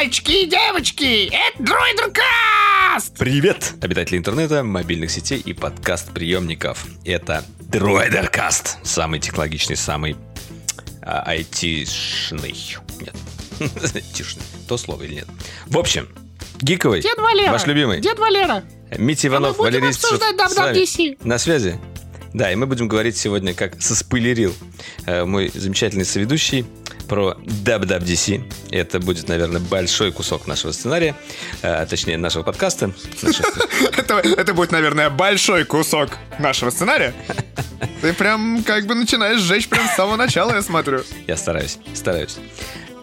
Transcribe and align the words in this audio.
Мальчики 0.00 0.44
и 0.44 0.46
девочки! 0.46 1.26
Это 1.26 1.62
Дроидеркаст! 1.62 3.18
Привет, 3.18 3.74
обитатели 3.82 4.16
интернета, 4.16 4.64
мобильных 4.64 5.10
сетей 5.10 5.38
и 5.40 5.52
подкаст-приемников. 5.52 6.86
Это 7.04 7.44
Дроидеркаст. 7.58 8.78
Самый 8.82 9.20
технологичный, 9.20 9.76
самый 9.76 10.16
а, 11.02 11.20
айтишный. 11.26 12.54
Нет. 12.98 13.14
Тишный. 14.14 14.42
То 14.66 14.78
слово 14.78 15.02
или 15.02 15.16
нет? 15.16 15.26
В 15.66 15.76
общем, 15.76 16.08
Гиковый, 16.62 17.02
Дед 17.02 17.18
Валера! 17.18 17.52
ваш 17.52 17.66
любимый. 17.66 18.00
Дед 18.00 18.18
Валера! 18.18 18.64
Митя 18.96 19.28
Иванов, 19.28 19.58
мы 19.58 19.64
будем 19.64 19.80
Валерий 19.82 19.88
обсуждать. 19.90 20.34
WWDC. 20.34 21.18
На 21.24 21.36
связи? 21.36 21.78
Да, 22.32 22.50
и 22.50 22.54
мы 22.54 22.66
будем 22.66 22.88
говорить 22.88 23.18
сегодня, 23.18 23.52
как 23.52 23.82
соспойлерил 23.82 24.54
э, 25.04 25.26
мой 25.26 25.50
замечательный 25.52 26.06
соведущий, 26.06 26.64
про 27.10 27.36
WWDC. 27.40 28.70
Это 28.70 29.00
будет, 29.00 29.26
наверное, 29.26 29.60
большой 29.60 30.12
кусок 30.12 30.46
нашего 30.46 30.70
сценария, 30.70 31.16
э, 31.60 31.84
точнее, 31.90 32.16
нашего 32.18 32.44
подкаста. 32.44 32.92
Это 34.36 34.54
будет, 34.54 34.70
наверное, 34.70 35.10
большой 35.10 35.64
кусок 35.64 36.10
нашего 36.38 36.70
сценария. 36.70 37.12
Ты 38.00 38.12
прям 38.12 38.62
как 38.62 38.86
бы 38.86 38.94
начинаешь 38.94 39.40
жечь 39.40 39.68
прям 39.68 39.88
с 39.88 39.96
самого 39.96 40.14
начала, 40.14 40.54
я 40.54 40.62
смотрю. 40.62 41.02
Я 41.26 41.36
стараюсь, 41.36 41.78
стараюсь. 41.94 42.36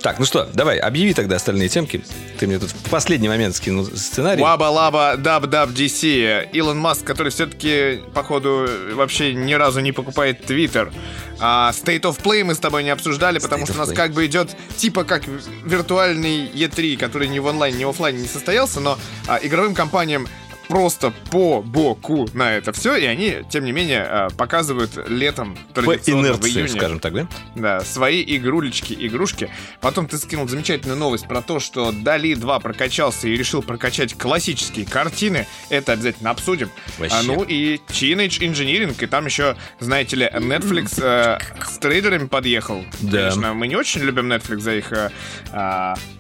Так, 0.01 0.19
ну 0.19 0.25
что, 0.25 0.47
давай, 0.53 0.77
объяви 0.77 1.13
тогда 1.13 1.37
остальные 1.37 1.69
темки. 1.69 2.03
Ты 2.39 2.47
мне 2.47 2.59
тут 2.59 2.69
в 2.69 2.89
последний 2.89 3.27
момент 3.29 3.55
скинул 3.55 3.85
сценарий. 3.85 4.41
Wubba 4.41 4.75
lubba, 4.75 5.15
dub-dub-DC. 5.17 6.51
Илон 6.53 6.77
Маск, 6.77 7.03
который 7.03 7.29
все-таки, 7.31 8.01
походу, 8.13 8.67
вообще 8.93 9.33
ни 9.33 9.53
разу 9.53 9.79
не 9.79 9.91
покупает 9.91 10.45
Твиттер. 10.45 10.91
А 11.39 11.71
State 11.71 12.01
of 12.01 12.21
Play 12.21 12.43
мы 12.43 12.53
с 12.55 12.59
тобой 12.59 12.83
не 12.83 12.89
обсуждали, 12.89 13.39
потому 13.39 13.63
State 13.63 13.65
что 13.65 13.73
of 13.73 13.75
у 13.75 13.79
нас 13.79 13.89
Play. 13.89 13.95
как 13.95 14.11
бы 14.13 14.25
идет 14.25 14.55
типа 14.75 15.03
как 15.03 15.23
виртуальный 15.65 16.47
E3, 16.47 16.97
который 16.97 17.27
ни 17.27 17.39
в 17.39 17.45
онлайн, 17.45 17.77
ни 17.77 17.83
в 17.83 17.89
оффлайне 17.89 18.21
не 18.21 18.27
состоялся, 18.27 18.79
но 18.79 18.97
а, 19.27 19.39
игровым 19.41 19.73
компаниям 19.73 20.27
просто 20.67 21.13
по 21.31 21.61
боку 21.61 22.27
на 22.33 22.53
это 22.53 22.71
все, 22.71 22.95
и 22.95 23.05
они, 23.05 23.37
тем 23.49 23.65
не 23.65 23.71
менее, 23.71 24.03
а, 24.03 24.29
показывают 24.29 24.91
летом 25.07 25.57
По 25.73 25.81
традиционно 25.81 26.33
в 26.33 26.41
инерции, 26.41 26.49
июне 26.51 26.67
скажем 26.69 26.99
так, 26.99 27.13
да? 27.13 27.27
Да, 27.55 27.81
свои 27.81 28.23
игрулечки, 28.25 28.95
игрушки. 28.99 29.49
Потом 29.81 30.07
ты 30.07 30.17
скинул 30.17 30.47
замечательную 30.47 30.97
новость 30.97 31.27
про 31.27 31.41
то, 31.41 31.59
что 31.59 31.91
Дали 31.91 32.33
2 32.33 32.59
прокачался 32.59 33.27
и 33.27 33.35
решил 33.35 33.61
прокачать 33.61 34.13
классические 34.15 34.85
картины. 34.85 35.47
Это 35.69 35.93
обязательно 35.93 36.31
обсудим. 36.31 36.69
Вообще. 36.97 37.15
А, 37.15 37.23
ну 37.23 37.43
и 37.43 37.77
Teenage 37.87 38.39
Engineering, 38.39 38.95
и 39.01 39.07
там 39.07 39.25
еще, 39.25 39.55
знаете 39.79 40.15
ли, 40.15 40.25
Netflix 40.25 41.01
э, 41.01 41.39
с 41.65 41.77
трейдерами 41.77 42.27
подъехал. 42.27 42.83
Да. 42.99 43.29
Конечно, 43.29 43.53
мы 43.53 43.67
не 43.67 43.75
очень 43.75 44.01
любим 44.01 44.31
Netflix 44.31 44.59
за 44.59 44.75
их 44.75 44.91
э, 44.91 45.11
а, 45.51 45.95
э, 45.95 46.16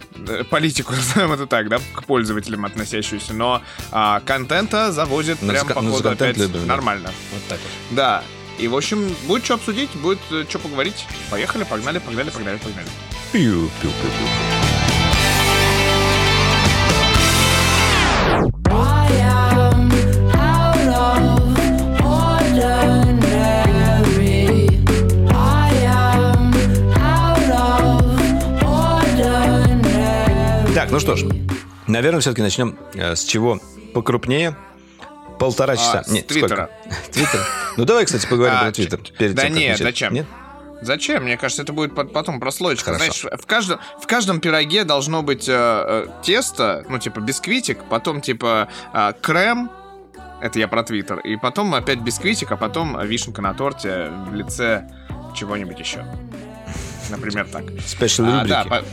политику, 0.49 0.93
назовем 0.95 1.33
это 1.33 1.47
так, 1.47 1.69
да, 1.69 1.79
к 1.93 2.03
пользователям 2.03 2.65
относящуюся, 2.65 3.33
но 3.33 3.61
а, 3.91 4.21
контента 4.21 4.91
завозят 4.91 5.39
Ну, 5.41 5.49
прям, 5.49 5.67
походу, 5.67 6.09
опять 6.09 6.37
любим, 6.37 6.61
да. 6.61 6.65
нормально. 6.65 7.11
Вот 7.33 7.43
так 7.47 7.59
вот. 7.61 7.95
Да. 7.95 8.23
И, 8.57 8.67
в 8.67 8.75
общем, 8.75 9.15
будет 9.27 9.45
что 9.45 9.55
обсудить, 9.55 9.89
будет 9.95 10.19
что 10.49 10.59
поговорить. 10.59 11.05
Поехали, 11.29 11.63
погнали, 11.63 11.99
погнали, 11.99 12.29
погнали, 12.31 12.57
погнали. 12.57 12.87
Пиу-пиу-пиу-пиу. 13.31 14.47
I 14.49 14.56
ну 30.97 31.15
что 31.15 31.15
ж, 31.15 31.25
наверное, 31.87 32.21
все-таки 32.21 32.41
начнем 32.41 32.77
э, 32.93 33.15
с 33.15 33.23
чего 33.23 33.59
покрупнее. 33.93 34.55
Полтора 35.39 35.75
часа. 35.75 35.99
А, 35.99 36.03
с 36.03 36.07
Нет, 36.07 36.25
Твиттера. 36.27 36.69
Твиттер? 37.11 37.39
Ну 37.77 37.85
давай, 37.85 38.05
кстати, 38.05 38.25
поговорим 38.25 38.55
А, 38.57 38.63
про 38.63 38.71
Твиттер. 38.71 38.99
да 39.19 39.43
тем, 39.43 39.53
нет, 39.53 39.77
зачем? 39.77 40.13
Нет? 40.13 40.25
Зачем? 40.81 41.23
Мне 41.23 41.37
кажется, 41.37 41.61
это 41.63 41.73
будет 41.73 41.93
потом 41.93 42.39
прослоечка. 42.39 42.93
Хорошо. 42.93 42.97
Знаешь, 43.21 43.41
в 43.41 43.45
каждом, 43.45 43.79
в 44.01 44.07
каждом 44.07 44.39
пироге 44.39 44.83
должно 44.83 45.21
быть 45.21 45.47
э, 45.47 45.53
э, 45.55 46.07
тесто, 46.23 46.85
ну, 46.89 46.97
типа, 46.99 47.19
бисквитик, 47.19 47.83
потом, 47.89 48.21
типа, 48.21 48.67
э, 48.93 49.13
крем, 49.21 49.69
это 50.41 50.57
я 50.59 50.67
про 50.67 50.83
Твиттер, 50.83 51.19
и 51.19 51.35
потом 51.35 51.73
опять 51.75 51.99
бисквитик, 51.99 52.51
а 52.51 52.57
потом 52.57 52.99
вишенка 53.05 53.41
на 53.41 53.53
торте 53.53 54.11
в 54.27 54.33
лице 54.33 54.89
чего-нибудь 55.35 55.79
еще. 55.79 56.05
Например, 57.09 57.47
так. 57.51 57.63
Спешл 57.85 58.23
А, 58.25 58.31
рубрики. 58.41 58.49
да, 58.49 58.63
по- 58.65 58.83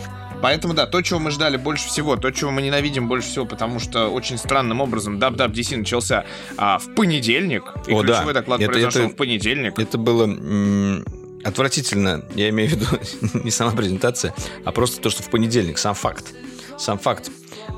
поэтому 0.44 0.74
да, 0.74 0.84
то, 0.86 1.00
чего 1.00 1.18
мы 1.20 1.30
ждали 1.30 1.56
больше 1.56 1.88
всего, 1.88 2.16
то, 2.16 2.30
чего 2.30 2.50
мы 2.50 2.60
ненавидим 2.60 3.08
больше 3.08 3.28
всего, 3.28 3.46
потому 3.46 3.78
что 3.80 4.08
очень 4.08 4.36
странным 4.36 4.82
образом 4.82 5.18
DC 5.50 5.78
начался 5.78 6.24
а, 6.58 6.78
в 6.78 6.94
понедельник, 6.94 7.64
и 7.86 7.92
О, 7.94 8.02
да. 8.02 8.12
ключевой 8.14 8.34
доклад 8.34 8.60
Это- 8.60 8.70
произошел 8.70 9.02
это- 9.06 9.14
в 9.14 9.16
понедельник. 9.16 9.78
Это 9.78 9.96
было 9.96 10.24
м, 10.24 11.02
отвратительно, 11.44 12.22
я 12.34 12.50
имею 12.50 12.68
в 12.68 12.72
виду 12.74 12.86
не 13.44 13.50
сама 13.50 13.70
презентация, 13.70 14.34
а 14.66 14.70
просто 14.72 15.00
то, 15.00 15.08
что 15.08 15.22
в 15.22 15.30
понедельник, 15.30 15.78
сам 15.78 15.94
факт. 15.94 16.26
Сам 16.78 16.98
факт. 16.98 17.30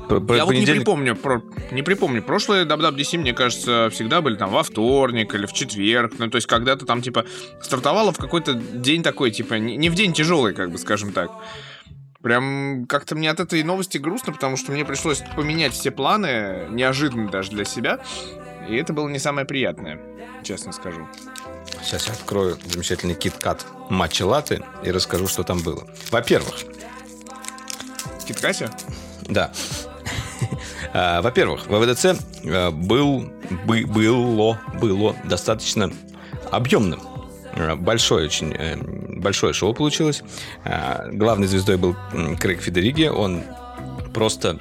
Про- 0.09 0.19
про 0.19 0.35
Я 0.35 0.45
вот 0.45 0.51
не 0.53 0.59
понедельник- 0.61 0.79
припомню, 0.81 1.15
про, 1.15 1.41
не 1.71 1.83
припомню. 1.83 2.21
Прошлые 2.21 2.65
DC, 2.65 3.17
мне 3.17 3.33
кажется, 3.33 3.89
всегда 3.93 4.19
были 4.21 4.35
там 4.35 4.49
во 4.49 4.63
вторник 4.63 5.33
или 5.35 5.45
в 5.45 5.53
четверг. 5.53 6.13
Ну, 6.17 6.29
то 6.29 6.35
есть, 6.37 6.47
когда-то 6.47 6.85
там, 6.85 7.01
типа, 7.01 7.23
стартовало 7.61 8.11
в 8.11 8.17
какой-то 8.17 8.53
день 8.53 9.03
такой, 9.03 9.31
типа, 9.31 9.53
не, 9.55 9.77
не 9.77 9.89
в 9.89 9.95
день 9.95 10.11
тяжелый, 10.13 10.53
как 10.53 10.71
бы, 10.71 10.77
скажем 10.77 11.11
так. 11.13 11.29
Прям 12.21 12.85
как-то 12.87 13.15
мне 13.15 13.29
от 13.29 13.39
этой 13.39 13.63
новости 13.63 13.97
грустно, 13.97 14.33
потому 14.33 14.57
что 14.57 14.71
мне 14.71 14.83
пришлось 14.85 15.21
поменять 15.35 15.73
все 15.73 15.91
планы, 15.91 16.67
неожиданно 16.69 17.29
даже 17.29 17.51
для 17.51 17.63
себя. 17.65 17.99
И 18.67 18.75
это 18.75 18.91
было 18.93 19.07
не 19.07 19.19
самое 19.19 19.45
приятное, 19.45 19.99
честно 20.43 20.71
скажу. 20.71 21.07
Сейчас 21.83 22.07
я 22.07 22.13
открою 22.13 22.57
замечательный 22.65 23.15
кит-кат 23.15 23.65
матча 23.89 24.25
латы 24.25 24.63
и 24.83 24.91
расскажу, 24.91 25.27
что 25.27 25.43
там 25.43 25.59
было. 25.59 25.87
Во-первых, 26.11 26.55
Киткася? 28.27 28.69
Да. 29.23 29.51
А, 30.93 31.21
Во-первых, 31.21 31.67
ВВДЦ 31.67 32.17
э, 32.43 32.69
был, 32.71 33.31
бы- 33.65 33.85
было, 33.85 34.59
было 34.79 35.15
достаточно 35.23 35.91
объемным. 36.51 37.01
Э, 37.57 37.75
Большое 37.75 38.25
очень 38.25 38.53
э, 38.53 38.77
большое 39.19 39.53
шоу 39.53 39.73
получилось. 39.73 40.23
А, 40.63 41.07
Главной 41.11 41.47
звездой 41.47 41.77
был 41.77 41.95
Крейг 42.39 42.61
Федериги. 42.61 43.05
Он 43.05 43.43
просто 44.13 44.57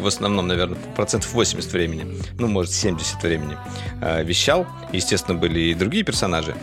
в 0.00 0.06
основном, 0.06 0.46
наверное, 0.46 0.78
процентов 0.96 1.32
80 1.32 1.72
времени, 1.72 2.06
ну, 2.38 2.46
может, 2.46 2.72
70 2.72 3.22
времени 3.22 3.56
э, 4.00 4.24
вещал. 4.24 4.66
Естественно, 4.92 5.38
были 5.38 5.60
и 5.60 5.74
другие 5.74 6.04
персонажи. 6.04 6.54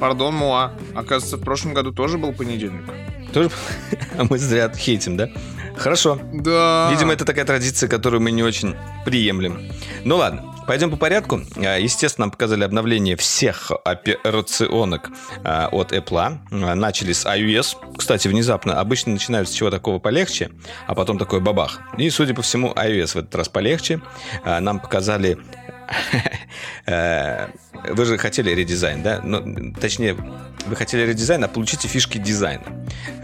Пардон, 0.00 0.34
Муа. 0.34 0.72
Оказывается, 0.94 1.36
в 1.36 1.42
прошлом 1.42 1.74
году 1.74 1.92
тоже 1.92 2.18
был 2.18 2.32
понедельник. 2.32 2.84
Тоже 3.32 3.50
а 4.18 4.24
мы 4.28 4.38
зря 4.38 4.70
хейтим, 4.74 5.16
да? 5.16 5.28
Хорошо. 5.76 6.18
Да. 6.32 6.90
Видимо, 6.90 7.12
это 7.12 7.24
такая 7.24 7.44
традиция, 7.44 7.88
которую 7.88 8.20
мы 8.20 8.32
не 8.32 8.42
очень 8.42 8.74
приемлем. 9.04 9.70
Ну 10.04 10.16
ладно, 10.16 10.52
пойдем 10.68 10.90
по 10.90 10.96
порядку. 10.96 11.40
А, 11.56 11.78
Естественно, 11.78 12.26
нам 12.26 12.30
показали 12.30 12.62
обновление 12.62 13.16
всех 13.16 13.72
операционок 13.84 15.10
а, 15.42 15.68
от 15.72 15.92
Apple. 15.92 16.38
А, 16.50 16.74
Начали 16.74 17.14
с 17.14 17.24
iOS. 17.24 17.76
Кстати, 17.96 18.28
внезапно. 18.28 18.78
Обычно 18.78 19.12
начинают 19.12 19.48
с 19.48 19.52
чего 19.52 19.70
такого 19.70 19.98
полегче, 19.98 20.50
а 20.86 20.94
потом 20.94 21.18
такой 21.18 21.40
бабах. 21.40 21.80
И, 21.96 22.10
судя 22.10 22.34
по 22.34 22.42
всему, 22.42 22.72
iOS 22.74 23.14
в 23.14 23.16
этот 23.16 23.34
раз 23.34 23.48
полегче. 23.48 24.02
Нам 24.44 24.78
показали... 24.78 25.38
э, 26.86 27.48
Вы 27.90 28.04
же 28.04 28.18
хотели 28.18 28.50
редизайн, 28.50 29.02
да? 29.02 29.20
Ну, 29.22 29.72
точнее, 29.80 30.16
вы 30.66 30.76
хотели 30.76 31.02
редизайн, 31.06 31.42
а 31.44 31.48
получите 31.48 31.88
фишки 31.88 32.18
дизайна. 32.18 32.62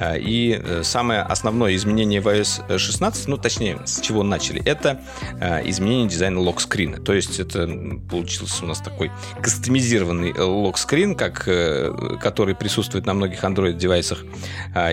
А, 0.00 0.16
И 0.16 0.58
э, 0.62 0.82
самое 0.82 1.20
основное 1.20 1.74
изменение 1.74 2.20
в 2.20 2.28
iOS 2.28 2.78
16, 2.78 3.28
ну, 3.28 3.36
точнее, 3.36 3.78
с 3.84 4.00
чего 4.00 4.22
начали, 4.22 4.62
это 4.64 5.00
э, 5.40 5.68
изменение 5.68 6.08
дизайна 6.08 6.40
локскрина. 6.40 6.98
То 6.98 7.12
есть 7.12 7.40
это 7.40 7.66
получился 8.10 8.64
у 8.64 8.68
нас 8.68 8.80
такой 8.80 9.10
кастомизированный 9.42 10.32
э, 10.32 10.40
локскрин, 10.42 11.14
как, 11.16 11.44
э, 11.46 12.16
который 12.22 12.54
присутствует 12.54 13.04
на 13.06 13.12
многих 13.14 13.42
Android-девайсах. 13.44 14.24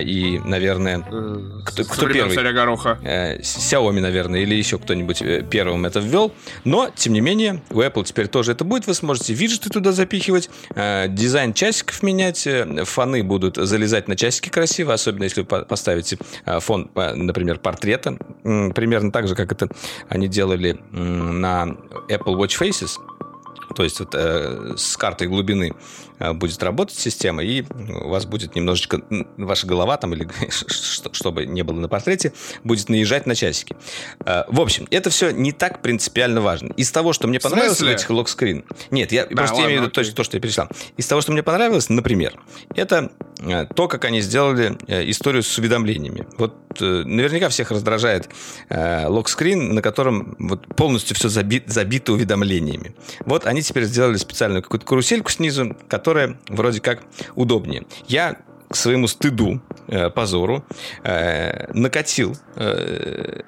И, 0.02 0.40
наверное, 0.44 0.98
кто, 1.64 1.84
кто 1.84 2.08
первый? 2.08 2.34
царя 2.34 2.52
Гороха. 2.52 2.98
э, 3.02 3.40
Xiaomi, 3.40 4.00
наверное, 4.00 4.40
или 4.40 4.54
еще 4.54 4.78
кто-нибудь 4.78 5.22
э, 5.22 5.42
первым 5.48 5.86
это 5.86 6.00
ввел. 6.00 6.32
Но, 6.64 6.90
тем 6.94 7.14
не 7.14 7.20
менее, 7.20 7.61
у 7.70 7.80
Apple 7.80 8.04
теперь 8.04 8.28
тоже 8.28 8.52
это 8.52 8.64
будет. 8.64 8.86
Вы 8.86 8.94
сможете 8.94 9.34
виджеты 9.34 9.70
туда 9.70 9.92
запихивать, 9.92 10.50
э, 10.74 11.08
дизайн 11.08 11.54
часиков 11.54 12.02
менять, 12.02 12.46
э, 12.46 12.84
фоны 12.84 13.22
будут 13.22 13.56
залезать 13.56 14.08
на 14.08 14.16
часики 14.16 14.48
красиво, 14.48 14.92
особенно 14.94 15.24
если 15.24 15.40
вы 15.42 15.46
по- 15.46 15.64
поставите 15.64 16.18
э, 16.44 16.60
фон, 16.60 16.90
например, 16.94 17.58
портрета. 17.58 18.16
Примерно 18.42 19.12
так 19.12 19.28
же, 19.28 19.34
как 19.34 19.52
это 19.52 19.68
они 20.08 20.28
делали 20.28 20.78
на 20.92 21.76
Apple 22.08 22.36
Watch 22.36 22.58
Faces. 22.60 22.96
То 23.74 23.82
есть 23.84 24.00
вот 24.00 24.14
э, 24.14 24.74
с 24.76 24.96
картой 24.96 25.28
глубины 25.28 25.72
э, 26.18 26.32
будет 26.32 26.62
работать 26.62 26.96
система, 26.98 27.42
и 27.42 27.62
у 28.04 28.08
вас 28.08 28.26
будет 28.26 28.54
немножечко 28.54 29.00
ваша 29.36 29.66
голова 29.66 29.96
там 29.96 30.14
или 30.14 30.28
что- 30.50 31.12
чтобы 31.12 31.46
не 31.46 31.62
было 31.62 31.78
на 31.78 31.88
портрете, 31.88 32.32
будет 32.64 32.88
наезжать 32.88 33.26
на 33.26 33.34
часики. 33.34 33.76
Э, 34.24 34.44
в 34.48 34.60
общем, 34.60 34.86
это 34.90 35.10
все 35.10 35.30
не 35.30 35.52
так 35.52 35.82
принципиально 35.82 36.40
важно. 36.40 36.72
Из 36.76 36.90
того, 36.90 37.12
что 37.12 37.28
мне 37.28 37.38
В 37.38 37.42
понравилось 37.42 37.76
в 37.76 37.78
смысле? 37.78 37.94
этих 37.94 38.10
локскрин, 38.10 38.64
нет, 38.90 39.12
я 39.12 39.26
просто 39.26 39.56
ладно, 39.56 39.66
имею 39.68 39.80
в 39.80 39.84
виду 39.84 39.92
то, 39.92 40.14
то, 40.14 40.24
что 40.24 40.36
я 40.36 40.40
перечислял. 40.40 40.68
Из 40.96 41.06
того, 41.06 41.20
что 41.20 41.32
мне 41.32 41.42
понравилось, 41.42 41.88
например, 41.88 42.40
это 42.74 43.10
э, 43.40 43.66
то, 43.74 43.88
как 43.88 44.04
они 44.04 44.20
сделали 44.20 44.76
э, 44.86 45.08
историю 45.10 45.42
с 45.42 45.58
уведомлениями. 45.58 46.26
Вот 46.38 46.54
э, 46.80 46.84
наверняка 47.04 47.48
всех 47.48 47.70
раздражает 47.70 48.28
э, 48.68 49.06
локскрин, 49.06 49.74
на 49.74 49.82
котором 49.82 50.36
вот 50.38 50.66
полностью 50.76 51.16
все 51.16 51.28
забито 51.28 52.12
уведомлениями. 52.12 52.94
Вот 53.24 53.46
они 53.46 53.61
теперь 53.62 53.84
сделали 53.84 54.16
специальную 54.16 54.62
какую-то 54.62 54.86
карусельку 54.86 55.30
снизу, 55.30 55.76
которая 55.88 56.38
вроде 56.48 56.80
как 56.80 57.02
удобнее. 57.34 57.84
Я 58.06 58.36
к 58.68 58.76
своему 58.76 59.06
стыду, 59.06 59.60
э, 59.88 60.08
позору, 60.08 60.64
э, 61.04 61.70
накатил 61.74 62.36
э, 62.56 63.42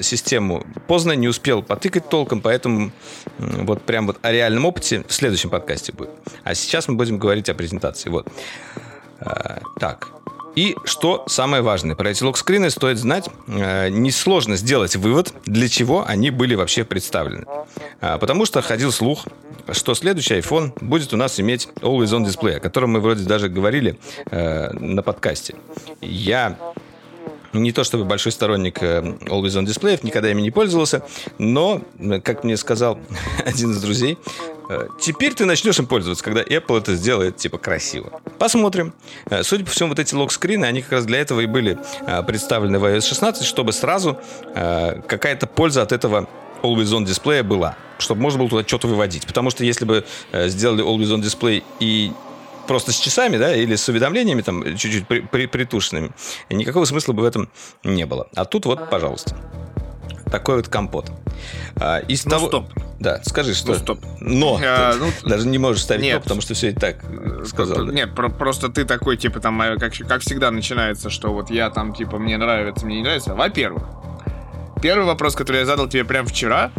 систему 0.00 0.64
поздно, 0.86 1.12
не 1.12 1.26
успел 1.26 1.62
потыкать 1.62 2.08
толком, 2.08 2.40
поэтому 2.40 2.92
вот 3.38 3.82
прям 3.82 4.06
вот 4.06 4.18
о 4.22 4.30
реальном 4.30 4.66
опыте 4.66 5.04
в 5.06 5.12
следующем 5.12 5.50
подкасте 5.50 5.92
будет. 5.92 6.10
А 6.44 6.54
сейчас 6.54 6.86
мы 6.86 6.94
будем 6.94 7.18
говорить 7.18 7.48
о 7.48 7.54
презентации. 7.54 8.08
Вот. 8.08 8.28
Э, 9.20 9.58
Так. 9.80 10.17
И 10.54 10.76
что 10.84 11.24
самое 11.28 11.62
важное, 11.62 11.94
про 11.94 12.10
эти 12.10 12.22
локскрины 12.24 12.70
стоит 12.70 12.98
знать, 12.98 13.28
э, 13.46 13.88
несложно 13.90 14.56
сделать 14.56 14.96
вывод, 14.96 15.32
для 15.46 15.68
чего 15.68 16.04
они 16.06 16.30
были 16.30 16.54
вообще 16.54 16.84
представлены. 16.84 17.44
А, 18.00 18.18
Потому 18.18 18.44
что 18.44 18.60
ходил 18.62 18.90
слух, 18.92 19.26
что 19.70 19.94
следующий 19.94 20.34
iPhone 20.34 20.72
будет 20.80 21.12
у 21.12 21.16
нас 21.16 21.38
иметь 21.38 21.68
Always 21.80 22.06
On 22.06 22.24
Display, 22.24 22.56
о 22.56 22.60
котором 22.60 22.92
мы 22.92 23.00
вроде 23.00 23.24
даже 23.24 23.48
говорили 23.48 23.98
э, 24.30 24.72
на 24.72 25.02
подкасте. 25.02 25.54
Я 26.00 26.56
не 27.52 27.72
то 27.72 27.84
чтобы 27.84 28.04
большой 28.04 28.32
сторонник 28.32 28.82
э, 28.82 29.00
Always 29.00 29.58
On 29.58 29.64
дисплеев, 29.64 30.02
никогда 30.02 30.30
ими 30.30 30.42
не 30.42 30.50
пользовался, 30.50 31.02
но, 31.38 31.82
э, 31.98 32.20
как 32.20 32.44
мне 32.44 32.56
сказал 32.56 32.98
один 33.44 33.70
из 33.70 33.80
друзей, 33.80 34.18
э, 34.68 34.88
теперь 35.00 35.34
ты 35.34 35.44
начнешь 35.44 35.78
им 35.78 35.86
пользоваться, 35.86 36.22
когда 36.22 36.42
Apple 36.42 36.78
это 36.78 36.94
сделает, 36.94 37.36
типа, 37.36 37.58
красиво. 37.58 38.20
Посмотрим. 38.38 38.92
Судя 39.42 39.64
по 39.64 39.70
всему, 39.70 39.90
вот 39.90 39.98
эти 39.98 40.14
лог-скрины, 40.14 40.64
они 40.64 40.82
как 40.82 40.92
раз 40.92 41.06
для 41.06 41.20
этого 41.20 41.40
и 41.40 41.46
были 41.46 41.78
представлены 42.26 42.78
в 42.78 42.84
iOS 42.84 43.08
16, 43.08 43.44
чтобы 43.44 43.72
сразу 43.72 44.18
какая-то 44.54 45.46
польза 45.46 45.82
от 45.82 45.92
этого 45.92 46.28
Always 46.62 46.92
On 46.96 47.04
дисплея 47.04 47.42
была, 47.42 47.76
чтобы 47.98 48.20
можно 48.20 48.38
было 48.38 48.48
туда 48.48 48.66
что-то 48.66 48.86
выводить. 48.86 49.26
Потому 49.26 49.50
что 49.50 49.64
если 49.64 49.84
бы 49.84 50.04
сделали 50.32 50.84
Always 50.84 51.14
On 51.16 51.20
дисплей 51.20 51.64
и 51.80 52.12
просто 52.68 52.92
с 52.92 52.96
часами, 52.96 53.36
да, 53.38 53.52
или 53.56 53.74
с 53.74 53.88
уведомлениями 53.88 54.42
там 54.42 54.62
чуть-чуть 54.76 55.08
при- 55.08 55.20
при- 55.20 55.46
притушенными, 55.46 56.12
никакого 56.50 56.84
смысла 56.84 57.12
бы 57.14 57.22
в 57.22 57.26
этом 57.26 57.48
не 57.82 58.06
было. 58.06 58.28
А 58.36 58.44
тут 58.44 58.66
вот, 58.66 58.88
пожалуйста, 58.90 59.36
такой 60.30 60.56
вот 60.56 60.68
компот. 60.68 61.10
А, 61.80 61.98
из 62.00 62.24
Ну, 62.24 62.30
того... 62.30 62.46
стоп. 62.48 62.66
Да, 63.00 63.20
скажи, 63.24 63.54
что... 63.54 63.68
Ну, 63.72 63.74
стоп. 63.78 64.00
Но! 64.20 64.60
А, 64.62 64.92
Ты 64.92 64.98
ну, 64.98 65.06
даже 65.28 65.46
не 65.48 65.58
можешь 65.58 65.82
ставить 65.82 66.02
нет. 66.02 66.14
«но», 66.16 66.20
потому 66.22 66.40
что 66.40 66.54
все 66.54 66.70
и 66.70 66.72
так 66.72 66.96
э, 67.04 67.44
сказал. 67.46 67.84
да. 67.86 67.92
Нет, 67.92 68.14
про- 68.14 68.28
просто 68.28 68.68
ты 68.68 68.84
такой, 68.84 69.16
типа, 69.16 69.38
там, 69.40 69.60
э, 69.62 69.78
как, 69.78 69.92
как 70.08 70.20
всегда 70.20 70.50
начинается, 70.50 71.08
что 71.08 71.32
вот 71.32 71.48
я 71.50 71.70
там, 71.70 71.94
типа, 71.94 72.18
мне 72.18 72.36
нравится, 72.36 72.84
мне 72.86 72.96
не 72.96 73.02
нравится. 73.04 73.34
Во-первых, 73.36 73.84
первый 74.82 75.06
вопрос, 75.06 75.34
который 75.36 75.58
я 75.60 75.66
задал 75.66 75.88
тебе 75.88 76.04
прямо 76.04 76.28
вчера, 76.28 76.72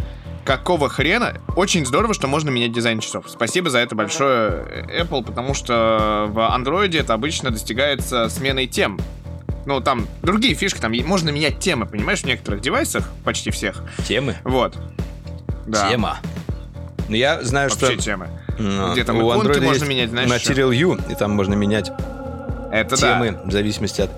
какого 0.44 0.88
хрена? 0.88 1.34
Очень 1.56 1.84
здорово, 1.86 2.14
что 2.14 2.26
можно 2.26 2.50
менять 2.50 2.72
дизайн 2.72 3.00
часов. 3.00 3.26
Спасибо 3.28 3.70
за 3.70 3.78
это 3.78 3.94
большое, 3.94 4.64
э, 4.88 5.02
Apple, 5.02 5.24
потому 5.24 5.54
что 5.54 6.26
в 6.30 6.38
Android 6.38 6.98
это 6.98 7.14
обычно 7.14 7.50
достигается 7.50 8.28
сменой 8.28 8.66
тем. 8.66 8.98
Ну, 9.66 9.80
там 9.80 10.06
другие 10.22 10.54
фишки, 10.54 10.80
там 10.80 10.92
можно 11.06 11.30
менять 11.30 11.58
темы, 11.58 11.86
понимаешь, 11.86 12.20
в 12.20 12.24
некоторых 12.24 12.60
девайсах, 12.62 13.08
почти 13.24 13.50
всех. 13.50 13.82
Темы? 14.06 14.36
Вот. 14.44 14.76
Да. 15.66 15.88
Тема. 15.90 16.18
Ну, 17.08 17.16
я 17.16 17.42
знаю, 17.42 17.68
Вообще 17.70 17.92
что... 17.94 17.96
темы. 18.02 18.28
м, 18.58 18.92
Где 18.92 19.04
там 19.04 19.18
у 19.18 19.30
иконки 19.30 19.58
Android 19.58 19.64
можно 19.64 19.84
менять, 19.84 20.10
знаешь, 20.10 20.30
Material 20.30 20.74
U, 20.74 20.98
и 21.10 21.14
там 21.14 21.32
можно 21.32 21.54
менять 21.54 21.90
Это 22.72 22.90
да. 22.90 22.96
темы 22.96 23.38
в 23.44 23.50
зависимости 23.52 24.00
от 24.00 24.10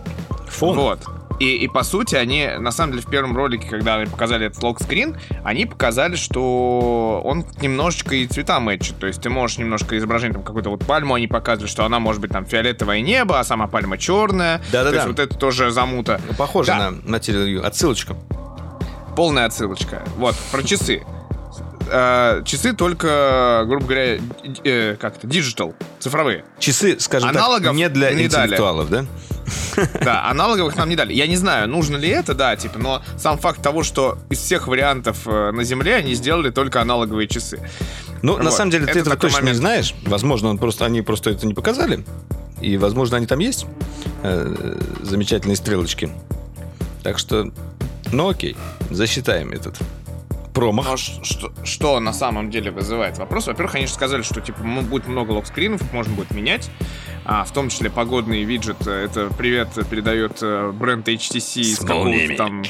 фона. 0.48 0.80
Вот. 0.80 1.00
И, 1.42 1.56
и 1.56 1.66
по 1.66 1.82
сути, 1.82 2.14
они, 2.14 2.48
на 2.60 2.70
самом 2.70 2.92
деле, 2.92 3.02
в 3.02 3.10
первом 3.10 3.36
ролике, 3.36 3.66
когда 3.68 3.96
они 3.96 4.06
показали 4.08 4.46
этот 4.46 4.62
локскрин, 4.62 5.16
они 5.42 5.66
показали, 5.66 6.14
что 6.14 7.20
он 7.24 7.44
немножечко 7.60 8.14
и 8.14 8.28
цвета 8.28 8.60
мэчит. 8.60 8.96
То 9.00 9.08
есть 9.08 9.20
ты 9.20 9.28
можешь 9.28 9.58
немножко 9.58 9.98
изображение, 9.98 10.34
там, 10.34 10.44
какую-то 10.44 10.70
вот 10.70 10.86
пальму 10.86 11.14
они 11.14 11.26
показывали, 11.26 11.68
что 11.68 11.84
она 11.84 11.98
может 11.98 12.20
быть 12.20 12.30
там 12.30 12.46
фиолетовое 12.46 13.00
небо, 13.00 13.40
а 13.40 13.44
сама 13.44 13.66
пальма 13.66 13.98
черная. 13.98 14.58
Да-да-да. 14.70 14.90
То 14.90 14.94
есть 14.94 15.06
вот 15.08 15.18
это 15.18 15.36
тоже 15.36 15.72
замута. 15.72 16.20
Похоже 16.38 16.68
Да. 16.68 16.92
на 16.92 17.16
Material 17.16 17.48
You. 17.48 17.62
Отсылочка. 17.64 18.14
Полная 19.16 19.46
отсылочка. 19.46 20.04
Вот, 20.18 20.36
про 20.52 20.62
часы. 20.62 21.02
Э, 21.90 22.42
часы 22.44 22.72
только, 22.72 23.64
грубо 23.66 23.84
говоря, 23.84 24.18
э, 24.64 24.96
как 24.98 25.16
это, 25.16 25.26
digital, 25.26 25.74
цифровые. 25.98 26.44
Часы, 26.60 27.00
скажем 27.00 27.30
Аналогов 27.30 27.66
так, 27.66 27.74
не 27.74 27.88
для 27.88 28.12
не 28.12 28.28
дали. 28.28 28.44
интеллектуалов, 28.44 28.88
да? 28.90 29.04
Да, 30.04 30.28
аналоговых 30.28 30.76
нам 30.76 30.88
не 30.88 30.96
дали. 30.96 31.12
Я 31.14 31.26
не 31.26 31.36
знаю, 31.36 31.68
нужно 31.68 31.96
ли 31.96 32.08
это, 32.08 32.34
да, 32.34 32.56
типа, 32.56 32.78
но 32.78 33.02
сам 33.16 33.38
факт 33.38 33.62
того, 33.62 33.82
что 33.82 34.18
из 34.30 34.38
всех 34.38 34.68
вариантов 34.68 35.18
э, 35.26 35.50
на 35.52 35.64
Земле 35.64 35.96
они 35.96 36.14
сделали 36.14 36.50
только 36.50 36.80
аналоговые 36.80 37.28
часы. 37.28 37.58
Ну, 38.22 38.36
на 38.38 38.44
Вот. 38.44 38.52
самом 38.54 38.70
деле, 38.70 38.84
ты 38.86 38.90
Это 38.92 39.00
этого 39.00 39.16
точно 39.16 39.36
не 39.38 39.42
момент. 39.42 39.58
знаешь. 39.58 39.94
Возможно, 40.06 40.48
он 40.48 40.58
просто, 40.58 40.84
они 40.84 41.02
просто 41.02 41.30
это 41.30 41.46
не 41.46 41.54
показали. 41.54 42.04
И, 42.60 42.76
возможно, 42.76 43.16
они 43.16 43.26
там 43.26 43.40
есть. 43.40 43.66
Э, 44.22 44.76
замечательные 45.02 45.56
стрелочки. 45.56 46.10
Так 47.02 47.18
что, 47.18 47.50
ну 48.12 48.28
окей, 48.28 48.56
засчитаем 48.90 49.50
этот 49.52 49.76
промах. 50.52 50.86
Но 50.86 50.96
что, 50.96 51.52
что 51.64 52.00
на 52.00 52.12
самом 52.12 52.50
деле 52.50 52.70
вызывает 52.70 53.18
вопрос? 53.18 53.46
Во-первых, 53.46 53.74
они 53.74 53.86
же 53.86 53.92
сказали, 53.92 54.22
что 54.22 54.40
типа 54.40 54.60
будет 54.62 55.06
много 55.06 55.32
локскринов, 55.32 55.82
их 55.82 55.92
можно 55.92 56.14
будет 56.14 56.30
менять, 56.32 56.70
а, 57.24 57.44
в 57.44 57.52
том 57.52 57.68
числе 57.68 57.90
погодный 57.90 58.44
виджет. 58.44 58.86
Это 58.86 59.28
привет 59.36 59.68
передает 59.90 60.38
э, 60.42 60.70
бренд 60.72 61.08
HTC 61.08 61.60
из 61.60 61.78
какого-то 61.78 62.36
там 62.36 62.62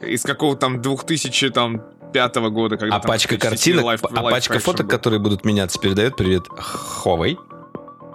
из 0.00 0.22
какого-то 0.22 0.60
там 0.60 0.82
2000 0.82 1.50
там 1.50 1.82
пятого 2.12 2.48
года, 2.50 2.76
когда 2.76 2.96
А 2.96 3.00
пачка 3.00 3.34
HTC 3.34 3.38
картинок, 3.38 3.84
Live- 3.84 4.08
а 4.14 4.22
Live 4.22 4.30
пачка 4.30 4.58
фоток, 4.58 4.86
был. 4.86 4.90
которые 4.90 5.20
будут 5.20 5.44
меняться, 5.44 5.78
передает 5.78 6.16
привет 6.16 6.44
Huawei. 6.48 7.36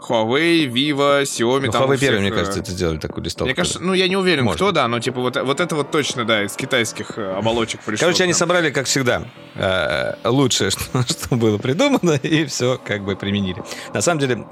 Huawei, 0.08 0.66
Vivo, 0.66 1.22
Xiaomi. 1.22 1.68
Ну, 1.68 1.72
там 1.72 1.84
Huawei 1.84 1.98
первый, 2.00 2.20
мне 2.20 2.30
э, 2.30 2.34
кажется, 2.34 2.60
это 2.60 2.72
сделали 2.72 2.98
такую 2.98 3.24
листовку. 3.24 3.46
Мне 3.46 3.56
кажется, 3.56 3.80
ну 3.80 3.94
я 3.94 4.08
не 4.08 4.18
уверен, 4.18 4.46
Может. 4.46 4.58
кто, 4.58 4.72
да, 4.72 4.88
но 4.88 5.00
типа 5.00 5.22
вот, 5.22 5.36
вот 5.38 5.60
это 5.60 5.76
вот 5.76 5.92
точно, 5.92 6.26
да, 6.26 6.44
из 6.44 6.54
китайских 6.54 7.18
э, 7.18 7.34
оболочек 7.34 7.82
пришло. 7.82 8.06
Короче, 8.06 8.24
они 8.24 8.34
собрали, 8.34 8.72
как 8.72 8.88
всегда, 8.88 9.24
э, 9.56 10.16
лучшее, 10.24 10.72
что, 10.72 11.04
что 11.08 11.36
было 11.36 11.58
придумано, 11.58 12.12
и 12.12 12.46
все 12.46 12.80
как 12.84 13.04
бы 13.04 13.16
применили. 13.16 13.64
На 13.94 14.02
самом 14.02 14.20
деле, 14.20 14.46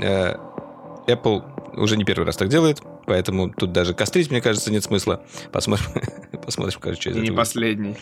Apple 1.07 1.43
уже 1.77 1.97
не 1.97 2.03
первый 2.03 2.25
раз 2.25 2.37
так 2.37 2.49
делает, 2.49 2.81
поэтому 3.09 3.49
тут 3.49 3.71
даже 3.73 3.93
кострить, 3.93 4.29
мне 4.29 4.39
кажется, 4.39 4.71
нет 4.71 4.83
смысла. 4.83 5.21
Посмотрим, 5.51 5.87
посмотрим, 6.45 6.79
короче, 6.79 7.01
что 7.01 7.09
из 7.09 7.15
не 7.15 7.21
этого 7.23 7.31
выйдет. 7.31 7.37
последний. 7.37 7.97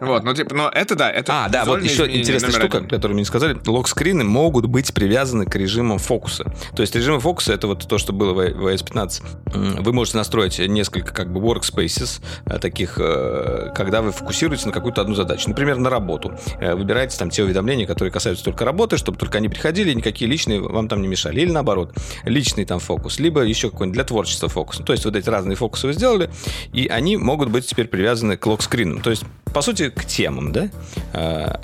Вот, 0.00 0.24
ну 0.24 0.34
типа, 0.34 0.54
но 0.54 0.68
это 0.70 0.94
да, 0.96 1.10
это 1.10 1.44
А, 1.44 1.48
да, 1.48 1.64
вот 1.64 1.82
еще 1.82 2.04
интересная 2.10 2.50
штука, 2.50 2.78
один. 2.78 2.88
которую 2.88 3.14
мне 3.14 3.22
не 3.22 3.26
сказали. 3.26 3.56
Локскрины 3.66 4.24
могут 4.24 4.66
быть 4.66 4.92
привязаны 4.94 5.44
к 5.44 5.54
режимам 5.54 5.98
фокуса. 5.98 6.44
То 6.74 6.82
есть 6.82 6.94
режимы 6.96 7.20
фокуса 7.20 7.52
это 7.52 7.66
вот 7.66 7.86
то, 7.86 7.98
что 7.98 8.12
было 8.12 8.32
в 8.32 8.38
в 8.38 8.66
iOS 8.66 8.84
15. 8.84 9.22
М, 9.54 9.82
Вы 9.82 9.92
можете 9.92 10.16
настроить 10.16 10.58
несколько 10.58 11.12
как 11.12 11.32
бы 11.32 11.40
workspaces, 11.40 12.20
э, 12.46 12.58
таких, 12.58 12.98
э, 12.98 13.72
когда 13.74 14.00
вы 14.00 14.12
фокусируете 14.12 14.66
на 14.66 14.72
какую-то 14.72 15.00
одну 15.02 15.14
задачу. 15.14 15.48
Например, 15.48 15.76
на 15.76 15.90
работу. 15.90 16.32
Э, 16.60 16.74
Выбираете 16.74 17.18
там 17.18 17.28
те 17.30 17.42
уведомления, 17.42 17.86
которые 17.86 18.12
касаются 18.12 18.44
только 18.44 18.64
работы, 18.64 18.96
чтобы 18.96 19.18
только 19.18 19.38
они 19.38 19.48
приходили, 19.48 19.92
никакие 19.92 20.30
личные 20.30 20.60
вам 20.60 20.88
там 20.88 21.02
не 21.02 21.08
мешали. 21.08 21.40
Или 21.40 21.50
наоборот, 21.50 21.94
личный 22.24 22.64
там 22.64 22.78
фокус, 22.78 23.18
либо 23.18 23.42
еще 23.42 23.70
какой-нибудь 23.70 23.94
для 23.94 24.04
творчества 24.04 24.37
фокус. 24.46 24.78
Ну, 24.78 24.84
То 24.84 24.92
есть 24.92 25.04
вот 25.04 25.16
эти 25.16 25.28
разные 25.28 25.56
фокусы 25.56 25.88
вы 25.88 25.92
сделали, 25.94 26.30
и 26.72 26.86
они 26.86 27.16
могут 27.16 27.48
быть 27.48 27.66
теперь 27.66 27.88
привязаны 27.88 28.36
к 28.36 28.46
локскринам. 28.46 29.00
То 29.00 29.10
есть, 29.10 29.24
по 29.52 29.60
сути, 29.60 29.90
к 29.90 30.04
темам, 30.04 30.52
да? 30.52 30.68
А, 31.12 31.60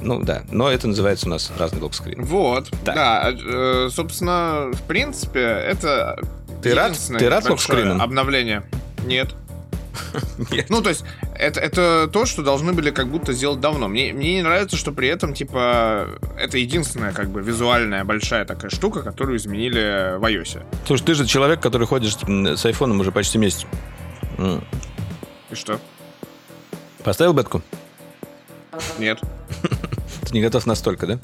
Ну 0.00 0.20
да, 0.22 0.42
но 0.52 0.70
это 0.70 0.86
называется 0.86 1.26
у 1.26 1.30
нас 1.30 1.50
разный 1.58 1.80
локскрин. 1.80 2.22
Вот, 2.24 2.68
Так. 2.84 2.94
да, 2.94 3.32
э, 3.32 3.88
собственно, 3.90 4.70
в 4.72 4.82
принципе, 4.82 5.40
это 5.40 6.18
Ты 6.62 6.74
рад? 6.74 6.92
Ты 6.92 7.28
рад 7.28 7.44
большое 7.44 7.52
локскринам? 7.52 8.02
обновление. 8.02 8.62
Нет. 9.06 9.34
Ну, 10.68 10.82
то 10.82 10.88
есть, 10.88 11.04
это, 11.34 11.60
это 11.60 12.08
то, 12.12 12.26
что 12.26 12.42
должны 12.42 12.72
были 12.72 12.90
как 12.90 13.08
будто 13.08 13.32
сделать 13.32 13.60
давно. 13.60 13.88
Мне, 13.88 14.12
мне 14.12 14.34
не 14.34 14.42
нравится, 14.42 14.76
что 14.76 14.92
при 14.92 15.08
этом, 15.08 15.34
типа, 15.34 16.18
это 16.38 16.58
единственная, 16.58 17.12
как 17.12 17.30
бы, 17.30 17.42
визуальная 17.42 18.04
большая 18.04 18.44
такая 18.44 18.70
штука, 18.70 19.02
которую 19.02 19.36
изменили 19.38 20.18
в 20.18 20.24
iOS. 20.24 20.62
Слушай, 20.86 21.04
ты 21.04 21.14
же 21.14 21.26
человек, 21.26 21.60
который 21.60 21.86
ходишь 21.86 22.16
с 22.16 22.66
айфоном 22.66 23.00
уже 23.00 23.12
почти 23.12 23.38
месяц. 23.38 23.66
И 24.38 25.54
что? 25.54 25.80
Поставил 27.02 27.32
бетку? 27.32 27.62
Нет. 28.98 29.20
не 30.34 30.42
готов 30.42 30.66
настолько, 30.66 31.06
да? 31.06 31.18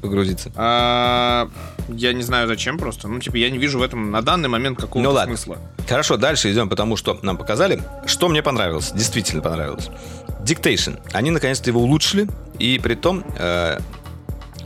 Погрузиться. 0.00 0.50
А, 0.56 1.48
я 1.88 2.12
не 2.12 2.22
знаю 2.22 2.48
зачем 2.48 2.78
просто. 2.78 3.08
Ну, 3.08 3.20
типа, 3.20 3.36
я 3.36 3.50
не 3.50 3.58
вижу 3.58 3.78
в 3.78 3.82
этом 3.82 4.10
на 4.10 4.22
данный 4.22 4.48
момент 4.48 4.78
какого-то 4.78 5.08
Ну 5.08 5.14
ладно. 5.14 5.36
смысла. 5.36 5.58
Хорошо, 5.88 6.16
дальше 6.16 6.50
идем, 6.52 6.68
потому 6.68 6.96
что 6.96 7.18
нам 7.22 7.36
показали, 7.36 7.82
что 8.06 8.28
мне 8.28 8.42
понравилось, 8.42 8.92
действительно 8.92 9.42
понравилось. 9.42 9.88
Dictation. 10.42 10.98
Они 11.12 11.30
наконец-то 11.30 11.68
его 11.70 11.80
улучшили, 11.82 12.28
и 12.58 12.78
при 12.82 12.94
том, 12.94 13.24
э, 13.38 13.78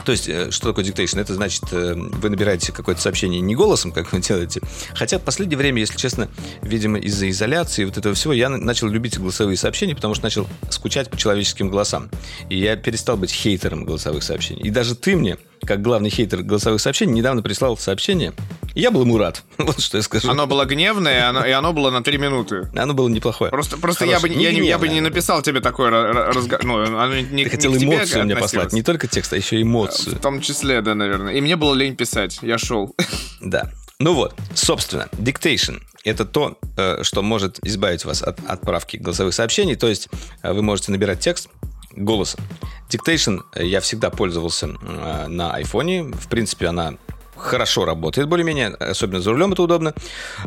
то 0.04 0.12
есть, 0.12 0.28
э, 0.28 0.50
что 0.50 0.68
такое 0.68 0.84
dictation? 0.84 1.20
Это 1.20 1.34
значит, 1.34 1.64
э, 1.73 1.94
вы 1.94 2.30
набираете 2.30 2.73
какое-то 2.73 3.00
сообщение 3.00 3.40
не 3.40 3.54
голосом, 3.54 3.92
как 3.92 4.12
вы 4.12 4.20
делаете. 4.20 4.61
Хотя 4.94 5.18
в 5.18 5.23
последнее 5.23 5.58
время, 5.58 5.80
если 5.80 5.96
честно, 5.96 6.28
видимо, 6.62 6.99
из-за 6.99 7.28
изоляции 7.30 7.84
вот 7.84 7.96
этого 7.96 8.14
всего, 8.14 8.32
я 8.32 8.49
на- 8.49 8.58
начал 8.58 8.88
любить 8.88 9.18
голосовые 9.18 9.56
сообщения, 9.56 9.94
потому 9.94 10.14
что 10.14 10.25
начал 10.25 10.46
скучать 10.70 11.11
по 11.11 11.16
человеческим 11.16 11.70
голосам. 11.70 12.11
И 12.49 12.58
я 12.58 12.76
перестал 12.76 13.16
быть 13.16 13.32
хейтером 13.32 13.84
голосовых 13.84 14.23
сообщений. 14.23 14.62
И 14.62 14.70
даже 14.70 14.94
ты 14.94 15.16
мне, 15.16 15.38
как 15.64 15.82
главный 15.82 16.11
хейтер 16.11 16.42
голосовых 16.42 16.80
сообщений, 16.80 17.12
недавно 17.14 17.42
прислал 17.42 17.76
сообщение. 17.76 18.32
Я 18.75 18.90
был 18.90 19.02
ему 19.02 19.19
рад. 19.19 19.43
Вот 19.59 19.81
что 19.81 19.99
я 19.99 20.02
скажу. 20.02 20.28
Оно 20.31 20.47
было 20.47 20.64
гневное, 20.64 21.19
и 21.19 21.21
оно, 21.21 21.45
и 21.45 21.50
оно 21.50 21.73
было 21.73 21.90
на 21.90 22.02
3 22.02 22.19
минуты. 22.19 22.69
Оно 22.75 22.93
было 22.93 23.09
неплохое. 23.09 23.50
Просто, 23.50 23.76
просто 23.76 24.04
я, 24.04 24.19
бы, 24.19 24.28
Хорошее. 24.28 24.43
я, 24.43 24.61
не, 24.61 24.69
я 24.69 24.78
бы 24.78 24.88
не 24.88 25.00
написал 25.00 25.43
тебе 25.43 25.61
такой 25.61 25.90
разговор. 25.90 26.64
Ну, 26.64 26.83
оно 26.83 27.21
не, 27.21 27.45
Ты 27.45 27.50
хотел 27.50 27.73
не 27.75 27.85
эмоцию 27.85 28.25
мне 28.25 28.37
послать. 28.37 28.73
Не 28.73 28.83
только 28.83 29.07
текст, 29.07 29.33
а 29.33 29.37
еще 29.37 29.62
эмоцию. 29.62 30.16
В 30.16 30.21
том 30.21 30.40
числе, 30.40 30.81
да, 30.83 30.95
наверное. 30.95 31.35
И 31.35 31.40
мне 31.40 31.57
было 31.57 31.75
лень 31.75 31.97
писать. 31.97 32.38
Я 32.43 32.59
шел. 32.59 32.95
Да. 33.40 33.71
Ну 33.99 34.14
вот, 34.14 34.35
собственно, 34.54 35.09
dictation— 35.12 35.81
это 36.04 36.25
то, 36.25 36.59
э, 36.76 37.02
что 37.02 37.23
может 37.23 37.59
избавить 37.64 38.04
вас 38.04 38.23
от 38.23 38.40
отправки 38.47 38.97
голосовых 38.97 39.35
сообщений. 39.35 39.76
То 39.76 39.87
есть 39.87 40.09
э, 40.43 40.52
вы 40.52 40.62
можете 40.62 40.93
набирать 40.93 41.21
текст 41.21 41.49
голосом. 41.93 42.40
Dictation 42.88 43.43
э, 43.54 43.66
я 43.66 43.81
всегда 43.81 44.11
пользовался 44.11 44.66
на 44.66 45.52
айфоне. 45.52 46.04
В 46.04 46.28
принципе, 46.28 46.69
она 46.69 46.95
хорошо 47.37 47.85
работает 47.85 48.29
более-менее, 48.29 48.69
особенно 48.69 49.21
за 49.21 49.31
рулем 49.33 49.53
это 49.53 49.62
удобно. 49.62 49.95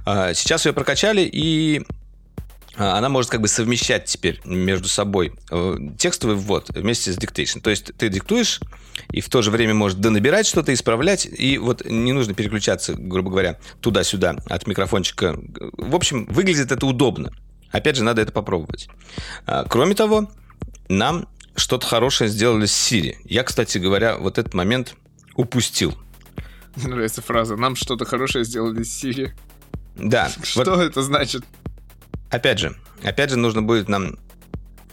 А, 0.06 0.34
Сейчас 0.34 0.66
ее 0.66 0.74
прокачали, 0.74 1.22
и 1.22 1.84
а, 2.78 2.98
она 2.98 3.10
может 3.10 3.32
как 3.32 3.42
бы 3.42 3.48
совмещать 3.48 4.06
теперь 4.06 4.40
между 4.46 4.88
собой 4.88 5.34
э, 5.50 5.78
текстовый 5.98 6.36
ввод 6.36 6.70
вместе 6.70 7.12
с 7.12 7.18
диктейшн. 7.18 7.60
То 7.60 7.70
есть 7.70 7.92
ты 7.98 8.10
диктуешь, 8.10 8.62
и 9.12 9.22
в 9.22 9.30
то 9.30 9.42
же 9.42 9.52
время 9.52 9.74
может 9.74 10.00
донабирать 10.00 10.46
что-то, 10.46 10.74
исправлять, 10.74 11.26
и 11.26 11.58
вот 11.58 11.84
не 11.86 12.14
нужно 12.14 12.34
переключаться, 12.34 12.94
грубо 12.94 13.32
говоря, 13.32 13.58
туда-сюда 13.82 14.38
от 14.48 14.68
микрофончика. 14.68 15.40
В 15.78 15.96
общем, 15.96 16.26
выглядит 16.26 16.72
это 16.72 16.86
удобно. 16.86 17.32
Опять 17.72 17.96
же, 17.96 18.04
надо 18.04 18.22
это 18.22 18.32
попробовать. 18.32 18.88
А, 19.46 19.66
Кроме 19.66 19.96
того, 19.96 20.30
нам 20.88 21.28
что-то 21.56 21.88
хорошее 21.88 22.30
сделали 22.30 22.68
с 22.68 22.72
Siri. 22.74 23.16
Я, 23.26 23.44
кстати 23.44 23.80
говоря, 23.80 24.18
вот 24.18 24.38
этот 24.38 24.54
момент 24.54 24.96
упустил. 25.36 25.96
Мне 26.84 26.88
нравится 26.88 27.22
фраза. 27.22 27.56
Нам 27.56 27.76
что-то 27.76 28.06
хорошее 28.06 28.46
сделали 28.46 28.84
с 28.84 28.94
Сири. 28.94 29.34
Да, 29.96 30.30
Что 30.44 30.76
вот 30.76 30.82
это 30.82 31.02
значит? 31.02 31.44
Опять 32.30 32.60
же, 32.60 32.76
опять 33.04 33.32
же, 33.32 33.38
нужно 33.38 33.62
будет 33.62 33.90
нам 33.90 34.18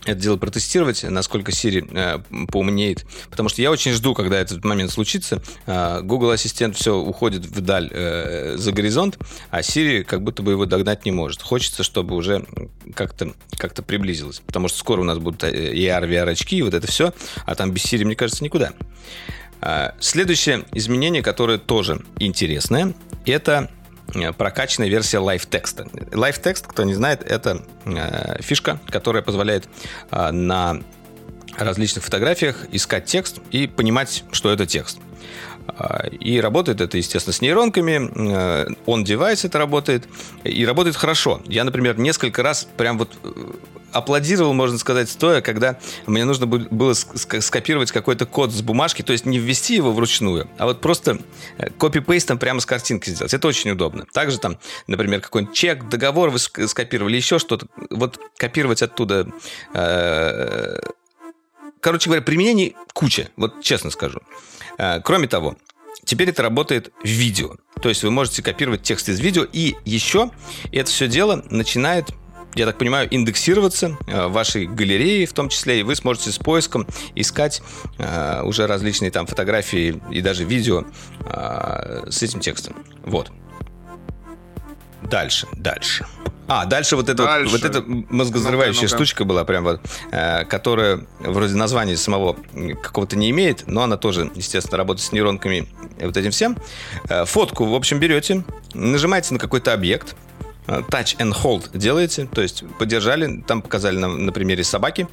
это 0.06 0.20
дело 0.20 0.36
протестировать, 0.36 1.02
насколько 1.02 1.50
Siri 1.50 1.88
э, 1.90 2.46
поумнеет. 2.48 3.06
Потому 3.30 3.48
что 3.48 3.62
я 3.62 3.70
очень 3.70 3.92
жду, 3.92 4.12
когда 4.12 4.38
этот 4.38 4.62
момент 4.62 4.90
случится. 4.90 5.42
Э, 5.64 6.02
Google 6.02 6.30
Ассистент 6.30 6.76
все 6.76 6.94
уходит 6.94 7.46
вдаль 7.46 7.88
э, 7.90 8.56
за 8.58 8.72
горизонт, 8.72 9.18
а 9.50 9.60
Siri 9.60 10.04
как 10.04 10.22
будто 10.22 10.42
бы 10.42 10.52
его 10.52 10.66
догнать 10.66 11.06
не 11.06 11.10
может. 11.10 11.40
Хочется, 11.40 11.82
чтобы 11.82 12.16
уже 12.16 12.44
как-то 12.94 13.32
как 13.56 13.74
приблизилось. 13.86 14.42
Потому 14.46 14.68
что 14.68 14.78
скоро 14.78 15.00
у 15.00 15.04
нас 15.04 15.18
будут 15.18 15.42
э, 15.42 15.72
AR, 15.72 16.06
VR-очки 16.06 16.58
и 16.58 16.62
вот 16.62 16.74
это 16.74 16.86
все. 16.86 17.14
А 17.46 17.54
там 17.54 17.70
без 17.70 17.84
Siri, 17.84 18.04
мне 18.04 18.14
кажется, 18.14 18.44
никуда. 18.44 18.74
А, 19.66 19.94
Следующее 19.98 20.66
изменение, 20.72 21.22
которое 21.22 21.56
тоже 21.56 22.02
интересное, 22.18 22.92
это 23.24 23.70
э, 24.14 24.30
прокачанная 24.34 24.90
версия 24.90 25.18
Live 25.18 25.45
Text 25.45 25.73
а. 25.73 25.86
Live 26.12 26.36
Text, 26.36 26.66
кто 26.66 26.84
не 26.84 26.92
знает, 26.92 27.22
это 27.22 27.64
э, 27.86 28.42
фишка, 28.42 28.78
которая 28.90 29.22
позволяет 29.22 29.66
э, 30.10 30.30
на 30.32 30.82
различных 31.56 32.04
фотографиях 32.04 32.66
искать 32.72 33.06
текст 33.06 33.38
и 33.52 33.66
понимать, 33.66 34.24
что 34.32 34.52
это 34.52 34.66
текст. 34.66 34.98
И 36.20 36.40
работает 36.40 36.80
это, 36.80 36.96
естественно, 36.98 37.32
с 37.32 37.40
нейронками. 37.40 38.10
э, 38.14 38.66
On-device 38.86 39.46
это 39.46 39.58
работает. 39.58 40.08
И 40.44 40.64
работает 40.64 40.96
хорошо. 40.96 41.40
Я, 41.46 41.64
например, 41.64 41.98
несколько 41.98 42.42
раз 42.42 42.68
прям 42.76 42.98
вот 42.98 43.16
э, 43.24 43.28
аплодировал, 43.92 44.52
можно 44.54 44.76
сказать, 44.78 45.08
стоя, 45.08 45.40
когда 45.40 45.78
мне 46.06 46.24
нужно 46.24 46.46
было 46.46 46.90
ск- 46.92 47.14
ск- 47.14 47.40
скопировать 47.40 47.92
какой-то 47.92 48.26
код 48.26 48.52
с 48.52 48.60
бумажки, 48.60 49.02
то 49.02 49.12
есть 49.12 49.24
не 49.24 49.38
ввести 49.38 49.76
его 49.76 49.92
вручную, 49.92 50.48
а 50.58 50.66
вот 50.66 50.80
просто 50.80 51.18
э, 51.58 51.70
копипейстом 51.70 52.38
прямо 52.38 52.60
с 52.60 52.66
картинки 52.66 53.08
сделать. 53.10 53.32
Это 53.34 53.48
очень 53.48 53.70
удобно. 53.70 54.04
Также 54.12 54.38
там, 54.38 54.58
например, 54.86 55.20
какой-нибудь 55.20 55.54
чек, 55.56 55.88
договор 55.88 56.30
вы 56.30 56.36
ск- 56.38 56.66
скопировали, 56.68 57.16
еще 57.16 57.38
что-то. 57.38 57.66
Вот 57.90 58.18
копировать 58.36 58.82
оттуда 58.82 59.26
короче 61.84 62.08
говоря, 62.08 62.22
применений 62.22 62.74
куча, 62.94 63.28
вот 63.36 63.62
честно 63.62 63.90
скажу. 63.90 64.20
Э, 64.78 65.00
Кроме 65.02 65.28
того, 65.28 65.56
теперь 66.04 66.30
это 66.30 66.42
работает 66.42 66.92
в 67.02 67.06
видео. 67.06 67.56
То 67.82 67.90
есть 67.90 68.02
вы 68.02 68.10
можете 68.10 68.42
копировать 68.42 68.82
текст 68.82 69.10
из 69.10 69.20
видео, 69.20 69.44
и 69.44 69.76
еще 69.84 70.30
это 70.72 70.90
все 70.90 71.06
дело 71.06 71.44
начинает 71.50 72.08
я 72.56 72.66
так 72.66 72.78
понимаю, 72.78 73.08
индексироваться 73.10 73.98
э, 74.06 74.28
в 74.28 74.32
вашей 74.32 74.66
галерее 74.66 75.26
в 75.26 75.32
том 75.32 75.48
числе, 75.48 75.80
и 75.80 75.82
вы 75.82 75.96
сможете 75.96 76.30
с 76.30 76.38
поиском 76.38 76.86
искать 77.16 77.62
э, 77.98 78.42
уже 78.44 78.68
различные 78.68 79.10
там 79.10 79.26
фотографии 79.26 80.00
и 80.10 80.20
даже 80.20 80.44
видео 80.44 80.84
с 82.08 82.22
этим 82.22 82.38
текстом. 82.38 82.76
Вот. 83.02 83.32
Дальше, 85.10 85.46
дальше. 85.52 86.06
А, 86.46 86.66
дальше 86.66 86.96
вот 86.96 87.08
эта, 87.08 87.24
Дальше. 87.24 87.50
вот 87.52 87.64
эта 87.64 87.82
мозгозрывающая 87.86 88.82
Ну-ка, 88.82 88.94
ну-ка. 88.94 89.04
штучка 89.04 89.24
была 89.24 89.44
прям 89.44 89.64
вот, 89.64 89.80
э, 90.12 90.44
которая 90.44 91.00
вроде 91.20 91.54
названия 91.54 91.96
самого 91.96 92.36
какого-то 92.82 93.16
не 93.16 93.30
имеет, 93.30 93.66
но 93.66 93.82
она 93.82 93.96
тоже, 93.96 94.30
естественно, 94.34 94.76
работает 94.76 95.06
с 95.06 95.12
нейронками 95.12 95.66
и 95.98 96.04
вот 96.04 96.16
этим 96.16 96.32
всем. 96.32 96.58
Э, 97.08 97.24
Фотку, 97.24 97.64
в 97.64 97.74
общем, 97.74 97.98
берете, 97.98 98.44
нажимаете 98.74 99.32
на 99.32 99.40
какой-то 99.40 99.72
объект, 99.72 100.16
touch 100.66 101.16
and 101.18 101.32
hold 101.32 101.76
делаете, 101.76 102.28
то 102.32 102.42
есть 102.42 102.64
подержали, 102.78 103.42
там 103.46 103.62
показали 103.62 103.98
на, 103.98 104.08
на 104.08 104.32
примере 104.32 104.64
собаки, 104.64 105.08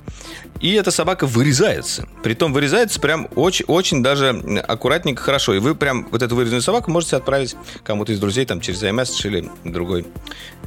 и 0.60 0.74
эта 0.74 0.92
собака 0.92 1.26
вырезается. 1.26 2.08
Притом 2.24 2.54
вырезается 2.54 3.00
прям 3.00 3.28
очень, 3.36 3.66
очень 3.66 4.04
даже 4.04 4.30
аккуратненько, 4.68 5.22
хорошо. 5.22 5.54
И 5.54 5.60
вы 5.60 5.76
прям 5.76 6.08
вот 6.12 6.22
эту 6.22 6.36
вырезанную 6.36 6.62
собаку 6.62 6.92
можете 6.92 7.18
отправить 7.18 7.56
кому-то 7.84 8.14
из 8.14 8.20
друзей 8.20 8.46
там 8.46 8.62
через 8.62 8.82
iMessage 8.84 9.28
или 9.28 9.50
другой 9.64 10.06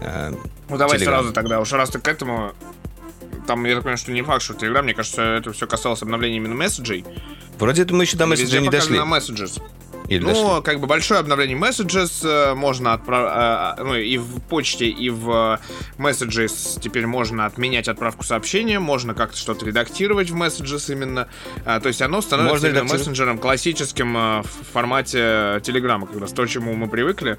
э, 0.00 0.32
Ну 0.68 0.76
давай 0.76 0.98
Telegram. 0.98 1.04
сразу 1.04 1.32
тогда, 1.32 1.60
уж 1.60 1.72
раз 1.72 1.90
ты 1.90 1.98
к 1.98 2.08
этому... 2.08 2.52
Там, 3.46 3.64
я 3.66 3.74
так 3.74 3.82
понимаю, 3.82 3.98
что 3.98 4.12
не 4.12 4.22
факт, 4.22 4.42
что 4.42 4.54
Telegram, 4.54 4.82
мне 4.82 4.94
кажется, 4.94 5.22
это 5.22 5.52
все 5.52 5.66
касалось 5.66 6.00
обновления 6.02 6.38
именно 6.38 6.54
месседжей. 6.54 7.04
Вроде 7.58 7.82
это 7.82 7.94
мы 7.94 8.04
еще 8.04 8.16
до 8.16 8.26
месседжа 8.26 8.60
не 8.60 8.70
дошли. 8.70 8.98
на 8.98 9.04
Messages. 9.04 9.60
Или 10.08 10.22
Ну, 10.22 10.26
дошли? 10.28 10.62
как 10.62 10.80
бы 10.80 10.86
большое 10.86 11.20
обновление 11.20 11.56
Messages 11.56 12.26
э, 12.28 12.54
можно 12.54 12.92
отправить, 12.92 13.78
ну, 13.82 13.94
и 13.94 14.18
в 14.18 14.40
почте, 14.42 14.86
и 14.86 15.08
в 15.08 15.58
э, 15.60 16.02
Messages 16.02 16.78
теперь 16.80 17.06
можно 17.06 17.46
отменять 17.46 17.88
отправку 17.88 18.22
сообщения, 18.22 18.78
можно 18.78 19.14
как-то 19.14 19.38
что-то 19.38 19.64
редактировать 19.64 20.30
в 20.30 20.36
Messages 20.36 20.92
именно. 20.92 21.28
То 21.64 21.88
есть 21.88 22.02
оно 22.02 22.20
становится 22.20 22.68
Можно 22.68 22.84
мессенджером 22.84 23.38
классическим 23.38 24.16
э, 24.16 24.42
в 24.42 24.72
формате 24.72 25.60
Телеграма, 25.62 26.06
как 26.06 26.20
раз 26.20 26.32
то, 26.32 26.46
чему 26.46 26.74
мы 26.74 26.88
привыкли. 26.88 27.38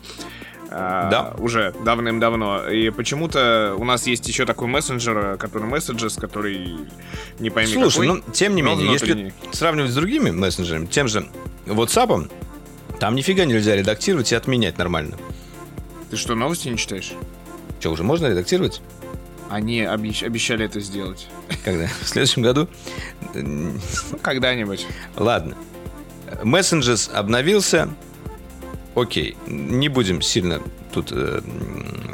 Да. 0.68 1.36
Уже 1.38 1.74
давным-давно. 1.86 2.68
И 2.70 2.90
почему-то 2.90 3.76
у 3.78 3.86
нас 3.86 4.08
есть 4.08 4.28
еще 4.28 4.46
такой 4.46 4.68
мессенджер, 4.68 5.18
э, 5.18 5.38
который 5.38 5.70
Messages, 5.70 6.20
который 6.20 6.78
не 7.40 7.50
пойми 7.52 7.72
Слушай, 7.72 8.08
какой. 8.08 8.08
ну, 8.08 8.34
тем 8.34 8.56
не 8.56 8.62
менее, 8.64 8.90
внутренний. 8.90 9.26
если 9.26 9.56
сравнивать 9.56 9.92
с 9.92 9.96
другими 9.96 10.32
мессенджерами, 10.32 10.88
тем 10.88 11.08
же 11.08 11.28
WhatsApp, 11.68 12.30
там 13.00 13.16
нифига 13.16 13.46
нельзя 13.46 13.76
редактировать 13.76 14.32
и 14.32 14.36
отменять 14.36 14.78
нормально. 14.78 15.18
Ты 16.10 16.18
что, 16.18 16.36
новости 16.36 16.68
не 16.70 16.78
читаешь? 16.78 17.14
Что, 17.80 17.92
уже 17.92 18.04
можно 18.04 18.28
редактировать? 18.28 18.82
Они 19.50 19.82
обещ- 19.82 20.26
обещали 20.26 20.66
это 20.66 20.80
сделать. 20.80 21.28
Когда? 21.64 21.88
В 22.02 22.08
следующем 22.08 22.42
году? 22.42 22.68
Ну, 23.34 23.74
когда-нибудь. 24.22 24.88
Ладно. 25.16 25.56
Messages 26.44 27.12
обновился. 27.14 27.90
Окей, 28.96 29.36
не 29.48 29.90
будем 29.90 30.22
сильно 30.22 30.62
тут 30.94 31.10
э, 31.12 31.42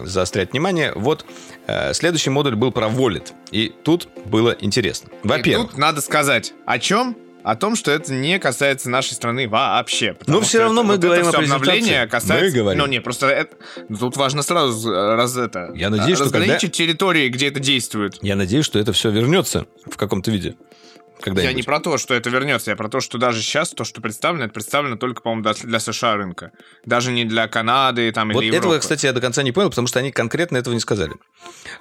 заострять 0.03 0.51
внимание. 0.51 0.91
Вот 0.95 1.25
э, 1.67 1.93
следующий 1.93 2.31
модуль 2.31 2.55
был 2.55 2.71
про 2.71 2.87
Wallet. 2.87 3.31
И 3.51 3.71
тут 3.83 4.09
было 4.25 4.55
интересно. 4.59 5.09
И 5.23 5.27
Во-первых, 5.27 5.69
тут 5.71 5.77
надо 5.77 6.01
сказать 6.01 6.53
о 6.65 6.79
чем? 6.79 7.15
О 7.43 7.55
том, 7.55 7.75
что 7.75 7.91
это 7.91 8.13
не 8.13 8.39
касается 8.39 8.89
нашей 8.89 9.13
страны 9.13 9.47
вообще. 9.47 10.15
Но 10.27 10.41
все 10.41 10.59
что 10.59 10.63
равно 10.65 10.81
это- 10.81 10.87
мы 10.87 10.93
вот 10.95 11.01
говорим 11.03 11.27
это 11.27 11.37
о 11.37 11.41
обновление 11.41 12.07
касается... 12.07 12.45
Мы 12.45 12.51
говорим. 12.51 12.79
Ну, 12.81 12.87
не, 12.87 13.01
просто 13.01 13.27
это... 13.27 13.55
ну, 13.89 13.97
Тут 13.97 14.17
важно 14.17 14.41
сразу 14.43 14.91
э, 14.91 15.15
раз 15.15 15.35
это... 15.37 15.71
Я 15.75 15.89
надеюсь, 15.89 16.17
что 16.17 16.25
разграничить 16.25 16.73
территории, 16.73 17.29
где 17.29 17.47
это 17.47 17.59
действует. 17.59 18.17
я 18.21 18.35
надеюсь, 18.35 18.65
что 18.65 18.79
это 18.79 18.93
все 18.93 19.09
вернется 19.09 19.65
в 19.89 19.97
каком-то 19.97 20.31
виде. 20.31 20.55
Когда 21.21 21.41
Я 21.41 21.53
не 21.53 21.63
про 21.63 21.79
то, 21.79 21.97
что 21.97 22.13
это 22.13 22.29
вернется, 22.29 22.71
я 22.71 22.75
про 22.75 22.89
то, 22.89 22.99
что 22.99 23.17
даже 23.17 23.41
сейчас 23.41 23.69
то, 23.71 23.83
что 23.83 24.01
представлено, 24.01 24.45
это 24.45 24.53
представлено 24.53 24.97
только, 24.97 25.21
по-моему, 25.21 25.43
для- 25.63 25.79
США 25.79 26.15
рынка. 26.15 26.51
Даже 26.85 27.11
не 27.11 27.25
для 27.25 27.47
Канады 27.47 28.11
там, 28.11 28.29
Вот 28.29 28.41
или 28.43 28.49
этого, 28.55 28.73
Европы. 28.73 28.81
кстати, 28.81 29.05
я 29.05 29.13
до 29.13 29.21
конца 29.21 29.43
не 29.43 29.51
понял, 29.51 29.69
потому 29.69 29.87
что 29.87 29.99
они 29.99 30.11
конкретно 30.11 30.57
этого 30.57 30.73
не 30.73 30.79
сказали. 30.79 31.13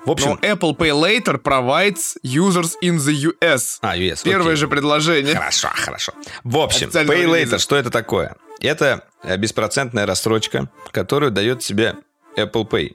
В 0.06 0.10
общем... 0.10 0.38
Но 0.40 0.48
Apple 0.48 0.76
Pay 0.76 0.92
Later 1.24 1.40
provides 1.42 2.16
users 2.24 2.72
in 2.82 2.96
the 2.96 3.32
US. 3.40 3.78
А, 3.82 3.96
US, 3.96 4.22
Первое 4.24 4.52
окей. 4.52 4.56
же 4.56 4.68
предложение. 4.68 5.34
Хорошо, 5.34 5.68
хорошо. 5.74 6.12
В 6.44 6.56
общем, 6.58 6.88
Pay. 6.88 7.06
Later, 7.26 7.58
что 7.58 7.76
это 7.76 7.90
такое? 7.90 8.36
Это 8.60 9.04
беспроцентная 9.38 10.06
рассрочка, 10.06 10.68
которую 10.90 11.30
дает 11.32 11.60
тебе 11.60 11.96
Apple 12.36 12.68
Pay. 12.68 12.94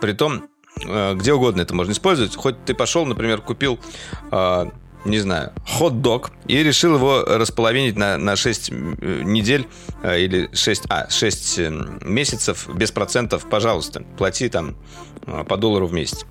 Притом, 0.00 0.48
э, 0.84 1.14
где 1.14 1.32
угодно 1.32 1.60
это 1.62 1.74
можно 1.74 1.92
использовать. 1.92 2.34
Хоть 2.34 2.64
ты 2.64 2.74
пошел, 2.74 3.06
например, 3.06 3.40
купил, 3.40 3.78
э, 4.32 4.66
не 5.04 5.18
знаю, 5.18 5.52
хот-дог 5.66 6.30
и 6.46 6.62
решил 6.62 6.96
его 6.96 7.22
располовинить 7.22 7.96
на, 7.96 8.16
на 8.16 8.36
6 8.36 8.70
недель 8.70 9.66
э, 10.02 10.20
или 10.20 10.50
6, 10.52 10.84
а, 10.88 11.08
6 11.10 11.58
э, 11.58 11.70
месяцев 12.02 12.68
без 12.74 12.90
процентов, 12.90 13.48
пожалуйста, 13.48 14.02
плати 14.16 14.48
там 14.48 14.76
э, 15.26 15.44
по 15.44 15.56
доллару 15.56 15.86
в 15.86 15.92
месяц. 15.92 16.24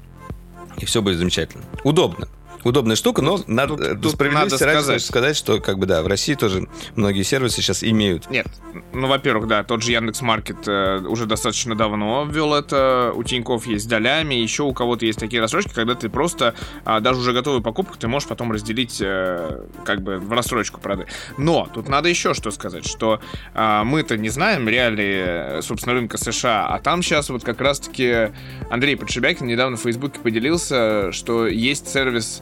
И 0.77 0.85
все 0.85 1.01
будет 1.01 1.17
замечательно. 1.19 1.63
Удобно. 1.83 2.27
Удобная 2.63 2.95
штука, 2.95 3.21
но 3.21 3.39
надо, 3.47 3.75
тут- 3.75 3.85
э, 3.85 3.95
тут 3.95 4.11
справедливости 4.13 4.53
надо 4.53 4.65
ради 4.65 4.83
сказать. 4.83 5.01
сказать, 5.01 5.37
что 5.37 5.59
как 5.59 5.77
бы 5.79 5.85
да, 5.85 6.01
в 6.01 6.07
России 6.07 6.33
тоже 6.35 6.67
многие 6.95 7.23
сервисы 7.23 7.61
сейчас 7.61 7.83
имеют. 7.83 8.29
Нет, 8.29 8.47
ну, 8.93 9.07
во-первых, 9.07 9.47
да, 9.47 9.63
тот 9.63 9.81
же 9.83 9.91
Яндекс 9.91 10.21
Маркет 10.21 10.67
э, 10.67 10.99
уже 10.99 11.25
достаточно 11.25 11.75
давно 11.75 12.25
ввел 12.25 12.53
это. 12.53 13.11
У 13.15 13.23
Тиньков 13.23 13.67
есть 13.67 13.87
долями, 13.87 14.35
еще 14.35 14.63
у 14.63 14.73
кого-то 14.73 15.05
есть 15.05 15.19
такие 15.19 15.41
рассрочки, 15.41 15.73
когда 15.73 15.95
ты 15.95 16.09
просто 16.09 16.55
а, 16.85 16.99
даже 16.99 17.19
уже 17.19 17.33
готовую 17.33 17.61
покупку 17.61 17.97
ты 17.97 18.07
можешь 18.07 18.27
потом 18.27 18.51
разделить 18.51 18.99
э, 19.01 19.63
как 19.85 20.01
бы 20.01 20.17
в 20.17 20.31
рассрочку 20.31 20.79
продать. 20.79 21.07
Но 21.37 21.67
тут 21.73 21.89
надо 21.89 22.09
еще 22.09 22.33
что 22.33 22.51
сказать, 22.51 22.85
что 22.87 23.19
а, 23.53 23.83
мы-то 23.83 24.17
не 24.17 24.29
знаем 24.29 24.67
реалии, 24.69 25.57
э, 25.57 25.61
собственно, 25.61 25.93
рынка 25.95 26.17
США, 26.17 26.67
а 26.67 26.79
там 26.79 27.03
сейчас 27.03 27.29
вот 27.29 27.43
как 27.43 27.59
раз-таки 27.61 28.31
Андрей 28.69 28.95
Подшибякин 28.95 29.47
недавно 29.47 29.77
в 29.77 29.81
Фейсбуке 29.81 30.19
поделился, 30.19 31.11
что 31.11 31.47
есть 31.47 31.87
сервис 31.91 32.41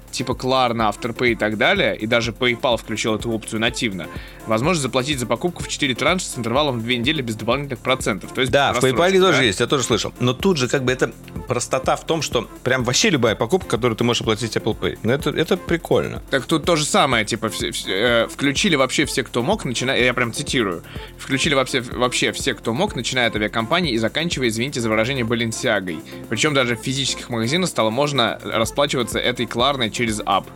типа 0.11 0.33
Klarna, 0.33 0.91
Afterpay 0.91 1.31
и 1.31 1.35
так 1.35 1.57
далее, 1.57 1.95
и 1.97 2.05
даже 2.07 2.31
PayPal 2.31 2.77
включил 2.77 3.15
эту 3.15 3.31
опцию 3.31 3.59
нативно, 3.59 4.07
возможность 4.47 4.83
заплатить 4.83 5.19
за 5.19 5.25
покупку 5.25 5.63
в 5.63 5.67
4 5.67 5.95
транша 5.95 6.25
с 6.25 6.37
интервалом 6.37 6.79
в 6.79 6.83
2 6.83 6.93
недели 6.93 7.21
без 7.21 7.35
дополнительных 7.35 7.79
процентов. 7.79 8.31
То 8.33 8.41
есть 8.41 8.51
Да, 8.51 8.73
в 8.73 8.83
PayPal 8.83 9.11
тоже 9.19 9.37
да? 9.39 9.43
есть, 9.43 9.59
я 9.59 9.67
тоже 9.67 9.83
слышал. 9.83 10.13
Но 10.19 10.33
тут 10.33 10.57
же 10.57 10.67
как 10.67 10.83
бы 10.83 10.91
это 10.91 11.11
простота 11.47 11.95
в 11.95 12.05
том, 12.05 12.21
что 12.21 12.47
прям 12.63 12.83
вообще 12.83 13.09
любая 13.09 13.35
покупка, 13.35 13.69
которую 13.69 13.95
ты 13.97 14.03
можешь 14.03 14.21
оплатить 14.21 14.55
Apple 14.55 14.77
Pay. 14.79 14.99
Ну, 15.03 15.11
это, 15.11 15.29
это 15.31 15.57
прикольно. 15.57 16.21
Так 16.29 16.45
тут 16.45 16.65
то 16.65 16.75
же 16.75 16.85
самое, 16.85 17.25
типа, 17.25 17.49
все- 17.49 17.71
все, 17.71 17.91
э, 17.91 18.27
включили 18.27 18.75
вообще 18.75 19.05
все, 19.05 19.23
кто 19.23 19.41
мог, 19.43 19.65
начиная, 19.65 20.01
я 20.03 20.13
прям 20.13 20.33
цитирую, 20.33 20.83
включили 21.17 21.53
вообще, 21.53 21.81
вообще 21.81 22.31
все, 22.31 22.53
кто 22.53 22.73
мог, 22.73 22.95
начиная 22.95 23.27
от 23.27 23.35
авиакомпании 23.35 23.93
и 23.93 23.97
заканчивая, 23.97 24.47
извините 24.49 24.79
за 24.81 24.89
выражение, 24.89 25.23
Баленсиагой. 25.25 25.99
Причем 26.29 26.53
даже 26.53 26.75
в 26.75 26.79
физических 26.81 27.29
магазинах 27.29 27.69
стало 27.69 27.89
можно 27.89 28.39
расплачиваться 28.43 29.19
этой 29.19 29.45
Кларной 29.45 29.89
через 30.01 30.21
ап. 30.25 30.47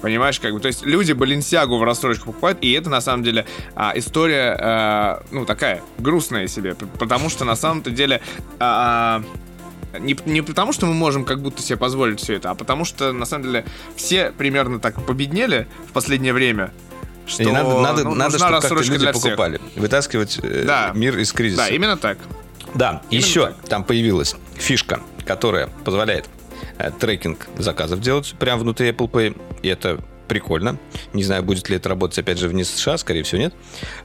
Понимаешь, 0.00 0.40
как 0.40 0.52
бы, 0.52 0.58
то 0.58 0.66
есть 0.66 0.84
люди 0.84 1.12
Баленсиагу 1.12 1.78
в 1.78 1.84
рассрочку 1.84 2.26
покупают, 2.26 2.58
и 2.60 2.72
это 2.72 2.90
на 2.90 3.00
самом 3.00 3.22
деле 3.22 3.46
а, 3.76 3.92
история, 3.94 4.56
а, 4.60 5.22
ну, 5.30 5.44
такая, 5.46 5.80
грустная 5.98 6.48
себе, 6.48 6.74
потому 6.98 7.28
что 7.30 7.44
на 7.44 7.54
самом-то 7.54 7.90
деле 7.90 8.20
а, 8.58 9.22
не, 10.00 10.16
не 10.24 10.42
потому, 10.42 10.72
что 10.72 10.86
мы 10.86 10.94
можем 10.94 11.24
как 11.24 11.40
будто 11.40 11.62
себе 11.62 11.76
позволить 11.78 12.18
все 12.20 12.34
это, 12.34 12.50
а 12.50 12.54
потому 12.56 12.84
что, 12.84 13.12
на 13.12 13.26
самом 13.26 13.44
деле, 13.44 13.64
все 13.94 14.32
примерно 14.32 14.80
так 14.80 15.00
победнели 15.06 15.68
в 15.88 15.92
последнее 15.92 16.32
время, 16.32 16.72
что 17.26 17.44
И 17.44 17.46
надо, 17.46 17.78
надо, 17.78 18.02
ну, 18.04 18.14
надо 18.16 18.38
чтобы 18.38 18.60
как-то 18.60 18.74
люди 18.74 18.96
для 18.98 19.12
всех. 19.12 19.22
покупали. 19.22 19.60
Вытаскивать 19.76 20.40
э, 20.42 20.64
Да. 20.66 20.90
мир 20.96 21.16
из 21.18 21.32
кризиса. 21.32 21.62
Да, 21.62 21.68
именно 21.68 21.96
так. 21.96 22.18
Да, 22.74 23.02
Именно 23.10 23.22
еще 23.24 23.46
так. 23.46 23.68
там 23.68 23.84
появилась 23.84 24.34
фишка, 24.56 25.00
которая 25.24 25.68
позволяет 25.84 26.28
трекинг 27.00 27.46
заказов 27.58 28.00
делать 28.00 28.34
прямо 28.38 28.62
внутри 28.62 28.90
Apple 28.90 29.10
Pay. 29.10 29.40
И 29.62 29.68
это 29.68 29.98
прикольно. 30.28 30.78
Не 31.12 31.24
знаю, 31.24 31.42
будет 31.42 31.68
ли 31.68 31.76
это 31.76 31.90
работать, 31.90 32.18
опять 32.18 32.38
же, 32.38 32.48
вне 32.48 32.64
США, 32.64 32.96
скорее 32.96 33.22
всего, 33.22 33.42
нет. 33.42 33.54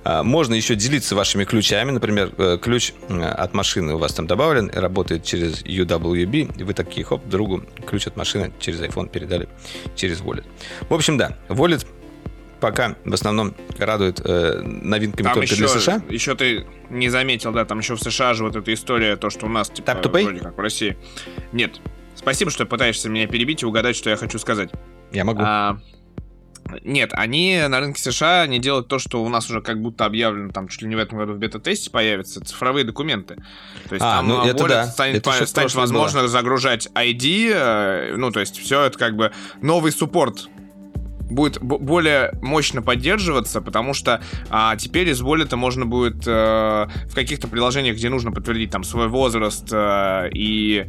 А, 0.03 0.23
Можно 0.23 0.56
еще 0.56 0.75
делиться 0.75 1.15
вашими 1.15 1.45
ключами. 1.45 1.91
Например, 1.91 2.32
э, 2.38 2.58
ключ 2.62 2.91
э, 3.08 3.21
от 3.21 3.53
машины 3.53 3.93
у 3.93 3.97
вас 3.97 4.13
там 4.13 4.27
добавлен, 4.27 4.69
работает 4.73 5.23
через 5.23 5.63
UWB, 5.63 6.60
и 6.60 6.63
вы 6.63 6.73
такие, 6.73 7.06
хоп, 7.06 7.25
другу 7.25 7.63
ключ 7.86 8.08
от 8.08 8.17
машины 8.17 8.51
через 8.60 8.82
iPhone 8.82 9.10
передали 9.10 9.47
через 9.95 10.19
Wallet. 10.19 10.43
В 10.89 10.93
общем, 10.93 11.17
да, 11.17 11.38
Wallet 11.47 11.86
пока 12.60 12.95
в 13.06 13.13
основном 13.13 13.53
радует 13.77 14.19
э, 14.25 14.62
новинками 14.63 15.23
Там 15.27 15.34
только 15.36 15.45
еще, 15.45 15.56
для 15.56 15.67
США. 15.69 16.01
еще 16.10 16.36
ты 16.36 16.65
не 16.89 17.08
заметил, 17.08 17.53
да, 17.53 17.63
там 17.63 17.80
еще 17.80 17.95
в 17.95 18.01
США 18.01 18.34
же 18.34 18.43
вот 18.43 18.56
эта 18.56 18.73
история, 18.73 19.15
то, 19.15 19.30
что 19.30 19.45
у 19.45 19.49
нас, 19.49 19.69
типа, 19.69 19.91
Tap 19.91 20.01
to 20.03 20.12
pay? 20.12 20.23
вроде 20.23 20.39
как 20.39 20.58
в 20.58 20.60
России. 20.60 20.97
Нет. 21.53 21.80
Спасибо, 22.17 22.51
что 22.51 22.65
пытаешься 22.65 23.10
меня 23.10 23.27
перебить 23.27 23.63
и 23.63 23.65
угадать, 23.65 23.95
что 23.95 24.10
я 24.10 24.17
хочу 24.17 24.39
сказать. 24.39 24.71
Я 25.12 25.23
могу. 25.23 25.41
А, 25.43 25.77
нет, 26.84 27.12
они 27.13 27.62
на 27.67 27.80
рынке 27.80 28.01
США 28.01 28.45
не 28.47 28.60
делают 28.60 28.88
то, 28.88 28.99
что 28.99 29.23
у 29.23 29.30
нас 29.30 29.49
уже 29.49 29.62
как 29.62 29.82
будто 29.82 30.06
объявлено, 30.06 30.49
там 30.51 30.67
чуть 30.67 30.82
ли 30.82 30.88
не 30.89 30.95
в 30.95 30.99
этом 30.99 31.17
году 31.17 31.34
в 31.34 31.38
бета-тесте 31.38 31.89
появятся, 31.89 32.43
цифровые 32.43 32.84
документы. 32.84 33.36
То 33.88 33.95
есть 33.95 34.03
А, 34.06 34.17
там 34.17 34.27
ну, 34.27 34.41
а, 34.41 34.47
это 34.47 34.67
да. 34.67 34.86
станет, 34.86 35.17
Это 35.17 35.45
станет 35.45 35.73
возможно 35.75 36.27
загружать 36.27 36.89
ID, 36.93 37.51
э, 37.53 38.15
ну, 38.17 38.32
то 38.32 38.39
есть 38.39 38.58
все 38.60 38.84
это 38.84 38.97
как 38.97 39.15
бы 39.15 39.32
новый 39.62 39.91
суппорт 39.91 40.49
будет 41.30 41.62
более 41.62 42.32
мощно 42.41 42.82
поддерживаться, 42.82 43.62
потому 43.62 43.93
что 43.93 44.21
а, 44.49 44.75
теперь 44.77 45.10
из 45.10 45.21
Wallet 45.21 45.53
можно 45.56 45.86
будет 45.86 46.25
э, 46.25 46.32
в 46.32 47.13
каких-то 47.13 47.47
приложениях, 47.49 47.97
где 47.97 48.10
нужно 48.10 48.32
подтвердить 48.32 48.71
там 48.71 48.84
свой 48.84 49.08
возраст 49.08 49.67
э, 49.71 50.30
и- 50.34 50.86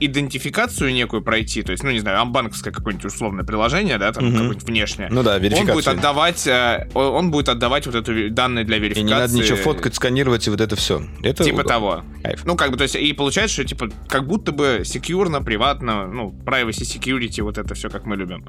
идентификацию 0.00 0.92
некую 0.94 1.22
пройти, 1.22 1.62
то 1.62 1.72
есть, 1.72 1.82
ну, 1.82 1.90
не 1.90 1.98
знаю, 1.98 2.24
банковское 2.26 2.72
какое-нибудь 2.72 3.06
условное 3.06 3.44
приложение, 3.44 3.98
да, 3.98 4.12
там 4.12 4.24
Мгм. 4.24 4.32
какое-нибудь 4.34 4.62
внешнее. 4.68 5.08
Ну 5.10 5.22
да, 5.22 5.34
Он 5.36 5.40
будет 5.40 5.52
верификация. 5.58 5.92
отдавать, 5.94 6.46
э, 6.46 6.88
он 6.94 7.30
будет 7.30 7.48
отдавать 7.48 7.86
вот 7.86 7.94
эту 7.94 8.30
данные 8.30 8.64
для 8.64 8.76
И 8.76 8.80
верификации. 8.80 9.02
не 9.06 9.12
надо 9.14 9.34
ничего 9.34 9.56
фоткать, 9.56 9.94
сканировать 9.94 10.46
и 10.46 10.50
вот 10.50 10.60
это 10.60 10.76
все. 10.76 11.02
Это 11.22 11.44
Типа 11.44 11.54
удобно. 11.56 11.68
того. 11.68 12.04
Кайф. 12.22 12.44
Ну, 12.44 12.56
как 12.56 12.70
бы, 12.70 12.76
то 12.76 12.82
есть, 12.84 12.94
и 12.96 13.12
получается, 13.12 13.54
что, 13.54 13.64
типа, 13.64 13.88
как 14.08 14.26
будто 14.26 14.52
бы 14.52 14.82
секьюрно, 14.84 15.42
приватно, 15.42 16.06
ну, 16.06 16.30
privacy, 16.44 16.82
security, 16.82 17.42
вот 17.42 17.58
это 17.58 17.74
все, 17.74 17.90
как 17.90 18.06
мы 18.06 18.16
любим. 18.16 18.44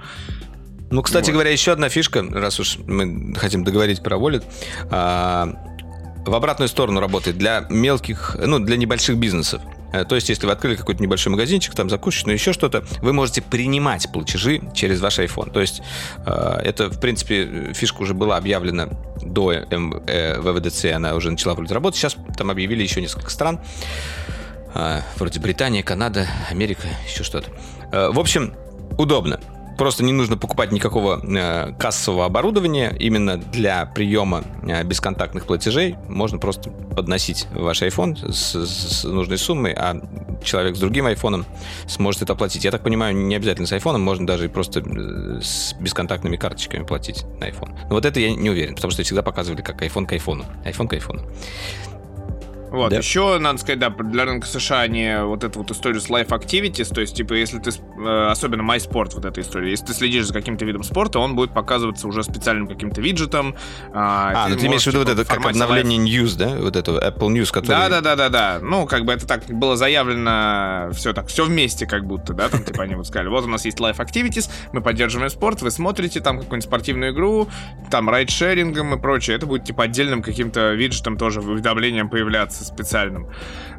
Ну, 0.92 1.02
кстати 1.02 1.28
Вот. 1.28 1.34
говоря, 1.34 1.50
еще 1.50 1.72
одна 1.72 1.90
фишка, 1.90 2.24
раз 2.30 2.60
уж 2.60 2.78
мы 2.86 3.34
хотим 3.36 3.64
договорить 3.64 4.04
про 4.04 4.18
Wallet. 4.18 4.44
а, 4.92 5.50
в 6.26 6.34
обратную 6.36 6.70
сторону 6.70 7.00
работает 7.02 7.38
для 7.38 7.66
мелких, 7.70 8.38
ну, 8.40 8.60
для 8.60 8.78
небольших 8.78 9.18
бизнесов. 9.18 9.62
Э, 9.94 10.04
То 10.04 10.16
есть, 10.16 10.28
если 10.28 10.46
вы 10.46 10.52
открыли 10.52 10.76
какой-то 10.76 11.02
небольшой 11.02 11.32
магазинчик, 11.32 11.74
там 11.76 11.90
закусочную, 11.90 12.34
ну, 12.34 12.34
еще 12.34 12.52
что-то, 12.52 12.84
вы 13.02 13.14
можете 13.14 13.42
принимать 13.42 14.12
платежи 14.12 14.62
через 14.74 15.00
ваш 15.00 15.20
iPhone. 15.20 15.52
То 15.52 15.62
есть, 15.62 15.82
э, 16.26 16.60
это, 16.64 16.90
в 16.90 17.00
принципе, 17.00 17.74
фишка 17.74 18.02
уже 18.02 18.14
была 18.14 18.38
объявлена 18.38 18.90
до 19.22 19.54
э, 19.54 20.40
ВВДЦ, 20.40 20.86
она 20.86 21.14
уже 21.16 21.32
начала 21.32 21.54
вроде 21.54 21.74
работать. 21.74 22.00
Сейчас 22.00 22.18
там 22.36 22.50
объявили 22.50 22.84
еще 22.84 23.00
несколько 23.00 23.30
стран. 23.30 23.60
Вроде 25.18 25.40
Британия, 25.40 25.84
Канада, 25.84 26.28
Америка, 26.50 26.88
еще 27.08 27.24
что-то. 27.24 27.52
В 27.92 28.20
общем, 28.20 28.56
удобно. 28.98 29.40
Просто 29.78 30.04
не 30.04 30.14
нужно 30.14 30.38
покупать 30.38 30.72
никакого 30.72 31.20
э, 31.24 31.74
кассового 31.74 32.26
оборудования. 32.26 32.96
Именно 33.00 33.38
для 33.38 33.86
приема 33.86 34.44
э, 34.64 34.84
бесконтактных 34.84 35.46
платежей 35.46 35.96
можно 36.08 36.38
просто 36.38 36.70
подносить 36.70 37.48
ваш 37.54 37.82
iPhone 37.82 38.32
с, 38.32 38.56
с 38.56 39.04
нужной 39.04 39.38
суммой, 39.38 39.74
а 39.74 40.00
человек 40.44 40.76
с 40.76 40.80
другим 40.80 41.06
айфоном 41.08 41.46
сможет 41.88 42.22
это 42.22 42.34
оплатить. 42.34 42.64
Я 42.66 42.72
так 42.72 42.84
понимаю, 42.84 43.16
не 43.16 43.36
обязательно 43.36 43.68
с 43.68 43.72
айфоном, 43.72 44.02
можно 44.02 44.28
даже 44.28 44.50
просто 44.50 44.82
э, 44.82 45.42
с 45.42 45.74
бесконтактными 45.80 46.38
карточками 46.38 46.84
платить 46.84 47.26
на 47.40 47.46
iPhone. 47.50 47.76
Но 47.90 47.96
вот 47.96 48.06
это 48.06 48.20
я 48.20 48.34
не 48.34 48.50
уверен, 48.50 48.76
потому 48.76 48.92
что 48.92 49.04
всегда 49.04 49.24
показывали 49.24 49.62
как 49.62 49.82
iPhone 49.82 50.06
к 50.06 50.12
айфону. 50.12 50.46
iPhone 50.66 50.88
к 50.88 50.94
айфону. 50.94 51.22
Вот, 52.74 52.90
Да. 52.90 52.98
еще, 52.98 53.38
надо 53.38 53.60
сказать, 53.60 53.78
да, 53.78 53.92
для 53.92 54.26
рынка 54.26 54.48
США 54.48 54.82
они 54.82 55.18
вот 55.22 55.44
эту 55.44 55.60
вот 55.60 55.70
историю 55.70 56.02
с 56.02 56.10
Life 56.10 56.30
Activities, 56.30 56.92
то 56.92 57.02
есть, 57.02 57.16
типа, 57.16 57.34
если 57.34 57.60
ты, 57.60 57.70
э, 57.70 58.28
особенно 58.32 58.64
MySport, 58.64 59.12
вот 59.14 59.26
эта 59.26 59.42
история, 59.42 59.70
если 59.70 59.86
ты 59.86 59.94
следишь 59.94 60.26
за 60.26 60.34
каким-то 60.34 60.66
видом 60.66 60.84
спорта, 60.84 61.20
он 61.20 61.36
будет 61.36 61.54
показываться 61.54 62.08
уже 62.08 62.24
специальным 62.24 62.68
каким-то 62.68 63.00
виджетом. 63.00 63.56
А, 63.94 64.50
ну 64.50 64.56
ты 64.56 64.66
имеешь 64.66 64.86
в 64.86 64.88
виду 64.88 65.00
вот 65.00 65.10
это 65.10 65.24
как 65.24 65.46
обновление 65.46 66.00
News, 66.00 66.36
да? 66.36 66.56
Вот 66.60 66.76
это 66.76 66.94
Apple 66.94 67.30
News, 67.30 67.52
который... 67.54 67.68
Да, 67.68 67.90
да, 67.90 68.02
да, 68.02 68.16
да, 68.16 68.30
да. 68.30 68.60
Ну, 68.60 68.88
как 68.88 69.06
бы 69.06 69.14
это 69.14 69.28
так 69.28 69.46
было 69.46 69.76
заявлено, 69.78 70.90
все 70.94 71.14
так, 71.14 71.28
все 71.28 71.46
вместе, 71.46 71.86
как 71.86 72.08
будто, 72.08 72.34
да, 72.34 72.50
там, 72.50 72.64
типа, 72.64 72.86
они 72.86 72.96
вот 72.96 73.06
сказали, 73.06 73.30
вот 73.30 73.44
у 73.44 73.48
нас 73.50 73.66
есть 73.66 73.78
Life 73.78 73.98
Activities, 73.98 74.50
мы 74.72 74.82
поддерживаем 74.82 75.30
спорт, 75.30 75.62
вы 75.62 75.70
смотрите 75.70 76.22
там 76.22 76.40
какую-нибудь 76.40 76.68
спортивную 76.68 77.12
игру, 77.14 77.48
там 77.92 78.10
райдшерингом 78.10 78.96
и 78.96 79.00
прочее, 79.00 79.36
это 79.36 79.46
будет, 79.46 79.64
типа, 79.64 79.84
отдельным 79.84 80.24
каким-то 80.24 80.74
виджетом 80.74 81.18
тоже, 81.18 81.42
уведомлением 81.42 82.10
появляться 82.10 82.63
специальным 82.64 83.28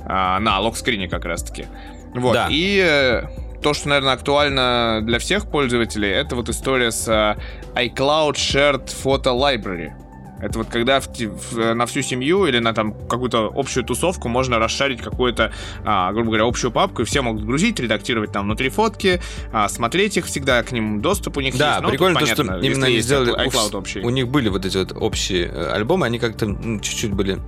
а, 0.07 0.39
на 0.41 0.61
локскрине 0.61 1.09
как 1.09 1.25
раз-таки. 1.25 1.67
Вот, 2.15 2.35
Да. 2.35 2.49
и... 2.51 2.81
э, 2.85 3.23
то, 3.63 3.73
что, 3.73 3.89
наверное, 3.89 4.13
актуально 4.13 5.01
для 5.03 5.19
всех 5.19 5.51
пользователей, 5.51 6.11
это 6.11 6.37
вот 6.37 6.51
история 6.51 6.91
с 6.91 7.09
э, 7.09 7.37
iCloud 7.75 8.35
Shared 8.35 8.91
Photo 9.03 9.33
Library. 9.35 9.93
Это 10.39 10.59
вот 10.59 10.69
когда 10.69 11.01
в 11.01 11.07
в- 11.09 11.59
э, 11.59 11.73
на 11.73 11.87
всю 11.87 12.03
семью 12.03 12.45
или 12.45 12.59
на 12.59 12.75
там 12.75 12.93
какую-то 13.09 13.51
общую 13.55 13.83
тусовку 13.85 14.29
можно 14.29 14.59
расшарить 14.59 15.01
какую-то, 15.01 15.51
а, 15.83 16.13
грубо 16.13 16.27
говоря, 16.27 16.45
общую 16.45 16.71
папку, 16.73 17.01
и 17.03 17.05
все 17.07 17.23
могут 17.23 17.47
грузить, 17.47 17.81
редактировать 17.81 18.33
там 18.33 18.45
внутри 18.45 18.69
фотки, 18.69 19.23
а, 19.51 19.69
смотреть 19.71 20.19
их 20.19 20.27
всегда, 20.27 20.63
к 20.63 20.71
ним 20.73 21.01
доступ 21.01 21.39
у 21.39 21.41
них 21.41 21.57
Да, 21.57 21.69
есть. 21.69 21.81
Ну, 21.81 21.83
тут 21.85 21.91
прикольно 21.93 22.15
то, 22.21 22.27
понятно, 22.27 22.45
что 22.59 22.67
именно 22.67 22.87
они 22.87 22.99
сделали... 23.01 23.47
iCloud 23.49 23.77
общий. 23.77 24.01
у 24.01 24.11
них 24.11 24.29
были 24.29 24.51
вот 24.51 24.67
эти 24.67 24.77
вот 24.77 24.93
общие 24.95 25.49
альбомы, 25.51 26.05
они 26.05 26.19
как-то 26.19 26.55
чуть-чуть 26.83 27.13
были 27.15 27.39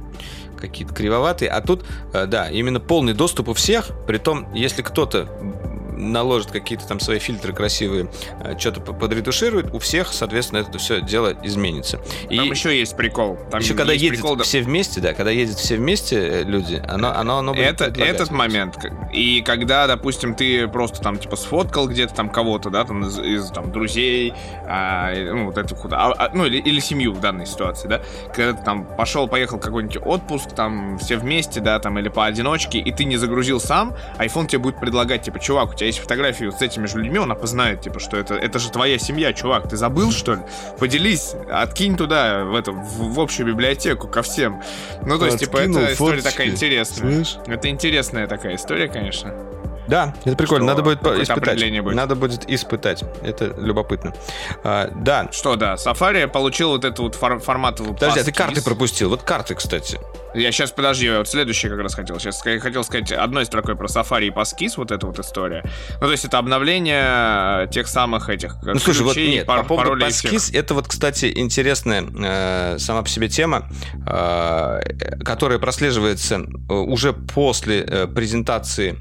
какие-то 0.69 0.95
кривоватые, 0.95 1.51
а 1.51 1.61
тут, 1.61 1.85
э, 2.13 2.27
да, 2.27 2.51
именно 2.51 2.81
полный 2.81 3.15
доступ 3.15 3.49
у 3.49 3.55
всех, 3.55 3.91
притом, 4.07 4.53
если 4.55 4.83
кто-то 4.83 5.29
наложит 5.97 6.51
какие-то 6.51 6.87
там 6.87 7.01
свои 7.01 7.19
фильтры 7.19 7.53
красивые, 7.53 8.09
что-то 8.59 8.81
подретуширует, 8.81 9.75
у 9.75 9.79
всех, 9.79 10.13
соответственно, 10.13 10.61
это 10.61 10.79
все 10.79 11.01
дело 11.01 11.35
изменится. 11.43 12.01
И 12.29 12.37
Там 12.37 12.51
еще 12.51 12.79
есть 12.79 12.97
прикол. 12.97 13.39
Там 13.51 13.61
еще 13.61 13.75
когда 13.75 13.93
едут 13.93 14.21
прикол, 14.21 14.39
все 14.39 14.61
вместе, 14.63 15.01
да, 15.01 15.15
когда 15.15 15.31
едут 15.31 15.57
все 15.57 15.77
вместе 15.77 16.17
э, 16.17 16.43
люди, 16.45 16.83
оно, 16.87 17.11
оно, 17.17 17.39
оно 17.39 17.55
будет 17.55 17.81
Это, 17.81 18.01
этот 18.03 18.31
момент. 18.31 18.77
И 19.13 19.43
когда, 19.43 19.87
допустим, 19.87 20.35
ты 20.35 20.69
просто 20.69 21.01
там, 21.01 21.19
типа, 21.19 21.37
сфоткал 21.37 21.89
где-то 21.89 22.15
там 22.15 22.29
кого-то, 22.29 22.71
да, 22.71 22.85
там, 22.85 23.07
из, 23.07 23.19
из, 23.19 23.51
там, 23.51 23.73
друзей, 23.73 24.33
а, 24.67 25.13
ну, 25.15 25.47
вот 25.47 25.59
это 25.59 25.75
вот, 25.75 25.93
а- 25.93 26.31
ну, 26.35 26.47
или, 26.47 26.59
или 26.59 26.81
семью 26.81 27.13
в 27.13 27.21
данной 27.21 27.47
ситуации, 27.47 27.89
да, 27.89 28.03
когда 28.35 28.53
ты 28.53 28.65
там 28.65 28.85
пошел, 28.85 29.29
поехал 29.29 29.59
какой-нибудь 29.59 29.99
отпуск, 30.05 30.53
там, 30.53 30.99
все 30.99 31.17
вместе, 31.17 31.61
да, 31.61 31.79
там, 31.79 31.99
или 31.99 32.09
поодиночке, 32.09 32.79
и 32.79 32.93
ты 32.93 33.05
не 33.05 33.17
загрузил 33.17 33.61
сам, 33.61 33.95
iPhone 34.19 34.47
тебе 34.47 34.59
будет 34.59 34.79
предлагать, 34.81 35.23
типа, 35.23 35.39
чувак, 35.39 35.71
у 35.71 35.75
тебя 35.75 35.86
есть 35.87 35.99
фотографии 35.99 36.47
вот 36.47 36.59
с 36.59 36.63
этими 36.63 36.87
же 36.87 36.99
людьми, 36.99 37.19
он 37.19 37.31
опознает, 37.33 37.81
типа, 37.81 38.01
что 38.01 38.17
это, 38.17 38.35
это 38.35 38.59
же 38.59 38.71
твоя 38.71 38.99
семья, 38.99 39.33
чувак, 39.33 39.69
ты 39.69 39.77
забыл, 39.77 40.13
что 40.13 40.35
ли? 40.35 40.41
Поделись, 40.79 41.35
откинь 41.51 41.97
туда, 41.97 42.45
в, 42.45 42.55
это, 42.55 42.73
в, 42.73 43.15
в 43.15 43.21
общую 43.21 43.47
библиотеку 43.47 44.09
ко 44.09 44.23
всем. 44.23 44.63
Ну, 45.03 45.19
то 45.19 45.27
есть, 45.27 45.39
типа, 45.39 45.59
это 45.59 45.93
история 45.93 46.21
фоточки, 46.21 46.31
такая 46.31 46.49
интересная. 46.49 47.25
слышь? 47.25 47.37
Это 47.47 47.69
интересная 47.69 48.27
такая 48.27 48.57
история, 48.57 48.89
конечно. 48.89 49.35
Да, 49.89 50.15
это 50.25 50.37
прикольно. 50.37 50.67
Что 50.67 50.75
Надо 50.75 50.83
будет 50.83 51.23
испытать. 51.23 51.83
будет. 51.83 51.95
Надо 51.95 52.17
будет 52.17 52.51
испытать. 52.51 53.05
Это 53.23 53.55
любопытно. 53.57 54.15
А, 54.65 54.91
да. 54.95 55.29
Что, 55.33 55.57
да, 55.57 55.75
Safari 55.75 56.27
получил 56.27 56.71
вот 56.71 56.85
эту 56.85 57.05
вот 57.05 57.15
фор- 57.15 57.39
форматовую 57.39 57.95
Подожди, 57.95 58.21
а 58.21 58.25
ты 58.25 58.33
карты 58.33 58.63
пропустил. 58.63 59.11
Вот 59.11 59.23
карты, 59.23 59.55
кстати. 59.55 60.01
Я 60.37 60.53
сейчас, 60.53 60.71
подожди, 60.71 61.07
я 61.07 61.19
вот 61.19 61.29
следующее 61.29 61.71
как 61.71 61.81
раз 61.81 61.95
хотел. 61.95 62.19
Сейчас 62.19 62.45
я 62.45 62.61
хотел 62.61 62.85
сказать 62.85 63.11
одной 63.13 63.47
строкой 63.47 63.75
про 63.77 63.87
Safari 63.87 64.27
и 64.27 64.31
паскиз, 64.31 64.77
вот 64.77 64.91
эта 64.91 65.07
вот 65.07 65.19
история. 65.19 65.65
Ну, 65.95 66.07
то 66.07 66.13
есть 66.13 66.25
это 66.25 66.39
обновление 66.39 67.69
тех 67.71 67.89
самых 67.89 68.29
этих 68.29 68.57
Ну, 68.63 68.79
слушай, 68.79 69.03
вот 69.03 69.17
нет, 69.17 69.47
пар- 69.47 69.63
по 69.63 69.69
поводу 69.77 69.99
паскиз, 69.99 70.51
это 70.53 70.75
вот, 70.75 70.89
кстати, 70.89 71.33
интересная 71.35 72.05
э, 72.05 72.79
сама 72.79 73.03
по 73.03 73.09
себе 73.09 73.29
тема, 73.29 73.69
э, 74.07 74.81
которая 75.25 75.59
прослеживается 75.59 76.37
э, 76.69 76.73
уже 76.73 77.13
после 77.13 77.81
э, 77.81 78.07
презентации 78.07 78.97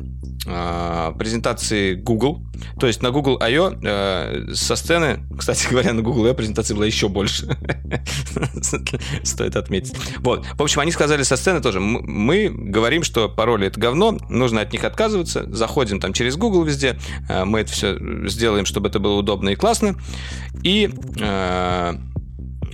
э, 0.48 1.14
презентации 1.18 1.96
Google. 1.96 2.42
То 2.80 2.88
есть 2.88 3.02
на 3.02 3.12
Google 3.12 3.38
I.O. 3.42 3.74
э, 3.82 4.54
со 4.54 4.76
сцены, 4.76 5.20
кстати 5.38 5.68
говоря, 5.70 5.94
на 5.94 6.02
Google 6.02 6.28
I.O. 6.28 6.34
презентация 6.34 6.76
была 6.76 6.86
еще 6.86 7.10
больше. 7.10 7.48
Стоит 9.24 9.56
отметить. 9.56 9.96
Вот. 10.20 10.46
В 10.54 10.62
общем, 10.62 10.82
они 10.82 10.92
сказали 10.92 11.24
со 11.26 11.36
сцены 11.36 11.62
тоже, 11.62 11.80
«М- 11.80 12.04
мы 12.06 12.50
говорим, 12.50 13.04
что 13.04 13.28
пароли 13.30 13.68
это 13.68 13.80
говно, 13.80 14.18
нужно 14.30 14.62
от 14.62 14.72
них 14.72 14.84
отказываться, 14.84 15.46
заходим 15.54 16.00
там 16.00 16.14
через 16.14 16.38
Google 16.38 16.64
везде, 16.64 16.98
э, 17.28 17.44
мы 17.46 17.60
это 17.62 17.72
все 17.72 17.98
сделаем, 18.28 18.66
чтобы 18.66 18.88
это 18.90 19.00
было 19.00 19.16
удобно 19.16 19.50
и 19.50 19.56
классно. 19.56 19.96
И 20.64 20.90
э, 21.20 21.94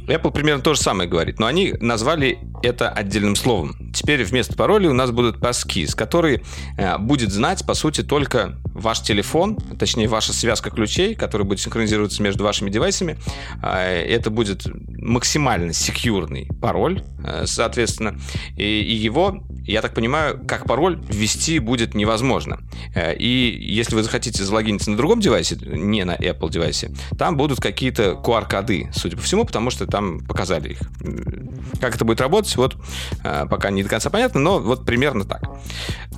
Apple 0.08 0.32
примерно 0.32 0.62
то 0.62 0.74
же 0.74 0.82
самое 0.82 1.10
говорит, 1.10 1.40
но 1.40 1.46
они 1.46 1.74
назвали 1.80 2.40
это 2.64 2.90
отдельным 2.90 3.36
словом. 3.36 3.92
Теперь 3.94 4.24
вместо 4.24 4.56
паролей 4.56 4.90
у 4.90 4.94
нас 4.94 5.12
будут 5.12 5.40
паскиз, 5.40 5.96
который 5.96 6.44
э, 6.78 6.98
будет 6.98 7.32
знать, 7.32 7.66
по 7.66 7.74
сути, 7.74 8.02
только 8.04 8.61
ваш 8.74 9.02
телефон, 9.02 9.58
точнее, 9.78 10.08
ваша 10.08 10.34
связка 10.34 10.70
ключей, 10.70 11.16
которая 11.16 11.48
будет 11.48 11.60
синхронизироваться 11.60 12.22
между 12.22 12.44
вашими 12.44 12.70
девайсами. 12.70 13.18
А, 13.62 13.84
Это 13.84 14.30
будет 14.30 14.66
максимально 15.02 15.74
секьюрный 15.74 16.48
пароль, 16.62 17.04
э, 17.24 17.46
соответственно. 17.46 18.20
И, 18.56 18.64
и 18.64 18.94
его, 18.94 19.44
я 19.72 19.82
так 19.82 19.94
понимаю, 19.94 20.40
как 20.48 20.66
пароль 20.66 21.02
ввести 21.10 21.60
будет 21.60 21.94
невозможно. 21.96 22.60
Э, 22.94 23.16
И 23.16 23.58
если 23.60 23.96
вы 23.96 24.04
захотите 24.04 24.44
залогиниться 24.44 24.92
на 24.92 24.98
другом 24.98 25.20
девайсе, 25.20 25.56
не 25.62 26.04
на 26.04 26.16
Apple 26.16 26.50
девайсе, 26.50 26.92
там 27.18 27.38
будут 27.38 27.60
какие-то 27.60 28.20
QR-коды, 28.24 28.90
судя 28.94 29.16
по 29.18 29.24
всему, 29.24 29.46
потому 29.46 29.70
что 29.70 29.86
там 29.88 30.20
показали 30.20 30.72
их. 30.72 30.80
Как 31.80 31.96
это 31.96 32.06
будет 32.06 32.22
работать, 32.22 32.56
вот 32.56 32.76
э, 33.24 33.46
пока 33.50 33.70
не 33.72 33.84
до 33.84 33.90
конца 33.90 34.10
понятно, 34.10 34.40
но 34.40 34.60
вот 34.60 34.86
примерно 34.86 35.24
так. 35.26 35.44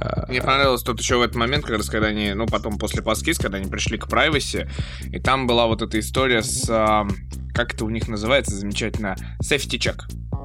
Э, 0.02 0.26
Мне 0.30 0.42
понравилось 0.42 0.84
тут 0.84 1.00
еще 1.00 1.18
в 1.18 1.22
этот 1.22 1.36
момент, 1.36 1.66
как 1.66 1.84
когда 1.84 2.08
они, 2.08 2.34
ну, 2.34 2.46
потом 2.46 2.78
после 2.78 3.02
паскиз, 3.02 3.38
когда 3.38 3.58
они 3.58 3.70
пришли 3.70 3.98
к 3.98 4.08
privacy, 4.08 4.70
и 5.12 5.20
там 5.20 5.48
была 5.48 5.68
вот 5.68 5.82
эта 5.82 6.00
история 6.00 6.42
с, 6.42 6.66
как 7.54 7.74
это 7.74 7.86
у 7.86 7.90
них 7.90 8.08
называется 8.08 8.56
замечательно, 8.56 9.16
safety 9.42 9.78
check. 9.78 10.02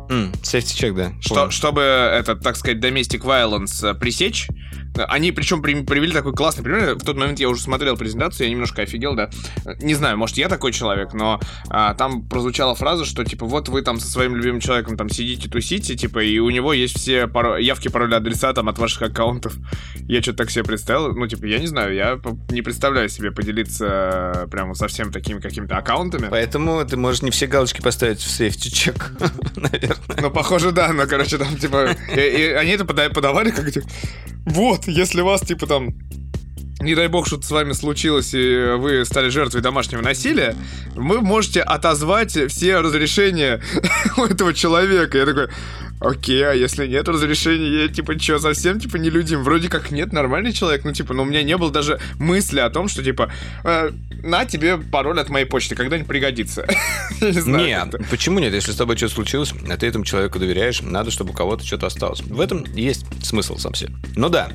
Safety 0.08 0.74
check, 0.74 0.94
да. 0.94 1.12
Что, 1.20 1.50
чтобы 1.50 1.82
это, 1.82 2.34
так 2.36 2.56
сказать, 2.56 2.78
domestic 2.78 3.20
violence 3.20 3.86
э, 3.86 3.94
пресечь, 3.94 4.48
они 5.06 5.32
причем 5.32 5.62
при- 5.62 5.82
привели 5.84 6.12
такой 6.12 6.32
классный 6.34 6.64
пример. 6.64 6.94
В 6.94 7.04
тот 7.04 7.16
момент 7.16 7.38
я 7.40 7.48
уже 7.48 7.60
смотрел 7.62 7.96
презентацию, 7.96 8.46
я 8.46 8.52
немножко 8.52 8.82
офигел, 8.82 9.14
да. 9.14 9.30
Э, 9.64 9.74
Не 9.80 9.94
знаю, 9.94 10.16
может, 10.18 10.36
я 10.36 10.48
такой 10.48 10.72
человек, 10.72 11.12
но 11.14 11.40
а, 11.68 11.94
там 11.94 12.22
прозвучала 12.28 12.74
фраза, 12.74 13.04
что, 13.04 13.24
типа, 13.24 13.46
вот 13.46 13.68
вы 13.68 13.82
там 13.82 14.00
со 14.00 14.08
своим 14.08 14.34
любимым 14.36 14.60
человеком 14.60 14.96
там 14.96 15.08
сидите, 15.08 15.48
тусите, 15.48 15.94
типа, 15.96 16.20
и 16.22 16.38
у 16.38 16.50
него 16.50 16.72
есть 16.72 16.96
все 16.98 17.24
паро- 17.26 17.60
явки, 17.60 17.88
пароли, 17.88 18.14
адреса 18.14 18.52
там 18.52 18.68
от 18.68 18.78
ваших 18.78 19.02
аккаунтов. 19.02 19.54
Я 20.08 20.22
что-то 20.22 20.38
так 20.38 20.50
себе 20.50 20.64
представил. 20.64 21.14
Ну, 21.14 21.26
типа, 21.26 21.46
я 21.46 21.58
не 21.58 21.66
знаю, 21.66 21.94
я 21.94 22.18
не 22.50 22.62
представляю 22.62 23.08
себе 23.08 23.30
поделиться 23.30 24.32
э, 24.34 24.46
прямо 24.50 24.74
совсем 24.74 25.12
такими 25.12 25.40
какими-то 25.40 25.76
аккаунтами. 25.76 26.28
Поэтому 26.30 26.84
ты 26.86 26.96
можешь 26.96 27.22
не 27.22 27.30
все 27.30 27.46
галочки 27.46 27.80
поставить 27.80 28.20
в 28.20 28.40
safety 28.40 28.70
check, 28.72 29.02
наверное. 29.56 29.96
Ну, 30.20 30.30
похоже, 30.30 30.72
да, 30.72 30.92
но, 30.92 31.06
короче, 31.06 31.38
там, 31.38 31.56
типа, 31.56 31.96
и 32.14 32.42
они 32.58 32.72
это 32.72 32.84
пода- 32.84 33.10
подавали 33.10 33.50
как, 33.50 33.70
типа, 33.70 33.86
вот, 34.46 34.87
если 34.88 35.20
вас, 35.20 35.42
типа, 35.42 35.66
там, 35.66 35.94
не 36.80 36.94
дай 36.94 37.08
бог, 37.08 37.26
что-то 37.26 37.46
с 37.46 37.50
вами 37.50 37.72
случилось, 37.72 38.32
и 38.34 38.74
вы 38.76 39.04
стали 39.04 39.28
жертвой 39.30 39.62
домашнего 39.62 40.00
насилия, 40.00 40.54
вы 40.94 41.20
можете 41.20 41.60
отозвать 41.60 42.38
все 42.50 42.80
разрешения 42.80 43.60
у 44.16 44.22
этого 44.22 44.54
человека. 44.54 45.18
Я 45.18 45.26
такой, 45.26 45.48
окей, 46.00 46.46
а 46.46 46.52
если 46.52 46.86
нет 46.86 47.08
разрешения, 47.08 47.82
я, 47.82 47.88
типа, 47.88 48.18
что, 48.18 48.38
совсем, 48.38 48.78
типа, 48.78 48.96
не 48.96 49.10
людям? 49.10 49.42
Вроде 49.42 49.68
как 49.68 49.90
нет, 49.90 50.12
нормальный 50.12 50.52
человек, 50.52 50.84
ну, 50.84 50.92
типа, 50.92 51.14
но 51.14 51.22
у 51.22 51.26
меня 51.26 51.42
не 51.42 51.56
было 51.56 51.72
даже 51.72 51.98
мысли 52.18 52.60
о 52.60 52.70
том, 52.70 52.86
что, 52.88 53.02
типа, 53.02 53.32
э, 53.64 53.90
на 54.22 54.44
тебе 54.44 54.78
пароль 54.78 55.18
от 55.18 55.30
моей 55.30 55.46
почты, 55.46 55.74
когда-нибудь 55.74 56.08
пригодится. 56.08 56.64
Не 57.20 57.40
знаю. 57.40 57.66
Нет, 57.66 58.08
почему 58.08 58.38
нет? 58.38 58.54
Если 58.54 58.70
с 58.70 58.76
тобой 58.76 58.96
что-то 58.96 59.14
случилось, 59.14 59.52
а 59.68 59.76
ты 59.76 59.86
этому 59.86 60.04
человеку 60.04 60.38
доверяешь, 60.38 60.80
надо, 60.80 61.10
чтобы 61.10 61.30
у 61.30 61.32
кого-то 61.32 61.66
что-то 61.66 61.86
осталось. 61.86 62.20
В 62.20 62.40
этом 62.40 62.64
есть 62.74 63.04
смысл 63.24 63.58
сам 63.58 63.74
себе. 63.74 63.92
Ну 64.14 64.28
да, 64.28 64.50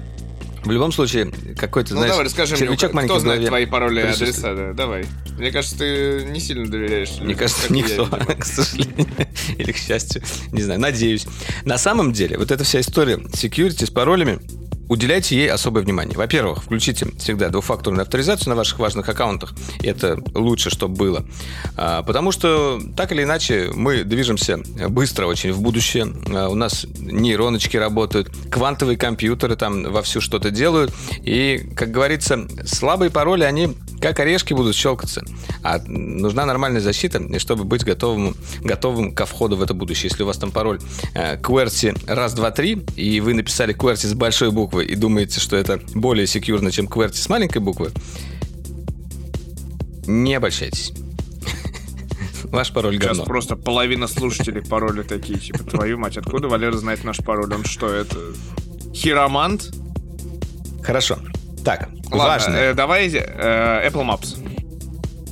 в 0.64 0.72
любом 0.72 0.92
случае, 0.92 1.32
какой-то, 1.58 1.94
Ну 1.94 1.98
знаешь, 2.00 2.12
давай, 2.14 2.26
расскажи 2.26 2.56
мне, 2.56 2.66
червячок 2.66 2.90
кто 2.90 2.96
маленький 2.96 3.18
в 3.18 3.20
знает 3.20 3.46
твои 3.46 3.66
пароли 3.66 4.00
и 4.00 4.04
адреса, 4.04 4.54
да, 4.56 4.74
давай. 4.74 5.06
Мне 5.38 5.52
кажется, 5.52 5.78
ты 5.78 6.26
не 6.30 6.40
сильно 6.40 6.70
доверяешь. 6.70 7.12
Мне 7.20 7.36
кажется, 7.36 7.68
я, 7.70 7.76
никто, 7.76 8.06
видимо. 8.06 8.36
к 8.40 8.46
сожалению, 8.46 9.08
или 9.58 9.72
к 9.72 9.78
счастью, 9.78 10.22
не 10.52 10.62
знаю, 10.62 10.80
надеюсь. 10.80 11.26
На 11.66 11.78
самом 11.78 12.14
деле, 12.14 12.38
вот 12.38 12.52
эта 12.52 12.64
вся 12.64 12.80
история 12.80 13.16
security 13.16 13.86
с 13.86 13.90
паролями, 13.90 14.40
уделяйте 14.94 15.36
ей 15.36 15.50
особое 15.52 15.84
внимание. 15.84 16.16
Во-первых, 16.18 16.64
включите 16.64 17.08
всегда 17.18 17.50
двухфакторную 17.50 18.04
авторизацию 18.04 18.50
на 18.50 18.56
ваших 18.56 18.80
важных 18.80 19.10
аккаунтах. 19.10 19.54
Это 19.82 20.20
лучше, 20.34 20.70
чтобы 20.70 20.96
было. 20.96 21.26
А, 21.76 22.04
Потому 22.04 22.32
что, 22.32 22.80
так 22.96 23.12
или 23.12 23.24
иначе, 23.24 23.72
мы 23.74 24.04
движемся 24.04 24.60
быстро 24.90 25.26
очень 25.26 25.52
в 25.52 25.62
будущее. 25.62 26.14
А, 26.34 26.50
У 26.50 26.56
нас 26.56 26.86
нейроночки 26.98 27.78
работают, 27.78 28.32
квантовые 28.50 28.98
компьютеры 28.98 29.56
там 29.56 29.92
вовсю 29.92 30.22
что-то 30.22 30.52
делают. 30.52 30.94
И, 31.24 31.70
как 31.76 31.92
говорится, 31.92 32.48
слабые 32.66 33.10
пароли, 33.10 33.44
они 33.44 33.76
как 34.04 34.20
орешки 34.20 34.54
будут 34.54 34.76
щелкаться. 34.76 35.24
А 35.64 35.80
нужна 35.88 36.46
нормальная 36.46 36.82
защита, 36.82 37.20
и 37.20 37.40
чтобы 37.40 37.64
быть 37.64 37.86
готовым, 37.86 38.36
готовым 38.62 39.16
ко 39.16 39.26
входу 39.26 39.56
в 39.56 39.62
это 39.62 39.74
будущее. 39.74 40.10
Если 40.12 40.24
у 40.24 40.26
вас 40.26 40.38
там 40.38 40.52
пароль 40.52 40.80
э, 41.14 41.38
QWERTY 41.38 42.14
раз, 42.14 42.34
два, 42.34 42.52
три, 42.52 42.84
и 42.98 43.22
вы 43.22 43.34
написали 43.34 43.74
QWERTY 43.74 44.08
с 44.08 44.14
большой 44.14 44.52
буквы 44.52 44.83
и 44.84 44.96
думаете, 44.96 45.40
что 45.40 45.56
это 45.56 45.80
более 45.96 46.28
секьюрно, 46.28 46.72
чем 46.72 46.88
QWERTY 46.88 47.14
с 47.16 47.30
маленькой 47.30 47.60
буквы, 47.60 47.92
не 50.06 50.36
обольщайтесь. 50.36 50.92
Ваш 52.46 52.72
пароль 52.72 52.96
Сейчас 52.96 53.18
говно. 53.18 53.26
просто 53.26 53.56
половина 53.56 54.08
слушателей 54.08 54.62
пароли 54.62 55.04
такие, 55.04 55.40
типа, 55.40 55.64
твою 55.64 55.98
мать, 55.98 56.18
откуда 56.18 56.48
Валера 56.50 56.78
знает 56.78 57.04
наш 57.04 57.18
пароль? 57.18 57.54
Он 57.54 57.64
что, 57.66 57.90
это 57.90 58.18
хиромант? 58.94 59.72
Хорошо. 60.84 61.18
Так, 61.64 61.90
Ладно, 62.12 62.18
важно. 62.18 62.54
э, 62.56 62.74
давай 62.74 63.08
э, 63.08 63.90
Apple 63.90 64.06
Maps. 64.06 64.38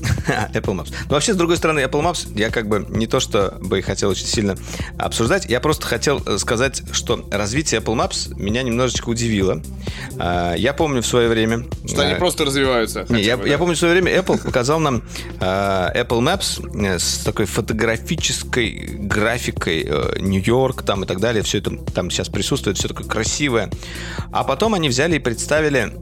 Apple 0.54 0.76
Maps. 0.76 0.94
Но 1.10 1.16
вообще, 1.16 1.34
с 1.34 1.36
другой 1.36 1.58
стороны, 1.58 1.80
Apple 1.80 2.02
Maps 2.02 2.28
я 2.38 2.50
как 2.50 2.68
бы 2.68 2.86
не 2.90 3.08
то, 3.08 3.20
что 3.20 3.58
бы 3.62 3.82
хотел 3.82 4.10
очень 4.10 4.26
сильно 4.26 4.56
обсуждать, 4.98 5.46
я 5.46 5.60
просто 5.60 5.86
хотел 5.88 6.22
э, 6.26 6.38
сказать, 6.38 6.84
что 6.92 7.28
развитие 7.32 7.82
Apple 7.82 7.96
Maps 7.96 8.34
меня 8.36 8.64
немножечко 8.64 9.10
удивило. 9.10 9.62
А, 10.18 10.56
Я 10.56 10.74
помню 10.74 11.02
в 11.02 11.06
свое 11.06 11.30
время... 11.30 11.66
Что 11.86 12.02
они 12.04 12.14
э, 12.14 12.18
просто 12.18 12.46
развиваются. 12.46 13.06
не, 13.10 13.22
я, 13.22 13.38
бы, 13.38 13.48
я 13.48 13.54
да. 13.54 13.60
помню, 13.60 13.76
в 13.76 13.80
свое 13.80 13.94
время 13.94 14.12
Apple 14.18 14.44
показал 14.44 14.80
нам 14.80 15.04
э, 15.40 15.44
Apple 15.44 16.22
Maps 16.22 17.00
с 17.00 17.20
такой 17.24 17.46
фотографической 17.46 18.98
графикой 19.00 19.90
Нью-Йорк 20.20 20.84
там 20.84 21.04
и 21.04 21.08
так 21.08 21.20
далее. 21.20 21.44
Все 21.44 21.60
это 21.60 21.72
там 21.78 22.10
сейчас 22.10 22.30
присутствует, 22.30 22.78
все 22.78 22.88
такое 22.88 23.08
красивое. 23.08 23.70
А 24.32 24.44
потом 24.44 24.74
они 24.74 24.90
взяли 24.90 25.16
и 25.16 25.20
представили 25.20 25.94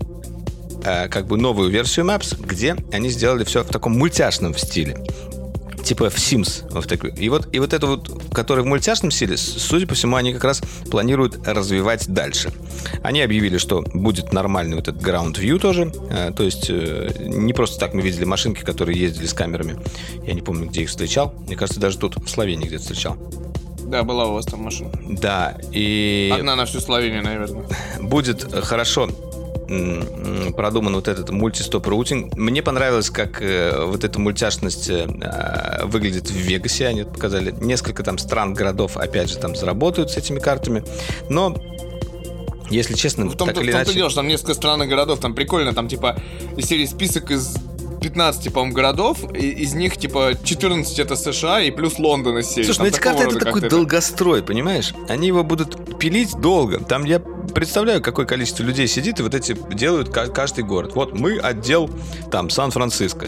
как 0.83 1.27
бы 1.27 1.37
новую 1.37 1.69
версию 1.69 2.05
Maps, 2.05 2.35
где 2.39 2.75
они 2.91 3.09
сделали 3.09 3.43
все 3.43 3.63
в 3.63 3.67
таком 3.67 3.97
мультяшном 3.97 4.57
стиле. 4.57 4.97
Типа 5.83 6.09
в 6.09 6.15
Sims. 6.15 6.71
Вот 6.71 6.87
такой. 6.87 7.11
И, 7.15 7.29
вот, 7.29 7.47
и 7.51 7.59
вот 7.59 7.73
это 7.73 7.87
вот, 7.87 8.31
который 8.33 8.63
в 8.63 8.67
мультяшном 8.67 9.11
стиле, 9.11 9.37
судя 9.37 9.87
по 9.87 9.95
всему, 9.95 10.17
они 10.17 10.33
как 10.33 10.43
раз 10.43 10.61
планируют 10.91 11.47
развивать 11.47 12.07
дальше. 12.07 12.51
Они 13.01 13.21
объявили, 13.21 13.57
что 13.57 13.81
будет 13.93 14.33
нормальный 14.33 14.75
вот 14.75 14.87
этот 14.87 15.01
ground 15.01 15.35
view 15.35 15.57
тоже. 15.59 15.91
Э, 16.09 16.31
то 16.35 16.43
есть 16.43 16.69
э, 16.69 17.09
не 17.19 17.53
просто 17.53 17.79
так 17.79 17.93
мы 17.93 18.01
видели 18.01 18.25
машинки, 18.25 18.61
которые 18.61 18.99
ездили 18.99 19.25
с 19.25 19.33
камерами. 19.33 19.77
Я 20.25 20.33
не 20.33 20.41
помню, 20.41 20.67
где 20.67 20.83
их 20.83 20.89
встречал. 20.89 21.33
Мне 21.47 21.55
кажется, 21.55 21.79
даже 21.79 21.97
тут 21.97 22.17
в 22.17 22.27
Словении 22.27 22.67
где-то 22.67 22.83
встречал. 22.83 23.17
Да, 23.83 24.03
была 24.03 24.25
у 24.25 24.33
вас 24.33 24.45
там 24.45 24.61
машина. 24.61 24.91
Да, 25.09 25.57
и 25.71 26.31
Одна 26.31 26.55
на 26.55 26.65
всю 26.65 26.79
Словению, 26.79 27.23
наверное. 27.23 27.63
будет 27.99 28.53
э, 28.53 28.61
хорошо 28.61 29.09
продуман 30.55 30.95
вот 30.95 31.07
этот 31.07 31.29
мультистоп 31.29 31.87
роутинг. 31.87 32.35
Мне 32.35 32.63
понравилось, 32.63 33.09
как 33.09 33.41
э, 33.41 33.85
вот 33.85 34.03
эта 34.03 34.19
мультяшность 34.19 34.89
э, 34.89 35.07
э, 35.21 35.85
выглядит 35.85 36.29
в 36.29 36.35
Вегасе. 36.35 36.87
Они 36.87 37.03
показали 37.03 37.53
несколько 37.61 38.03
там 38.03 38.17
стран, 38.17 38.53
городов, 38.53 38.97
опять 38.97 39.29
же, 39.29 39.37
там 39.37 39.55
заработают 39.55 40.09
с 40.11 40.17
этими 40.17 40.39
картами. 40.39 40.83
Но, 41.29 41.55
если 42.69 42.95
честно, 42.95 43.25
В 43.25 43.37
том-то, 43.37 43.53
так 43.53 43.57
в 43.57 43.63
или 43.63 43.71
том-то 43.71 43.85
иначе... 43.85 43.97
дело, 43.97 44.09
что 44.09 44.21
там 44.21 44.27
несколько 44.27 44.55
странных 44.55 44.89
городов, 44.89 45.19
там 45.19 45.35
прикольно, 45.35 45.73
там 45.73 45.87
типа 45.87 46.19
из 46.57 46.65
серии 46.65 46.85
список 46.85 47.29
из 47.29 47.55
15, 48.01 48.53
по-моему, 48.53 48.75
городов, 48.75 49.19
и 49.33 49.49
из 49.49 49.73
них, 49.73 49.97
типа, 49.97 50.33
14 50.43 50.99
это 50.99 51.15
США 51.15 51.61
и 51.61 51.71
плюс 51.71 51.99
Лондон 51.99 52.39
из 52.39 52.47
серии. 52.47 52.65
Слушай, 52.65 52.77
Там 52.77 52.85
ну 52.85 52.91
эти 52.91 52.99
карты 52.99 53.23
это 53.23 53.39
такой 53.39 53.61
долгострой, 53.61 54.43
понимаешь? 54.43 54.93
Они 55.07 55.27
его 55.27 55.43
будут 55.43 55.99
пилить 55.99 56.33
долго. 56.39 56.79
Там 56.79 57.03
я 57.05 57.19
представляю, 57.19 58.01
какое 58.01 58.25
количество 58.25 58.63
людей 58.63 58.87
сидит 58.87 59.19
и 59.19 59.23
вот 59.23 59.33
эти 59.33 59.55
делают 59.73 60.09
ка- 60.09 60.27
каждый 60.27 60.63
город. 60.63 60.93
Вот 60.95 61.13
мы 61.13 61.37
отдел 61.37 61.89
там 62.31 62.49
Сан-Франциско. 62.49 63.27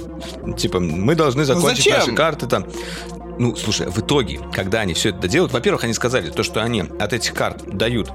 Типа 0.58 0.80
мы 0.80 1.16
должны 1.16 1.46
закончить 1.46 1.86
зачем? 1.86 2.00
наши 2.00 2.14
карты 2.14 2.48
там. 2.48 2.66
Ну, 3.40 3.56
слушай, 3.56 3.88
в 3.90 3.98
итоге, 4.00 4.40
когда 4.54 4.82
они 4.82 4.94
все 4.94 5.10
это 5.10 5.28
делают, 5.28 5.52
во-первых, 5.52 5.84
они 5.84 5.94
сказали 5.94 6.30
то, 6.30 6.44
что 6.44 6.62
они 6.62 6.82
от 6.82 7.14
этих 7.14 7.34
карт 7.34 7.64
дают 7.66 8.12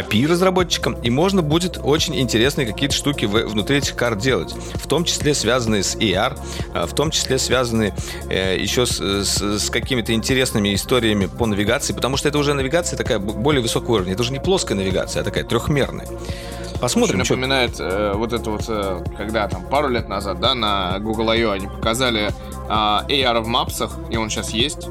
API 0.00 0.26
разработчикам, 0.26 0.94
и 0.94 1.10
можно 1.10 1.42
будет 1.42 1.78
очень 1.82 2.16
интересные 2.18 2.66
какие-то 2.66 2.94
штуки 2.94 3.26
внутри 3.26 3.78
этих 3.78 3.94
карт 3.96 4.18
делать. 4.18 4.52
В 4.74 4.86
том 4.88 5.04
числе 5.04 5.34
связанные 5.34 5.82
с 5.82 5.96
AR, 5.96 6.38
а, 6.72 6.86
в 6.86 6.94
том 6.94 7.10
числе 7.10 7.38
связанные 7.38 7.94
э, 8.28 8.56
еще 8.58 8.86
с, 8.86 8.98
с- 9.00 9.58
с 9.58 9.70
какими-то 9.70 10.12
интересными 10.12 10.74
историями 10.74 11.26
по 11.26 11.46
навигации, 11.46 11.92
потому 11.92 12.16
что 12.16 12.28
это 12.28 12.38
уже 12.38 12.54
навигация 12.54 12.96
такая 12.96 13.18
более 13.18 13.62
высокого 13.62 13.94
уровня. 13.96 14.12
Это 14.14 14.22
уже 14.22 14.32
не 14.32 14.40
плоская 14.40 14.76
навигация, 14.76 15.22
а 15.22 15.24
такая 15.24 15.44
трехмерная. 15.44 16.06
Очень 16.06 16.80
Посмотрим, 16.80 17.24
что... 17.24 17.34
напоминает 17.36 17.76
э, 17.78 18.12
вот 18.14 18.32
это 18.32 18.50
вот, 18.50 18.64
э, 18.68 19.04
когда 19.16 19.48
там 19.48 19.64
пару 19.64 19.88
лет 19.88 20.08
назад, 20.08 20.40
да, 20.40 20.54
на 20.54 20.98
Google 20.98 21.30
I.O. 21.30 21.52
они 21.52 21.66
показали 21.68 22.30
а, 22.68 23.04
AR 23.08 23.40
в 23.40 23.46
мапсах, 23.46 23.96
и 24.10 24.16
он 24.16 24.28
сейчас 24.28 24.50
есть. 24.50 24.88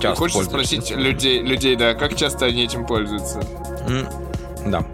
Часто 0.00 0.16
хочется 0.16 0.50
пользуются. 0.50 0.76
спросить 0.86 0.96
людей, 0.96 1.40
людей, 1.42 1.76
да, 1.76 1.94
как 1.94 2.14
часто 2.16 2.46
они 2.46 2.64
этим 2.64 2.86
пользуются? 2.86 3.40
М, 3.88 4.06
Да. 4.70 4.84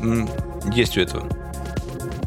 М, 0.00 0.28
Есть 0.72 0.96
у 0.96 1.00
этого. 1.02 1.28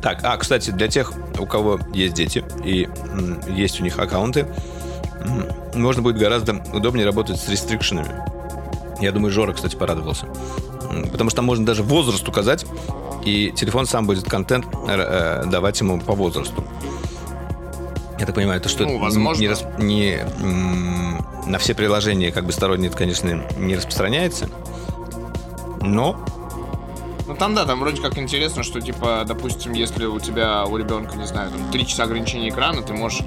Так, 0.02 0.20
а, 0.24 0.38
кстати, 0.38 0.70
для 0.70 0.88
тех, 0.88 1.12
у 1.40 1.46
кого 1.48 1.80
есть 1.94 2.14
дети 2.14 2.44
и 2.64 2.84
м, 2.86 3.40
есть 3.50 3.82
у 3.82 3.84
них 3.84 3.98
аккаунты, 3.98 4.46
м, 5.22 5.48
можно 5.74 6.02
будет 6.04 6.18
гораздо 6.18 6.62
удобнее 6.74 7.06
работать 7.06 7.40
с 7.40 7.50
рестрикшенами. 7.50 8.12
Я 9.02 9.12
думаю, 9.12 9.32
Жора, 9.32 9.54
кстати, 9.54 9.76
порадовался. 9.76 10.28
Потому 11.12 11.30
что 11.30 11.38
там 11.38 11.46
можно 11.46 11.66
даже 11.66 11.82
возраст 11.84 12.28
указать, 12.28 12.66
и 13.26 13.52
телефон 13.56 13.86
сам 13.88 14.06
будет 14.06 14.30
контент 14.30 14.66
э, 14.88 15.42
э, 15.44 15.46
давать 15.50 15.80
ему 15.82 16.00
по 16.00 16.14
возрасту. 16.14 16.64
Я 18.20 18.26
так 18.26 18.36
понимаю, 18.36 18.60
это 18.60 18.70
что 18.70 18.84
Ну, 18.86 18.98
возможно. 18.98 19.42
не, 19.78 19.84
не, 19.84 21.48
на 21.48 21.58
все 21.60 21.76
приложения 21.76 22.32
как 22.32 22.46
бы 22.46 22.52
сторонние, 22.52 22.90
это, 22.90 22.98
конечно, 22.98 23.44
не 23.58 23.76
распространяется. 23.76 24.50
Но 25.82 26.18
Ну 27.28 27.36
там 27.36 27.54
да, 27.56 27.66
там 27.66 27.80
вроде 27.80 28.02
как 28.02 28.18
интересно, 28.18 28.64
что 28.64 28.82
типа, 28.82 29.24
допустим, 29.28 29.74
если 29.74 30.06
у 30.06 30.20
тебя 30.20 30.66
у 30.66 30.78
ребенка, 30.78 31.16
не 31.18 31.28
знаю, 31.28 31.52
там 31.52 31.72
3 31.72 31.86
часа 31.86 32.04
ограничения 32.04 32.50
экрана, 32.50 32.82
ты 32.82 32.94
можешь 32.94 33.22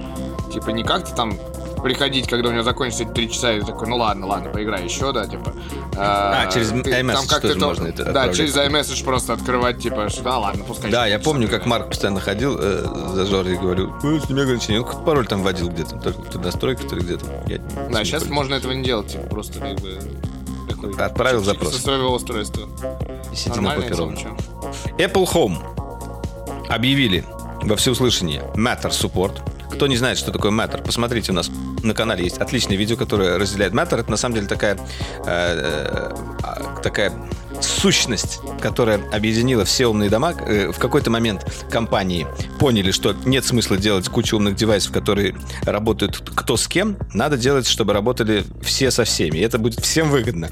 типа 0.53 0.71
не 0.71 0.83
как-то 0.83 1.15
там 1.15 1.35
приходить, 1.83 2.29
когда 2.29 2.49
у 2.49 2.53
него 2.53 2.63
закончится 2.63 3.05
эти 3.05 3.11
3 3.13 3.31
часа, 3.31 3.53
и 3.53 3.61
ты 3.61 3.67
такой, 3.67 3.89
ну 3.89 3.97
ладно, 3.97 4.27
ладно, 4.27 4.51
поиграй 4.51 4.85
еще, 4.85 5.13
да, 5.13 5.27
типа. 5.27 5.53
А, 5.97 6.47
через 6.53 6.69
ты- 6.69 6.77
iMessage 6.91 7.29
там 7.29 7.41
тоже 7.41 7.55
то- 7.55 7.67
можно 7.67 7.87
это 7.89 8.05
Да, 8.13 8.33
через 8.33 8.57
iMessage 8.57 9.05
просто 9.05 9.33
открывать, 9.33 9.79
типа, 9.81 10.09
что 10.09 10.23
да, 10.23 10.39
ладно, 10.39 10.65
пускай. 10.65 10.91
Да, 10.91 11.07
я 11.07 11.19
помню, 11.19 11.49
как. 11.49 11.67
Марк 11.67 11.89
постоянно 11.89 12.21
ходил 12.21 12.57
э, 12.61 12.85
за 13.15 13.27
Жорой 13.27 13.55
и 13.55 13.57
говорил, 13.57 13.93
ну, 14.03 14.19
сними 14.21 14.43
ограничения. 14.43 14.79
Он 14.81 14.85
какой-то 14.85 15.05
пароль 15.07 15.27
там 15.27 15.43
вводил 15.43 15.69
где-то, 15.71 15.97
только 15.97 16.21
в 16.39 16.45
настройках, 16.45 16.89
то 16.89 16.97
ли 16.97 17.03
где-то. 17.03 17.25
Я 17.47 17.59
Да, 17.59 17.65
помню. 17.87 18.05
сейчас 18.05 18.27
можно 18.27 18.55
этого 18.55 18.73
не 18.73 18.83
делать, 18.85 19.09
типа, 19.13 19.27
просто 19.27 19.61
как 19.61 19.81
бы 19.81 19.99
такой, 20.69 20.95
Отправил 21.05 21.43
запрос. 21.45 21.75
Со 21.75 21.83
своего 21.83 22.13
устройства. 22.13 22.69
И 23.33 23.37
сиди 23.37 23.59
на. 23.61 23.75
Apple 23.75 25.27
Home 25.33 25.57
объявили 26.69 27.25
во 27.63 27.77
всеуслышание 27.77 28.43
Matter 28.55 28.91
Support. 28.91 29.41
Кто 29.81 29.87
не 29.87 29.97
знает, 29.97 30.19
что 30.19 30.31
такое 30.31 30.53
Matter, 30.53 30.85
посмотрите, 30.85 31.33
у 31.33 31.35
нас 31.35 31.51
на 31.83 31.95
канале 31.95 32.23
есть 32.25 32.37
отличное 32.37 32.77
видео, 32.77 32.99
которое 32.99 33.39
разделяет 33.39 33.73
Matter. 33.73 33.99
Это 33.99 34.11
на 34.11 34.19
самом 34.19 34.35
деле 34.35 34.47
такая, 34.47 34.75
э, 34.75 34.81
э, 35.27 36.13
а, 36.43 36.81
такая 36.83 37.15
сущность, 37.65 38.41
которая 38.61 39.01
объединила 39.13 39.65
все 39.65 39.87
умные 39.87 40.11
дома. 40.11 40.33
Э, 40.47 40.71
В 40.73 40.79
какой-то 40.79 41.11
момент 41.11 41.45
компании 41.71 42.27
поняли, 42.59 42.91
что 42.91 43.15
нет 43.25 43.45
смысла 43.45 43.77
делать 43.77 44.09
кучу 44.09 44.37
умных 44.37 44.57
девайсов, 44.57 44.93
которые 44.93 45.35
работают 45.63 46.23
кто 46.35 46.57
с 46.57 46.67
кем. 46.69 46.97
Надо 47.15 47.37
делать, 47.37 47.67
чтобы 47.67 47.93
работали 47.93 48.45
все 48.63 48.91
со 48.91 49.05
всеми. 49.05 49.39
И 49.39 49.41
это 49.41 49.59
будет 49.59 49.81
всем 49.81 50.11
выгодно. 50.11 50.49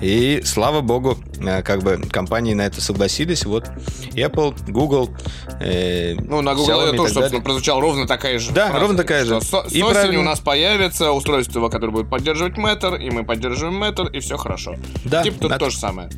И 0.00 0.42
слава 0.44 0.80
богу, 0.80 1.18
э, 1.40 1.62
как 1.62 1.82
бы 1.82 1.98
компании 2.10 2.54
на 2.54 2.62
это 2.62 2.80
согласились. 2.80 3.44
Вот 3.44 3.66
Apple, 4.14 4.54
Google, 4.70 5.10
э, 5.60 6.14
Ну, 6.14 6.40
на 6.42 6.54
Google 6.54 6.70
Xiaomi 6.72 6.94
и 6.94 6.96
тоже, 6.96 7.14
собственно, 7.14 7.28
далее. 7.30 7.42
прозвучала 7.42 7.80
ровно 7.80 8.06
такая 8.06 8.38
же 8.38 8.52
Да, 8.52 8.68
фраза, 8.68 8.80
ровно 8.80 8.96
такая 8.96 9.24
же. 9.24 9.40
С, 9.40 9.44
с 9.48 9.72
И 9.72 9.82
осени 9.82 9.92
правильно. 9.92 10.20
у 10.20 10.24
нас 10.24 10.40
появится 10.40 11.12
устройство, 11.12 11.68
которое 11.68 11.92
будет 11.92 12.10
поддерживать 12.10 12.54
Matter, 12.58 12.98
и 13.00 13.10
мы 13.10 13.24
поддерживаем 13.24 13.82
Matter, 13.82 14.10
и 14.10 14.20
все 14.20 14.36
хорошо. 14.36 14.76
Да, 15.04 15.22
Типа 15.22 15.38
тут 15.40 15.50
да. 15.50 15.58
то 15.58 15.70
же 15.70 15.76
самое. 15.76 16.08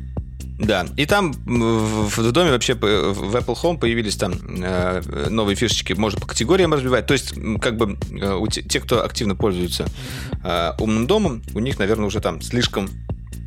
Да, 0.57 0.87
и 0.95 1.05
там 1.05 1.33
в, 1.33 2.31
доме 2.31 2.51
вообще 2.51 2.75
в 2.75 3.35
Apple 3.35 3.57
Home 3.61 3.77
появились 3.77 4.15
там 4.15 4.33
э, 4.63 5.01
новые 5.29 5.55
фишечки, 5.55 5.91
можно 5.93 6.19
по 6.19 6.27
категориям 6.27 6.73
разбивать. 6.73 7.07
То 7.07 7.13
есть, 7.13 7.33
как 7.61 7.75
бы 7.75 7.97
э, 8.11 8.33
у 8.33 8.47
те, 8.47 8.61
те, 8.61 8.79
кто 8.79 9.03
активно 9.03 9.35
пользуется 9.35 9.85
э, 10.43 10.71
умным 10.79 11.07
домом, 11.07 11.43
у 11.53 11.59
них, 11.59 11.77
наверное, 11.77 12.05
уже 12.05 12.21
там 12.21 12.41
слишком 12.41 12.89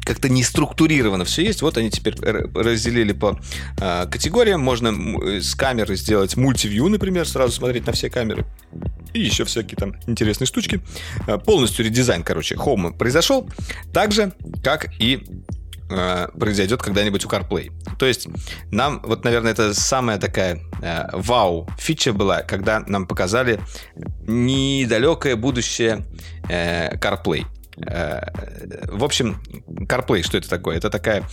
как-то 0.04 0.28
не 0.28 0.42
структурировано 0.42 1.24
все 1.24 1.44
есть. 1.44 1.62
Вот 1.62 1.78
они 1.78 1.90
теперь 1.90 2.14
разделили 2.20 3.12
по 3.12 3.38
э, 3.80 4.06
категориям. 4.10 4.60
Можно 4.60 4.92
с 5.40 5.54
камеры 5.54 5.96
сделать 5.96 6.36
мультивью, 6.36 6.88
например, 6.88 7.26
сразу 7.26 7.52
смотреть 7.54 7.86
на 7.86 7.92
все 7.94 8.10
камеры. 8.10 8.44
И 9.14 9.20
еще 9.20 9.44
всякие 9.44 9.76
там 9.76 9.96
интересные 10.06 10.46
штучки. 10.46 10.80
Полностью 11.46 11.86
редизайн, 11.86 12.22
короче, 12.22 12.54
Home 12.56 12.96
произошел. 12.96 13.48
Так 13.94 14.12
же, 14.12 14.32
как 14.62 14.92
и 15.00 15.26
э, 15.90 16.28
произойдет 16.38 16.82
когда-нибудь 16.82 17.24
у 17.24 17.28
CarPlay. 17.28 17.72
То 17.98 18.06
есть 18.06 18.28
нам, 18.70 19.00
вот, 19.02 19.24
наверное, 19.24 19.52
это 19.52 19.74
самая 19.74 20.18
такая 20.18 20.60
э, 20.82 21.08
вау 21.12 21.68
фича 21.78 22.12
была, 22.12 22.42
когда 22.42 22.80
нам 22.80 23.06
показали 23.06 23.60
недалекое 24.26 25.36
будущее 25.36 26.04
э, 26.48 26.96
CarPlay. 26.96 27.46
Э, 27.86 28.20
В 28.90 29.04
общем, 29.04 29.40
CarPlay, 29.68 30.22
что 30.22 30.38
это 30.38 30.48
такое? 30.48 30.76
Это 30.76 30.90
такая 30.90 31.24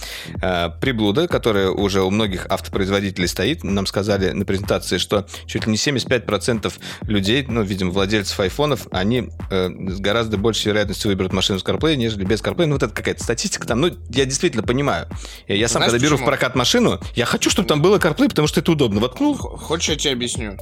э, 0.42 0.70
приблуда, 0.82 1.28
которая 1.28 1.70
уже 1.70 2.02
у 2.02 2.10
многих 2.12 2.46
автопроизводителей 2.50 3.28
стоит. 3.28 3.64
Нам 3.64 3.86
сказали 3.86 4.32
на 4.32 4.46
презентации, 4.46 4.98
что 4.98 5.26
чуть 5.46 5.66
ли 5.66 5.72
не 5.72 5.78
75% 5.78 6.72
людей, 7.04 7.46
ну, 7.48 7.64
видимо, 7.64 7.92
владельцев 7.92 8.40
айфонов, 8.40 8.88
они 8.92 9.30
э, 9.50 9.70
с 9.90 10.00
гораздо 10.00 10.38
большей 10.38 10.68
вероятностью 10.68 11.10
выберут 11.10 11.34
машину 11.34 11.60
с 11.60 11.64
CarPlay, 11.64 11.96
нежели 11.96 12.24
без 12.26 12.42
CarPlay. 12.42 12.66
Ну, 12.68 12.74
вот 12.74 12.84
это 12.84 12.94
какая-то 12.94 13.24
статистика 13.24 13.66
там. 13.68 13.82
Ну, 13.82 13.92
я 14.10 14.26
действительно 14.26 14.64
понимаю. 14.64 15.08
Я 15.48 15.68
сам, 15.68 15.80
Знаешь, 15.82 15.94
когда 15.94 16.06
беру 16.06 16.16
в 16.18 16.20
почему? 16.20 16.30
прокат 16.30 16.56
машину, 16.56 17.00
я 17.16 17.26
хочу, 17.26 17.50
чтобы 17.50 17.68
там 17.68 17.82
было 17.82 17.98
CarPlay, 17.98 18.30
потому 18.30 18.48
что 18.48 18.60
это 18.60 18.72
удобно. 18.72 19.00
Воткнул. 19.00 19.36
Х- 19.36 19.58
Хочешь, 19.58 19.90
я 19.90 19.96
тебе 19.96 20.14
объясню? 20.14 20.58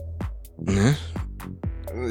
Да. 0.57 0.95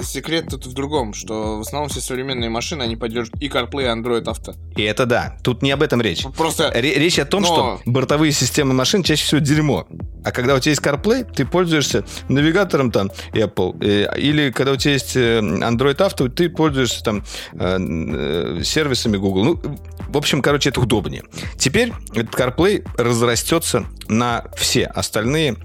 Секрет 0.03 0.47
тут 0.51 0.67
в 0.67 0.73
другом, 0.75 1.13
что 1.15 1.59
в 1.59 1.61
основном 1.63 1.89
все 1.89 2.01
современные 2.01 2.51
машины, 2.51 2.83
они 2.83 2.97
поддерживают 2.97 3.43
и 3.43 3.49
CarPlay, 3.49 3.83
и 3.83 3.87
Android 3.87 4.25
Auto. 4.25 4.55
И 4.77 4.83
это 4.83 5.07
да. 5.07 5.37
Тут 5.43 5.63
не 5.63 5.71
об 5.73 5.83
этом 5.83 6.01
речь. 6.01 6.25
Просто 6.37 6.71
Ре- 6.73 6.95
Речь 6.95 7.19
о 7.19 7.25
том, 7.25 7.43
Но- 7.43 7.47
что 7.49 7.81
бортовые 7.85 8.33
системы 8.33 8.75
машин 8.75 9.03
чаще 9.03 9.25
всего 9.25 9.41
дерьмо. 9.41 9.87
А 10.25 10.31
когда 10.31 10.55
у 10.55 10.61
тебя 10.61 10.71
есть 10.71 10.83
CarPlay, 10.83 11.25
ты 11.33 11.45
пользуешься 11.45 12.05
навигатором 12.29 12.91
там 12.93 13.11
Apple. 13.33 13.77
э, 13.85 14.19
Или 14.21 14.51
когда 14.51 14.73
у 14.73 14.77
тебя 14.77 14.93
есть 14.93 15.17
э, 15.17 15.41
Android 15.41 15.97
Auto, 15.97 16.29
ты 16.29 16.49
пользуешься 16.49 17.03
там 17.03 17.25
э, 17.55 18.61
сервисами 18.63 19.17
Google. 19.17 19.45
Ну, 19.45 19.61
в 20.09 20.17
общем, 20.17 20.43
короче, 20.43 20.69
это 20.71 20.81
удобнее. 20.81 21.23
Теперь 21.59 21.93
этот 22.15 22.35
CarPlay 22.35 22.87
разрастется 22.97 23.87
на 24.09 24.45
все 24.57 24.85
остальные 24.87 25.57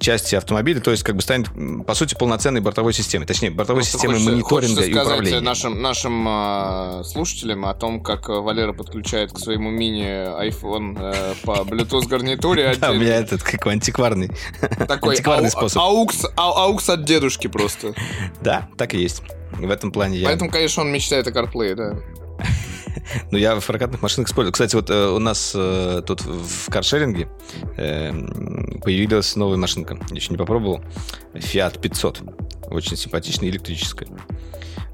части 0.00 0.34
автомобиля, 0.34 0.80
то 0.80 0.90
есть 0.90 1.02
как 1.02 1.14
бы 1.16 1.22
станет, 1.22 1.48
по 1.86 1.94
сути, 1.94 2.14
полноценной 2.14 2.60
бортовой 2.60 2.92
системой. 2.92 3.26
Точнее, 3.26 3.50
бортовой 3.50 3.82
Просто 3.82 3.98
системой 3.98 4.14
хочется- 4.16 4.30
мониторинга 4.32 4.74
хочется 4.74 4.82
и 4.90 4.92
сказать 4.92 5.06
управления. 5.12 5.40
нашим, 5.40 5.82
нашим 5.82 6.24
а, 6.28 7.02
слушателям 7.04 7.66
о 7.66 7.74
том, 7.74 8.02
как 8.02 8.28
а, 8.28 8.40
Валера 8.40 8.72
подключает 8.72 9.32
к 9.32 9.38
своему 9.38 9.70
мини 9.70 10.04
iPhone 10.04 10.96
э, 10.98 11.34
по 11.44 11.52
Bluetooth 11.62 12.06
гарнитуре 12.08 12.74
Да, 12.80 12.90
у 12.90 12.94
меня 12.94 13.16
этот 13.16 13.42
как 13.42 13.66
антикварный, 13.66 14.30
Такой 14.88 15.10
антикварный 15.14 15.50
способ. 15.50 15.80
аукс, 15.82 16.24
ау- 16.36 16.56
аукс 16.56 16.88
от 16.88 17.04
дедушки 17.04 17.46
просто. 17.46 17.94
Да, 18.42 18.68
так 18.76 18.94
и 18.94 18.98
есть. 18.98 19.22
В 19.52 19.70
этом 19.70 19.92
плане 19.92 20.18
я... 20.18 20.26
Поэтому, 20.26 20.50
конечно, 20.50 20.82
он 20.82 20.90
мечтает 20.92 21.28
о 21.28 21.30
CarPlay, 21.30 21.74
да. 21.74 21.94
Ну, 23.30 23.38
я 23.38 23.58
в 23.58 23.66
прокатных 23.66 24.02
машинах 24.02 24.28
использую. 24.28 24.52
Кстати, 24.52 24.74
вот 24.76 24.90
э, 24.90 25.08
у 25.08 25.18
нас 25.18 25.52
э, 25.54 26.02
тут 26.06 26.22
в 26.22 26.70
каршеринге 26.70 27.28
э, 27.76 28.08
м, 28.08 28.80
появилась 28.82 29.36
новая 29.36 29.56
машинка. 29.56 29.98
Еще 30.10 30.30
не 30.30 30.36
попробовал. 30.36 30.80
Fiat 31.34 31.80
500. 31.80 32.22
Очень 32.70 32.96
симпатичная, 32.96 33.48
электрическая. 33.50 34.08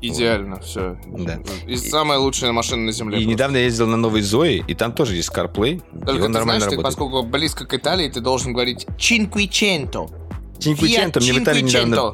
Идеально, 0.02 0.60
все. 0.60 0.98
Да. 1.06 1.40
И 1.66 1.76
самая 1.76 2.18
лучшая 2.18 2.52
машина 2.52 2.84
на 2.84 2.92
земле. 2.92 3.18
И 3.18 3.20
просто. 3.20 3.30
недавно 3.30 3.56
я 3.58 3.64
ездил 3.64 3.86
на 3.86 3.96
новой 3.98 4.22
Zoe, 4.22 4.64
и 4.66 4.74
там 4.74 4.92
тоже 4.92 5.14
есть 5.16 5.28
CarPlay. 5.30 5.76
и 5.76 5.98
Только 6.04 6.24
он 6.24 6.32
ты 6.32 6.38
нормально 6.38 6.60
знаешь, 6.60 6.62
ты, 6.62 6.70
работает. 6.76 6.82
поскольку 6.82 7.22
близко 7.22 7.66
к 7.66 7.74
Италии, 7.74 8.08
ты 8.08 8.20
должен 8.20 8.52
говорить 8.54 8.86
«Cinquecento». 8.98 10.10
Cinquecento 10.58 11.20
мне 11.20 11.32
в 11.34 11.38
Италии 11.42 11.62
недавно 11.62 12.12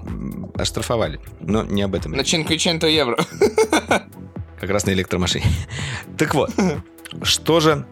оштрафовали. 0.57 1.21
Но 1.41 1.63
не 1.63 1.83
об 1.83 1.95
этом. 1.95 2.13
На 2.13 2.21
Cinquecento 2.23 2.89
евро. 2.91 3.19
Как 4.61 4.71
раз 4.71 4.87
на 4.87 4.91
электромашине. 4.91 5.47
Так 6.19 6.35
вот, 6.35 6.51
что 7.23 7.61
же 7.61 7.87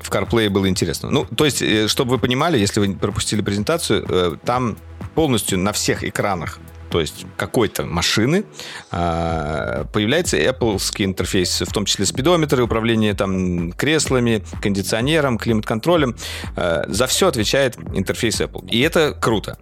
в 0.00 0.10
CarPlay 0.10 0.48
было 0.48 0.68
интересно? 0.68 1.10
Ну, 1.10 1.24
то 1.24 1.44
есть, 1.44 1.62
э, 1.62 1.88
чтобы 1.88 2.12
вы 2.12 2.18
понимали, 2.18 2.58
если 2.58 2.80
вы 2.80 2.94
пропустили 2.94 3.42
презентацию, 3.42 4.04
э, 4.08 4.36
там 4.44 4.76
полностью 5.14 5.58
на 5.58 5.72
всех 5.72 6.04
экранах 6.04 6.58
то 6.96 7.00
есть 7.00 7.26
какой-то 7.36 7.84
машины, 7.84 8.46
а, 8.90 9.84
появляется 9.92 10.38
Apple 10.38 10.78
интерфейс, 11.04 11.60
в 11.60 11.70
том 11.70 11.84
числе 11.84 12.06
спидометры, 12.06 12.62
управление 12.62 13.12
там 13.12 13.72
креслами, 13.72 14.42
кондиционером, 14.62 15.36
климат-контролем. 15.36 16.16
Э, 16.56 16.84
За 16.88 17.06
все 17.06 17.28
отвечает 17.28 17.76
интерфейс 17.92 18.40
Apple. 18.40 18.66
И 18.70 18.80
это 18.80 19.12
круто. 19.12 19.58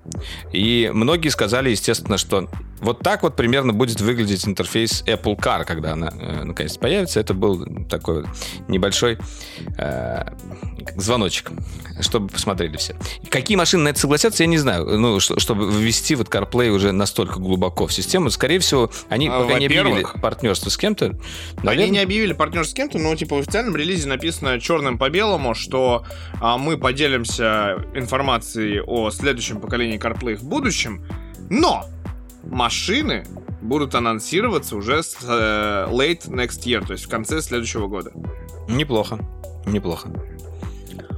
И 0.52 0.92
многие 0.94 1.30
сказали, 1.30 1.70
естественно, 1.70 2.18
что 2.18 2.48
вот 2.80 3.00
так 3.00 3.22
вот 3.22 3.34
примерно 3.34 3.72
будет 3.72 4.00
выглядеть 4.00 4.46
интерфейс 4.46 5.02
Apple 5.06 5.36
Car, 5.36 5.64
когда 5.64 5.94
она 5.94 6.12
э, 6.16 6.44
наконец 6.44 6.76
появится. 6.76 7.18
Это 7.18 7.32
был 7.34 7.66
такой 7.88 8.24
небольшой 8.68 9.18
э, 9.78 10.24
звоночек, 10.96 11.50
чтобы 12.00 12.28
посмотрели 12.28 12.76
все. 12.76 12.94
Какие 13.30 13.56
машины 13.56 13.84
на 13.84 13.88
это 13.88 14.00
согласятся, 14.00 14.42
я 14.42 14.48
не 14.48 14.58
знаю. 14.58 14.84
Ну, 14.98 15.18
что- 15.18 15.40
чтобы 15.40 15.70
ввести 15.72 16.14
вот 16.14 16.28
CarPlay 16.28 16.68
уже 16.68 16.92
настолько 16.92 17.23
глубоко 17.26 17.86
в 17.86 17.92
систему, 17.92 18.30
скорее 18.30 18.58
всего, 18.58 18.90
они 19.08 19.28
А, 19.28 19.42
пока 19.42 19.58
не 19.58 19.66
объявили 19.66 20.06
партнерство 20.20 20.70
с 20.70 20.76
кем-то. 20.76 21.06
Они 21.06 21.18
Наверное, 21.62 21.88
не 21.90 21.98
объявили 22.00 22.32
партнер 22.32 22.66
с 22.66 22.72
кем-то, 22.72 22.98
но 22.98 23.14
типа 23.16 23.36
в 23.36 23.40
официальном 23.40 23.76
релизе 23.76 24.08
написано 24.08 24.60
черным 24.60 24.98
по 24.98 25.10
белому, 25.10 25.54
что 25.54 26.04
а, 26.40 26.58
мы 26.58 26.78
поделимся 26.78 27.84
информацией 27.94 28.80
о 28.80 29.10
следующем 29.10 29.60
поколении 29.60 29.98
CarPlay 29.98 30.36
в 30.36 30.44
будущем, 30.44 31.04
но 31.50 31.86
машины 32.42 33.24
будут 33.62 33.94
анонсироваться 33.94 34.76
уже 34.76 35.02
с 35.02 35.16
э, 35.22 35.86
late 35.90 36.28
next 36.28 36.64
year, 36.64 36.86
то 36.86 36.92
есть 36.92 37.06
в 37.06 37.08
конце 37.08 37.40
следующего 37.40 37.86
года. 37.86 38.12
неплохо. 38.68 39.18
Неплохо. 39.66 40.10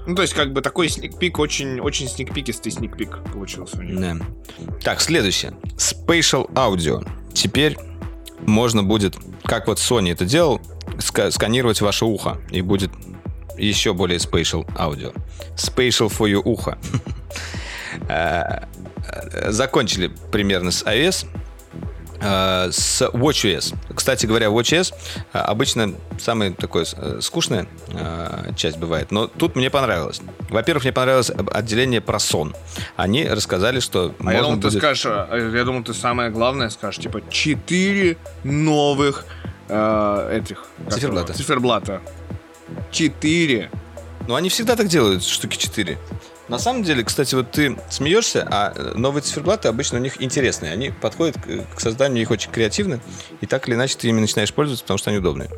Ну, 0.07 0.15
то 0.15 0.23
есть, 0.23 0.35
как 0.35 0.53
бы 0.53 0.63
такой 0.63 0.89
сникпик, 0.89 1.39
очень, 1.39 1.81
очень 1.81 2.09
сникпикистый 2.09 2.71
сникпик 2.73 3.19
получился 3.33 3.79
у 3.79 3.83
них. 3.83 3.99
Да. 4.01 4.17
Так, 4.83 5.01
следующее. 5.01 5.53
Spatial 5.77 6.51
Audio. 6.53 7.07
Теперь 7.35 7.77
можно 8.41 8.83
будет, 8.83 9.17
как 9.45 9.67
вот 9.67 9.79
Sony 9.79 10.13
это 10.13 10.25
делал, 10.25 10.61
ска- 10.99 11.31
сканировать 11.31 11.81
ваше 11.81 12.05
ухо, 12.05 12.39
и 12.51 12.61
будет 12.61 12.91
еще 13.59 13.95
более 13.95 14.19
Spatial 14.19 14.67
Audio. 14.77 15.15
Spatial 15.57 16.09
for 16.09 16.31
your 16.31 16.43
ухо. 16.45 16.79
Э, 18.09 18.67
э, 19.09 19.51
Закончили 19.53 20.11
примерно 20.31 20.71
с 20.71 20.85
iOS. 20.85 21.27
Э, 22.21 22.69
С 22.73 23.03
WatchOS. 23.03 23.75
Кстати 23.95 24.27
говоря, 24.27 24.47
WatchOS 24.49 24.95
э, 25.33 25.39
обычно 25.39 25.95
самая 26.19 26.53
такая 26.53 26.87
э, 26.97 27.19
скучная 27.21 27.67
часть 28.57 28.79
бывает, 28.79 29.11
но 29.11 29.27
тут 29.27 29.57
мне 29.57 29.71
понравилось. 29.71 30.21
Во-первых, 30.51 30.85
мне 30.85 30.93
понравилось 30.93 31.31
отделение 31.53 32.01
про 32.01 32.19
сон. 32.19 32.55
Они 32.97 33.27
рассказали, 33.27 33.81
что 33.81 34.15
А 34.25 34.33
я 34.33 34.43
думал, 34.43 34.57
ты 34.57 34.69
будет- 34.69 34.79
скажешь, 34.79 35.07
а, 35.07 35.37
я 35.37 35.65
думал, 35.65 35.83
ты 35.85 35.95
самое 35.95 36.31
главное 36.31 36.69
скажешь, 36.71 37.03
типа, 37.03 37.21
четыре 37.31 38.17
новых 38.45 39.25
э, 39.69 40.41
этих... 40.43 40.65
Циферблата. 40.91 41.33
Циферблата. 41.35 42.01
Четыре. 42.91 43.71
Ну, 44.29 44.35
они 44.35 44.49
всегда 44.49 44.77
так 44.77 44.89
делают, 44.89 45.25
штуки 45.25 45.57
4. 45.57 45.99
На 46.49 46.59
самом 46.61 46.85
деле, 46.85 47.03
кстати, 47.03 47.35
вот 47.35 47.51
ты 47.51 47.77
смеешься, 47.91 48.47
а 48.49 48.73
э, 48.75 48.93
новые 48.95 49.23
циферблаты 49.23 49.67
обычно 49.67 49.99
у 49.99 50.01
них 50.01 50.23
интересные. 50.23 50.71
Они 50.73 50.91
подходят 50.91 51.37
к, 51.37 51.81
созданию 51.81 52.23
их 52.23 52.31
очень 52.31 52.53
креативно, 52.53 53.01
и 53.41 53.47
так 53.47 53.69
или 53.69 53.75
иначе 53.75 53.97
ты 53.99 54.09
ими 54.09 54.21
начинаешь 54.21 54.53
пользоваться, 54.55 54.85
потому 54.85 54.99
что 54.99 55.11
они 55.11 55.19
удобные. 55.19 55.51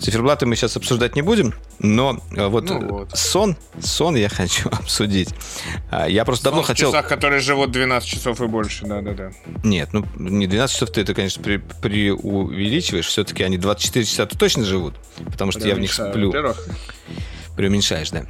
Циферблаты 0.00 0.46
мы 0.46 0.54
сейчас 0.54 0.76
обсуждать 0.76 1.16
не 1.16 1.22
будем, 1.22 1.54
но 1.80 2.20
э, 2.36 2.46
вот, 2.46 2.64
Ну 2.70 2.88
вот. 2.88 3.10
сон, 3.18 3.56
сон 3.80 4.14
я 4.14 4.28
хочу 4.30 4.68
обсудить. 4.68 5.30
А, 5.90 6.08
Я 6.08 6.24
просто 6.24 6.44
давно 6.44 6.62
В 6.62 6.66
хотел... 6.66 6.92
часах, 6.92 7.08
которые 7.08 7.40
живут 7.40 7.72
12 7.72 8.08
часов 8.08 8.40
и 8.40 8.46
больше, 8.46 8.86
да-да-да. 8.86 9.32
Нет, 9.64 9.92
ну 9.92 10.04
не 10.16 10.46
12 10.46 10.72
часов 10.74 10.90
ты 10.92 11.00
это, 11.00 11.14
конечно, 11.14 11.42
при- 11.42 11.56
преувеличиваешь. 11.56 13.06
Все-таки 13.06 13.42
они 13.42 13.58
24 13.58 14.04
часа 14.04 14.26
тут 14.26 14.38
точно 14.38 14.64
живут, 14.64 14.94
потому 15.32 15.50
что 15.50 15.66
я 15.66 15.74
в 15.74 15.80
них 15.80 15.92
сплю. 15.92 16.28
Во-первых, 16.28 16.64
Преуменьшаешь, 17.56 18.10
да. 18.10 18.24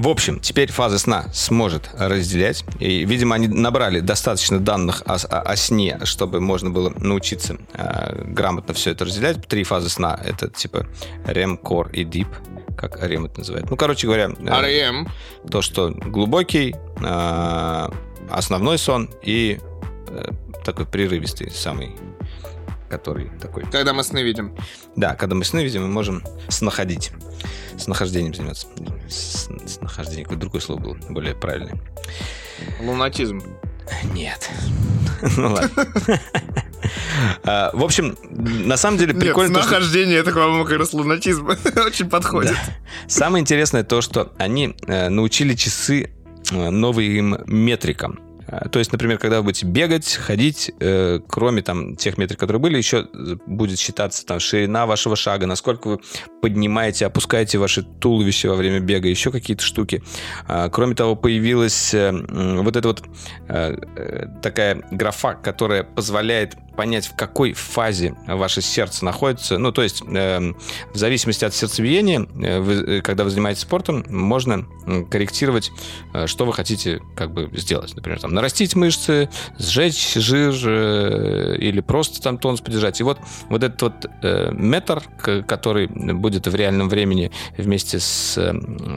В 0.00 0.08
общем, 0.08 0.40
теперь 0.40 0.72
фаза 0.72 0.98
сна 0.98 1.26
сможет 1.34 1.90
разделять. 1.92 2.64
И, 2.78 3.04
видимо, 3.04 3.34
они 3.34 3.48
набрали 3.48 4.00
достаточно 4.00 4.58
данных 4.58 5.02
о, 5.04 5.16
о- 5.16 5.42
о 5.42 5.56
сне, 5.56 6.00
чтобы 6.04 6.40
можно 6.40 6.70
было 6.70 6.88
научиться 6.96 7.58
э, 7.74 8.24
грамотно 8.24 8.72
все 8.72 8.92
это 8.92 9.04
разделять. 9.04 9.46
Три 9.46 9.62
фазы 9.62 9.90
сна. 9.90 10.18
Это 10.24 10.48
типа 10.48 10.86
REM, 11.26 11.60
Core 11.60 11.92
и 11.92 12.04
Deep. 12.04 12.28
Как 12.78 12.96
REM 13.04 13.26
это 13.26 13.40
называют. 13.40 13.68
Ну, 13.68 13.76
короче 13.76 14.06
говоря, 14.06 14.30
э, 14.30 14.48
R.E.M. 14.48 15.06
то, 15.50 15.60
что 15.60 15.90
глубокий, 15.90 16.74
э, 17.04 17.88
основной 18.30 18.78
сон 18.78 19.10
и 19.22 19.60
э, 20.08 20.24
такой 20.64 20.86
прерывистый 20.86 21.50
самый, 21.50 21.94
который 22.90 23.30
такой 23.40 23.64
Когда 23.70 23.92
мы 23.94 24.02
сны 24.04 24.22
видим. 24.22 24.54
да, 24.96 25.14
когда 25.14 25.34
мы 25.34 25.44
сны 25.44 25.62
видим, 25.64 25.82
мы 25.82 25.88
можем 25.88 26.22
снаходить. 26.48 27.12
С 27.78 27.86
нахождением 27.86 28.34
заниматься. 28.34 28.66
С, 29.08 29.48
с 29.66 29.80
нахождением. 29.80 30.24
Какое 30.24 30.38
другое 30.38 30.60
слово 30.60 30.80
было, 30.80 30.98
более 31.08 31.34
правильное. 31.34 31.78
Лунатизм. 32.82 33.42
Нет. 34.12 34.48
Ну 35.36 35.52
ладно. 35.52 35.86
А, 37.44 37.70
В 37.74 37.84
общем, 37.84 38.16
на 38.30 38.76
самом 38.78 38.96
деле 38.98 39.12
прикольно 39.14 39.60
что- 39.60 39.68
нахождение 39.70 40.18
это 40.18 40.32
к 40.32 40.36
вам 40.36 40.64
как 40.64 40.78
раз 40.78 40.92
лунатизм. 40.94 41.46
Очень 41.76 42.08
подходит. 42.08 42.56
Самое 43.06 43.42
интересное 43.42 43.84
то, 43.84 44.00
что 44.00 44.32
они 44.38 44.74
э, 44.86 45.10
научили 45.10 45.54
часы 45.54 46.10
э, 46.50 46.70
новым 46.70 47.42
метрикам. 47.46 48.18
Э, 48.50 48.68
То 48.68 48.78
есть, 48.78 48.92
например, 48.92 49.18
когда 49.18 49.38
вы 49.38 49.44
будете 49.44 49.66
бегать, 49.66 50.14
ходить, 50.14 50.72
э, 50.80 51.20
кроме 51.28 51.62
там 51.62 51.96
тех 51.96 52.18
метрик, 52.18 52.38
которые 52.38 52.60
были, 52.60 52.76
еще 52.76 53.06
будет 53.46 53.78
считаться 53.78 54.26
там 54.26 54.40
ширина 54.40 54.86
вашего 54.86 55.16
шага, 55.16 55.46
насколько 55.46 55.88
вы 55.88 56.00
поднимаете, 56.42 57.06
опускаете 57.06 57.58
ваше 57.58 57.82
туловище 57.82 58.48
во 58.48 58.56
время 58.56 58.80
бега, 58.80 59.08
еще 59.08 59.30
какие-то 59.30 59.62
штуки. 59.62 60.02
А, 60.46 60.68
Кроме 60.68 60.94
того, 60.94 61.16
появилась 61.16 61.94
э, 61.94 62.12
вот 62.12 62.76
эта 62.76 62.88
вот 62.88 63.02
э, 63.48 63.76
э, 63.96 64.26
такая 64.42 64.82
графа, 64.90 65.34
которая 65.34 65.84
позволяет 65.84 66.56
понять, 66.76 67.06
в 67.06 67.16
какой 67.16 67.52
фазе 67.52 68.14
ваше 68.26 68.60
сердце 68.60 69.04
находится. 69.04 69.58
Ну, 69.58 69.72
то 69.72 69.82
есть, 69.82 70.02
эм, 70.06 70.56
в 70.92 70.96
зависимости 70.96 71.44
от 71.44 71.54
сердцебиения, 71.54 72.26
э, 72.42 72.60
вы, 72.60 72.98
э, 72.98 73.00
когда 73.02 73.24
вы 73.24 73.30
занимаетесь 73.30 73.62
спортом, 73.62 74.04
можно 74.08 74.66
корректировать, 75.10 75.72
э, 76.14 76.26
что 76.26 76.44
вы 76.44 76.52
хотите 76.52 77.00
как 77.16 77.32
бы 77.32 77.50
сделать. 77.54 77.94
Например, 77.94 78.20
там, 78.20 78.34
нарастить 78.34 78.74
мышцы, 78.74 79.28
сжечь 79.58 80.14
жир 80.14 80.54
э, 80.64 81.56
или 81.58 81.80
просто 81.80 82.20
там 82.20 82.38
тонус 82.38 82.60
поддержать. 82.60 83.00
И 83.00 83.02
вот, 83.02 83.18
вот 83.48 83.62
этот 83.62 83.82
вот 83.82 83.94
э, 84.22 84.50
метр, 84.52 85.02
который 85.46 85.86
будет 85.86 86.46
в 86.46 86.54
реальном 86.54 86.88
времени 86.88 87.30
вместе 87.56 87.98
с 88.00 88.36
э, 88.36 88.52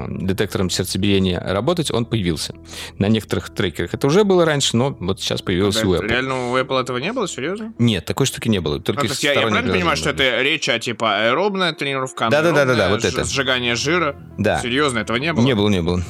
детектором 0.09 0.69
сердцебиения 0.69 1.39
работать, 1.39 1.91
он 1.91 2.05
появился. 2.05 2.55
На 2.97 3.07
некоторых 3.07 3.49
трекерах 3.49 3.93
это 3.93 4.07
уже 4.07 4.23
было 4.23 4.45
раньше, 4.45 4.77
но 4.77 4.95
вот 4.99 5.19
сейчас 5.19 5.41
появился 5.41 5.81
Да, 5.81 5.87
у 5.87 5.95
Apple. 5.95 6.07
Реально 6.07 6.51
у 6.51 6.57
Apple 6.57 6.81
этого 6.81 6.97
не 6.97 7.13
было, 7.13 7.27
серьезно? 7.27 7.62
Нет, 7.77 8.05
такой 8.05 8.25
штуки 8.25 8.47
не 8.49 8.59
было. 8.59 8.79
Только 8.79 9.01
Ну, 9.03 9.07
то 9.07 9.11
есть 9.13 9.23
я, 9.23 9.33
я 9.33 9.47
правильно 9.47 9.73
понимаю, 9.73 9.97
что 9.97 10.09
это 10.11 10.41
речь 10.41 10.67
о 10.69 10.79
типа 10.79 11.23
аэробная 11.27 11.73
тренировка, 11.73 12.29
Да-да-да-да-да, 12.29 12.61
анаэробная, 12.85 12.89
вот 12.89 13.01
ж- 13.01 13.05
это. 13.05 13.23
сжигание 13.25 13.75
жира? 13.75 14.15
Да. 14.37 14.59
Серьезно, 14.61 14.99
этого 14.99 15.17
не 15.17 15.33
было? 15.33 15.43
Не 15.43 15.55
было, 15.55 15.69
не 15.69 15.81
было. 15.81 16.01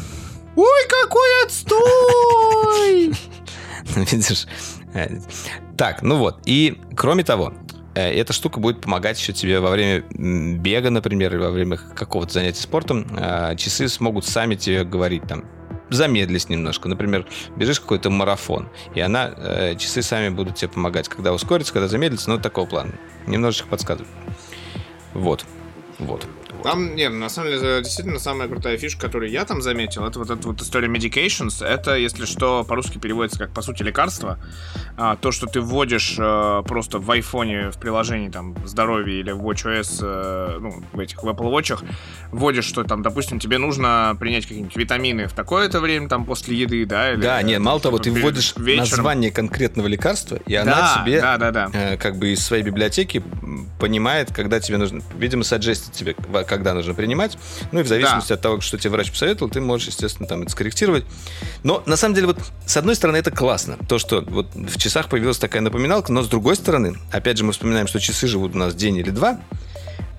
Ой, 0.55 0.87
какой 0.87 1.45
отстой! 1.45 3.13
Видишь? 4.11 4.45
Э, 4.93 5.07
Так, 5.77 6.01
ну 6.01 6.17
вот. 6.17 6.39
И 6.45 6.79
кроме 6.95 7.23
того, 7.23 7.53
э, 7.95 8.11
эта 8.13 8.33
штука 8.33 8.59
будет 8.59 8.81
помогать 8.81 9.19
еще 9.19 9.33
тебе 9.33 9.59
во 9.59 9.71
время 9.71 10.03
бега, 10.11 10.89
например, 10.89 11.33
или 11.35 11.41
во 11.41 11.49
время 11.51 11.77
какого-то 11.77 12.33
занятия 12.33 12.61
спортом. 12.61 13.07
э, 13.17 13.55
Часы 13.57 13.87
смогут 13.89 14.25
сами 14.25 14.55
тебе 14.55 14.83
говорить 14.83 15.23
там, 15.27 15.45
замедлись 15.93 16.49
немножко. 16.49 16.87
Например, 16.89 17.25
бежишь 17.55 17.79
какой-то 17.79 18.09
марафон, 18.09 18.69
и 18.95 18.99
она, 18.99 19.33
э, 19.35 19.75
часы 19.77 20.01
сами 20.01 20.29
будут 20.29 20.55
тебе 20.55 20.69
помогать, 20.69 21.07
когда 21.07 21.33
ускориться, 21.33 21.73
когда 21.73 21.87
замедлиться, 21.87 22.29
ну, 22.29 22.39
такого 22.39 22.65
плана. 22.65 22.93
Немножечко 23.27 23.67
подсказывают. 23.67 24.09
Вот. 25.13 25.45
Вот. 25.99 26.27
Там, 26.63 26.95
нет, 26.95 27.11
на 27.11 27.29
самом 27.29 27.49
деле, 27.51 27.81
действительно, 27.81 28.19
самая 28.19 28.47
крутая 28.47 28.77
фишка, 28.77 29.01
которую 29.01 29.29
я 29.31 29.45
там 29.45 29.61
заметил, 29.61 30.05
это 30.05 30.19
вот 30.19 30.29
эта 30.29 30.47
вот 30.47 30.61
история 30.61 30.87
medications. 30.87 31.63
Это, 31.65 31.95
если 31.95 32.25
что, 32.25 32.63
по-русски 32.63 32.97
переводится 32.97 33.39
как, 33.39 33.51
по 33.53 33.61
сути, 33.61 33.83
лекарство. 33.83 34.39
А, 34.97 35.15
то, 35.15 35.31
что 35.31 35.47
ты 35.47 35.59
вводишь 35.61 36.15
э, 36.17 36.63
просто 36.65 36.99
в 36.99 37.09
айфоне, 37.11 37.71
в 37.71 37.77
приложении 37.77 38.29
там 38.29 38.55
здоровье 38.65 39.19
или 39.19 39.31
в 39.31 39.41
WatchOS, 39.41 39.99
э, 40.01 40.57
ну, 40.59 40.83
в 40.93 40.99
этих, 40.99 41.23
в 41.23 41.27
Apple 41.27 41.51
Watch, 41.51 41.83
вводишь, 42.31 42.65
что 42.65 42.83
там, 42.83 43.01
допустим, 43.01 43.39
тебе 43.39 43.57
нужно 43.57 44.15
принять 44.19 44.43
какие-нибудь 44.43 44.75
витамины 44.75 45.27
в 45.27 45.33
такое-то 45.33 45.79
время, 45.81 46.07
там, 46.07 46.25
после 46.25 46.55
еды, 46.55 46.85
да? 46.85 47.13
Или, 47.13 47.21
Да, 47.21 47.41
нет, 47.41 47.59
мало 47.59 47.79
того, 47.79 47.97
ты 47.99 48.11
вводишь 48.11 48.53
вечером. 48.57 48.79
название 48.89 49.31
конкретного 49.31 49.87
лекарства, 49.87 50.39
и 50.45 50.55
она 50.55 50.71
Да, 50.75 51.01
тебе 51.03 51.21
да, 51.21 51.37
да, 51.37 51.51
да. 51.51 51.69
э, 51.73 51.97
как 51.97 52.17
бы 52.17 52.29
из 52.29 52.43
своей 52.45 52.63
библиотеки 52.63 53.23
понимает, 53.79 54.31
когда 54.33 54.59
тебе 54.59 54.77
нужно, 54.77 55.01
видимо, 55.17 55.43
саджестит 55.43 55.91
тебе, 55.93 56.15
когда 56.57 56.73
нужно 56.73 56.93
принимать. 56.93 57.37
Ну 57.71 57.79
и 57.79 57.83
в 57.83 57.87
зависимости 57.87 58.33
от 58.33 58.41
того, 58.41 58.61
что 58.61 58.77
тебе 58.77 58.91
врач 58.91 59.11
посоветовал, 59.11 59.49
ты 59.51 59.61
можешь, 59.61 59.87
естественно, 59.87 60.27
там 60.27 60.41
это 60.41 60.51
скорректировать. 60.51 61.05
Но 61.63 61.83
на 61.85 61.95
самом 61.95 62.15
деле, 62.15 62.27
вот 62.27 62.37
с 62.65 62.77
одной 62.77 62.95
стороны, 62.95 63.17
это 63.17 63.31
классно, 63.31 63.77
то, 63.87 63.99
что 63.99 64.21
вот 64.21 64.47
в 64.53 64.77
часах 64.77 65.09
появилась 65.09 65.37
такая 65.37 65.61
напоминалка, 65.61 66.11
но 66.11 66.21
с 66.23 66.27
другой 66.27 66.55
стороны, 66.55 66.95
опять 67.11 67.37
же, 67.37 67.43
мы 67.43 67.51
вспоминаем, 67.51 67.87
что 67.87 67.99
часы 67.99 68.27
живут 68.27 68.55
у 68.55 68.57
нас 68.57 68.75
день 68.75 68.97
или 68.97 69.09
два, 69.09 69.39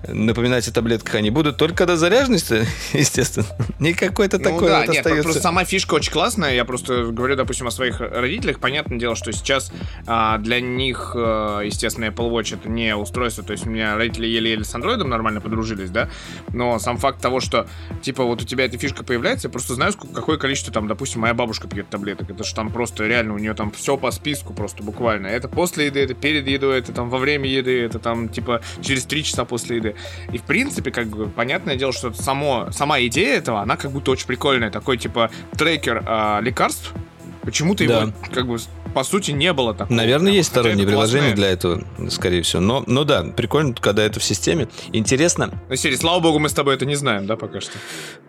напоминать 0.07 0.67
о 0.67 0.73
таблетках 0.73 1.15
они 1.15 1.29
будут 1.29 1.57
только 1.57 1.75
когда 1.75 1.97
заряженность, 1.97 2.51
естественно, 2.93 3.45
не 3.79 3.93
какой-то 3.93 4.37
Ну 4.37 4.43
такой 4.43 4.67
да, 4.69 4.79
вот 4.79 4.87
нет, 4.89 4.97
остается. 4.99 5.23
просто 5.23 5.41
сама 5.41 5.65
фишка 5.65 5.95
очень 5.95 6.11
классная. 6.11 6.53
Я 6.53 6.65
просто 6.65 7.05
говорю, 7.05 7.35
допустим, 7.35 7.67
о 7.67 7.71
своих 7.71 7.99
родителях. 7.99 8.59
Понятное 8.59 8.97
дело, 8.97 9.15
что 9.15 9.31
сейчас 9.31 9.71
а, 10.07 10.37
для 10.37 10.61
них, 10.61 11.13
а, 11.15 11.61
естественно, 11.61 12.05
Apple 12.05 12.29
Watch 12.31 12.55
это 12.55 12.69
не 12.69 12.95
устройство. 12.95 13.43
То 13.43 13.51
есть 13.51 13.65
у 13.65 13.69
меня 13.69 13.95
родители 13.95 14.27
еле-еле 14.27 14.63
с 14.63 14.73
андроидом 14.73 15.09
нормально 15.09 15.41
подружились, 15.41 15.89
да. 15.89 16.09
Но 16.53 16.79
сам 16.79 16.97
факт 16.97 17.21
того, 17.21 17.39
что 17.39 17.67
типа 18.01 18.23
вот 18.23 18.41
у 18.41 18.45
тебя 18.45 18.65
эта 18.65 18.77
фишка 18.77 19.03
появляется, 19.03 19.47
я 19.47 19.51
просто 19.51 19.75
знаю, 19.75 19.91
сколько, 19.91 20.15
какое 20.15 20.37
количество 20.37 20.73
там, 20.73 20.87
допустим, 20.87 21.21
моя 21.21 21.33
бабушка 21.33 21.67
пьет 21.67 21.89
таблеток. 21.89 22.29
Это 22.29 22.43
же 22.43 22.53
там 22.55 22.71
просто 22.71 23.05
реально 23.05 23.33
у 23.33 23.37
нее 23.37 23.53
там 23.53 23.71
все 23.71 23.97
по 23.97 24.11
списку 24.11 24.53
просто 24.53 24.83
буквально. 24.83 25.27
Это 25.27 25.47
после 25.47 25.87
еды, 25.87 26.01
это 26.01 26.13
перед 26.13 26.47
едой, 26.47 26.79
это 26.79 26.91
там 26.93 27.09
во 27.09 27.17
время 27.17 27.49
еды, 27.49 27.81
это 27.81 27.99
там 27.99 28.29
типа 28.29 28.61
через 28.81 29.05
три 29.05 29.23
часа 29.23 29.45
после 29.45 29.77
еды. 29.77 29.94
И 30.31 30.37
в 30.37 30.43
принципе, 30.43 30.91
как 30.91 31.07
бы, 31.07 31.27
понятное 31.27 31.75
дело, 31.75 31.93
что 31.93 32.13
само, 32.13 32.67
сама 32.71 33.01
идея 33.01 33.37
этого, 33.37 33.61
она 33.61 33.77
как 33.77 33.91
будто 33.91 34.11
очень 34.11 34.27
прикольная. 34.27 34.71
Такой, 34.71 34.97
типа, 34.97 35.29
трекер 35.57 36.03
а, 36.05 36.39
лекарств. 36.41 36.93
Почему-то 37.43 37.87
Да. 37.87 38.01
его, 38.01 38.13
как 38.33 38.47
бы, 38.47 38.57
по 38.95 39.03
сути, 39.03 39.29
не 39.31 39.53
было 39.53 39.73
такого. 39.75 39.95
Наверное, 39.95 40.27
Прям, 40.27 40.35
есть 40.37 40.49
сторонние 40.49 40.87
приложения 40.87 41.35
для 41.35 41.49
этого, 41.49 41.83
скорее 42.09 42.41
всего. 42.41 42.61
Но, 42.61 42.83
но 42.87 43.03
да, 43.03 43.23
прикольно, 43.23 43.73
когда 43.75 44.03
это 44.03 44.19
в 44.19 44.23
системе. 44.23 44.67
Интересно. 44.93 45.51
Ну, 45.69 45.75
серии, 45.75 45.95
слава 45.95 46.19
богу, 46.21 46.39
мы 46.39 46.49
с 46.49 46.53
тобой 46.53 46.73
это 46.73 46.85
не 46.87 46.95
знаем, 46.95 47.27
да, 47.27 47.35
пока 47.35 47.61
что? 47.61 47.73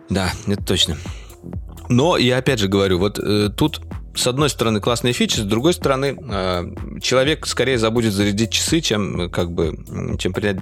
Да, 0.09 0.31
это 0.45 0.63
точно. 0.63 0.97
Но 1.89 2.17
я 2.17 2.37
опять 2.37 2.59
же 2.59 2.67
говорю, 2.67 2.99
вот 2.99 3.17
э, 3.17 3.49
тут 3.55 3.81
с 4.17 4.27
одной 4.27 4.49
стороны 4.49 4.79
классные 4.81 5.13
фичи, 5.13 5.37
с 5.39 5.43
другой 5.43 5.73
стороны 5.73 6.17
э, 6.19 6.65
человек 7.01 7.45
скорее 7.47 7.77
забудет 7.77 8.13
зарядить 8.13 8.51
часы, 8.51 8.81
чем 8.81 9.21
э, 9.21 9.29
как 9.29 9.51
бы 9.51 9.77
чем 10.19 10.33
принять 10.33 10.57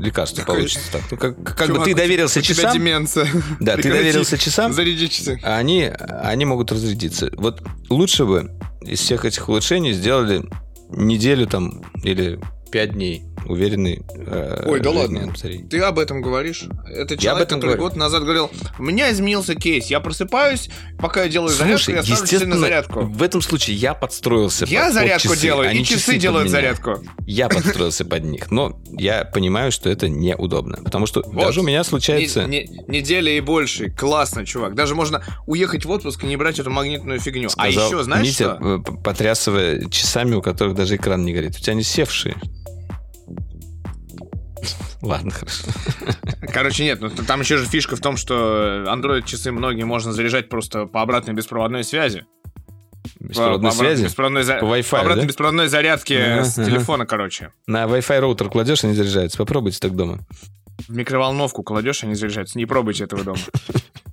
лекарство 0.00 0.38
Такой- 0.38 0.56
получится 0.56 0.92
так. 0.92 1.02
Ну, 1.10 1.16
как 1.16 1.42
как 1.42 1.58
бы 1.68 1.74
Чувак, 1.74 1.84
ты 1.84 1.90
у 1.90 1.94
тебя- 1.94 2.02
доверился 2.04 2.38
у 2.38 2.42
тебя 2.42 2.54
часам, 2.54 2.72
деменция. 2.74 3.26
да, 3.60 3.76
ты 3.76 3.82
Прекрати. 3.82 3.98
доверился 4.04 4.38
часам, 4.38 4.72
Заряди 4.72 5.08
часы. 5.08 5.40
а 5.42 5.56
они, 5.56 5.84
они 6.22 6.44
могут 6.44 6.70
разрядиться. 6.70 7.30
Вот 7.36 7.62
лучше 7.88 8.24
бы 8.26 8.50
из 8.82 9.00
всех 9.00 9.24
этих 9.24 9.48
улучшений 9.48 9.92
сделали 9.92 10.42
неделю 10.90 11.46
там 11.46 11.82
или 12.04 12.38
пять 12.70 12.92
дней 12.92 13.22
уверенный. 13.46 14.02
э, 14.16 14.62
Ой, 14.66 14.80
да 14.80 14.90
ладно. 14.90 15.26
батареи. 15.28 15.66
Ты 15.68 15.78
об 15.80 15.98
этом 15.98 16.22
говоришь? 16.22 16.64
Это 16.88 17.16
человек, 17.16 17.26
об 17.32 17.38
этом 17.46 17.58
который 17.60 17.76
говорю. 17.76 17.82
год 17.82 17.96
назад 17.96 18.22
говорил, 18.22 18.50
у 18.78 18.82
меня 18.82 19.10
изменился 19.12 19.54
кейс, 19.54 19.86
я 19.86 20.00
просыпаюсь, 20.00 20.70
пока 20.98 21.22
я 21.24 21.28
делаю 21.28 21.50
зарядку, 21.50 21.78
Слушай, 21.84 21.94
я 21.96 22.02
ставлю 22.02 22.14
часы 22.16 22.20
на 22.20 22.24
естественно, 22.26 22.58
зарядку. 22.58 23.00
в 23.02 23.22
этом 23.22 23.42
случае 23.42 23.76
я 23.76 23.94
подстроился 23.94 24.64
Я 24.66 24.80
под- 24.80 24.86
под 24.88 24.94
зарядку 24.94 25.28
часы, 25.28 25.40
делаю, 25.42 25.68
а 25.68 25.72
и 25.72 25.84
часы, 25.84 26.12
под 26.12 26.20
делают 26.20 26.50
зарядку. 26.50 27.02
Я 27.26 27.48
подстроился 27.48 28.04
под 28.04 28.24
них, 28.24 28.50
но 28.50 28.80
я 28.92 29.24
понимаю, 29.24 29.72
что 29.72 29.90
это 29.90 30.08
неудобно, 30.08 30.78
потому 30.84 31.06
что 31.06 31.22
Вот. 31.26 31.36
даже 31.46 31.60
у 31.60 31.62
меня 31.64 31.84
случается... 31.84 32.44
Не- 32.44 32.64
не- 32.64 32.84
неделя 32.98 33.32
и 33.32 33.40
больше. 33.40 33.90
Классно, 33.90 34.44
чувак. 34.46 34.74
Даже 34.74 34.94
можно 34.94 35.22
уехать 35.46 35.84
в 35.84 35.90
отпуск 35.90 36.24
и 36.24 36.26
не 36.26 36.36
брать 36.36 36.58
эту 36.58 36.70
магнитную 36.70 37.20
фигню. 37.20 37.48
а 37.56 37.68
еще, 37.68 38.02
знаешь 38.02 38.26
Митя, 38.26 38.56
что? 38.56 38.82
э, 38.86 39.02
потрясывая 39.04 39.84
часами, 39.88 40.34
у 40.34 40.42
которых 40.42 40.74
даже 40.74 40.96
экран 40.96 41.24
не 41.24 41.32
горит. 41.32 41.56
У 41.56 41.60
тебя 41.60 41.72
они 41.72 41.82
севшие. 41.82 42.36
Ладно, 45.02 45.30
хорошо. 45.30 45.64
Короче, 46.52 46.84
нет, 46.84 47.00
ну 47.00 47.10
там 47.10 47.40
еще 47.40 47.56
же 47.56 47.66
фишка 47.66 47.94
в 47.96 48.00
том, 48.00 48.16
что 48.16 48.84
Android 48.88 49.24
часы 49.24 49.52
многие 49.52 49.84
можно 49.84 50.12
заряжать 50.12 50.48
просто 50.48 50.86
по 50.86 51.02
обратной 51.02 51.34
беспроводной 51.34 51.84
связи. 51.84 52.24
Беспроводной 53.20 53.70
по, 53.70 53.76
связи. 53.76 54.04
беспроводной 54.04 54.42
за- 54.42 54.56
По 54.58 54.64
Wi-Fi, 54.64 54.90
по 54.90 55.00
обратной 55.00 55.22
да? 55.22 55.28
беспроводной 55.28 55.68
зарядке 55.68 56.18
Ага, 56.22 56.44
с 56.44 56.58
ага. 56.58 56.68
телефона, 56.70 57.06
короче. 57.06 57.52
На 57.66 57.84
Wi-Fi 57.84 58.18
роутер 58.20 58.48
кладешь, 58.50 58.82
они 58.84 58.94
заряжаются. 58.94 59.38
Попробуйте 59.38 59.78
так 59.78 59.94
дома. 59.94 60.18
В 60.88 60.90
микроволновку 60.96 61.62
кладешь, 61.62 62.02
они 62.04 62.14
заряжаются. 62.14 62.58
Не 62.58 62.66
пробуйте 62.66 63.04
этого 63.04 63.22
дома. 63.24 63.38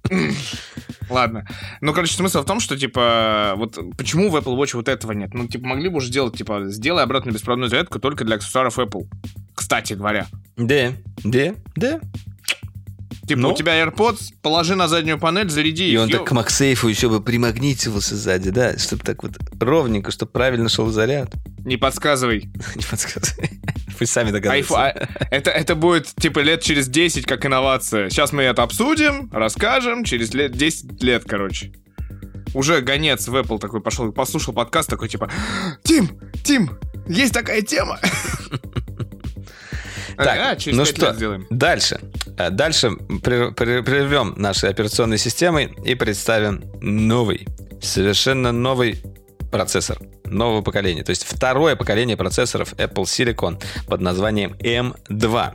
Ладно. 1.09 1.45
Ну, 1.81 1.93
короче, 1.93 2.15
смысл 2.15 2.41
в 2.41 2.45
том, 2.45 2.59
что, 2.59 2.77
типа, 2.77 3.53
вот 3.57 3.77
почему 3.95 4.29
в 4.29 4.35
Apple 4.35 4.57
Watch 4.57 4.75
вот 4.75 4.87
этого 4.89 5.11
нет? 5.11 5.33
Ну, 5.33 5.47
типа, 5.47 5.67
могли 5.67 5.89
бы 5.89 5.97
уже 5.97 6.07
сделать, 6.07 6.35
типа, 6.35 6.63
сделай 6.69 7.03
обратную 7.03 7.33
беспроводную 7.33 7.69
зарядку 7.69 7.99
только 7.99 8.23
для 8.25 8.37
аксессуаров 8.37 8.79
Apple. 8.79 9.07
Кстати 9.53 9.93
говоря. 9.93 10.27
Да, 10.57 10.93
да, 11.23 11.53
да. 11.75 11.99
Типа, 13.27 13.41
Ну? 13.41 13.49
у 13.53 13.55
тебя 13.55 13.83
AirPods, 13.83 14.33
положи 14.41 14.75
на 14.75 14.87
заднюю 14.87 15.19
панель, 15.19 15.49
заряди 15.49 15.83
И 15.85 15.93
их. 15.93 16.01
он 16.01 16.07
Ё- 16.09 16.17
так 16.19 16.27
к 16.27 16.31
Максейфу 16.31 16.87
еще 16.87 17.09
бы 17.09 17.21
примагнитивался 17.21 18.15
сзади, 18.15 18.51
да, 18.51 18.77
чтобы 18.77 19.03
так 19.03 19.23
вот 19.23 19.33
ровненько, 19.59 20.11
чтобы 20.11 20.31
правильно 20.31 20.69
шел 20.69 20.89
заряд. 20.89 21.31
Не 21.65 21.77
подсказывай. 21.77 22.49
Не 22.75 22.83
подсказывай. 22.83 23.49
Вы 23.99 24.05
сами 24.05 24.29
Айфо- 24.29 24.33
догадываетесь. 24.33 24.71
а, 24.71 24.93
это, 25.31 25.51
это 25.51 25.75
будет, 25.75 26.07
типа, 26.15 26.39
лет 26.39 26.61
через 26.61 26.87
10 26.87 27.25
как 27.25 27.45
инновация. 27.45 28.09
Сейчас 28.09 28.31
мы 28.33 28.43
это 28.43 28.63
обсудим, 28.63 29.29
расскажем, 29.33 30.03
через 30.03 30.33
лет 30.33 30.51
10 30.53 31.01
лет, 31.03 31.23
короче. 31.27 31.73
Уже 32.53 32.81
гонец 32.81 33.27
в 33.27 33.35
Apple 33.35 33.59
такой 33.59 33.81
пошел, 33.81 34.11
послушал 34.11 34.53
подкаст, 34.53 34.89
такой, 34.89 35.09
типа, 35.09 35.29
Тим, 35.83 36.19
Тим, 36.43 36.71
есть 37.07 37.33
такая 37.33 37.61
тема. 37.61 37.99
Так, 40.17 40.39
А, 40.39 40.55
через 40.55 40.77
ну 40.77 40.85
5 40.85 40.95
что, 40.95 41.13
сделаем. 41.13 41.45
дальше. 41.49 41.99
А, 42.37 42.49
Дальше 42.49 42.87
прер- 42.87 43.53
прер- 43.53 43.83
прервем 43.83 44.33
наши 44.37 44.65
операционные 44.67 45.17
системы 45.17 45.73
и 45.85 45.93
представим 45.95 46.63
новый, 46.79 47.45
совершенно 47.81 48.53
новый 48.53 49.01
процессор 49.51 49.97
нового 50.25 50.61
поколения. 50.61 51.03
То 51.03 51.09
есть 51.11 51.23
второе 51.25 51.75
поколение 51.75 52.17
процессоров 52.17 52.73
Apple 52.73 53.03
Silicon 53.03 53.61
под 53.87 54.01
названием 54.01 54.53
M2. 54.59 55.53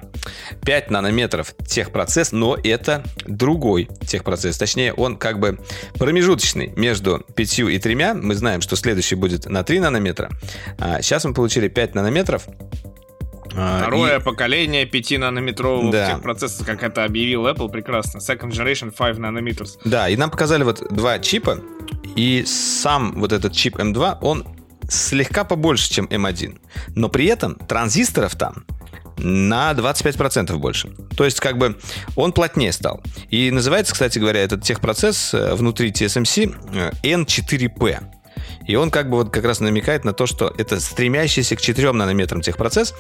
5 0.65 0.91
нанометров 0.91 1.55
техпроцесс, 1.67 2.33
но 2.33 2.57
это 2.63 3.03
другой 3.27 3.89
техпроцесс. 4.07 4.57
Точнее, 4.59 4.93
он 4.93 5.17
как 5.17 5.39
бы 5.39 5.59
промежуточный 5.99 6.73
между 6.77 7.25
5 7.35 7.59
и 7.61 7.79
3. 7.79 7.95
Мы 8.15 8.35
знаем, 8.35 8.61
что 8.61 8.77
следующий 8.77 9.15
будет 9.15 9.47
на 9.47 9.63
3 9.63 9.81
нанометра. 9.81 10.31
А 10.79 11.03
сейчас 11.03 11.25
мы 11.25 11.35
получили 11.35 11.69
5 11.69 11.95
нанометров. 11.95 12.47
А, 13.57 13.79
Второе 13.81 14.19
и- 14.19 14.23
поколение 14.23 14.85
5-нанометрового 14.87 15.91
Да. 15.91 16.13
техпроцесса, 16.15 16.65
как 16.65 16.85
это 16.85 17.03
объявил 17.05 17.49
Apple, 17.49 17.69
прекрасно. 17.69 18.19
Second 18.19 18.51
Generation 18.53 18.93
5 18.97 19.17
nanometers. 19.19 19.79
Да, 19.85 20.09
и 20.09 20.17
нам 20.17 20.31
показали 20.31 20.63
вот 20.63 20.83
два 20.95 21.19
чипа, 21.19 21.59
и 22.15 22.45
сам 22.47 23.19
вот 23.19 23.33
этот 23.33 23.53
чип 23.53 23.77
M2, 23.77 24.19
он 24.21 24.47
слегка 24.91 25.45
побольше, 25.45 25.91
чем 25.91 26.07
M1. 26.07 26.59
Но 26.95 27.09
при 27.09 27.27
этом 27.27 27.55
транзисторов 27.55 28.37
там 28.37 28.65
на 29.17 29.73
25% 29.73 30.57
больше. 30.57 30.89
То 31.17 31.25
есть, 31.25 31.41
как 31.41 31.59
бы, 31.59 31.79
он 32.17 32.33
плотнее 32.33 32.73
стал. 32.73 33.03
И 33.29 33.51
называется, 33.51 33.93
кстати 33.93 34.19
говоря, 34.19 34.43
этот 34.43 34.63
техпроцесс 34.63 35.35
э, 35.35 35.55
внутри 35.55 35.91
TSMC 35.91 36.57
э, 36.75 36.91
N4P. 37.03 38.20
И 38.71 38.77
он 38.77 38.91
как 38.91 39.11
бы 39.11 39.17
вот 39.17 39.31
как 39.31 39.45
раз 39.45 39.59
намекает 39.61 40.05
на 40.05 40.13
то, 40.13 40.27
что 40.27 40.53
это 40.57 40.79
стремящийся 40.81 41.57
к 41.57 41.61
4 41.61 41.93
нанометрам 41.93 42.41
техпроцесс. 42.41 42.95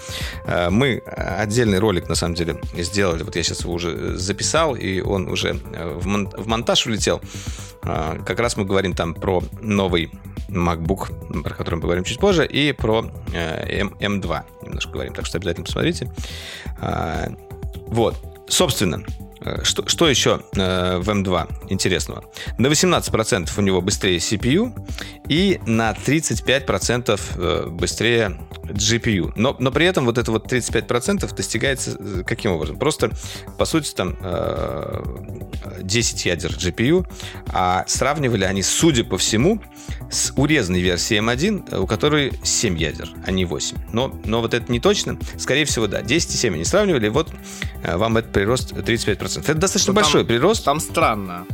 Э, 0.44 0.68
Мы 0.70 0.98
отдельный 1.06 1.78
ролик, 1.78 2.08
на 2.08 2.14
самом 2.16 2.34
деле, 2.34 2.60
сделали. 2.76 3.22
Вот 3.22 3.36
я 3.36 3.42
сейчас 3.44 3.60
его 3.62 3.72
уже 3.74 4.16
записал, 4.18 4.74
и 4.74 5.00
он 5.00 5.28
уже 5.28 5.60
э, 5.72 5.98
в, 6.00 6.06
мон- 6.06 6.30
в 6.36 6.46
монтаж 6.48 6.86
улетел. 6.86 7.20
Э, 7.84 8.18
Как 8.26 8.40
раз 8.40 8.56
мы 8.56 8.64
говорим 8.64 8.94
там 8.94 9.14
про 9.14 9.42
новый 9.60 10.10
MacBook, 10.48 11.42
про 11.44 11.54
который 11.54 11.76
мы 11.76 11.80
поговорим 11.82 12.02
чуть 12.04 12.18
позже, 12.18 12.44
и 12.46 12.72
про 12.72 13.04
э, 13.32 13.80
M- 13.80 13.94
M2 14.00 14.42
немножко 14.62 14.90
говорим. 14.92 15.14
Так 15.14 15.26
что 15.26 15.38
обязательно 15.38 15.64
посмотрите. 15.66 16.10
Вот. 17.86 18.16
Собственно, 18.48 19.04
э, 19.06 19.29
что, 19.62 19.88
что 19.88 20.08
еще 20.08 20.42
э, 20.54 20.98
в 20.98 21.08
M2 21.08 21.70
интересного? 21.70 22.24
На 22.58 22.66
18% 22.66 23.50
у 23.56 23.60
него 23.62 23.80
быстрее 23.80 24.18
CPU 24.18 24.72
и 25.28 25.60
на 25.66 25.92
35% 25.92 27.20
э, 27.36 27.66
быстрее 27.68 28.38
GPU. 28.64 29.32
Но, 29.36 29.56
но 29.58 29.70
при 29.70 29.86
этом 29.86 30.04
вот 30.04 30.18
это 30.18 30.30
вот 30.30 30.52
35% 30.52 31.34
достигается 31.34 31.96
э, 31.98 32.22
каким 32.26 32.52
образом? 32.52 32.78
Просто, 32.78 33.10
по 33.58 33.64
сути, 33.64 33.94
там 33.94 34.16
э, 34.20 35.02
10 35.80 36.26
ядер 36.26 36.50
GPU, 36.50 37.06
а 37.52 37.84
сравнивали 37.86 38.44
они, 38.44 38.62
судя 38.62 39.04
по 39.04 39.18
всему, 39.18 39.60
с 40.10 40.32
урезанной 40.36 40.80
версией 40.80 41.20
M1, 41.20 41.78
у 41.78 41.86
которой 41.86 42.32
7 42.42 42.76
ядер, 42.78 43.08
а 43.26 43.30
не 43.30 43.44
8. 43.44 43.76
Но, 43.92 44.14
но 44.24 44.40
вот 44.40 44.54
это 44.54 44.70
не 44.70 44.80
точно. 44.80 45.18
Скорее 45.38 45.64
всего, 45.64 45.86
да. 45.86 46.02
10 46.02 46.34
и 46.34 46.36
7 46.36 46.54
они 46.54 46.64
сравнивали, 46.64 47.08
вот 47.08 47.30
э, 47.82 47.96
вам 47.96 48.16
этот 48.16 48.32
прирост 48.32 48.72
35%. 48.72 49.40
Это 49.42 49.54
достаточно 49.54 49.92
Ну, 49.92 49.94
там- 49.96 50.04
большой 50.04 50.24
прирост. 50.24 50.64
Там 50.64 50.80
странно. 50.80 51.46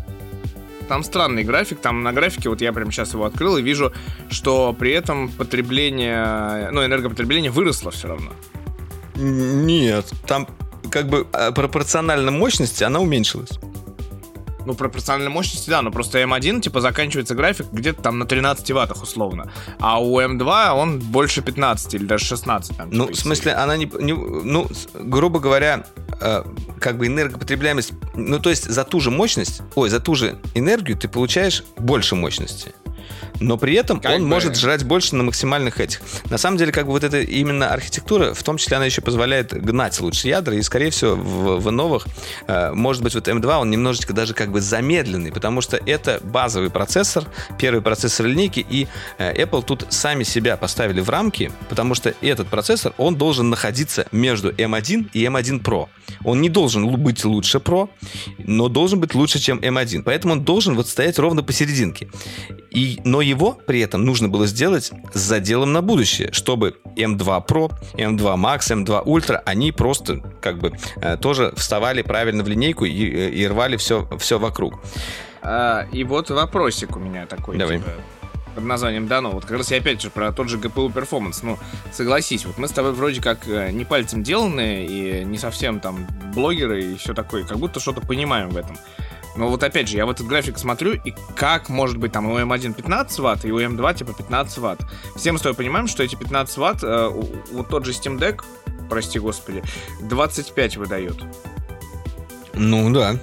Там 0.88 1.02
странный 1.02 1.42
график, 1.42 1.80
там 1.80 2.04
на 2.04 2.12
графике, 2.12 2.48
вот 2.48 2.60
я 2.60 2.72
прямо 2.72 2.92
сейчас 2.92 3.12
его 3.12 3.24
открыл 3.24 3.56
и 3.56 3.62
вижу, 3.62 3.92
что 4.30 4.72
при 4.72 4.92
этом 4.92 5.28
потребление, 5.30 6.70
ну, 6.70 6.84
энергопотребление 6.84 7.50
выросло 7.50 7.90
все 7.90 8.06
равно. 8.08 8.30
Нет, 9.16 10.12
там 10.26 10.46
как 10.90 11.08
бы 11.08 11.26
э, 11.32 11.50
пропорционально 11.52 12.30
мощности 12.30 12.84
она 12.84 13.00
уменьшилась. 13.00 13.50
Ну, 14.66 14.74
пропорциональной 14.74 15.30
мощности, 15.30 15.70
да, 15.70 15.80
но 15.80 15.90
просто 15.92 16.18
М1, 16.20 16.60
типа, 16.60 16.80
заканчивается 16.80 17.34
график 17.34 17.66
где-то 17.72 18.02
там 18.02 18.18
на 18.18 18.26
13 18.26 18.70
ваттах 18.72 19.02
условно. 19.02 19.50
А 19.78 20.02
у 20.02 20.20
М2 20.20 20.70
он 20.72 20.98
больше 20.98 21.40
15 21.40 21.94
или 21.94 22.04
даже 22.04 22.24
16. 22.24 22.76
Там, 22.76 22.88
Ну, 22.90 23.04
типа, 23.04 23.16
в 23.16 23.20
смысле, 23.20 23.52
она 23.52 23.76
не, 23.76 23.84
не- 24.00 24.12
ну, 24.12 24.68
грубо 24.94 25.38
говоря, 25.38 25.86
э, 26.20 26.42
как 26.80 26.98
бы 26.98 27.06
энергопотребляемость, 27.06 27.92
ну, 28.14 28.40
то 28.40 28.50
есть 28.50 28.68
за 28.68 28.84
ту 28.84 29.00
же 29.00 29.10
мощность, 29.10 29.62
ой, 29.76 29.88
за 29.88 30.00
ту 30.00 30.14
же 30.16 30.36
энергию 30.54 30.96
ты 30.98 31.08
получаешь 31.08 31.62
больше 31.78 32.16
мощности. 32.16 32.74
Но 33.40 33.56
при 33.56 33.74
этом 33.74 34.00
Как 34.00 34.12
он 34.12 34.22
бы. 34.22 34.28
может 34.28 34.56
жрать 34.56 34.84
больше 34.84 35.14
на 35.14 35.22
максимальных 35.22 35.80
этих. 35.80 36.00
На 36.30 36.38
самом 36.38 36.56
деле, 36.56 36.72
как 36.72 36.86
бы 36.86 36.92
вот 36.92 37.04
эта 37.04 37.20
именно 37.20 37.68
архитектура, 37.68 38.34
в 38.34 38.42
том 38.42 38.56
числе 38.56 38.76
она 38.76 38.86
еще 38.86 39.02
позволяет 39.02 39.52
гнать 39.52 40.00
лучше 40.00 40.28
ядра, 40.28 40.54
и, 40.54 40.62
скорее 40.62 40.90
всего, 40.90 41.14
в, 41.14 41.60
в 41.60 41.70
новых, 41.70 42.06
э, 42.46 42.72
может 42.72 43.02
быть, 43.02 43.14
вот 43.14 43.28
M2, 43.28 43.58
он 43.58 43.70
немножечко 43.70 44.12
даже 44.12 44.34
как 44.34 44.50
бы 44.50 44.60
замедленный, 44.60 45.32
потому 45.32 45.60
что 45.60 45.78
это 45.84 46.20
базовый 46.22 46.70
процессор, 46.70 47.24
первый 47.58 47.82
процессор 47.82 48.26
линейки, 48.26 48.64
и 48.68 48.88
э, 49.18 49.34
Apple 49.42 49.64
тут 49.64 49.86
сами 49.90 50.24
себя 50.24 50.56
поставили 50.56 51.00
в 51.00 51.10
рамки, 51.10 51.52
потому 51.68 51.94
что 51.94 52.14
этот 52.22 52.48
процессор, 52.48 52.92
он 52.96 53.16
должен 53.16 53.50
находиться 53.50 54.06
между 54.12 54.50
M1 54.50 55.10
и 55.12 55.24
M1 55.24 55.62
Pro. 55.62 55.88
Он 56.24 56.40
не 56.40 56.48
должен 56.48 56.88
быть 56.96 57.24
лучше 57.24 57.58
Pro, 57.58 57.88
но 58.38 58.68
должен 58.68 59.00
быть 59.00 59.14
лучше, 59.14 59.38
чем 59.38 59.58
M1. 59.58 60.02
Поэтому 60.02 60.34
он 60.34 60.44
должен 60.44 60.74
вот 60.74 60.88
стоять 60.88 61.18
ровно 61.18 61.42
посерединке. 61.42 62.08
И, 62.70 62.95
но 63.04 63.20
его 63.20 63.52
при 63.66 63.80
этом 63.80 64.04
нужно 64.04 64.28
было 64.28 64.46
сделать 64.46 64.92
с 65.12 65.18
заделом 65.18 65.72
на 65.72 65.82
будущее, 65.82 66.32
чтобы 66.32 66.76
M2 66.96 67.46
Pro, 67.46 67.72
M2 67.94 68.36
Max, 68.36 68.84
M2 68.84 69.04
Ultra, 69.04 69.40
они 69.44 69.72
просто 69.72 70.22
как 70.40 70.58
бы 70.58 70.72
э, 70.96 71.16
тоже 71.16 71.52
вставали 71.56 72.02
правильно 72.02 72.42
в 72.42 72.48
линейку 72.48 72.84
и, 72.84 72.90
э, 72.90 73.30
и 73.30 73.46
рвали 73.46 73.76
все, 73.76 74.08
все 74.18 74.38
вокруг. 74.38 74.74
А, 75.42 75.86
и 75.92 76.04
вот 76.04 76.30
вопросик 76.30 76.96
у 76.96 77.00
меня 77.00 77.26
такой. 77.26 77.56
Давай. 77.56 77.78
типа, 77.78 77.90
под 78.56 78.64
названием 78.64 79.06
Дано. 79.06 79.30
Вот 79.30 79.44
как 79.44 79.58
раз 79.58 79.70
я 79.70 79.76
опять 79.76 80.00
же 80.00 80.10
про 80.10 80.32
тот 80.32 80.48
же 80.48 80.56
GPU 80.56 80.92
перформанс. 80.92 81.42
Ну, 81.42 81.58
согласись, 81.92 82.46
вот 82.46 82.58
мы 82.58 82.66
с 82.66 82.72
тобой 82.72 82.92
вроде 82.92 83.20
как 83.20 83.46
э, 83.46 83.70
не 83.70 83.84
пальцем 83.84 84.22
деланные 84.22 84.86
и 84.86 85.24
не 85.24 85.38
совсем 85.38 85.78
там 85.78 86.06
блогеры 86.34 86.82
и 86.82 86.96
все 86.96 87.12
такое, 87.14 87.44
как 87.44 87.58
будто 87.58 87.78
что-то 87.78 88.00
понимаем 88.00 88.48
в 88.48 88.56
этом. 88.56 88.76
Но 89.36 89.48
вот 89.48 89.62
опять 89.62 89.88
же, 89.88 89.96
я 89.96 90.06
в 90.06 90.10
этот 90.10 90.26
график 90.26 90.58
смотрю, 90.58 90.94
и 90.94 91.14
как 91.34 91.68
может 91.68 91.98
быть 91.98 92.12
там 92.12 92.26
у 92.26 92.38
M1 92.38 92.74
15 92.74 93.18
ватт, 93.18 93.44
и 93.44 93.52
у 93.52 93.60
M2 93.60 93.98
типа 93.98 94.12
15 94.14 94.58
ватт. 94.58 94.80
Все 95.16 95.32
мы 95.32 95.38
с 95.38 95.42
тобой 95.42 95.56
понимаем, 95.56 95.86
что 95.86 96.02
эти 96.02 96.16
15 96.16 96.56
ватт, 96.56 96.82
э, 96.82 97.08
вот 97.52 97.68
тот 97.68 97.84
же 97.84 97.92
Steam 97.92 98.18
Deck, 98.18 98.42
прости 98.88 99.18
господи, 99.18 99.62
25 100.02 100.76
выдает. 100.76 101.16
Ну 102.54 102.90
да. 102.92 103.16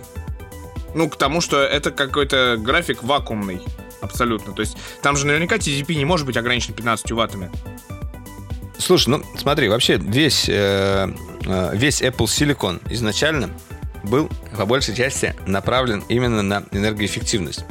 Ну, 0.94 1.10
к 1.10 1.16
тому, 1.16 1.42
что 1.42 1.62
это 1.62 1.92
какой-то 1.92 2.58
график 2.60 3.04
вакуумный. 3.04 3.62
Абсолютно. 4.02 4.54
То 4.54 4.62
есть 4.62 4.78
там 5.02 5.16
же 5.16 5.26
наверняка 5.26 5.56
TDP 5.56 5.96
не 5.96 6.06
может 6.06 6.26
быть 6.26 6.38
ограничен 6.38 6.74
15 6.74 7.12
ваттами. 7.14 7.50
Слушай, 8.78 9.10
ну 9.10 9.24
смотри, 9.38 9.70
вообще 9.70 9.96
весь, 9.96 10.50
э, 10.50 11.10
э, 11.46 11.72
весь 11.74 12.02
Apple 12.02 12.26
Silicon 12.26 12.82
изначально 12.90 13.50
был 14.04 14.30
по 14.58 14.66
большей 14.66 14.96
части 14.96 15.36
направлен 15.46 16.04
именно 16.10 16.42
на 16.42 16.64
энергоэффективность. 16.72 17.66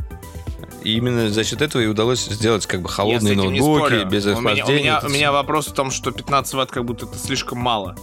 И 0.85 0.97
именно 0.97 1.31
за 1.31 1.45
счет 1.45 1.63
этого 1.63 1.81
и 1.81 1.87
удалось 1.87 2.25
сделать 2.25 2.67
как 2.67 2.83
бы 2.83 2.89
холодные 2.89 3.37
ноутбуки, 3.37 4.05
без 4.09 4.27
у 4.27 4.31
меня, 4.31 4.37
у, 4.37 4.41
охлаждения. 4.41 4.81
меня, 4.81 5.01
у 5.05 5.09
меня 5.09 5.33
вопрос 5.33 5.69
в 5.69 5.75
том, 5.75 5.91
что 5.91 6.11
15 6.11 6.55
ватт 6.55 6.71
как 6.71 6.85
будто 6.85 7.07
это 7.07 7.17
слишком 7.19 7.59
мало. 7.59 7.97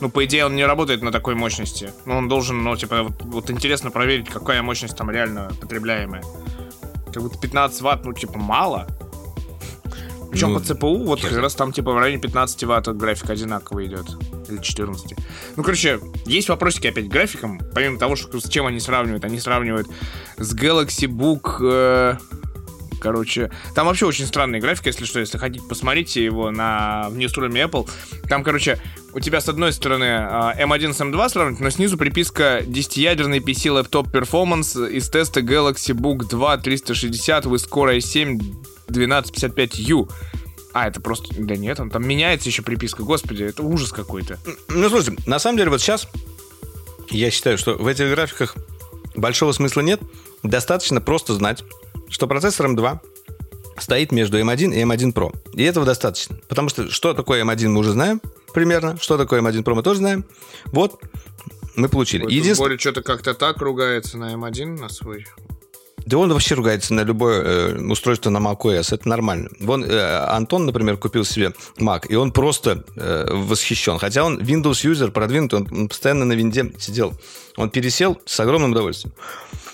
Ну, 0.00 0.08
по 0.08 0.24
идее, 0.24 0.46
он 0.46 0.56
не 0.56 0.64
работает 0.64 1.02
на 1.02 1.12
такой 1.12 1.34
мощности. 1.34 1.92
Ну, 2.06 2.16
он 2.16 2.28
должен, 2.28 2.62
ну, 2.62 2.74
типа, 2.76 3.02
вот, 3.02 3.22
вот 3.22 3.50
интересно 3.50 3.90
проверить, 3.90 4.28
какая 4.28 4.62
мощность 4.62 4.96
там 4.96 5.10
реально 5.10 5.50
потребляемая. 5.60 6.22
Как 7.12 7.22
будто 7.22 7.38
15 7.38 7.82
ватт, 7.82 8.04
ну, 8.04 8.12
типа, 8.12 8.38
мало. 8.38 8.86
Причем 10.30 10.52
Ну, 10.52 10.60
по 10.60 10.64
ЦПУ, 10.64 11.04
вот 11.04 11.20
хер 11.20 11.30
как 11.30 11.38
раз 11.40 11.54
там, 11.54 11.72
типа, 11.72 11.92
в 11.92 11.98
районе 11.98 12.20
15 12.20 12.64
ватт 12.64 12.88
график 12.88 13.30
одинаково 13.30 13.84
идет. 13.86 14.06
Или 14.48 14.58
14. 14.58 15.14
Ну, 15.56 15.62
короче, 15.62 16.00
есть 16.26 16.48
вопросики 16.48 16.86
опять 16.86 17.08
к 17.08 17.10
графикам. 17.10 17.60
Помимо 17.74 17.98
того, 17.98 18.16
что 18.16 18.38
с 18.38 18.48
чем 18.48 18.66
они 18.66 18.80
сравнивают. 18.80 19.24
Они 19.24 19.40
сравнивают 19.40 19.88
с 20.36 20.54
Galaxy 20.54 21.06
Book... 21.06 21.58
э, 21.60 22.16
Короче, 23.00 23.50
там 23.74 23.86
вообще 23.86 24.04
очень 24.04 24.26
странный 24.26 24.60
график, 24.60 24.86
если 24.86 25.06
что, 25.06 25.20
если 25.20 25.38
хотите, 25.38 25.64
посмотрите 25.66 26.22
его 26.22 26.50
на 26.50 27.08
в 27.08 27.16
ньюсруме 27.16 27.62
Apple. 27.62 27.88
Там, 28.28 28.44
короче, 28.44 28.78
у 29.14 29.20
тебя 29.20 29.40
с 29.40 29.48
одной 29.48 29.72
стороны 29.72 30.04
а, 30.04 30.54
M1 30.58 30.92
с 30.92 31.00
M2 31.00 31.28
сравнивать, 31.30 31.60
но 31.60 31.70
снизу 31.70 31.96
приписка 31.96 32.60
10-ядерный 32.60 33.38
PC 33.38 33.80
Laptop 33.80 34.10
Performance 34.12 34.88
из 34.90 35.08
теста 35.08 35.40
Galaxy 35.40 35.94
Book 35.94 36.28
2 36.28 36.58
360 36.58 37.46
with 37.46 37.68
Core 37.70 37.96
i7 37.96 38.38
1255U. 38.90 40.10
А, 40.72 40.88
это 40.88 41.00
просто... 41.00 41.34
Да 41.38 41.56
нет, 41.56 41.80
он 41.80 41.90
там 41.90 42.06
меняется 42.06 42.48
еще 42.48 42.62
приписка. 42.62 43.02
Господи, 43.02 43.44
это 43.44 43.62
ужас 43.62 43.90
какой-то. 43.92 44.38
Ну, 44.68 44.88
слушай, 44.88 45.16
на 45.26 45.38
самом 45.38 45.58
деле 45.58 45.70
вот 45.70 45.80
сейчас 45.80 46.08
я 47.10 47.30
считаю, 47.30 47.58
что 47.58 47.74
в 47.74 47.86
этих 47.86 48.08
графиках 48.10 48.54
большого 49.14 49.52
смысла 49.52 49.80
нет. 49.80 50.00
Достаточно 50.42 51.00
просто 51.00 51.34
знать, 51.34 51.64
что 52.08 52.26
процессор 52.26 52.66
M2 52.66 53.00
стоит 53.78 54.12
между 54.12 54.38
M1 54.38 54.74
и 54.74 54.82
M1 54.82 55.12
Pro. 55.12 55.36
И 55.54 55.62
этого 55.62 55.84
достаточно. 55.84 56.36
Потому 56.48 56.68
что 56.68 56.90
что 56.90 57.14
такое 57.14 57.44
M1 57.44 57.68
мы 57.68 57.80
уже 57.80 57.92
знаем 57.92 58.20
примерно, 58.52 58.96
что 59.00 59.16
такое 59.18 59.42
M1 59.42 59.62
Pro 59.62 59.74
мы 59.74 59.82
тоже 59.82 59.98
знаем. 59.98 60.24
Вот, 60.66 61.00
мы 61.76 61.88
получили. 61.88 62.24
Ой, 62.24 62.32
Единственное... 62.32 62.70
Боря 62.70 62.78
что-то 62.78 63.02
как-то 63.02 63.34
так 63.34 63.58
ругается 63.60 64.18
на 64.18 64.34
M1 64.34 64.80
на 64.80 64.88
свой. 64.88 65.26
Да 66.10 66.18
он 66.18 66.32
вообще 66.32 66.56
ругается 66.56 66.92
на 66.92 67.02
любое 67.02 67.40
э, 67.40 67.78
устройство 67.82 68.30
на 68.30 68.38
macOS, 68.38 68.92
это 68.92 69.08
нормально. 69.08 69.48
Вон 69.60 69.84
э, 69.84 70.26
Антон, 70.26 70.66
например, 70.66 70.96
купил 70.96 71.24
себе 71.24 71.52
Mac, 71.78 72.08
и 72.08 72.16
он 72.16 72.32
просто 72.32 72.82
э, 72.96 73.28
восхищен. 73.30 73.96
Хотя 74.00 74.24
он 74.24 74.40
Windows 74.40 74.84
юзер 74.84 75.12
продвинутый, 75.12 75.60
он, 75.60 75.88
постоянно 75.88 76.24
на 76.24 76.32
винде 76.32 76.72
сидел. 76.80 77.14
Он 77.56 77.70
пересел 77.70 78.20
с 78.26 78.40
огромным 78.40 78.72
удовольствием. 78.72 79.14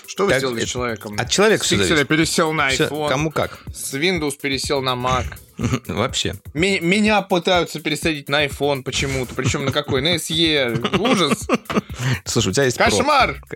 Что 0.05 0.25
вы 0.25 0.29
Как 0.29 0.39
сделали 0.39 0.59
с 0.59 0.63
это? 0.63 0.71
человеком? 0.71 1.15
От 1.17 1.29
человека 1.31 1.65
С 1.65 1.69
пикселя 1.69 2.03
пересел 2.03 2.53
на 2.53 2.71
iPhone. 2.71 3.09
кому 3.09 3.31
как. 3.31 3.59
С 3.73 3.95
Windows 3.95 4.37
пересел 4.39 4.83
на 4.83 4.91
Mac. 4.93 5.25
Вообще. 5.87 6.35
Меня 6.53 7.23
пытаются 7.23 7.79
пересадить 7.79 8.29
на 8.29 8.45
iPhone 8.45 8.83
почему-то. 8.83 9.33
Причем 9.33 9.65
на 9.65 9.71
какой? 9.71 10.01
На 10.01 10.15
SE. 10.15 10.97
Ужас. 10.99 11.47
Слушай, 12.25 12.49
у 12.49 12.51
тебя 12.51 12.65
есть. 12.65 12.77
Кошмар. 12.77 13.41
Э, 13.49 13.55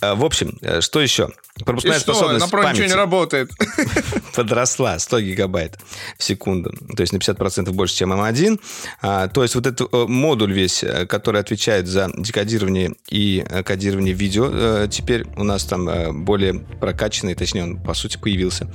В 0.00 0.24
общем, 0.24 0.58
э, 0.62 0.80
что 0.80 1.00
еще? 1.00 1.30
И 1.56 1.64
Пропускная 1.64 1.98
что, 1.98 2.14
способность 2.14 2.50
на 2.50 2.56
Pro 2.56 2.62
ничего 2.62 2.72
не 2.72 2.78
памяти 2.78 2.92
работает. 2.92 3.50
подросла 4.34 4.98
100 4.98 5.20
гигабайт 5.20 5.78
в 6.16 6.24
секунду, 6.24 6.72
то 6.96 7.02
есть 7.02 7.12
на 7.12 7.18
50% 7.18 7.70
больше, 7.72 7.96
чем 7.96 8.12
M1. 8.12 8.60
А, 9.02 9.28
то 9.28 9.42
есть 9.42 9.54
вот 9.54 9.66
этот 9.66 9.92
э, 9.92 10.06
модуль 10.06 10.52
весь, 10.52 10.82
э, 10.82 11.04
который 11.06 11.40
отвечает 11.40 11.86
за 11.86 12.10
декодирование 12.16 12.94
и 13.08 13.44
э, 13.48 13.62
кодирование 13.62 14.14
видео, 14.14 14.48
э, 14.50 14.88
теперь 14.90 15.26
у 15.36 15.44
нас 15.44 15.64
там 15.64 15.88
э, 15.88 16.12
более 16.12 16.54
прокачанный, 16.80 17.34
точнее 17.34 17.64
он 17.64 17.82
по 17.82 17.92
сути 17.94 18.16
появился. 18.16 18.70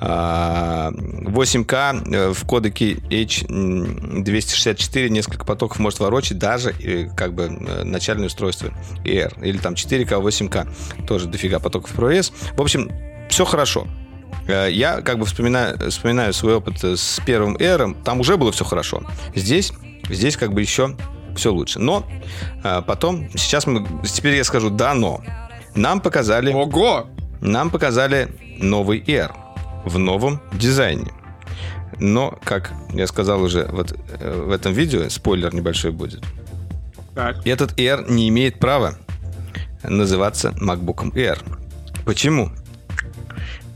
А, 0.00 0.90
8К 0.92 2.14
э, 2.14 2.32
в 2.32 2.44
кодеке 2.46 2.94
H264 2.94 5.08
несколько 5.08 5.46
потоков 5.46 5.78
может 5.78 6.00
ворочать 6.00 6.38
даже 6.38 6.70
э, 6.70 7.08
как 7.16 7.34
бы 7.34 7.44
э, 7.44 7.84
начальное 7.84 8.26
устройство 8.26 8.72
Air 9.04 9.32
или 9.42 9.58
там 9.58 9.74
4К, 9.74 10.20
8К 10.22 10.65
тоже 11.06 11.26
дофига 11.26 11.58
потоков 11.58 11.94
ProRes. 11.96 12.32
В 12.56 12.60
общем, 12.60 12.90
все 13.28 13.44
хорошо. 13.44 13.86
Э, 14.46 14.68
Я 14.70 15.00
как 15.02 15.18
бы 15.18 15.26
вспоминаю, 15.26 15.90
вспоминаю 15.90 16.32
свой 16.32 16.56
опыт 16.56 16.82
э, 16.84 16.96
с 16.96 17.20
первым 17.24 17.56
Air, 17.56 17.96
там 18.04 18.20
уже 18.20 18.36
было 18.36 18.52
все 18.52 18.64
хорошо. 18.64 19.02
Здесь, 19.34 19.72
здесь 20.08 20.36
как 20.36 20.52
бы 20.52 20.60
еще 20.60 20.96
все 21.36 21.52
лучше. 21.52 21.78
Но 21.78 22.06
э, 22.64 22.82
потом, 22.86 23.28
сейчас 23.34 23.66
мы, 23.66 23.86
теперь 24.04 24.36
я 24.36 24.44
скажу 24.44 24.70
да, 24.70 24.94
но. 24.94 25.20
Нам 25.74 26.00
показали, 26.00 26.52
Ого! 26.52 27.06
нам 27.40 27.70
показали 27.70 28.28
новый 28.58 29.00
Air 29.02 29.32
в 29.84 29.98
новом 29.98 30.40
дизайне. 30.54 31.12
Но, 31.98 32.38
как 32.44 32.72
я 32.92 33.06
сказал 33.06 33.42
уже 33.42 33.66
вот 33.70 33.92
в 34.20 34.50
этом 34.52 34.72
видео, 34.72 35.08
спойлер 35.08 35.54
небольшой 35.54 35.92
будет, 35.92 36.22
Так. 37.14 37.46
этот 37.46 37.78
Air 37.78 38.10
не 38.10 38.28
имеет 38.28 38.58
права 38.58 38.96
называться 39.88 40.50
MacBook 40.60 41.12
Air. 41.14 41.38
Почему? 42.04 42.50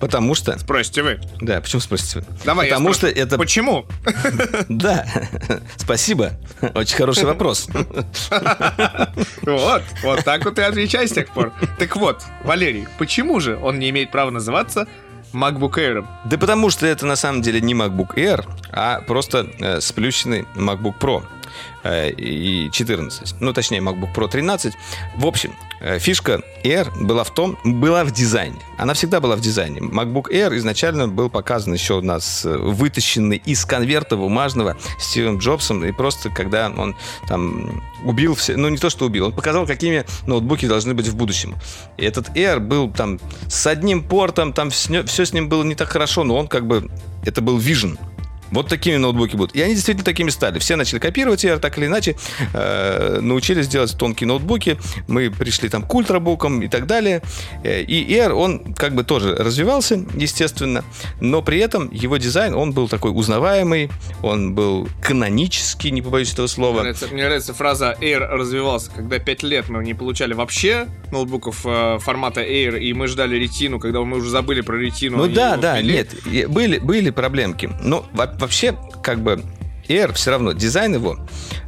Потому 0.00 0.34
что... 0.34 0.58
Спросите 0.58 1.02
вы. 1.02 1.20
Да, 1.42 1.60
почему 1.60 1.80
спросите 1.80 2.20
вы? 2.20 2.24
Давай 2.44 2.68
я 2.68 2.74
Потому 2.74 2.94
что 2.94 3.08
спрошу. 3.08 3.26
это... 3.26 3.36
Почему? 3.36 3.86
Да, 4.68 5.06
спасибо. 5.76 6.32
Очень 6.74 6.96
хороший 6.96 7.24
вопрос. 7.24 7.68
Вот, 9.42 9.82
вот 10.02 10.24
так 10.24 10.44
вот 10.44 10.58
и 10.58 10.62
отвечай 10.62 11.06
с 11.06 11.12
тех 11.12 11.28
пор. 11.28 11.52
Так 11.78 11.96
вот, 11.96 12.22
Валерий, 12.44 12.86
почему 12.98 13.40
же 13.40 13.58
он 13.58 13.78
не 13.78 13.90
имеет 13.90 14.10
права 14.10 14.30
называться 14.30 14.86
MacBook 15.34 15.74
Air? 15.74 16.06
Да 16.24 16.38
потому 16.38 16.70
что 16.70 16.86
это 16.86 17.04
на 17.04 17.16
самом 17.16 17.42
деле 17.42 17.60
не 17.60 17.74
MacBook 17.74 18.14
Air, 18.14 18.46
а 18.72 19.00
просто 19.02 19.50
э, 19.58 19.80
сплющенный 19.80 20.46
MacBook 20.54 20.98
Pro 20.98 21.24
и 21.84 22.68
14. 22.72 23.36
Ну, 23.40 23.52
точнее, 23.52 23.80
MacBook 23.80 24.14
Pro 24.14 24.28
13. 24.28 24.74
В 25.16 25.26
общем, 25.26 25.54
э, 25.80 25.98
фишка 25.98 26.42
Air 26.64 26.90
была 27.00 27.24
в 27.24 27.32
том, 27.32 27.58
была 27.64 28.04
в 28.04 28.12
дизайне. 28.12 28.56
Она 28.78 28.94
всегда 28.94 29.20
была 29.20 29.36
в 29.36 29.40
дизайне. 29.40 29.80
MacBook 29.80 30.30
Air 30.30 30.56
изначально 30.58 31.08
был 31.08 31.30
показан 31.30 31.72
еще 31.74 31.94
у 31.94 32.02
нас 32.02 32.44
э, 32.44 32.56
вытащенный 32.56 33.42
из 33.44 33.64
конверта 33.64 34.16
бумажного 34.16 34.76
Стивом 34.98 35.38
Джобсом. 35.38 35.84
И 35.84 35.92
просто 35.92 36.30
когда 36.30 36.70
он 36.70 36.96
там 37.28 37.82
убил 38.04 38.34
все... 38.34 38.56
Ну, 38.56 38.68
не 38.68 38.78
то, 38.78 38.90
что 38.90 39.06
убил. 39.06 39.26
Он 39.26 39.32
показал, 39.32 39.66
какими 39.66 40.04
ноутбуки 40.26 40.66
должны 40.66 40.94
быть 40.94 41.08
в 41.08 41.16
будущем. 41.16 41.56
И 41.96 42.04
этот 42.04 42.28
Air 42.36 42.58
был 42.60 42.90
там 42.90 43.18
с 43.48 43.66
одним 43.66 44.02
портом, 44.02 44.52
там 44.52 44.70
все, 44.70 45.04
с 45.06 45.32
ним 45.32 45.48
было 45.48 45.62
не 45.64 45.74
так 45.74 45.88
хорошо, 45.88 46.24
но 46.24 46.36
он 46.36 46.48
как 46.48 46.66
бы... 46.66 46.90
Это 47.24 47.42
был 47.42 47.58
Vision. 47.58 47.98
Вот 48.50 48.68
такими 48.68 48.96
ноутбуки 48.96 49.36
будут. 49.36 49.54
И 49.54 49.62
они 49.62 49.74
действительно 49.74 50.04
такими 50.04 50.30
стали. 50.30 50.58
Все 50.58 50.76
начали 50.76 50.98
копировать 50.98 51.44
Air, 51.44 51.58
так 51.58 51.78
или 51.78 51.86
иначе. 51.86 52.16
Э, 52.52 53.18
научились 53.20 53.68
делать 53.68 53.96
тонкие 53.96 54.26
ноутбуки. 54.28 54.78
Мы 55.08 55.30
пришли 55.30 55.68
там 55.68 55.82
к 55.82 55.94
ультрабукам 55.94 56.62
и 56.62 56.68
так 56.68 56.86
далее. 56.86 57.22
Э, 57.64 57.82
и 57.82 58.12
Air, 58.14 58.32
он 58.32 58.74
как 58.74 58.94
бы 58.94 59.04
тоже 59.04 59.34
развивался, 59.34 60.04
естественно. 60.16 60.84
Но 61.20 61.42
при 61.42 61.58
этом 61.58 61.90
его 61.92 62.16
дизайн, 62.16 62.54
он 62.54 62.72
был 62.72 62.88
такой 62.88 63.12
узнаваемый. 63.14 63.90
Он 64.22 64.54
был 64.54 64.88
канонический, 65.02 65.90
не 65.90 66.02
побоюсь 66.02 66.32
этого 66.32 66.44
Мне 66.46 66.48
слова. 66.54 66.80
нравится, 66.80 67.06
мне 67.12 67.22
нравится 67.24 67.54
фраза 67.54 67.96
Air 68.00 68.26
развивался, 68.26 68.90
когда 68.90 69.18
5 69.18 69.42
лет 69.44 69.68
мы 69.68 69.84
не 69.84 69.94
получали 69.94 70.34
вообще 70.34 70.88
ноутбуков 71.12 71.64
э, 71.64 71.98
формата 72.00 72.40
Air, 72.42 72.78
и 72.80 72.92
мы 72.92 73.06
ждали 73.06 73.36
ретину, 73.36 73.78
когда 73.78 74.00
мы 74.00 74.18
уже 74.18 74.30
забыли 74.30 74.60
про 74.60 74.76
ретину. 74.76 75.18
Ну 75.18 75.28
да, 75.28 75.56
да, 75.56 75.80
нет, 75.82 76.08
были, 76.48 76.78
были 76.78 77.10
проблемки. 77.10 77.70
Но 77.82 78.06
во- 78.12 78.26
вообще, 78.40 78.76
как 79.02 79.22
бы, 79.22 79.44
Air 79.88 80.12
все 80.14 80.30
равно, 80.30 80.52
дизайн 80.52 80.94
его, 80.94 81.18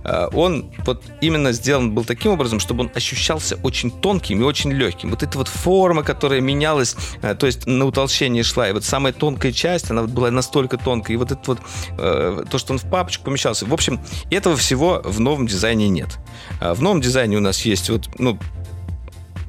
э, 0.04 0.28
он 0.32 0.70
вот 0.86 1.02
именно 1.20 1.52
сделан 1.52 1.92
был 1.92 2.04
таким 2.04 2.32
образом, 2.32 2.60
чтобы 2.60 2.84
он 2.84 2.90
ощущался 2.94 3.58
очень 3.62 3.90
тонким 3.90 4.40
и 4.40 4.44
очень 4.44 4.70
легким. 4.72 5.10
Вот 5.10 5.22
эта 5.22 5.36
вот 5.36 5.48
форма, 5.48 6.04
которая 6.04 6.40
менялась, 6.40 6.96
э, 7.20 7.34
то 7.34 7.46
есть 7.46 7.66
на 7.66 7.84
утолщение 7.84 8.44
шла, 8.44 8.68
и 8.68 8.72
вот 8.72 8.84
самая 8.84 9.12
тонкая 9.12 9.50
часть, 9.50 9.90
она 9.90 10.04
была 10.04 10.30
настолько 10.30 10.78
тонкой, 10.78 11.12
и 11.12 11.16
вот 11.16 11.32
это 11.32 11.42
вот, 11.46 11.58
э, 11.98 12.44
то, 12.48 12.58
что 12.58 12.72
он 12.72 12.78
в 12.78 12.88
папочку 12.88 13.24
помещался. 13.24 13.66
В 13.66 13.74
общем, 13.74 14.00
этого 14.30 14.56
всего 14.56 15.02
в 15.04 15.18
новом 15.18 15.46
дизайне 15.46 15.88
нет. 15.88 16.18
В 16.60 16.80
новом 16.80 17.00
дизайне 17.00 17.36
у 17.36 17.40
нас 17.40 17.62
есть 17.62 17.90
вот, 17.90 18.08
ну, 18.18 18.38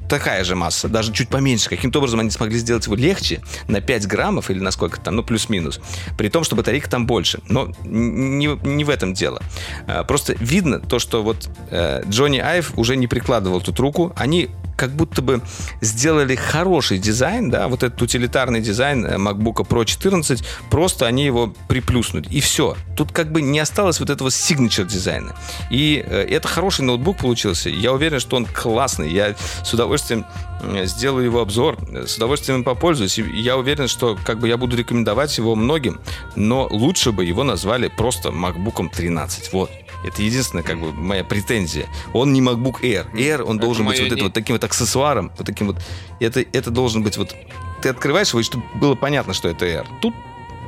такая 0.08 0.44
же 0.44 0.56
масса, 0.56 0.88
даже 0.88 1.12
чуть 1.12 1.28
поменьше. 1.28 1.68
Каким-то 1.68 1.98
образом 1.98 2.20
они 2.20 2.30
смогли 2.30 2.58
сделать 2.58 2.86
его 2.86 2.96
легче 2.96 3.40
на 3.68 3.80
5 3.80 4.06
граммов 4.06 4.50
или 4.50 4.60
на 4.60 4.70
сколько 4.70 5.00
там, 5.00 5.16
ну 5.16 5.22
плюс-минус. 5.22 5.80
При 6.16 6.28
том, 6.28 6.44
что 6.44 6.56
батарейка 6.56 6.88
там 6.88 7.06
больше. 7.06 7.40
Но 7.48 7.72
не, 7.84 8.58
не 8.66 8.84
в 8.84 8.90
этом 8.90 9.14
дело. 9.14 9.42
А, 9.86 10.04
Просто 10.04 10.34
видно 10.38 10.80
то, 10.80 10.98
что 10.98 11.22
вот 11.22 11.48
э, 11.70 12.02
Джонни 12.08 12.38
Айв 12.38 12.76
уже 12.76 12.96
не 12.96 13.06
прикладывал 13.06 13.60
тут 13.60 13.78
руку. 13.80 14.12
Они 14.16 14.50
как 14.76 14.90
будто 14.90 15.22
бы 15.22 15.40
сделали 15.80 16.34
хороший 16.34 16.98
дизайн, 16.98 17.50
да, 17.50 17.68
вот 17.68 17.82
этот 17.82 18.00
утилитарный 18.00 18.60
дизайн 18.60 19.04
э, 19.04 19.16
MacBook 19.16 19.66
Pro 19.66 19.84
14, 19.84 20.44
просто 20.70 21.06
они 21.06 21.24
его 21.24 21.54
приплюснули. 21.68 22.28
И 22.30 22.40
все. 22.40 22.76
Тут 22.96 23.12
как 23.12 23.32
бы 23.32 23.42
не 23.42 23.58
осталось 23.58 24.00
вот 24.00 24.10
этого 24.10 24.28
signature 24.28 24.86
дизайна. 24.86 25.34
И 25.70 26.04
э, 26.04 26.26
это 26.30 26.48
хороший 26.48 26.84
ноутбук 26.84 27.18
получился. 27.18 27.70
Я 27.70 27.92
уверен, 27.92 28.20
что 28.20 28.36
он 28.36 28.46
классный. 28.46 29.10
Я 29.10 29.34
с 29.62 29.72
удовольствием 29.72 30.24
э, 30.62 30.86
сделаю 30.86 31.24
его 31.24 31.40
обзор, 31.40 31.78
с 32.06 32.16
удовольствием 32.16 32.58
им 32.58 32.64
попользуюсь. 32.64 33.18
Я 33.18 33.56
уверен, 33.56 33.88
что 33.88 34.18
как 34.24 34.38
бы 34.38 34.48
я 34.48 34.56
буду 34.56 34.76
рекомендовать 34.76 35.36
его 35.38 35.54
многим, 35.54 36.00
но 36.36 36.66
лучше 36.70 37.12
бы 37.12 37.24
его 37.24 37.44
назвали 37.44 37.88
просто 37.88 38.30
MacBook 38.30 38.90
13. 38.90 39.52
Вот. 39.52 39.70
Это 40.04 40.22
единственная, 40.22 40.62
как 40.62 40.78
бы, 40.80 40.92
моя 40.92 41.24
претензия. 41.24 41.86
Он 42.12 42.32
не 42.32 42.40
MacBook 42.40 42.82
Air. 42.82 43.10
Air, 43.14 43.42
он 43.42 43.56
Это 43.56 43.66
должен 43.66 43.86
быть 43.86 43.98
вот, 43.98 44.06
это, 44.06 44.16
не- 44.16 44.22
вот 44.22 44.32
таким 44.34 44.54
вот 44.54 44.64
аксессуаром, 44.64 45.32
вот 45.36 45.46
таким 45.46 45.68
вот. 45.68 45.82
Это, 46.20 46.40
это 46.40 46.70
должен 46.70 47.02
быть 47.02 47.16
вот... 47.16 47.34
Ты 47.82 47.88
открываешь 47.88 48.28
его, 48.30 48.40
и 48.40 48.42
чтобы 48.42 48.64
было 48.74 48.94
понятно, 48.94 49.32
что 49.34 49.48
это 49.48 49.64
Air. 49.66 49.86
Тут, 50.00 50.14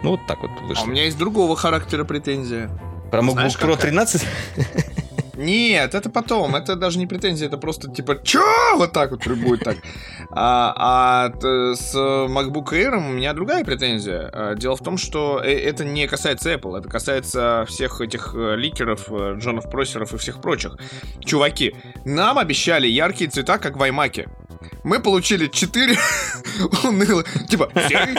ну, 0.02 0.10
вот 0.12 0.20
так 0.26 0.40
вот 0.42 0.50
А 0.58 0.64
вышло. 0.66 0.84
у 0.84 0.86
меня 0.86 1.04
есть 1.04 1.18
другого 1.18 1.54
характера 1.56 2.04
претензия. 2.04 2.70
Про 3.10 3.20
MacBook 3.20 3.32
знаешь, 3.32 3.54
Pro 3.56 3.72
какая? 3.74 3.90
13? 3.92 4.22
Нет, 5.36 5.94
это 5.94 6.10
потом. 6.10 6.56
Это 6.56 6.76
даже 6.76 6.98
не 6.98 7.06
претензия, 7.06 7.48
это 7.48 7.58
просто 7.58 7.90
типа 7.90 8.20
чё? 8.22 8.42
Вот 8.76 8.92
так 8.92 9.10
вот 9.10 9.26
будет 9.26 9.60
так. 9.60 9.76
А, 10.30 10.74
а 10.76 11.74
с 11.74 11.94
MacBook 11.94 12.72
Air 12.72 12.96
у 12.96 13.12
меня 13.12 13.32
другая 13.32 13.64
претензия. 13.64 14.30
А, 14.32 14.54
Дело 14.54 14.76
в 14.76 14.80
том, 14.82 14.96
что 14.98 15.40
э- 15.44 15.52
это 15.52 15.84
не 15.84 16.06
касается 16.06 16.52
Apple, 16.52 16.78
это 16.78 16.88
касается 16.88 17.64
всех 17.68 18.00
этих 18.00 18.34
э, 18.34 18.56
ликеров, 18.56 19.06
э, 19.10 19.36
Джонов 19.38 19.70
Просеров 19.70 20.14
и 20.14 20.16
всех 20.18 20.40
прочих. 20.40 20.76
Чуваки, 21.24 21.74
нам 22.04 22.38
обещали 22.38 22.86
яркие 22.86 23.30
цвета, 23.30 23.58
как 23.58 23.76
в 23.76 23.82
iMac. 23.82 24.28
Мы 24.84 25.00
получили 25.00 25.48
4 25.48 25.98
уныло, 26.84 27.24
типа 27.48 27.70
серый, 27.88 28.14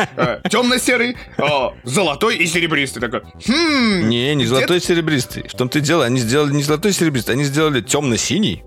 темно-серый, 0.50 1.18
э, 1.38 1.70
золотой 1.84 2.38
и 2.38 2.46
серебристый. 2.46 3.02
Такой, 3.02 3.22
хм, 3.46 4.10
Не, 4.10 4.36
не 4.36 4.46
золотой 4.46 4.80
серебристый. 4.82 5.48
В 5.48 5.54
том-то 5.54 5.80
и 5.80 5.82
дело, 5.82 6.06
они 6.06 6.20
сделали 6.20 6.54
не 6.54 6.64
золотой 6.64 6.94
серебристый, 6.94 7.36
они 7.36 7.44
сделали 7.44 7.82
темно-синий 7.82 8.64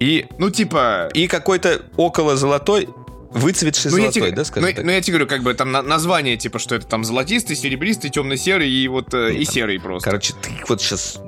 и, 0.00 0.26
Ну, 0.38 0.50
типа, 0.50 1.08
и 1.14 1.28
какой-то 1.28 1.82
около 1.96 2.36
золотой, 2.36 2.88
выцветший 3.34 3.90
Ну, 3.90 3.96
золотой, 3.98 4.12
тебе, 4.22 4.30
да, 4.32 4.44
скажем 4.44 4.68
ну, 4.68 4.74
так? 4.76 4.84
ну, 4.84 4.90
я 4.92 5.00
тебе 5.00 5.12
говорю, 5.14 5.26
как 5.28 5.42
бы 5.42 5.54
там 5.54 5.72
на- 5.72 5.82
название, 5.82 6.36
типа, 6.36 6.58
что 6.58 6.74
это 6.74 6.86
там 6.86 7.04
золотистый, 7.04 7.56
серебристый, 7.56 8.10
темно-серый 8.10 8.70
и 8.70 8.88
вот 8.88 9.12
э, 9.14 9.34
и 9.34 9.44
серый 9.44 9.80
просто. 9.80 10.08
Короче, 10.10 10.34
ты 10.40 10.50
вот 10.68 10.80
сейчас... 10.80 11.18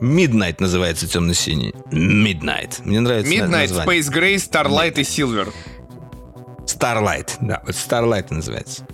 Midnight 0.00 0.56
называется 0.58 1.06
темно-синий. 1.06 1.74
Midnight. 1.90 2.80
Мне 2.84 3.00
нравится 3.00 3.32
Midnight, 3.32 3.68
название. 3.68 4.00
Space 4.00 4.12
Gray, 4.12 4.34
Starlight 4.36 4.98
и 4.98 5.02
Silver. 5.02 5.52
Starlight. 6.66 7.30
Да, 7.40 7.62
вот 7.66 7.74
Starlight 7.74 8.26
называется. 8.32 8.86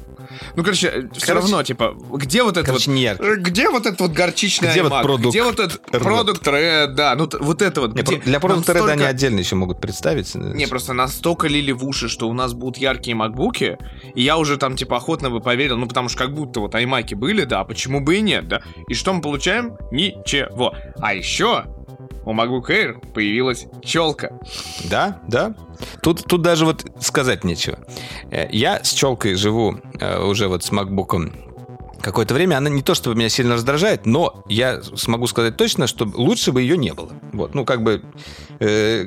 Ну, 0.56 0.62
короче, 0.62 1.08
все 1.12 1.26
Короче- 1.26 1.32
равно, 1.32 1.62
типа, 1.62 1.94
где 2.14 2.42
вот 2.42 2.56
это 2.56 2.66
Короче, 2.66 2.90
вот... 2.90 2.94
не 2.96 3.02
яркий. 3.02 3.24
э, 3.24 3.36
Где 3.36 3.68
вот 3.68 3.86
этот 3.86 4.00
вот 4.00 4.12
горчичный 4.12 4.70
Где 4.70 4.82
вот 4.82 4.92
iMac? 4.92 5.02
продукт 5.02 5.34
Где 5.34 5.42
вот 5.42 5.60
этот 5.60 5.82
продукт 5.90 6.46
Red, 6.46 6.94
да, 6.94 7.14
ну 7.14 7.28
вот 7.40 7.62
это 7.62 7.80
вот. 7.82 7.94
Не, 7.94 8.02
где 8.02 8.16
Для 8.18 8.40
продукта 8.40 8.72
Red 8.72 8.76
они 8.78 8.86
настолько- 8.86 9.08
отдельно 9.08 9.38
еще 9.40 9.54
могут 9.56 9.80
представить. 9.80 10.34
Не, 10.34 10.66
просто 10.66 10.92
настолько 10.92 11.48
лили 11.48 11.72
в 11.72 11.84
уши, 11.84 12.08
что 12.08 12.28
у 12.28 12.32
нас 12.32 12.52
будут 12.54 12.78
яркие 12.78 13.14
макбуки, 13.16 13.78
и 14.14 14.22
я 14.22 14.36
уже 14.38 14.56
там, 14.56 14.76
типа, 14.76 14.96
охотно 14.96 15.30
бы 15.30 15.40
поверил, 15.40 15.76
ну, 15.76 15.86
потому 15.88 16.08
что 16.08 16.18
как 16.18 16.34
будто 16.34 16.60
вот 16.60 16.74
аймаки 16.74 17.14
были, 17.14 17.44
да, 17.44 17.64
почему 17.64 18.00
бы 18.00 18.16
и 18.16 18.20
нет, 18.20 18.48
да? 18.48 18.62
И 18.88 18.94
что 18.94 19.12
мы 19.12 19.20
получаем? 19.20 19.76
Ничего. 19.90 20.74
А 21.00 21.14
еще 21.14 21.64
у 22.26 22.32
MacBook 22.34 22.66
Air 22.68 23.12
появилась 23.14 23.66
челка. 23.82 24.32
Да, 24.90 25.20
да. 25.26 25.54
Тут, 26.02 26.24
тут 26.26 26.42
даже 26.42 26.66
вот 26.66 26.84
сказать 27.00 27.44
нечего. 27.44 27.78
Э, 28.30 28.46
Я 28.50 28.82
с 28.84 28.92
челкой 28.92 29.36
живу 29.36 29.78
э, 30.00 30.22
уже 30.22 30.48
вот 30.48 30.62
с 30.64 30.72
макбуком 30.72 31.32
какое-то 32.00 32.34
время. 32.34 32.56
Она 32.56 32.70
не 32.70 32.82
то 32.82 32.94
чтобы 32.94 33.16
меня 33.16 33.28
сильно 33.28 33.54
раздражает, 33.54 34.06
но 34.06 34.44
я 34.48 34.82
смогу 34.82 35.26
сказать 35.26 35.56
точно, 35.56 35.86
что 35.86 36.04
лучше 36.04 36.52
бы 36.52 36.62
ее 36.62 36.76
не 36.76 36.92
было. 36.94 37.12
Вот, 37.32 37.54
ну 37.54 37.64
как 37.64 37.82
бы 37.82 38.02
э, 38.60 39.06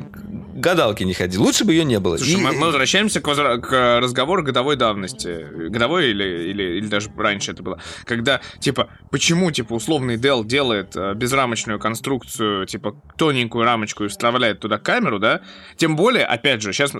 гадалки 0.54 1.04
не 1.04 1.14
ходи. 1.14 1.38
Лучше 1.38 1.66
бы 1.66 1.74
ее 1.74 1.84
не 1.84 2.00
было. 2.00 2.18
Слушай, 2.18 2.34
И- 2.34 2.38
мы, 2.38 2.52
мы 2.54 2.66
возвращаемся 2.68 3.22
к, 3.22 3.28
возра- 3.28 3.60
к 3.60 4.00
разговору 4.00 4.44
годовой 4.44 4.76
давности. 4.76 5.70
Годовой 5.70 6.10
или, 6.10 6.50
или, 6.50 6.64
или 6.78 6.88
даже 6.88 7.10
раньше 7.18 7.52
это 7.52 7.64
было. 7.64 7.80
Когда, 8.06 8.42
типа, 8.60 8.90
почему, 9.12 9.52
типа, 9.52 9.74
условный 9.74 10.18
Dell 10.18 10.46
делает 10.46 10.96
э, 10.96 11.14
безрамочную 11.14 11.80
конструкцию, 11.80 12.66
типа, 12.66 12.96
тоненькую 13.18 13.64
рамочку 13.64 14.06
и 14.06 14.08
вставляет 14.08 14.60
туда 14.60 14.78
камеру, 14.78 15.20
да? 15.20 15.42
Тем 15.78 15.96
более, 15.96 16.26
опять 16.26 16.62
же, 16.62 16.74
сейчас... 16.74 16.92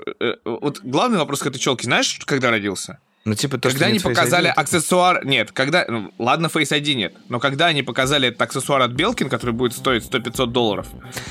вот 0.46 0.80
главный 0.84 1.18
вопрос 1.20 1.42
к 1.42 1.48
этой 1.48 1.60
челке, 1.60 1.86
знаешь, 1.86 2.20
когда 2.26 2.50
родился? 2.52 3.00
Ну, 3.26 3.36
типа, 3.36 3.58
то, 3.58 3.70
когда 3.70 3.86
что 3.86 3.90
они 3.90 4.00
показали 4.00 4.50
ID, 4.50 4.54
аксессуар... 4.54 5.26
Нет, 5.26 5.52
когда... 5.52 5.86
ну, 5.88 6.14
ладно, 6.18 6.48
Face 6.48 6.72
ID 6.72 6.94
нет. 6.94 7.14
Но 7.28 7.40
когда 7.40 7.68
они 7.68 7.84
показали 7.84 8.30
этот 8.30 8.42
аксессуар 8.42 8.82
от 8.82 8.92
Белкин, 8.92 9.30
который 9.30 9.52
будет 9.52 9.74
стоить 9.74 10.04
100-500 10.04 10.48
долларов, 10.48 10.88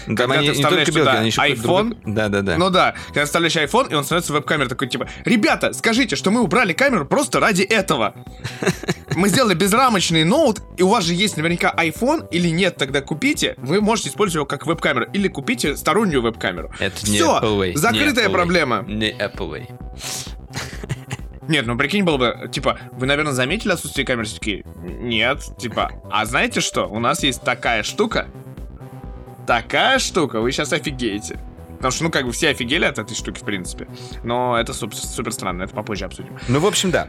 Там 0.06 0.16
когда 0.16 0.34
они 0.34 0.48
ты 0.48 0.56
не 0.56 0.62
вставляешь 0.62 0.86
только 0.86 0.98
белки, 0.98 1.10
туда 1.10 1.18
они 1.18 1.28
еще 1.28 1.40
iPhone, 1.40 1.98
Да, 2.04 2.28
да, 2.28 2.42
да. 2.42 2.56
ну 2.58 2.70
да, 2.70 2.94
когда 3.08 3.24
вставляешь 3.24 3.56
iPhone, 3.56 3.90
и 3.90 3.94
он 3.94 4.04
становится 4.04 4.32
веб-камерой 4.32 4.68
такой, 4.68 4.88
типа, 4.88 5.08
ребята, 5.24 5.72
скажите, 5.72 6.14
что 6.14 6.30
мы 6.30 6.42
убрали 6.42 6.72
камеру 6.74 7.06
просто 7.06 7.40
ради 7.40 7.62
этого. 7.62 8.14
Мы 9.16 9.30
сделали 9.30 9.54
безрамочный 9.54 10.24
ноут, 10.24 10.60
и 10.76 10.82
у 10.82 10.88
вас 10.88 11.04
же 11.04 11.14
есть 11.14 11.36
наверняка 11.36 11.74
iPhone, 11.76 12.28
или 12.30 12.48
нет, 12.48 12.76
тогда 12.76 13.00
купите, 13.00 13.54
вы 13.56 13.80
можете 13.80 14.10
использовать 14.10 14.34
его 14.36 14.46
как 14.46 14.66
веб-камеру, 14.66 15.06
или 15.12 15.28
купите 15.28 15.76
стороннюю 15.76 16.22
веб-камеру. 16.22 16.70
Это 16.78 17.06
не 17.06 17.16
Все, 17.16 17.38
Apple 17.38 17.58
Way. 17.58 17.76
закрытая 17.76 18.28
Не 18.28 18.30
Apple 18.30 18.32
проблема. 18.32 18.84
Не 18.86 19.10
Apple 19.10 19.50
Way. 19.50 20.96
Нет, 21.48 21.66
ну 21.66 21.76
прикинь, 21.76 22.04
было 22.04 22.16
бы, 22.18 22.48
типа, 22.52 22.78
вы, 22.92 23.06
наверное, 23.06 23.32
заметили 23.32 23.72
отсутствие 23.72 24.06
камеры? 24.06 24.26
Все 24.26 24.62
нет, 24.82 25.42
типа, 25.58 25.90
а 26.10 26.24
знаете 26.26 26.60
что? 26.60 26.86
У 26.86 26.98
нас 27.00 27.22
есть 27.22 27.42
такая 27.42 27.82
штука, 27.82 28.28
такая 29.46 29.98
штука, 29.98 30.40
вы 30.40 30.52
сейчас 30.52 30.72
офигеете. 30.72 31.40
Потому 31.76 31.92
что, 31.92 32.04
ну, 32.04 32.10
как 32.10 32.26
бы 32.26 32.32
все 32.32 32.48
офигели 32.48 32.84
от 32.84 32.98
этой 32.98 33.14
штуки, 33.14 33.38
в 33.38 33.44
принципе. 33.44 33.86
Но 34.24 34.58
это 34.58 34.72
суп- 34.74 34.94
супер 34.94 35.32
странно, 35.32 35.62
это 35.62 35.74
попозже 35.74 36.06
обсудим. 36.06 36.36
Ну, 36.48 36.58
в 36.58 36.66
общем, 36.66 36.90
да. 36.90 37.08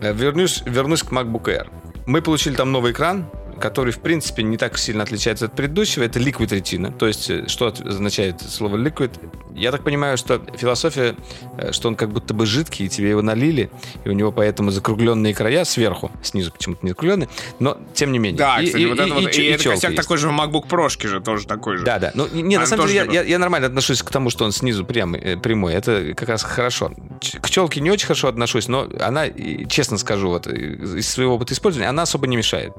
Э, 0.00 0.14
Вернусь, 0.14 0.62
вернусь 0.64 1.02
к 1.02 1.12
MacBook 1.12 1.44
Air. 1.44 1.68
Мы 2.06 2.22
получили 2.22 2.54
там 2.54 2.72
новый 2.72 2.92
экран, 2.92 3.26
который, 3.60 3.92
в 3.92 3.98
принципе, 4.00 4.42
не 4.42 4.56
так 4.56 4.78
сильно 4.78 5.02
отличается 5.02 5.46
от 5.46 5.54
предыдущего. 5.54 6.04
Это 6.04 6.18
Liquid 6.18 6.48
Retina. 6.48 6.96
То 6.96 7.06
есть, 7.06 7.28
э, 7.30 7.46
что 7.48 7.66
означает 7.68 8.40
слово 8.40 8.76
Liquid? 8.76 9.10
Я 9.54 9.72
так 9.72 9.82
понимаю, 9.82 10.16
что 10.16 10.40
философия, 10.56 11.16
э, 11.56 11.72
что 11.72 11.88
он 11.88 11.96
как 11.96 12.10
будто 12.10 12.32
бы 12.34 12.46
жидкий, 12.46 12.86
и 12.86 12.88
тебе 12.88 13.10
его 13.10 13.22
налили, 13.22 13.70
и 14.04 14.08
у 14.08 14.12
него 14.12 14.30
поэтому 14.32 14.70
закругленные 14.70 15.34
края 15.34 15.64
сверху, 15.64 16.10
снизу 16.22 16.52
почему-то 16.52 16.80
не 16.84 16.90
закругленные, 16.90 17.28
но 17.58 17.76
тем 17.94 18.12
не 18.12 18.18
менее. 18.18 18.38
Да, 18.38 18.60
И- 18.60 18.66
кстати, 18.66 18.82
и- 18.82 18.86
вот 18.86 18.98
это 18.98 19.08
и- 19.08 19.12
вот, 19.12 19.34
и 19.36 19.42
и, 19.42 19.46
это 19.46 19.62
чёлка 19.64 19.76
косяк 19.76 19.90
есть. 19.92 20.02
такой 20.02 20.18
же 20.18 20.28
в 20.28 20.32
MacBook 20.32 20.68
Прошке 20.68 21.08
же 21.08 21.20
тоже 21.20 21.46
такой 21.46 21.78
же. 21.78 21.84
Да, 21.84 21.98
да. 21.98 22.12
Ну, 22.14 22.28
не, 22.32 22.56
на 22.58 22.66
самом 22.66 22.86
деле, 22.86 23.06
я, 23.12 23.22
я- 23.22 23.22
я 23.28 23.38
нормально 23.38 23.66
отношусь 23.66 24.02
к 24.02 24.10
тому, 24.10 24.30
что 24.30 24.44
он 24.44 24.52
снизу 24.52 24.84
прямый, 24.84 25.20
э, 25.20 25.36
прямой. 25.36 25.74
Это 25.74 26.14
как 26.14 26.28
раз 26.28 26.42
хорошо. 26.44 26.92
К 27.40 27.50
челке 27.50 27.80
не 27.80 27.90
очень 27.90 28.06
хорошо 28.06 28.28
отношусь, 28.28 28.68
но 28.68 28.88
она, 29.00 29.26
и, 29.26 29.66
честно 29.66 29.98
скажу, 29.98 30.28
вот 30.28 30.46
из 30.46 31.08
своего 31.08 31.34
опыта 31.34 31.54
использования, 31.54 31.88
она 31.88 32.02
особо 32.02 32.26
не 32.28 32.36
мешает. 32.36 32.72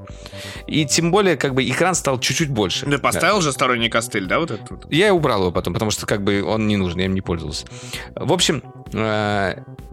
И 0.70 0.86
тем 0.86 1.10
более, 1.10 1.36
как 1.36 1.54
бы, 1.54 1.68
экран 1.68 1.96
стал 1.96 2.20
чуть-чуть 2.20 2.48
больше. 2.48 2.86
Ты 2.86 2.98
поставил 2.98 3.40
же 3.40 3.52
сторонний 3.52 3.90
костыль, 3.90 4.26
да, 4.26 4.38
вот 4.38 4.52
этот? 4.52 4.90
Я 4.90 5.12
убрал 5.12 5.40
его 5.40 5.50
потом, 5.50 5.74
потому 5.74 5.90
что 5.90 6.06
как 6.06 6.22
бы 6.22 6.44
он 6.44 6.68
не 6.68 6.76
нужен, 6.76 7.00
я 7.00 7.06
им 7.06 7.14
не 7.14 7.20
пользовался. 7.20 7.66
В 8.14 8.32
общем, 8.32 8.62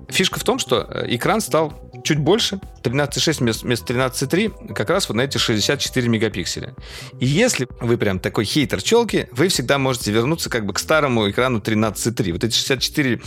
фишка 0.09 0.39
в 0.39 0.43
том, 0.43 0.59
что 0.59 0.87
э, 0.89 1.15
экран 1.15 1.41
стал 1.41 1.73
чуть 2.03 2.19
больше, 2.19 2.59
13,6 2.83 3.39
вместо 3.39 3.65
вместо 3.65 3.93
13,3, 3.93 4.73
как 4.73 4.89
раз 4.89 5.09
вот 5.09 5.15
на 5.15 5.21
эти 5.21 5.37
64 5.37 6.07
мегапикселя. 6.07 6.75
И 7.19 7.25
если 7.25 7.67
вы 7.81 7.97
прям 7.97 8.19
такой 8.19 8.45
хейтер 8.45 8.81
челки, 8.81 9.27
вы 9.31 9.49
всегда 9.49 9.77
можете 9.77 10.11
вернуться 10.11 10.49
как 10.49 10.65
бы 10.65 10.73
к 10.73 10.79
старому 10.79 11.29
экрану 11.29 11.59
13,3. 11.59 12.31
Вот 12.31 12.43
эти 12.43 12.55
64 12.55 13.21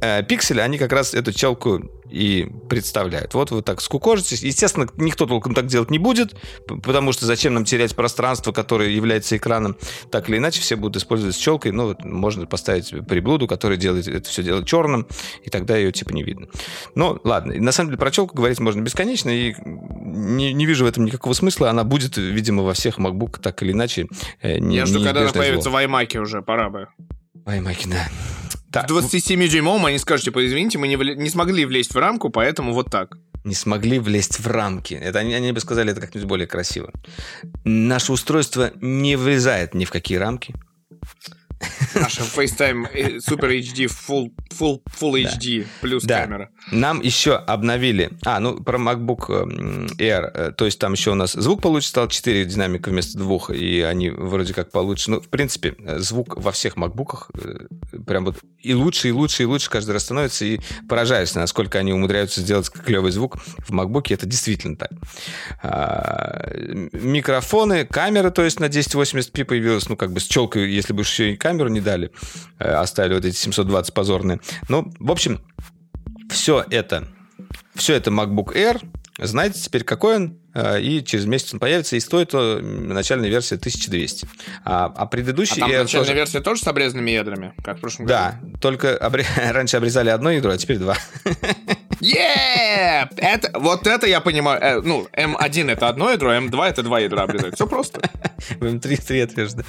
э, 0.00 0.22
пикселя, 0.24 0.62
они 0.62 0.78
как 0.78 0.92
раз 0.92 1.14
эту 1.14 1.32
челку 1.32 1.90
и 2.14 2.48
представляют. 2.68 3.34
Вот 3.34 3.50
вы 3.50 3.62
так 3.62 3.80
скукожитесь. 3.80 4.42
Естественно, 4.42 4.88
никто 4.96 5.26
толком 5.26 5.54
так 5.54 5.66
делать 5.66 5.90
не 5.90 5.98
будет, 5.98 6.34
потому 6.66 7.12
что 7.12 7.26
зачем 7.26 7.54
нам 7.54 7.64
терять 7.64 7.96
пространство, 7.96 8.52
которое 8.52 8.90
является 8.90 9.36
экраном, 9.36 9.76
так 10.10 10.28
или 10.28 10.38
иначе 10.38 10.60
все 10.60 10.76
будут 10.76 10.96
использовать 10.96 11.34
с 11.34 11.38
челкой. 11.38 11.72
Ну, 11.72 11.88
вот 11.88 12.04
можно 12.04 12.46
поставить 12.46 12.90
приблуду, 13.08 13.48
которая 13.48 13.78
делает 13.78 14.06
это 14.06 14.28
все 14.28 14.42
дело 14.42 14.64
черным, 14.64 15.08
и 15.42 15.50
тогда 15.50 15.76
ее 15.76 15.92
типа 15.92 16.12
не 16.12 16.22
видно. 16.22 16.48
Ну, 16.94 17.20
ладно. 17.24 17.54
На 17.54 17.72
самом 17.72 17.90
деле 17.90 17.98
про 17.98 18.10
челку 18.10 18.36
говорить 18.36 18.60
можно 18.60 18.80
бесконечно, 18.80 19.30
и 19.30 19.54
не, 19.64 20.52
не 20.52 20.66
вижу 20.66 20.84
в 20.84 20.88
этом 20.88 21.04
никакого 21.04 21.32
смысла. 21.34 21.70
Она 21.70 21.84
будет, 21.84 22.16
видимо, 22.16 22.62
во 22.62 22.72
всех 22.74 22.98
MacBook 22.98 23.40
так 23.40 23.62
или 23.62 23.72
иначе. 23.72 24.06
э, 24.42 24.58
не- 24.58 24.76
Я 24.76 24.86
жду, 24.86 25.02
когда 25.02 25.20
она 25.22 25.32
появится 25.32 25.70
зло. 25.70 25.78
в 25.78 25.82
iMac 25.82 26.16
уже, 26.18 26.42
пора 26.42 26.70
бы. 26.70 26.88
Ай, 27.46 27.60
Маки, 27.60 27.86
да. 27.88 28.08
Так, 28.72 28.90
В 28.90 28.96
27-дюймовом 28.96 29.86
они 29.86 29.98
скажут, 29.98 30.24
типа, 30.24 30.44
извините, 30.44 30.78
мы 30.78 30.88
не, 30.88 30.96
вля- 30.96 31.14
не 31.14 31.30
смогли 31.30 31.64
влезть 31.64 31.94
в 31.94 31.98
рамку, 31.98 32.30
поэтому 32.30 32.72
вот 32.72 32.90
так. 32.90 33.16
не 33.44 33.54
смогли 33.54 33.98
влезть 34.00 34.40
в 34.40 34.46
рамки. 34.48 34.94
Это 34.94 35.20
они, 35.20 35.34
они 35.34 35.52
бы 35.52 35.60
сказали 35.60 35.92
это 35.92 36.00
как-нибудь 36.00 36.26
более 36.28 36.46
красиво. 36.48 36.90
Наше 37.64 38.12
устройство 38.12 38.72
не 38.80 39.14
влезает 39.16 39.74
ни 39.74 39.84
в 39.84 39.90
какие 39.92 40.16
рамки. 40.18 40.54
Наша 41.94 42.22
FaceTime 42.22 42.86
э, 42.92 43.16
Super 43.18 43.50
HD 43.60 43.86
Full, 43.86 44.32
full, 44.50 44.80
full 45.00 45.22
HD 45.24 45.66
плюс 45.80 46.02
Да. 46.04 46.22
камера. 46.22 46.50
Нам 46.72 47.00
еще 47.00 47.34
обновили... 47.36 48.10
А, 48.24 48.40
ну, 48.40 48.62
про 48.62 48.78
MacBook 48.78 49.30
м, 49.30 49.86
Air. 49.98 50.30
э, 50.34 50.52
То 50.56 50.64
есть 50.64 50.78
там 50.78 50.92
еще 50.94 51.12
у 51.12 51.14
нас 51.14 51.32
звук 51.32 51.62
получше 51.62 51.88
стал, 51.88 52.08
4 52.08 52.44
динамика 52.44 52.90
вместо 52.90 53.18
двух, 53.18 53.50
и 53.50 53.80
они 53.80 54.10
вроде 54.10 54.54
как 54.54 54.70
получше. 54.70 55.10
Ну, 55.10 55.20
в 55.20 55.28
принципе, 55.28 55.74
э, 55.78 55.98
звук 56.00 56.36
во 56.36 56.50
всех 56.52 56.76
MacBook'ах 56.76 57.30
э, 57.34 58.00
прям 58.06 58.24
вот 58.24 58.36
и 58.60 58.74
лучше, 58.74 59.08
и 59.08 59.12
лучше, 59.12 59.42
и 59.42 59.46
лучше 59.46 59.70
каждый 59.70 59.92
раз 59.92 60.04
становится, 60.04 60.44
и 60.44 60.58
поражаюсь, 60.88 61.34
насколько 61.34 61.78
они 61.78 61.92
умудряются 61.92 62.40
сделать 62.40 62.70
клевый 62.70 63.12
звук 63.12 63.36
в 63.58 63.70
MacBook, 63.70 64.12
это 64.12 64.26
действительно 64.26 64.76
так. 64.76 64.90
А, 65.62 66.50
Микрофоны, 66.92 67.84
камера, 67.84 68.30
то 68.30 68.42
есть 68.42 68.60
на 68.60 68.66
1080p 68.66 69.44
появилась, 69.44 69.88
ну, 69.88 69.96
как 69.96 70.12
бы 70.12 70.20
с 70.20 70.24
челкой, 70.24 70.70
если 70.70 70.92
бы 70.92 71.02
еще 71.02 71.32
и 71.32 71.36
камеру 71.54 71.68
не 71.68 71.80
дали, 71.80 72.10
э, 72.58 72.68
оставили 72.68 73.14
вот 73.14 73.24
эти 73.24 73.36
720 73.36 73.94
позорные. 73.94 74.40
Ну, 74.68 74.92
в 74.98 75.10
общем, 75.10 75.40
все 76.30 76.64
это, 76.68 77.08
все 77.74 77.94
это 77.94 78.10
MacBook 78.10 78.54
Air. 78.54 78.84
Знаете 79.18 79.60
теперь, 79.60 79.84
какой 79.84 80.16
он, 80.16 80.38
и 80.54 81.02
через 81.04 81.24
месяц 81.26 81.52
он 81.54 81.60
появится, 81.60 81.96
и 81.96 82.00
стоит 82.00 82.30
э, 82.32 82.58
начальная 82.60 83.28
версия 83.28 83.56
1200. 83.56 84.26
А, 84.64 84.86
а 84.86 84.92
А 85.02 85.06
предыдущий 85.06 85.60
там 85.60 85.70
Air 85.70 85.82
начальная 85.82 86.06
тоже- 86.06 86.14
версия 86.16 86.40
тоже 86.40 86.62
с 86.62 86.66
обрезанными 86.66 87.10
ядрами, 87.10 87.52
как 87.62 87.78
в 87.78 87.80
прошлом 87.80 88.06
году? 88.06 88.18
Да, 88.18 88.40
только 88.60 88.94
обре- 89.00 89.26
раньше 89.52 89.76
обрезали 89.76 90.10
одно 90.10 90.30
ядро, 90.30 90.52
а 90.52 90.56
теперь 90.58 90.78
два. 90.78 90.96
Yeah! 92.00 93.08
Это, 93.16 93.58
вот 93.58 93.86
это 93.86 94.06
я 94.06 94.20
понимаю. 94.20 94.60
Э, 94.60 94.80
ну, 94.82 95.08
М1 95.16 95.70
это 95.70 95.88
одно 95.88 96.10
ядро, 96.10 96.32
М2 96.34 96.64
это 96.68 96.82
два 96.82 97.00
ядра 97.00 97.22
обрезать. 97.22 97.54
Все 97.54 97.66
просто. 97.66 98.00
В 98.60 98.64
М3 98.64 99.06
три 99.06 99.20
отрежь, 99.20 99.52
да. 99.52 99.62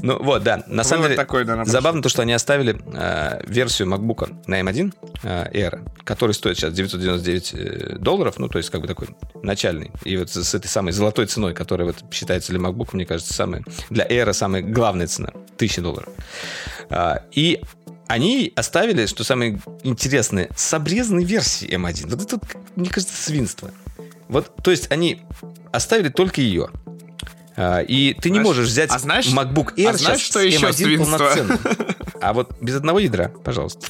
Ну 0.00 0.22
вот, 0.22 0.42
да. 0.42 0.62
На 0.66 0.84
самом 0.84 1.04
деле, 1.04 1.16
такой, 1.16 1.44
да, 1.44 1.64
забавно 1.64 2.02
то, 2.02 2.08
что 2.08 2.22
они 2.22 2.32
оставили 2.32 2.80
э, 2.94 3.40
версию 3.46 3.88
MacBook 3.88 4.34
на 4.46 4.60
M1 4.60 4.94
э, 5.24 5.50
Air, 5.52 5.86
который 6.04 6.32
стоит 6.32 6.56
сейчас 6.56 6.72
999 6.72 7.54
э, 7.54 7.96
долларов, 7.98 8.38
ну, 8.38 8.48
то 8.48 8.58
есть 8.58 8.70
как 8.70 8.80
бы 8.80 8.86
такой 8.86 9.08
начальный. 9.42 9.90
И 10.04 10.16
вот 10.34 10.44
с 10.44 10.54
этой 10.54 10.68
самой 10.68 10.92
золотой 10.92 11.26
ценой, 11.26 11.54
которая 11.54 11.86
вот 11.86 11.96
считается 12.12 12.52
для 12.52 12.60
MacBook, 12.60 12.90
мне 12.92 13.06
кажется, 13.06 13.32
самая, 13.34 13.62
для 13.90 14.06
Air 14.06 14.32
самая 14.32 14.62
главная 14.62 15.06
цена. 15.06 15.30
1000 15.56 15.82
долларов. 15.82 16.08
А, 16.90 17.22
и 17.32 17.60
они 18.08 18.52
оставили, 18.56 19.06
что 19.06 19.24
самое 19.24 19.60
интересное, 19.82 20.48
с 20.56 20.74
обрезанной 20.74 21.24
версией 21.24 21.74
M1. 21.76 22.08
Вот 22.14 22.20
это, 22.20 22.40
мне 22.76 22.88
кажется, 22.90 23.14
свинство. 23.16 23.70
Вот, 24.28 24.52
то 24.62 24.70
есть 24.70 24.90
они 24.90 25.22
оставили 25.72 26.08
только 26.08 26.40
ее. 26.40 26.68
А, 27.56 27.80
И 27.80 28.14
ты 28.14 28.30
не 28.30 28.34
Знаешь- 28.36 28.46
можешь 28.46 28.68
взять 28.68 28.90
а 28.90 28.98
знаешь- 28.98 29.26
MacBook 29.28 29.74
Air 29.76 29.90
а 29.90 29.96
знаешь, 29.96 30.20
что 30.20 30.40
еще 30.40 30.66
M1 30.66 30.72
свинство? 30.72 31.16
полноценным. 31.18 31.58
А 32.20 32.32
вот 32.32 32.52
без 32.60 32.74
одного 32.76 32.98
ядра, 32.98 33.28
пожалуйста. 33.44 33.86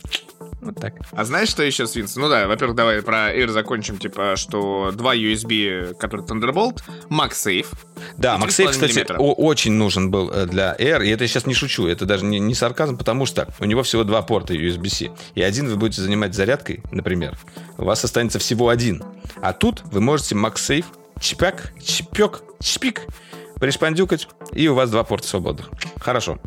Вот 0.65 0.77
так. 0.81 0.95
А 1.13 1.25
знаешь, 1.25 1.51
что 1.51 1.63
еще, 1.63 1.87
Свинс? 1.87 2.17
Ну 2.17 2.29
да, 2.29 2.49
во-первых, 2.49 2.75
давай 2.75 3.03
про 3.03 3.35
Air 3.35 3.49
закончим, 3.51 3.99
типа, 3.99 4.35
что 4.37 4.93
два 4.93 5.15
USB, 5.15 5.95
который 5.95 6.25
Thunderbolt, 6.25 6.83
MagSafe. 7.11 7.67
Да, 8.17 8.37
MagSafe, 8.37 8.71
3,5 8.71 8.71
кстати, 8.71 9.07
очень 9.19 9.73
нужен 9.73 10.11
был 10.11 10.31
э, 10.31 10.47
для 10.47 10.75
Air, 10.79 11.05
и 11.05 11.11
это 11.11 11.25
я 11.25 11.29
сейчас 11.29 11.47
не 11.47 11.53
шучу, 11.53 11.87
это 11.87 12.07
даже 12.07 12.25
не, 12.25 12.39
не 12.41 12.55
сарказм, 12.55 12.97
потому 12.97 13.27
что 13.27 13.47
у 13.61 13.65
него 13.67 13.83
всего 13.83 14.05
два 14.05 14.23
порта 14.23 14.55
USB-C, 14.55 15.11
и 15.35 15.43
один 15.43 15.69
вы 15.69 15.77
будете 15.77 16.01
занимать 16.01 16.35
зарядкой, 16.35 16.83
например, 16.91 17.39
у 17.77 17.85
вас 17.85 18.03
останется 18.03 18.39
всего 18.39 18.71
один. 18.71 19.03
А 19.43 19.53
тут 19.53 19.83
вы 19.93 20.01
можете 20.01 20.35
MagSafe, 20.35 20.87
чпяк, 21.21 21.73
чпек, 21.83 22.43
чпик, 22.61 23.03
пришпандюкать, 23.61 24.29
и 24.53 24.67
у 24.69 24.75
вас 24.75 24.91
два 24.91 25.05
порта 25.05 25.29
свободных. 25.29 25.69
Хорошо. 26.01 26.39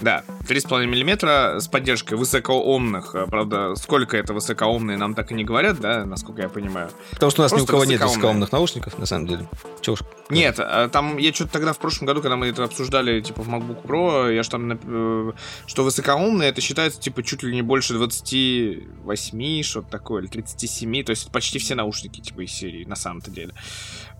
Да, 0.00 0.22
3,5 0.48 0.86
миллиметра 0.86 1.56
с 1.58 1.68
поддержкой 1.68 2.14
высокоомных. 2.14 3.14
А, 3.14 3.26
Правда, 3.26 3.74
сколько 3.74 4.16
это 4.16 4.32
высокоомные, 4.32 4.96
нам 4.96 5.14
так 5.14 5.32
и 5.32 5.34
не 5.34 5.44
говорят, 5.44 5.80
да, 5.80 6.04
насколько 6.04 6.42
я 6.42 6.48
понимаю. 6.48 6.90
Потому 7.10 7.30
что 7.30 7.42
у 7.42 7.44
нас 7.44 7.52
ни 7.52 7.56
у 7.56 7.58
Просто 7.58 7.72
кого 7.72 7.84
нет 7.84 7.92
высокоумные. 8.00 8.16
высокоумных 8.18 8.52
наушников, 8.52 8.98
на 8.98 9.06
самом 9.06 9.26
деле. 9.26 9.48
Чего 9.80 9.94
уж. 9.94 10.00
Нет, 10.30 10.56
а, 10.58 10.88
там 10.88 11.16
я 11.18 11.32
что-то 11.32 11.52
тогда 11.52 11.72
в 11.72 11.78
прошлом 11.78 12.06
году, 12.06 12.20
когда 12.22 12.36
мы 12.36 12.46
это 12.46 12.64
обсуждали, 12.64 13.20
типа, 13.20 13.42
в 13.42 13.48
MacBook 13.48 13.82
Pro, 13.84 14.32
я 14.34 14.42
же 14.42 14.50
там, 14.50 14.70
э, 14.72 15.32
что 15.66 15.84
высокоумные, 15.84 16.50
это 16.50 16.60
считается, 16.60 17.00
типа, 17.00 17.22
чуть 17.22 17.42
ли 17.42 17.54
не 17.54 17.62
больше 17.62 17.94
28, 17.94 19.62
что-то 19.62 19.88
такое, 19.90 20.22
или 20.22 20.28
37, 20.28 21.02
то 21.04 21.10
есть 21.10 21.30
почти 21.32 21.58
все 21.58 21.74
наушники, 21.74 22.20
типа, 22.20 22.42
из 22.42 22.52
серии, 22.52 22.84
на 22.84 22.96
самом-то 22.96 23.30
деле. 23.30 23.54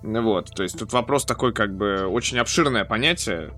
Вот, 0.03 0.55
то 0.55 0.63
есть 0.63 0.79
тут 0.79 0.93
вопрос 0.93 1.25
такой, 1.25 1.53
как 1.53 1.77
бы, 1.77 2.07
очень 2.07 2.39
обширное 2.39 2.85
понятие, 2.85 3.53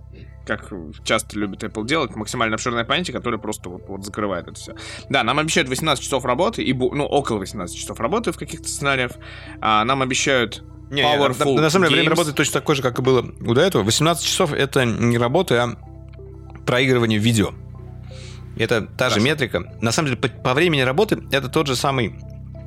как 0.47 0.72
часто 1.05 1.38
любит 1.38 1.62
Apple 1.62 1.84
делать, 1.86 2.16
максимально 2.16 2.55
обширное 2.55 2.84
понятие, 2.84 3.14
которое 3.14 3.38
просто 3.38 3.68
вот, 3.68 3.88
вот 3.88 4.05
закрывает 4.05 4.49
это 4.49 4.59
все. 4.59 4.74
Да, 5.09 5.22
нам 5.22 5.38
обещают 5.38 5.68
18 5.68 6.03
часов 6.03 6.24
работы, 6.24 6.62
и, 6.62 6.72
ну, 6.72 7.05
около 7.05 7.38
18 7.38 7.76
часов 7.76 8.01
работы 8.01 8.32
в 8.32 8.38
каких-то 8.38 8.68
сценариях. 8.68 9.12
А, 9.61 9.84
нам 9.84 10.03
обещают 10.03 10.64
Не, 10.91 11.03
Powerful 11.03 11.55
на, 11.57 11.62
на 11.62 11.70
самом 11.70 11.88
деле 11.88 11.97
время 12.01 12.11
работает 12.11 12.36
точно 12.36 12.61
такое 12.61 12.76
же, 12.76 12.82
как 12.82 12.99
и 12.99 13.03
было 13.03 13.24
у 13.41 13.55
до 13.55 13.61
этого. 13.61 13.82
18 13.82 14.24
часов 14.24 14.53
это 14.53 14.84
не 14.84 15.18
работа, 15.18 15.62
а 15.62 15.76
проигрывание 16.64 17.18
видео. 17.18 17.53
Это 18.57 18.82
та 18.82 19.09
же 19.09 19.14
Хорошо. 19.14 19.20
метрика. 19.20 19.76
На 19.80 19.93
самом 19.93 20.09
деле, 20.09 20.20
по, 20.20 20.28
по 20.28 20.55
времени 20.55 20.80
работы 20.80 21.22
это 21.30 21.49
тот 21.49 21.66
же 21.66 21.76
самый 21.76 22.16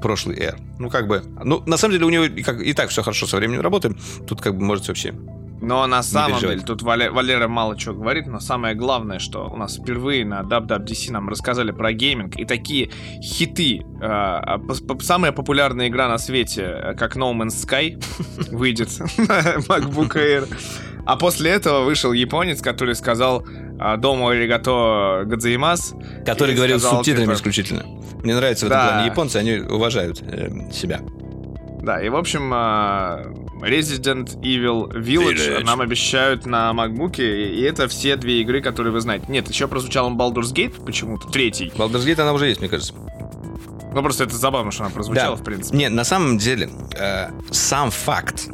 прошлый 0.04 0.38
Air. 0.38 0.56
Ну, 0.80 0.90
как 0.90 1.08
бы... 1.08 1.24
Ну, 1.44 1.64
на 1.66 1.78
самом 1.78 1.94
деле, 1.94 2.06
у 2.06 2.10
него 2.10 2.26
и, 2.26 2.44
как, 2.44 2.62
и 2.62 2.74
так 2.74 2.90
все 2.90 3.02
хорошо 3.02 3.26
со 3.26 3.38
временем 3.38 3.62
работы. 3.62 3.96
Тут 4.28 4.42
как 4.42 4.56
бы 4.56 4.64
можете 4.64 4.90
вообще... 4.90 5.14
Но 5.62 5.88
на 5.88 6.04
самом 6.04 6.40
деле, 6.50 6.62
тут 6.62 6.82
Вале- 6.82 7.10
Валера 7.10 7.48
мало 7.48 7.78
чего 7.78 7.96
говорит, 7.96 8.28
но 8.28 8.42
самое 8.42 8.76
главное, 8.76 9.20
что 9.20 9.48
у 9.50 9.56
нас 9.56 9.78
впервые 9.78 10.26
на 10.26 10.42
WWDC 10.42 11.12
нам 11.14 11.30
рассказали 11.30 11.72
про 11.72 11.94
гейминг, 11.94 12.36
и 12.36 12.44
такие 12.44 12.90
хиты, 13.22 13.78
э, 13.78 13.84
а, 14.02 14.58
по- 14.58 15.00
самая 15.00 15.32
популярная 15.32 15.88
игра 15.88 16.10
на 16.10 16.18
свете, 16.18 16.64
э, 16.64 16.94
как 16.96 17.16
No 17.16 17.32
Man's 17.34 17.56
Sky, 17.66 18.04
выйдет 18.52 18.90
на 19.18 19.56
MacBook 19.60 20.16
Air. 20.16 20.50
А 21.06 21.16
после 21.18 21.52
этого 21.52 21.84
вышел 21.84 22.14
японец, 22.14 22.62
который 22.62 22.96
сказал 22.96 23.44
а, 23.80 23.98
«Домо 23.98 24.32
аригато 24.32 25.24
гадзаимас». 25.26 25.94
Который 26.26 26.56
говорил 26.56 26.78
с 26.78 26.82
сказал, 26.82 27.00
субтитрами 27.00 27.26
типа, 27.26 27.36
исключительно. 27.36 27.86
Мне 28.24 28.36
нравится 28.36 28.66
в 28.66 28.70
Да. 28.70 28.76
этом 28.86 28.90
плане 28.94 29.08
японцы, 29.08 29.38
они 29.38 29.56
уважают 29.58 30.22
э, 30.22 30.50
себя. 30.72 31.02
Да, 31.82 32.02
и 32.02 32.08
в 32.08 32.16
общем, 32.16 32.50
а, 32.54 33.24
Resident 33.62 34.40
Evil 34.42 34.90
Village, 34.94 35.60
Village. 35.60 35.66
нам 35.66 35.82
обещают 35.82 36.46
на 36.46 36.72
MacBook, 36.72 37.18
и 37.22 37.62
это 37.64 37.90
все 37.90 38.16
две 38.16 38.40
игры, 38.42 38.62
которые 38.62 38.94
вы 38.94 39.02
знаете. 39.02 39.26
Нет, 39.28 39.50
еще 39.50 39.68
прозвучал 39.68 40.10
Baldur's 40.12 40.54
Gate 40.54 40.86
почему-то, 40.86 41.28
третий. 41.28 41.74
Baldur's 41.76 42.06
Gate 42.06 42.22
она 42.22 42.32
уже 42.32 42.48
есть, 42.48 42.62
мне 42.62 42.70
кажется. 42.70 42.94
Ну, 43.94 44.02
просто 44.02 44.24
это 44.24 44.36
забавно, 44.38 44.72
что 44.72 44.84
она 44.86 44.94
прозвучала, 44.94 45.36
в 45.36 45.44
принципе. 45.44 45.78
Не, 45.78 45.90
на 45.90 46.04
самом 46.06 46.38
деле, 46.38 46.70
э, 46.98 47.28
сам 47.52 47.92
факт 47.92 48.48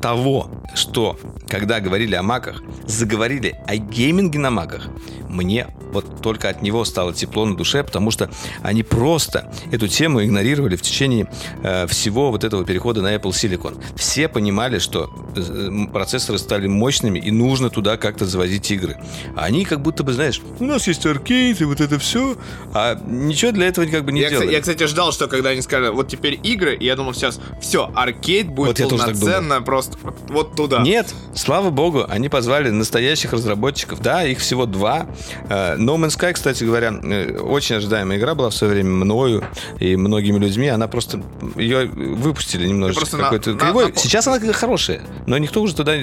того, 0.00 0.50
что 0.74 1.18
когда 1.48 1.80
говорили 1.80 2.14
о 2.14 2.22
маках, 2.22 2.62
заговорили 2.86 3.56
о 3.66 3.76
гейминге 3.76 4.38
на 4.38 4.50
маках, 4.50 4.88
мне 5.28 5.66
вот 5.92 6.22
только 6.22 6.48
от 6.48 6.62
него 6.62 6.84
стало 6.84 7.12
тепло 7.12 7.44
на 7.44 7.56
душе, 7.56 7.82
потому 7.82 8.10
что 8.10 8.30
они 8.62 8.82
просто 8.82 9.52
эту 9.72 9.88
тему 9.88 10.22
игнорировали 10.24 10.76
в 10.76 10.82
течение 10.82 11.30
э, 11.62 11.86
всего 11.86 12.30
вот 12.30 12.44
этого 12.44 12.64
перехода 12.64 13.02
на 13.02 13.14
Apple 13.14 13.30
Silicon. 13.30 13.82
Все 13.96 14.28
понимали, 14.28 14.78
что 14.78 15.10
э, 15.36 15.86
процессоры 15.92 16.38
стали 16.38 16.66
мощными 16.66 17.18
и 17.18 17.30
нужно 17.30 17.70
туда 17.70 17.96
как-то 17.96 18.24
завозить 18.24 18.70
игры. 18.70 18.96
А 19.36 19.44
они 19.44 19.64
как 19.64 19.80
будто 19.80 20.02
бы, 20.02 20.12
знаешь, 20.12 20.40
у 20.58 20.64
нас 20.64 20.86
есть 20.86 21.04
аркейд 21.06 21.60
и 21.60 21.64
вот 21.64 21.80
это 21.80 21.98
все, 21.98 22.36
а 22.74 23.00
ничего 23.06 23.52
для 23.52 23.68
этого 23.68 23.86
как 23.86 24.04
бы 24.04 24.12
не 24.12 24.20
Я, 24.20 24.26
кстати, 24.26 24.40
делали. 24.42 24.54
я, 24.54 24.60
кстати, 24.60 24.86
ждал, 24.86 25.12
что 25.12 25.28
когда 25.28 25.50
они 25.50 25.62
сказали, 25.62 25.90
вот 25.90 26.08
теперь 26.08 26.38
игры, 26.42 26.76
и 26.76 26.84
я 26.84 26.96
думал, 26.96 27.14
сейчас 27.14 27.40
все, 27.60 27.90
аркейд 27.94 28.48
будет 28.48 28.78
Вот 28.78 28.90
полноценно, 28.90 29.62
просто 29.62 29.98
вот, 30.02 30.16
вот 30.28 30.56
туда. 30.56 30.82
Нет, 30.82 31.14
слава 31.34 31.70
богу, 31.70 32.04
они 32.08 32.28
позвали 32.28 32.70
настоящих 32.70 33.32
разработчиков. 33.32 34.00
Да, 34.00 34.24
их 34.24 34.38
всего 34.38 34.66
два. 34.66 35.06
Э, 35.48 35.76
No 35.78 35.96
Man's 35.96 36.18
Sky, 36.18 36.32
кстати 36.32 36.64
говоря, 36.64 36.92
э, 37.02 37.38
очень 37.38 37.76
ожидаемая 37.76 38.18
игра 38.18 38.34
была 38.34 38.50
в 38.50 38.54
свое 38.54 38.72
время 38.74 38.90
мною 38.90 39.44
и 39.78 39.96
многими 39.96 40.38
людьми. 40.38 40.68
Она 40.68 40.88
просто... 40.88 41.22
Ее 41.56 41.86
выпустили 41.86 42.66
немножечко 42.66 43.00
просто 43.00 43.16
на- 43.16 43.22
какой-то 43.24 43.52
на- 43.52 43.58
кривой. 43.58 43.86
напо- 43.86 43.96
Сейчас 43.98 44.26
она 44.26 44.52
хорошая, 44.52 45.00
но 45.26 45.38
никто 45.38 45.62
уже 45.62 45.74
туда... 45.74 45.94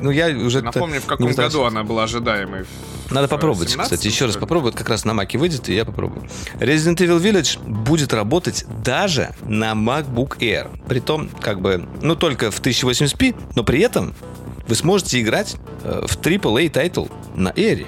Ну, 0.00 0.10
я 0.10 0.28
уже... 0.28 0.62
Напомню, 0.62 1.00
в 1.00 1.06
каком 1.06 1.32
году 1.32 1.62
она 1.64 1.82
была 1.84 2.04
ожидаемой. 2.04 2.66
Надо 3.10 3.28
попробовать, 3.28 3.68
17-м, 3.68 3.82
кстати. 3.82 4.06
Еще 4.06 4.26
раз 4.26 4.36
попробовать. 4.36 4.74
Как 4.76 4.88
раз 4.88 5.04
на 5.04 5.12
Маке 5.14 5.38
выйдет, 5.38 5.68
и 5.68 5.74
я 5.74 5.84
попробую. 5.84 6.26
Resident 6.58 6.96
Evil 6.96 7.20
Village 7.20 7.62
будет 7.68 8.12
работать 8.14 8.64
даже 8.82 9.34
на 9.46 9.72
MacBook 9.72 10.38
Air. 10.38 10.68
Притом, 10.88 11.28
как 11.40 11.60
бы, 11.60 11.86
ну, 12.02 12.16
только 12.16 12.50
в 12.50 12.60
1080p, 12.62 13.34
но 13.56 13.62
при 13.62 13.80
этом 13.80 14.14
вы 14.66 14.74
сможете 14.74 15.20
играть 15.20 15.56
э, 15.82 16.04
в 16.06 16.16
AAA 16.18 16.70
title 16.70 17.06
на 17.36 17.50
Air. 17.50 17.86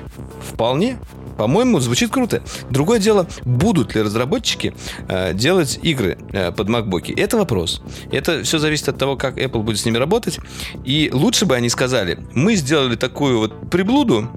Вполне. 0.52 0.98
По-моему, 1.36 1.80
звучит 1.80 2.10
круто. 2.10 2.42
Другое 2.70 2.98
дело, 2.98 3.26
будут 3.44 3.94
ли 3.94 4.02
разработчики 4.02 4.74
э, 5.08 5.34
делать 5.34 5.78
игры 5.82 6.18
э, 6.32 6.52
под 6.52 6.68
MacBook. 6.68 7.12
Это 7.16 7.36
вопрос. 7.36 7.82
Это 8.10 8.42
все 8.42 8.58
зависит 8.58 8.88
от 8.88 8.98
того, 8.98 9.16
как 9.16 9.38
Apple 9.38 9.62
будет 9.62 9.78
с 9.78 9.84
ними 9.84 9.98
работать. 9.98 10.38
И 10.84 11.10
лучше 11.12 11.46
бы 11.46 11.54
они 11.54 11.68
сказали, 11.68 12.18
мы 12.34 12.56
сделали 12.56 12.96
такую 12.96 13.38
вот 13.38 13.70
приблуду, 13.70 14.30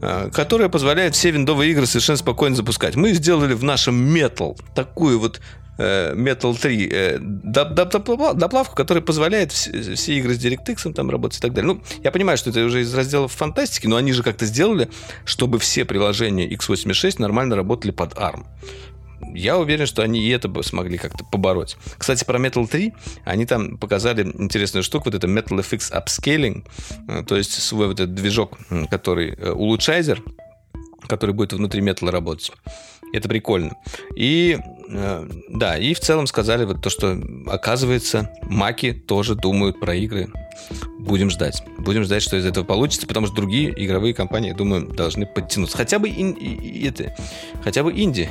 э, 0.00 0.30
которая 0.32 0.68
позволяет 0.68 1.14
все 1.14 1.30
виндовые 1.30 1.70
игры 1.70 1.86
совершенно 1.86 2.18
спокойно 2.18 2.56
запускать. 2.56 2.96
Мы 2.96 3.12
сделали 3.12 3.54
в 3.54 3.64
нашем 3.64 4.14
Metal 4.14 4.58
такую 4.74 5.18
вот 5.18 5.40
Metal 5.78 6.56
3 6.56 6.88
э, 6.90 7.18
доп- 7.18 7.74
доп- 7.74 7.90
доп- 7.90 8.34
доплавку, 8.34 8.74
которая 8.76 9.02
позволяет 9.02 9.50
вс- 9.50 9.94
все 9.94 10.18
игры 10.18 10.34
с 10.34 10.44
DirectX 10.44 10.92
там 10.92 11.10
работать 11.10 11.38
и 11.38 11.42
так 11.42 11.52
далее. 11.52 11.74
Ну, 11.74 11.82
я 12.02 12.10
понимаю, 12.12 12.38
что 12.38 12.50
это 12.50 12.64
уже 12.64 12.82
из 12.82 12.94
разделов 12.94 13.32
фантастики, 13.32 13.86
но 13.86 13.96
они 13.96 14.12
же 14.12 14.22
как-то 14.22 14.46
сделали, 14.46 14.88
чтобы 15.24 15.58
все 15.58 15.84
приложения 15.84 16.48
x86 16.48 17.16
нормально 17.18 17.56
работали 17.56 17.90
под 17.90 18.14
ARM. 18.14 18.44
Я 19.34 19.58
уверен, 19.58 19.86
что 19.86 20.02
они 20.02 20.22
и 20.22 20.28
это 20.28 20.48
бы 20.48 20.62
смогли 20.62 20.98
как-то 20.98 21.24
побороть. 21.24 21.76
Кстати, 21.98 22.24
про 22.24 22.38
Metal 22.38 22.66
3 22.68 22.92
они 23.24 23.46
там 23.46 23.78
показали 23.78 24.22
интересную 24.22 24.82
штуку, 24.82 25.06
вот 25.06 25.14
это 25.14 25.26
Metal 25.26 25.58
FX 25.58 25.92
Upscaling, 25.92 26.64
э, 27.08 27.22
то 27.26 27.36
есть 27.36 27.52
свой 27.52 27.88
вот 27.88 28.00
этот 28.00 28.14
движок, 28.14 28.58
который 28.90 29.34
э, 29.34 29.50
улучшайзер, 29.50 30.22
который 31.08 31.34
будет 31.34 31.52
внутри 31.52 31.80
металла 31.80 32.12
работать. 32.12 32.52
Это 33.12 33.28
прикольно. 33.28 33.76
И 34.16 34.58
э, 34.58 34.83
да, 35.48 35.76
и 35.76 35.92
в 35.94 36.00
целом 36.00 36.26
сказали 36.26 36.64
вот 36.64 36.80
то, 36.82 36.90
что 36.90 37.18
оказывается, 37.46 38.30
маки 38.42 38.92
тоже 38.92 39.34
думают 39.34 39.80
про 39.80 39.94
игры. 39.94 40.28
Будем 40.98 41.30
ждать. 41.30 41.62
Будем 41.78 42.04
ждать, 42.04 42.22
что 42.22 42.36
из 42.36 42.46
этого 42.46 42.64
получится, 42.64 43.06
потому 43.06 43.26
что 43.26 43.34
другие 43.36 43.74
игровые 43.84 44.14
компании, 44.14 44.50
я 44.50 44.54
думаю, 44.54 44.86
должны 44.86 45.26
подтянуться. 45.26 45.76
Хотя 45.76 45.98
бы 45.98 46.08
ин- 46.08 46.32
и 46.32 46.86
это, 46.86 47.14
хотя 47.62 47.82
бы 47.82 47.92
инди. 47.92 48.28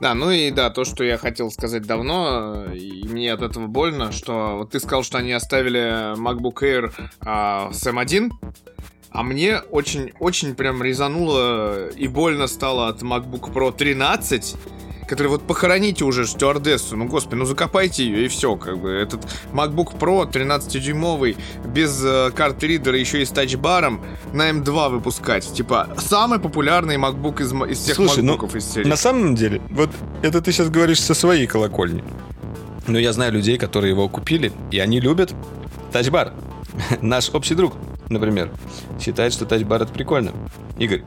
Да, 0.00 0.12
ну 0.14 0.30
и 0.30 0.50
да, 0.50 0.68
то, 0.68 0.84
что 0.84 1.04
я 1.04 1.16
хотел 1.16 1.50
сказать 1.50 1.86
давно, 1.86 2.66
и 2.74 3.08
мне 3.08 3.32
от 3.32 3.40
этого 3.40 3.66
больно, 3.66 4.12
что 4.12 4.58
вот 4.58 4.72
ты 4.72 4.80
сказал, 4.80 5.02
что 5.04 5.16
они 5.18 5.32
оставили 5.32 6.14
MacBook 6.18 6.60
Air 6.62 6.92
а, 7.20 7.72
с 7.72 7.86
M1, 7.86 8.30
а 9.16 9.22
мне 9.22 9.60
очень-очень 9.70 10.54
прям 10.54 10.82
резануло 10.82 11.88
и 11.88 12.06
больно 12.06 12.46
стало 12.46 12.88
от 12.88 13.00
MacBook 13.00 13.50
Pro 13.50 13.74
13, 13.74 14.54
который 15.08 15.28
вот 15.28 15.46
похороните 15.46 16.04
уже 16.04 16.26
стюардессу, 16.26 16.98
ну 16.98 17.06
господи, 17.06 17.36
ну 17.36 17.46
закопайте 17.46 18.04
ее 18.04 18.26
и 18.26 18.28
все, 18.28 18.56
как 18.56 18.78
бы. 18.78 18.90
Этот 18.90 19.22
MacBook 19.54 19.98
Pro 19.98 20.30
13-дюймовый, 20.30 21.38
без 21.64 21.98
э, 22.04 22.30
карты 22.36 22.66
ридера, 22.66 22.98
еще 22.98 23.22
и 23.22 23.24
с 23.24 23.30
тачбаром, 23.30 24.04
на 24.34 24.50
M2 24.50 24.90
выпускать. 24.90 25.50
Типа, 25.50 25.88
самый 25.96 26.38
популярный 26.38 26.96
MacBook 26.96 27.40
из, 27.40 27.54
из 27.70 27.78
всех 27.84 27.96
Слушай, 27.96 28.22
ну, 28.22 28.34
MacBook'ов 28.36 28.58
из 28.58 28.70
серии. 28.70 28.86
На 28.86 28.96
самом 28.96 29.34
деле, 29.34 29.62
вот 29.70 29.88
это 30.20 30.42
ты 30.42 30.52
сейчас 30.52 30.68
говоришь 30.68 31.00
со 31.00 31.14
своей 31.14 31.46
колокольни. 31.46 32.04
Но 32.86 32.98
я 32.98 33.14
знаю 33.14 33.32
людей, 33.32 33.56
которые 33.56 33.92
его 33.92 34.10
купили, 34.10 34.52
и 34.70 34.78
они 34.78 35.00
любят 35.00 35.32
тачбар. 35.90 36.34
Наш 37.00 37.30
общий 37.30 37.54
друг, 37.54 37.72
например, 38.08 38.50
считает, 39.00 39.32
что 39.32 39.46
тачбар 39.46 39.82
это 39.82 39.92
прикольно. 39.92 40.32
Игорь, 40.78 41.02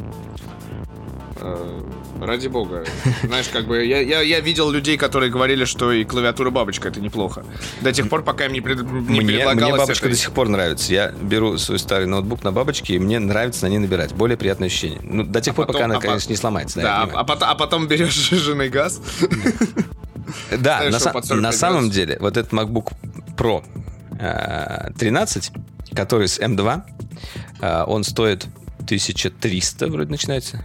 Э, 1.42 1.82
Ради 2.20 2.50
бога. 2.50 2.84
Знаешь, 3.24 3.48
как 3.48 3.66
бы 3.66 3.86
я, 3.86 4.02
я, 4.02 4.20
я 4.20 4.42
видел 4.42 4.70
людей, 4.72 4.98
которые 4.98 5.32
говорили, 5.32 5.64
что 5.64 5.94
и 5.94 6.04
клавиатура 6.04 6.50
бабочка 6.50 6.90
это 6.90 7.00
неплохо. 7.00 7.46
До 7.80 7.94
тех 7.94 8.10
пор, 8.10 8.24
пока 8.24 8.46
им 8.48 8.52
не, 8.52 8.60
пред- 8.60 8.82
не 8.84 8.90
Мне, 8.90 9.22
мне 9.22 9.38
предлагалось 9.38 9.80
бабочка 9.80 10.08
это- 10.08 10.16
до 10.16 10.20
сих 10.22 10.32
пор 10.34 10.50
нравится. 10.50 10.92
Я 10.94 11.12
беру 11.12 11.58
свой 11.58 11.80
старый 11.80 12.08
ноутбук 12.08 12.44
на 12.44 12.52
бабочке, 12.52 12.96
и 12.96 13.00
мне 13.00 13.20
нравится 13.20 13.66
на 13.66 13.70
ней 13.70 13.78
набирать. 13.78 14.12
Более 14.14 14.36
приятное 14.36 14.68
ощущение. 14.68 15.00
Ну, 15.02 15.24
до 15.24 15.40
тех 15.40 15.56
пор, 15.56 15.66
потом- 15.68 15.80
пока 15.80 15.86
она, 15.86 15.96
а 15.96 16.02
по- 16.02 16.08
конечно, 16.08 16.30
не 16.30 16.36
сломается. 16.36 16.82
Да, 16.82 16.84
я 16.84 17.04
а, 17.04 17.22
а 17.22 17.24
потом, 17.24 17.50
а 17.50 17.56
потом 17.56 17.88
берешь 17.88 18.14
жженый 18.32 18.68
газ. 18.68 19.00
Да, 20.52 20.82
на, 20.90 21.00
что 21.00 21.10
са- 21.10 21.14
под 21.14 21.26
45 21.26 21.42
на 21.42 21.52
самом 21.54 21.90
деле, 21.90 22.18
вот 22.20 22.36
этот 22.38 22.52
MacBook 22.52 22.92
Pro 23.38 23.64
э, 24.20 24.92
13, 25.00 25.52
который 26.00 26.28
с 26.28 26.40
M2, 26.40 26.82
э, 27.62 27.84
он 27.86 28.04
стоит 28.04 28.48
1300 28.80 29.88
вроде 29.88 30.12
начинается. 30.12 30.64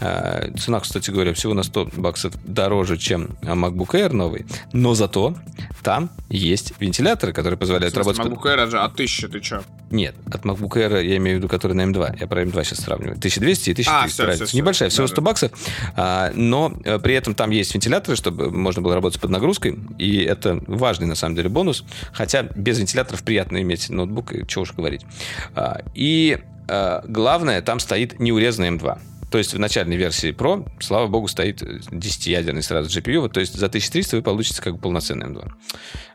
Э, 0.00 0.50
Цена, 0.58 0.80
кстати 0.80 1.10
говоря, 1.10 1.32
всего 1.34 1.54
на 1.54 1.62
100 1.62 1.90
баксов 1.96 2.34
дороже, 2.44 2.96
чем 2.96 3.36
MacBook 3.42 3.90
Air 3.92 4.12
новый. 4.12 4.46
Но 4.72 4.94
зато 4.94 5.34
там 5.82 6.10
есть 6.28 6.74
вентиляторы, 6.80 7.32
которые 7.32 7.58
позволяют 7.58 7.96
работать... 7.96 8.22
под- 8.22 8.32
MacBook 8.32 8.42
Air 8.44 8.70
же, 8.70 8.78
а 8.78 8.88
тысяча 8.88 9.28
ты 9.28 9.40
чё? 9.40 9.62
Нет, 9.90 10.14
от 10.32 10.42
MacBook 10.44 10.70
Air 10.76 11.04
я 11.04 11.16
имею 11.16 11.36
в 11.36 11.38
виду, 11.40 11.48
который 11.48 11.72
на 11.72 11.82
M2. 11.82 12.18
Я 12.20 12.26
про 12.26 12.42
M2 12.42 12.64
сейчас 12.64 12.80
сравниваю. 12.80 13.16
1200 13.16 13.70
и 13.70 13.72
1300. 13.72 13.92
А, 13.92 14.26
разница. 14.26 14.34
всё, 14.44 14.46
всё. 14.46 14.56
Небольшая, 14.56 14.88
всего 14.90 15.06
Да, 15.06 15.12
100 15.12 15.22
баксов. 15.22 15.52
А, 15.96 16.32
но 16.34 16.72
э, 16.84 16.98
при 16.98 17.14
этом 17.14 17.34
там 17.34 17.50
есть 17.50 17.72
вентиляторы, 17.74 18.16
чтобы 18.16 18.50
можно 18.50 18.82
было 18.82 18.94
работать 18.94 19.20
под 19.20 19.30
нагрузкой. 19.30 19.78
И 19.98 20.18
это 20.22 20.60
важный, 20.66 21.06
на 21.06 21.14
самом 21.14 21.36
деле, 21.36 21.48
бонус. 21.48 21.84
Хотя 22.12 22.42
без 22.42 22.78
вентиляторов 22.78 23.22
приятно 23.22 23.62
иметь 23.62 23.88
ноутбук, 23.88 24.32
и 24.34 24.46
чего 24.46 24.62
уж 24.62 24.72
говорить. 24.72 25.02
А, 25.54 25.80
и 25.94 26.38
э, 26.68 27.00
главное, 27.06 27.62
там 27.62 27.78
стоит 27.78 28.18
неурезанный 28.18 28.70
M2. 28.70 28.98
То 29.30 29.38
есть 29.38 29.54
в 29.54 29.58
начальной 29.58 29.96
версии 29.96 30.30
Pro, 30.30 30.68
слава 30.80 31.08
богу, 31.08 31.28
стоит 31.28 31.62
10-ядерный 31.62 32.62
сразу 32.62 32.88
GPU. 32.88 33.20
Вот, 33.20 33.32
то 33.32 33.40
есть 33.40 33.54
за 33.54 33.66
1300 33.66 34.16
вы 34.16 34.22
получите 34.22 34.62
как 34.62 34.74
бы 34.74 34.80
полноценный 34.80 35.26
M2. 35.26 35.50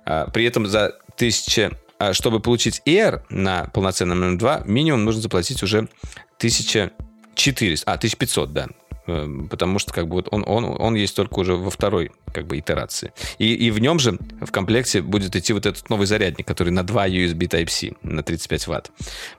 А, 0.05 0.28
При 0.28 0.45
этом 0.45 0.66
за 0.66 0.97
1000... 1.16 1.78
а, 1.99 2.14
Чтобы 2.14 2.39
получить 2.39 2.82
Air 2.86 3.24
на 3.30 3.66
полноценном 3.74 4.38
M2, 4.38 4.68
минимум 4.68 5.03
нужно 5.03 5.22
заплатить 5.22 5.62
уже 5.62 5.89
1400... 6.38 7.91
А, 7.91 7.95
1500, 7.95 8.53
да. 8.53 8.68
Эм, 9.07 9.49
Потому 9.49 9.80
что 9.80 9.93
как 9.93 10.07
бы 10.07 10.16
вот 10.16 10.28
он, 10.32 10.43
он, 10.47 10.64
он 10.64 10.95
есть 10.95 11.16
только 11.16 11.39
уже 11.39 11.55
во 11.55 11.70
второй 11.70 12.12
как 12.32 12.47
бы 12.47 12.57
итерации. 12.59 13.13
И, 13.38 13.53
и 13.53 13.71
в 13.71 13.79
нем 13.79 13.99
же 13.99 14.17
в 14.41 14.51
комплекте 14.51 15.01
будет 15.01 15.36
идти 15.36 15.53
вот 15.53 15.65
этот 15.65 15.89
новый 15.89 16.07
зарядник, 16.07 16.47
который 16.47 16.69
на 16.69 16.84
2 16.84 17.07
USB 17.09 17.39
Type-C 17.47 17.93
на 18.03 18.23
35 18.23 18.67
ватт. 18.67 18.91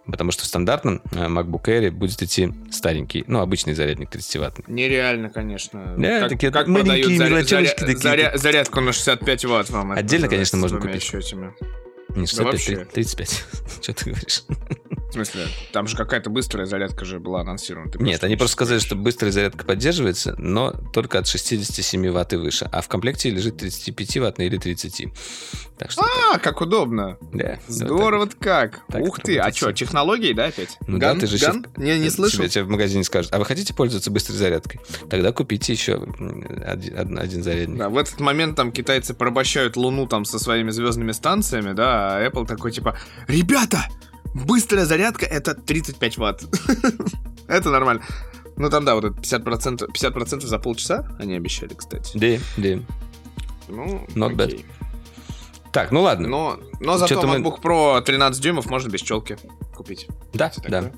Потому 0.07 0.33
что 0.33 0.45
в 0.45 0.47
стандартном 0.47 1.01
э, 1.13 1.27
MacBook 1.27 1.65
Air 1.65 1.91
будет 1.91 2.23
идти 2.23 2.53
старенький, 2.71 3.25
ну, 3.27 3.41
обычный 3.41 3.75
зарядник 3.75 4.11
30 4.11 4.37
ватт. 4.37 4.69
Нереально, 4.69 5.31
конечно. 5.31 5.95
Да, 5.97 6.21
как, 6.21 6.29
такие 6.31 6.53
как 6.53 6.69
маленькие 6.69 7.19
заря- 7.19 7.43
заря- 7.43 7.75
такие. 7.75 7.97
заря- 7.97 8.37
зарядку 8.39 8.81
на 8.81 8.93
65 8.93 9.45
ватт 9.47 9.71
вам 9.71 9.93
Отдельно, 9.93 10.29
конечно, 10.29 10.59
можно 10.59 10.81
купить. 10.81 11.03
счетами. 11.03 11.53
Не 12.15 12.27
65, 12.27 12.45
вообще. 12.45 12.85
35. 12.93 13.45
Что 13.83 13.95
ты 13.95 14.11
говоришь? 14.11 14.43
В 15.13 15.15
смысле, 15.15 15.47
там 15.73 15.87
же 15.87 15.95
какая-то 15.95 16.31
быстрая 16.31 16.65
зарядка 16.65 17.05
же 17.05 17.21
была 17.21 17.43
анонсирована. 17.43 17.93
Ты 17.93 18.03
Нет, 18.03 18.25
они 18.25 18.37
просто 18.37 18.55
сказали, 18.55 18.79
что 18.79 18.97
быстрая 18.97 19.31
зарядка 19.31 19.63
поддерживается, 19.67 20.35
но 20.39 20.71
только 20.95 21.19
от 21.19 21.27
67 21.27 22.11
ватт 22.11 22.33
и 22.33 22.37
выше. 22.37 22.67
А 22.73 22.81
в 22.81 22.89
комплекте 22.89 23.29
лежит 23.29 23.59
35 23.59 24.17
ваттный 24.17 24.47
или 24.47 24.57
30. 24.57 25.09
Так 25.79 25.91
что... 25.91 26.03
А, 26.33 26.39
как 26.39 26.63
удобно. 26.63 27.19
да, 27.31 27.59
Здорово 27.69 28.21
вот 28.21 28.37
как. 28.37 28.87
Так 28.89 29.03
Ух 29.03 29.21
ты, 29.21 29.37
а 29.37 29.53
что, 29.53 29.71
технологии, 29.75 30.33
да, 30.33 30.47
опять? 30.47 30.79
Ну 30.87 30.97
да, 30.97 31.09
Ган? 31.09 31.21
ты 31.21 31.27
же 31.27 31.37
Ган? 31.37 31.63
щас- 31.67 31.77
Не, 31.77 31.99
не 31.99 32.09
слышал? 32.09 32.49
Тебе, 32.49 32.65
в 32.65 32.71
магазине 32.71 33.05
скажут, 33.05 33.35
а 33.35 33.39
вы 33.39 33.45
хотите 33.45 33.75
пользоваться 33.75 34.11
быстрой 34.11 34.39
зарядкой? 34.39 34.81
Тогда 35.11 35.33
купите 35.33 35.75
еще 35.75 36.03
один- 36.65 37.19
один 37.19 37.43
зарядник. 37.43 37.77
Да, 37.79 37.91
в 37.91 37.99
этот 37.99 38.19
момент 38.19 38.57
там 38.57 38.73
китайцы 38.73 39.13
порабощают 39.13 39.77
Луну 39.77 40.07
там 40.07 40.25
со 40.25 40.39
своими 40.39 40.71
звездными 40.71 41.13
станциями, 41.13 41.75
да, 41.75 42.17
а 42.17 42.27
Apple 42.27 42.47
такой 42.47 42.73
типа, 42.73 42.97
ребята, 43.29 43.87
быстрая 44.35 44.85
зарядка 44.85 45.27
это 45.27 45.55
35 45.55 46.19
ватт. 46.19 46.45
это 47.49 47.71
нормально. 47.71 48.03
Ну 48.57 48.71
там, 48.71 48.85
да, 48.85 48.95
вот 48.95 49.05
это 49.05 49.15
50%, 49.21 49.89
50% 49.93 50.41
за 50.41 50.59
полчаса 50.59 51.09
они 51.19 51.37
обещали, 51.37 51.75
кстати. 51.75 52.17
Да, 52.17 52.63
да. 52.63 52.83
Ну, 53.69 54.07
Not 54.15 54.35
bad. 54.35 54.65
Так, 55.73 55.91
ну 55.91 56.03
ладно. 56.03 56.29
Но, 56.29 56.61
но 56.81 56.99
зато 56.99 57.15
Чё-то 57.15 57.27
мы- 57.27 57.39
MacBook 57.39 57.63
Pro 57.63 58.03
13 58.03 58.43
дюймов 58.43 58.67
можно 58.67 58.89
без 58.89 59.01
челки 59.01 59.39
купить. 59.75 60.07
да, 60.35 60.53
да. 60.69 60.93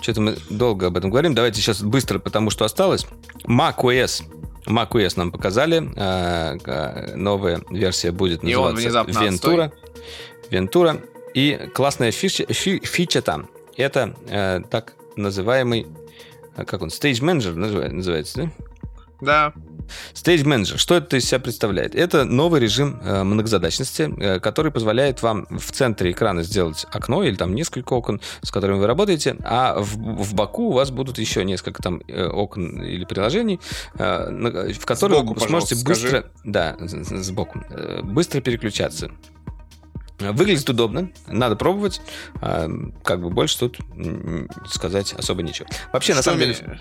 Что-то 0.00 0.20
мы 0.20 0.36
долго 0.48 0.86
об 0.86 0.96
этом 0.96 1.10
говорим. 1.10 1.34
Давайте 1.34 1.60
сейчас 1.60 1.82
быстро, 1.82 2.20
потому 2.20 2.50
что 2.50 2.64
осталось. 2.64 3.06
macOS. 3.44 4.22
macOS 4.66 5.14
нам 5.16 5.32
показали. 5.32 5.90
А, 5.96 6.56
а, 6.64 7.16
новая 7.16 7.60
версия 7.70 8.12
будет 8.12 8.44
называться 8.44 8.82
внезапно 8.82 9.72
Ventura. 10.50 11.02
И 11.34 11.68
классная 11.74 12.10
фича, 12.12 12.44
фи- 12.52 12.80
фича 12.84 13.22
там. 13.22 13.48
Это 13.76 14.14
э, 14.28 14.60
так 14.70 14.94
называемый... 15.16 15.86
а, 16.56 16.64
Как 16.64 16.82
он? 16.82 16.88
Stage 16.88 17.20
Manager 17.22 17.54
называется, 17.54 18.36
да? 18.44 18.50
Да, 19.20 19.52
Stage 20.14 20.44
Manager. 20.44 20.78
Что 20.78 20.94
это 20.96 21.16
из 21.18 21.26
себя 21.26 21.40
представляет? 21.40 21.94
Это 21.94 22.24
новый 22.24 22.58
режим 22.60 22.98
э, 23.02 23.22
многозадачности, 23.22 24.10
э, 24.18 24.40
который 24.40 24.72
позволяет 24.72 25.20
вам 25.22 25.46
в 25.50 25.72
центре 25.72 26.12
экрана 26.12 26.42
сделать 26.42 26.86
окно 26.90 27.22
или 27.22 27.34
там 27.36 27.54
несколько 27.54 27.92
окон, 27.92 28.20
с 28.42 28.50
которыми 28.50 28.78
вы 28.78 28.86
работаете, 28.86 29.36
а 29.44 29.78
в, 29.78 29.96
в 29.96 30.34
боку 30.34 30.68
у 30.68 30.72
вас 30.72 30.90
будут 30.90 31.18
еще 31.18 31.44
несколько 31.44 31.82
там 31.82 32.00
э, 32.08 32.26
окон 32.26 32.82
или 32.82 33.04
приложений, 33.04 33.60
э, 33.98 34.28
на- 34.30 34.72
в 34.72 34.86
которые 34.86 35.18
Сбоку, 35.20 35.34
вы 35.34 35.46
сможете 35.46 35.74
быстро, 35.84 36.30
да, 36.44 36.76
с- 36.80 36.90
с- 37.08 37.24
сбоку, 37.24 37.60
э, 37.70 38.00
быстро 38.02 38.40
переключаться. 38.40 39.10
Выглядит 40.20 40.68
удобно, 40.68 41.10
надо 41.26 41.56
пробовать. 41.56 42.00
А, 42.40 42.68
Как 43.02 43.20
бы 43.22 43.30
больше 43.30 43.58
тут 43.58 43.78
сказать 44.66 45.12
особо 45.14 45.42
нечего. 45.42 45.68
Вообще, 45.92 46.14
на 46.14 46.22
Что 46.22 46.30
самом 46.30 46.40
деле, 46.40 46.56
меня- 46.60 46.80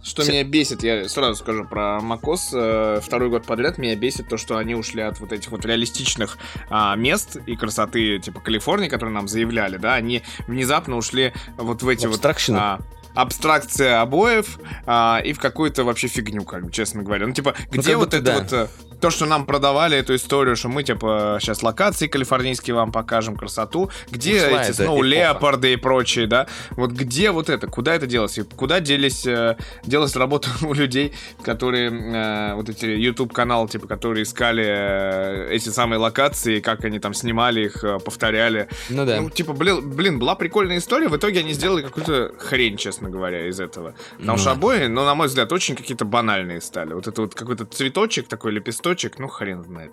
Что 0.00 0.22
Все- 0.22 0.30
меня 0.32 0.44
бесит, 0.44 0.82
я 0.84 1.08
сразу 1.08 1.34
скажу 1.34 1.64
про 1.64 1.98
macOS. 2.00 2.50
э, 2.54 3.00
Второй 3.02 3.28
год 3.30 3.44
подряд 3.44 3.78
меня 3.78 3.96
бесит 3.96 4.28
то, 4.28 4.36
что 4.36 4.56
они 4.56 4.74
ушли 4.76 5.02
от 5.02 5.18
вот 5.20 5.32
этих 5.32 5.50
вот 5.50 5.64
реалистичных 5.66 6.38
а, 6.70 6.94
мест 6.96 7.36
и 7.46 7.56
красоты, 7.56 8.18
типа 8.20 8.40
Калифорнии, 8.40 8.88
которые 8.88 9.12
нам 9.14 9.26
заявляли, 9.28 9.76
да, 9.76 9.94
они 9.94 10.22
внезапно 10.46 10.96
ушли 10.96 11.32
вот 11.56 11.82
в 11.82 11.88
эти 11.88 12.06
вот... 12.06 12.24
А, 12.50 12.78
абстракция 13.14 14.00
обоев 14.00 14.58
а, 14.86 15.20
и 15.24 15.32
в 15.32 15.40
какую-то 15.40 15.82
вообще 15.84 16.06
фигню, 16.06 16.44
как 16.44 16.66
бы, 16.66 16.72
честно 16.72 17.02
говоря. 17.02 17.26
Ну, 17.26 17.34
типа, 17.34 17.54
где 17.70 17.90
как 17.90 17.98
вот 17.98 18.14
это 18.14 18.22
да. 18.22 18.38
вот... 18.38 18.70
То, 19.00 19.10
что 19.10 19.26
нам 19.26 19.46
продавали 19.46 19.96
эту 19.96 20.16
историю, 20.16 20.56
что 20.56 20.68
мы, 20.68 20.82
типа, 20.82 21.38
сейчас 21.40 21.62
локации 21.62 22.08
калифорнийские 22.08 22.74
вам 22.74 22.90
покажем, 22.90 23.36
красоту. 23.36 23.90
Где 24.10 24.46
Ушла 24.46 24.64
эти 24.64 24.72
сноу 24.72 25.02
леопарды 25.02 25.72
и 25.72 25.76
прочие, 25.76 26.26
да? 26.26 26.46
Вот 26.70 26.90
где 26.90 27.30
вот 27.30 27.48
это? 27.48 27.66
Куда 27.68 27.94
это 27.94 28.06
делось? 28.06 28.38
И 28.38 28.42
куда 28.42 28.80
делись, 28.80 29.24
э, 29.26 29.56
делась 29.84 30.16
работа 30.16 30.48
у 30.62 30.72
людей, 30.72 31.14
которые, 31.42 31.90
э, 31.90 32.54
вот 32.54 32.68
эти 32.68 32.86
YouTube-каналы, 32.86 33.68
типа, 33.68 33.86
которые 33.86 34.24
искали 34.24 34.64
э, 34.66 35.48
эти 35.52 35.68
самые 35.68 35.98
локации, 35.98 36.60
как 36.60 36.84
они 36.84 36.98
там 36.98 37.14
снимали 37.14 37.66
их, 37.66 37.84
повторяли. 38.04 38.68
ну 38.88 39.04
да. 39.06 39.20
Ну, 39.20 39.30
типа, 39.30 39.52
блин, 39.52 39.90
блин, 39.90 40.18
была 40.18 40.34
прикольная 40.34 40.78
история, 40.78 41.08
в 41.08 41.16
итоге 41.16 41.40
они 41.40 41.52
сделали 41.52 41.82
какую-то 41.82 42.32
хрень, 42.38 42.76
честно 42.76 43.10
говоря, 43.10 43.46
из 43.46 43.60
этого. 43.60 43.94
Потому 44.18 44.32
Ну 44.32 44.38
что 44.38 44.50
обои, 44.52 44.86
ну, 44.86 45.04
на 45.04 45.14
мой 45.14 45.28
взгляд, 45.28 45.52
очень 45.52 45.76
какие-то 45.76 46.04
банальные 46.04 46.60
стали. 46.60 46.94
Вот 46.94 47.06
это 47.06 47.22
вот 47.22 47.34
какой-то 47.34 47.64
цветочек, 47.64 48.28
такой 48.28 48.52
лепесточек, 48.88 49.18
ну, 49.18 49.28
хрен 49.28 49.62
знает. 49.64 49.92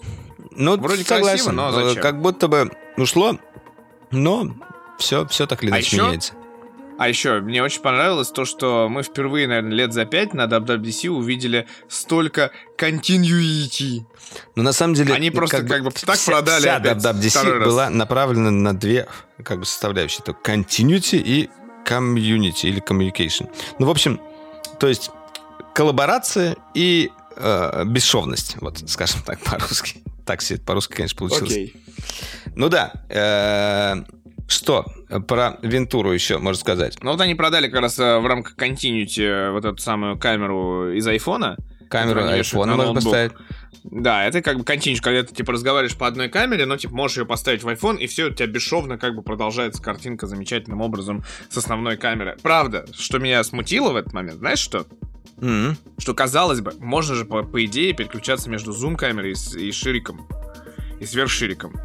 Ну, 0.52 0.78
Вроде 0.78 1.04
согласен. 1.04 1.46
красиво, 1.46 1.52
но 1.52 1.72
зачем? 1.72 2.02
Как 2.02 2.22
будто 2.22 2.48
бы 2.48 2.72
ушло, 2.98 3.38
но 4.12 4.56
все, 4.98 5.26
все 5.28 5.46
так 5.48 5.64
или 5.64 5.72
А 5.72 5.76
иначе 5.76 5.96
ещё? 5.96 6.06
меняется. 6.06 6.34
А 6.98 7.10
еще, 7.10 7.42
мне 7.42 7.62
очень 7.62 7.82
понравилось 7.82 8.30
то, 8.32 8.46
что 8.46 8.88
мы 8.90 9.04
впервые, 9.04 9.50
наверное, 9.50 9.74
лет 9.74 9.92
за 9.92 10.06
пять 10.06 10.34
на 10.34 10.46
WWDC 10.46 11.10
увидели 11.10 11.68
столько 11.90 12.52
continuity. 12.78 14.06
Но 14.56 14.64
на 14.64 14.72
самом 14.72 14.94
деле... 14.94 15.14
Они 15.14 15.30
просто 15.30 15.64
как 15.64 15.84
бы 15.84 15.92
так 15.92 16.16
вся- 16.16 16.32
продали 16.32 16.62
Вся 16.62 16.80
WWDC 16.80 17.52
раз. 17.58 17.66
была 17.68 17.90
направлена 17.90 18.50
на 18.50 18.74
две 18.74 19.08
как 19.44 19.60
бы 19.60 19.66
составляющие. 19.66 20.22
Это 20.26 20.32
continuity 20.42 21.18
и 21.22 21.50
community 21.86 22.62
или 22.70 22.82
communication. 22.82 23.50
Ну, 23.78 23.88
в 23.88 23.90
общем, 23.90 24.22
то 24.80 24.88
есть 24.88 25.12
коллаборация 25.74 26.56
и 26.74 27.12
э, 27.36 27.84
бесшовность, 27.86 28.58
вот, 28.62 28.84
скажем 28.88 29.22
так, 29.26 29.40
по-русски. 29.40 30.02
Так 30.26 30.40
все 30.40 30.58
по-русски, 30.58 30.94
конечно, 30.96 31.18
получилось. 31.18 31.72
Ну 32.56 32.70
да. 32.70 32.94
э, 33.10 34.04
что 34.48 34.86
про 35.28 35.58
Вентуру 35.62 36.12
еще 36.12 36.38
можно 36.38 36.60
сказать? 36.60 36.98
Ну 37.02 37.12
вот 37.12 37.22
они 37.22 37.36
продали 37.36 37.68
как 37.68 37.82
раз 37.82 37.98
э, 38.00 38.20
в 38.20 38.26
рамках 38.26 38.56
continuity 38.56 39.24
э, 39.24 39.52
вот 39.52 39.66
эту 39.66 39.78
самую 39.78 40.18
камеру 40.18 40.92
из 40.92 41.08
айфона. 41.08 41.58
Камеру 41.90 42.24
айфона 42.24 42.76
на 42.76 42.86
можно 42.86 42.96
поставить. 42.96 43.32
Да, 43.84 44.26
это 44.26 44.42
как 44.42 44.58
бы 44.58 44.64
continuity, 44.64 45.00
когда 45.02 45.24
ты 45.24 45.34
типа 45.34 45.54
разговариваешь 45.54 45.96
по 45.96 46.08
одной 46.08 46.30
камере, 46.30 46.66
но 46.66 46.76
типа 46.78 46.96
можешь 46.96 47.18
ее 47.18 47.26
поставить 47.26 47.64
в 47.64 47.68
iPhone, 47.68 47.98
и 47.98 48.08
все, 48.08 48.26
у 48.26 48.30
тебя 48.32 48.48
бесшовно 48.48 48.98
как 48.98 49.16
бы 49.16 49.22
продолжается 49.22 49.82
картинка 49.82 50.26
замечательным 50.26 50.82
образом 50.82 51.24
с 51.50 51.58
основной 51.58 51.96
камеры. 51.98 52.36
Правда, 52.42 52.86
что 52.98 53.20
меня 53.20 53.44
смутило 53.44 53.92
в 53.92 53.96
этот 53.96 54.14
момент, 54.14 54.40
знаешь 54.40 54.60
что? 54.60 54.88
М. 55.42 55.78
Что, 55.98 56.14
казалось 56.14 56.62
бы, 56.62 56.74
можно 56.80 57.16
же, 57.16 57.26
по, 57.26 57.44
по 57.44 57.64
идее, 57.66 57.94
переключаться 57.94 58.50
между 58.50 58.72
зум-камерой 58.72 59.34
и, 59.34 59.68
и 59.68 59.72
шириком. 59.72 60.28
И 61.00 61.06
сверхшириком. 61.06 61.76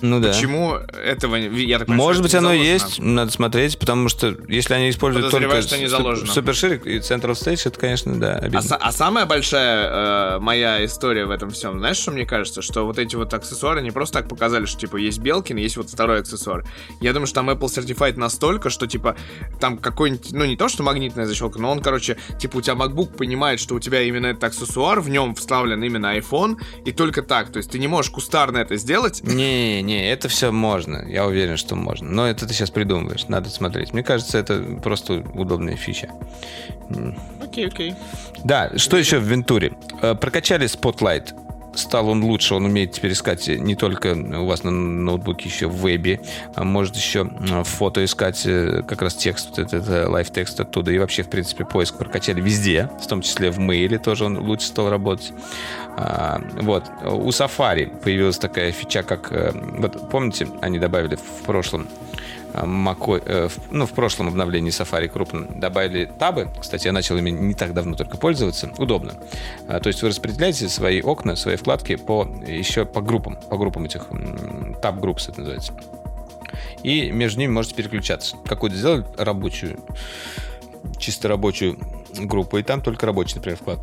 Ну 0.00 0.20
да. 0.20 0.28
Почему 0.28 0.74
этого... 0.74 1.36
не- 1.36 1.64
Я 1.64 1.78
так 1.78 1.86
понимаю, 1.86 2.06
Может 2.08 2.22
быть, 2.22 2.34
оно 2.34 2.48
заложено? 2.48 2.64
есть, 2.72 2.98
надо 2.98 3.32
смотреть, 3.32 3.78
потому 3.78 4.08
что 4.08 4.36
если 4.48 4.74
они 4.74 4.90
используют 4.90 5.30
только 5.30 5.62
что 5.62 5.78
не 5.78 5.86
заложено. 5.86 6.30
суперширик 6.32 6.86
и 6.86 6.98
Central 6.98 7.32
Stage, 7.32 7.62
это, 7.66 7.78
конечно, 7.78 8.18
да, 8.18 8.36
обидно. 8.36 8.62
А, 8.70 8.76
а 8.76 8.92
самая 8.92 9.26
большая 9.26 10.36
э, 10.36 10.38
моя 10.40 10.84
история 10.84 11.24
в 11.26 11.30
этом 11.30 11.50
всем, 11.50 11.78
знаешь, 11.78 11.96
что 11.96 12.10
мне 12.12 12.26
кажется? 12.26 12.62
Что 12.62 12.84
вот 12.86 12.98
эти 12.98 13.16
вот 13.16 13.32
аксессуары 13.32 13.80
не 13.82 13.90
просто 13.90 14.18
так 14.20 14.28
показали, 14.28 14.66
что, 14.66 14.80
типа, 14.80 14.96
есть 14.96 15.18
Белкин, 15.18 15.56
есть 15.56 15.76
вот 15.76 15.90
второй 15.90 16.20
аксессуар. 16.20 16.64
Я 17.00 17.12
думаю, 17.12 17.26
что 17.26 17.36
там 17.36 17.50
Apple 17.50 17.66
Certified 17.68 18.16
настолько, 18.18 18.70
что, 18.70 18.86
типа, 18.86 19.16
там 19.60 19.78
какой-нибудь, 19.78 20.32
ну, 20.32 20.44
не 20.44 20.56
то, 20.56 20.68
что 20.68 20.82
магнитная 20.82 21.26
защелка, 21.26 21.58
но 21.60 21.70
он, 21.70 21.80
короче, 21.80 22.16
типа, 22.38 22.58
у 22.58 22.60
тебя 22.60 22.74
MacBook 22.74 23.16
понимает, 23.16 23.60
что 23.60 23.74
у 23.74 23.80
тебя 23.80 24.02
именно 24.02 24.26
этот 24.26 24.44
аксессуар, 24.44 25.00
в 25.00 25.08
нем 25.08 25.34
вставлен 25.34 25.82
именно 25.82 26.16
iPhone, 26.16 26.56
и 26.84 26.92
только 26.92 27.22
так. 27.22 27.50
То 27.52 27.58
есть 27.58 27.70
ты 27.70 27.78
не 27.78 27.88
можешь 27.88 28.10
кустарно 28.10 28.58
это 28.58 28.76
сделать. 28.76 29.22
Не, 29.22 29.82
не, 29.86 30.10
это 30.10 30.28
все 30.28 30.50
можно. 30.50 31.04
Я 31.08 31.26
уверен, 31.26 31.56
что 31.56 31.76
можно. 31.76 32.10
Но 32.10 32.26
это 32.28 32.46
ты 32.46 32.52
сейчас 32.52 32.70
придумываешь, 32.70 33.28
надо 33.28 33.48
смотреть. 33.48 33.92
Мне 33.92 34.02
кажется, 34.02 34.36
это 34.38 34.60
просто 34.82 35.24
удобная 35.34 35.76
фича. 35.76 36.08
Окей, 37.40 37.68
окей. 37.68 37.94
Да, 38.44 38.76
что 38.76 38.96
еще 38.96 39.18
в 39.18 39.24
Вентуре? 39.24 39.72
Э, 40.02 40.14
Прокачали 40.14 40.66
Spotlight. 40.66 41.32
Стал 41.76 42.08
он 42.08 42.24
лучше, 42.24 42.54
он 42.54 42.64
умеет 42.64 42.92
теперь 42.92 43.12
искать 43.12 43.48
не 43.48 43.76
только 43.76 44.14
у 44.14 44.46
вас 44.46 44.64
на 44.64 44.70
ноутбуке, 44.70 45.48
еще 45.48 45.68
в 45.68 45.76
вебе, 45.76 46.20
а 46.54 46.64
может 46.64 46.96
еще 46.96 47.28
э, 47.50 47.64
фото 47.64 48.04
искать 48.04 48.42
э, 48.46 48.82
как 48.86 49.02
раз 49.02 49.14
текст, 49.14 49.50
вот 49.50 49.58
этот 49.58 50.08
Live 50.08 50.30
Text 50.30 50.58
оттуда. 50.60 50.90
И 50.90 50.98
вообще, 50.98 51.22
в 51.22 51.28
принципе, 51.28 51.64
поиск 51.64 51.96
прокачали 51.98 52.40
везде, 52.40 52.90
в 53.00 53.06
том 53.06 53.20
числе 53.20 53.50
в 53.50 53.58
Mail 53.58 53.90
е 53.90 53.98
тоже 53.98 54.24
он 54.24 54.38
лучше 54.38 54.66
стал 54.66 54.90
работать. 54.90 55.32
А, 55.96 56.40
Вот. 56.62 56.84
У 57.04 57.28
Safari 57.28 57.86
появилась 58.02 58.38
такая 58.38 58.72
фича, 58.72 59.02
как... 59.02 59.32
э, 59.32 59.52
Вот 59.78 60.10
помните, 60.10 60.48
они 60.60 60.78
добавили 60.78 61.16
в 61.16 61.44
прошлом 61.44 61.88
Мако- 62.54 63.22
э, 63.24 63.48
в- 63.48 63.72
ну, 63.72 63.86
в 63.86 63.92
прошлом 63.92 64.28
обновлении 64.28 64.70
Safari 64.72 65.08
крупно 65.08 65.46
добавили 65.46 66.10
табы. 66.18 66.48
Кстати, 66.60 66.86
я 66.86 66.92
начал 66.92 67.16
ими 67.16 67.30
не 67.30 67.54
так 67.54 67.74
давно 67.74 67.94
только 67.96 68.16
пользоваться. 68.16 68.70
Удобно. 68.78 69.14
А, 69.68 69.80
То 69.80 69.88
есть 69.88 70.02
вы 70.02 70.08
распределяете 70.08 70.68
свои 70.68 71.00
окна, 71.02 71.36
свои 71.36 71.56
вкладки 71.56 71.96
по 71.96 72.26
еще 72.46 72.84
по 72.84 73.00
группам, 73.02 73.36
по 73.50 73.56
группам 73.58 73.84
этих 73.84 74.06
таб 74.80 75.00
группс 75.00 75.28
это 75.28 75.40
называется. 75.40 75.72
И 76.82 77.10
между 77.10 77.40
ними 77.40 77.52
можете 77.52 77.74
переключаться. 77.74 78.36
Какую-то 78.46 78.76
сделали 78.76 79.04
рабочую, 79.18 79.78
чисто 80.98 81.28
рабочую 81.28 81.78
группу, 82.18 82.58
и 82.58 82.62
там 82.62 82.80
только 82.80 83.06
рабочий, 83.06 83.36
например, 83.36 83.58
вклад. 83.58 83.78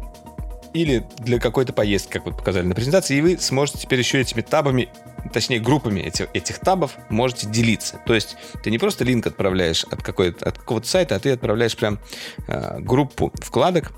Или 0.74 1.06
для 1.20 1.40
какой-то 1.40 1.74
поездки, 1.74 2.14
как 2.14 2.26
вот 2.26 2.38
показали 2.38 2.66
на 2.66 2.74
презентации, 2.74 3.18
и 3.18 3.22
вы 3.22 3.38
сможете 3.38 3.78
теперь 3.78 4.00
еще 4.00 4.20
этими 4.20 4.42
табами, 4.42 4.90
точнее 5.32 5.60
группами 5.60 6.02
этих, 6.02 6.28
этих 6.34 6.60
табов 6.60 6.98
можете 7.10 7.48
делиться. 7.48 8.00
То 8.06 8.14
есть 8.14 8.36
ты 8.64 8.72
не 8.72 8.78
просто 8.78 9.04
линк 9.04 9.28
отправляешь 9.28 9.84
от, 9.86 10.04
какой-то, 10.04 10.46
от 10.48 10.58
какого-то 10.58 10.88
сайта, 10.88 11.16
а 11.16 11.20
ты 11.20 11.32
отправляешь 11.32 11.76
прям 11.76 12.00
э, 12.48 12.80
группу 12.80 13.32
вкладок 13.36 13.94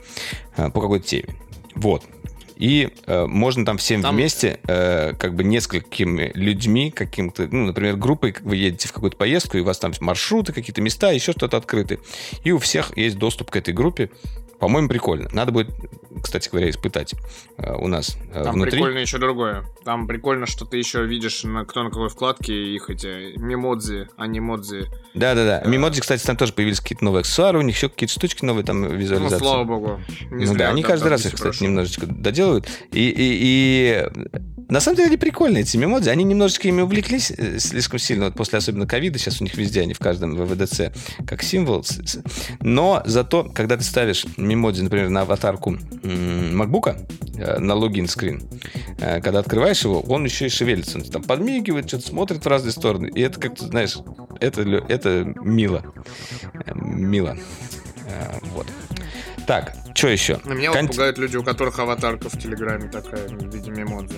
э, 0.58 0.70
по 0.70 0.82
какой-то 0.82 1.08
теме. 1.08 1.36
Вот. 1.76 2.04
И 2.56 2.90
э, 3.06 3.26
можно 3.26 3.66
там 3.66 3.78
всем 3.78 4.02
Там- 4.02 4.16
вместе, 4.16 4.60
э, 4.68 5.14
как 5.20 5.36
бы 5.36 5.44
несколькими 5.44 6.32
людьми, 6.36 6.90
каким-то, 6.90 7.48
ну, 7.52 7.66
например, 7.66 7.98
группой, 7.98 8.34
вы 8.42 8.56
едете 8.56 8.88
в 8.88 8.94
какую-то 8.94 9.18
поездку, 9.18 9.58
и 9.58 9.62
у 9.62 9.66
вас 9.66 9.78
там 9.78 9.92
маршруты, 10.00 10.54
какие-то 10.54 10.82
места, 10.82 11.12
еще 11.12 11.34
что-то 11.34 11.58
открыты. 11.58 12.00
И 12.44 12.52
у 12.52 12.60
всех 12.60 12.98
есть 12.98 13.18
доступ 13.18 13.52
к 13.52 13.58
этой 13.58 13.74
группе. 13.74 14.10
По-моему, 14.60 14.88
прикольно. 14.88 15.30
Надо 15.34 15.52
будет, 15.52 15.70
кстати 16.24 16.50
говоря, 16.50 16.70
испытать 16.70 17.14
э, 17.58 17.74
у 17.76 17.88
нас 17.88 18.18
э, 18.34 18.44
Там 18.44 18.54
внутри. 18.56 18.72
прикольно 18.74 19.00
еще 19.00 19.18
другое. 19.18 19.66
Там 19.84 20.08
прикольно, 20.08 20.46
что 20.46 20.66
ты 20.66 20.78
еще 20.78 21.06
видишь, 21.06 21.44
на, 21.44 21.66
кто 21.66 21.84
на 21.84 21.90
какой 21.90 22.10
вкладке 22.10 22.54
их 22.74 22.90
эти 22.90 23.38
мемодзи, 23.38 24.08
анимодзи. 24.18 24.86
Да-да-да. 25.14 25.70
Мимоджи, 25.70 26.02
кстати, 26.02 26.26
там 26.26 26.38
тоже 26.38 26.54
появились 26.54 26.80
какие-то 26.80 27.04
новые 27.04 27.22
аксессуары, 27.22 27.60
у 27.60 27.62
них 27.62 27.76
еще 27.76 27.90
какие-то 27.90 28.14
штучки 28.14 28.44
новые, 28.46 28.66
там 28.66 28.82
Ну, 28.82 28.90
визуализация. 28.96 29.40
слава 29.40 29.64
богу. 29.66 30.00
Не 30.32 30.46
ну 30.46 30.56
да, 30.56 30.70
они 30.70 30.84
каждый 30.84 31.10
раз 31.10 31.22
их, 31.26 31.34
кстати, 31.34 31.42
прошел. 31.44 31.68
немножечко 31.68 32.06
доделывают. 32.08 32.68
И, 32.92 33.10
и, 33.10 33.14
и 33.18 34.06
на 34.70 34.80
самом 34.80 34.98
деле 34.98 35.08
они 35.08 35.18
прикольные, 35.18 35.62
эти 35.62 35.78
мемодзи. 35.78 36.10
Они 36.10 36.24
немножечко 36.24 36.68
ими 36.68 36.82
увлеклись 36.82 37.32
э, 37.32 37.60
слишком 37.60 38.00
сильно, 38.00 38.26
вот 38.26 38.36
после 38.36 38.58
особенно 38.58 38.88
ковида, 38.88 39.20
сейчас 39.20 39.42
у 39.42 39.44
них 39.44 39.56
везде, 39.56 39.82
они 39.82 39.94
в 39.94 40.00
каждом 40.00 40.36
ВВДЦ 40.36 40.92
как 41.28 41.44
символ. 41.44 41.86
Но 42.62 43.02
зато, 43.06 43.44
когда 43.44 43.78
ты 43.78 43.84
ставишь 43.84 44.26
мемодзи, 44.38 44.82
например, 44.82 45.10
на 45.10 45.22
аватарку 45.22 45.78
макбука, 46.04 46.98
э, 47.38 47.60
на 47.60 47.76
логин 47.76 48.08
скрин, 48.08 48.44
э, 49.00 49.22
когда 49.22 49.40
открываешь 49.40 49.84
его, 49.84 50.02
он 50.02 50.26
еще 50.26 50.48
и 50.48 50.50
шевелится. 50.50 50.98
Он 50.98 51.04
там 51.04 51.24
подмигивает, 51.24 51.88
что-то 51.88 52.08
смотрит 52.08 52.44
в 52.44 52.48
разные 52.48 52.72
стороны. 52.72 53.08
И 53.08 53.22
это 53.22 53.40
как-то, 53.40 53.66
знаешь, 53.66 53.98
это, 54.40 54.62
это 54.62 55.34
мило. 55.42 55.94
Мило. 56.74 57.38
Вот. 58.54 58.68
Так, 59.48 59.76
что 59.94 60.08
еще? 60.08 60.40
На 60.44 60.54
меня 60.54 60.72
Кон- 60.72 60.88
вот 60.88 60.92
пугают 60.92 61.18
люди, 61.18 61.38
у 61.38 61.44
которых 61.44 61.78
аватарка 61.80 62.30
в 62.30 62.38
Телеграме 62.40 62.90
такая, 62.90 63.28
в 63.28 63.54
виде 63.54 63.70
мемодзи. 63.70 64.16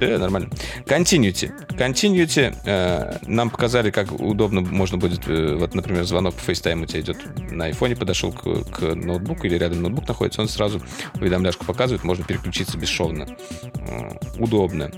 Э, 0.00 0.18
нормально. 0.18 0.50
Continuity. 0.86 1.52
Continuity. 1.70 2.54
э, 2.64 3.18
нам 3.26 3.50
показали, 3.50 3.90
как 3.90 4.12
удобно 4.12 4.60
можно 4.60 4.98
будет, 4.98 5.28
э, 5.28 5.56
вот, 5.56 5.74
например, 5.74 6.04
звонок 6.04 6.34
по 6.34 6.50
FaceTime 6.50 6.82
у 6.82 6.86
тебя 6.86 7.00
идет 7.00 7.18
на 7.50 7.66
айфоне, 7.66 7.96
подошел 7.96 8.32
к, 8.32 8.64
к 8.70 8.94
ноутбуку 8.94 9.46
или 9.46 9.56
рядом 9.56 9.82
ноутбук 9.82 10.06
находится, 10.08 10.40
он 10.40 10.48
сразу 10.48 10.80
уведомляшку 11.14 11.64
показывает, 11.64 12.04
можно 12.04 12.24
переключиться 12.24 12.78
бесшовно. 12.78 13.26
Удобно. 14.38 14.90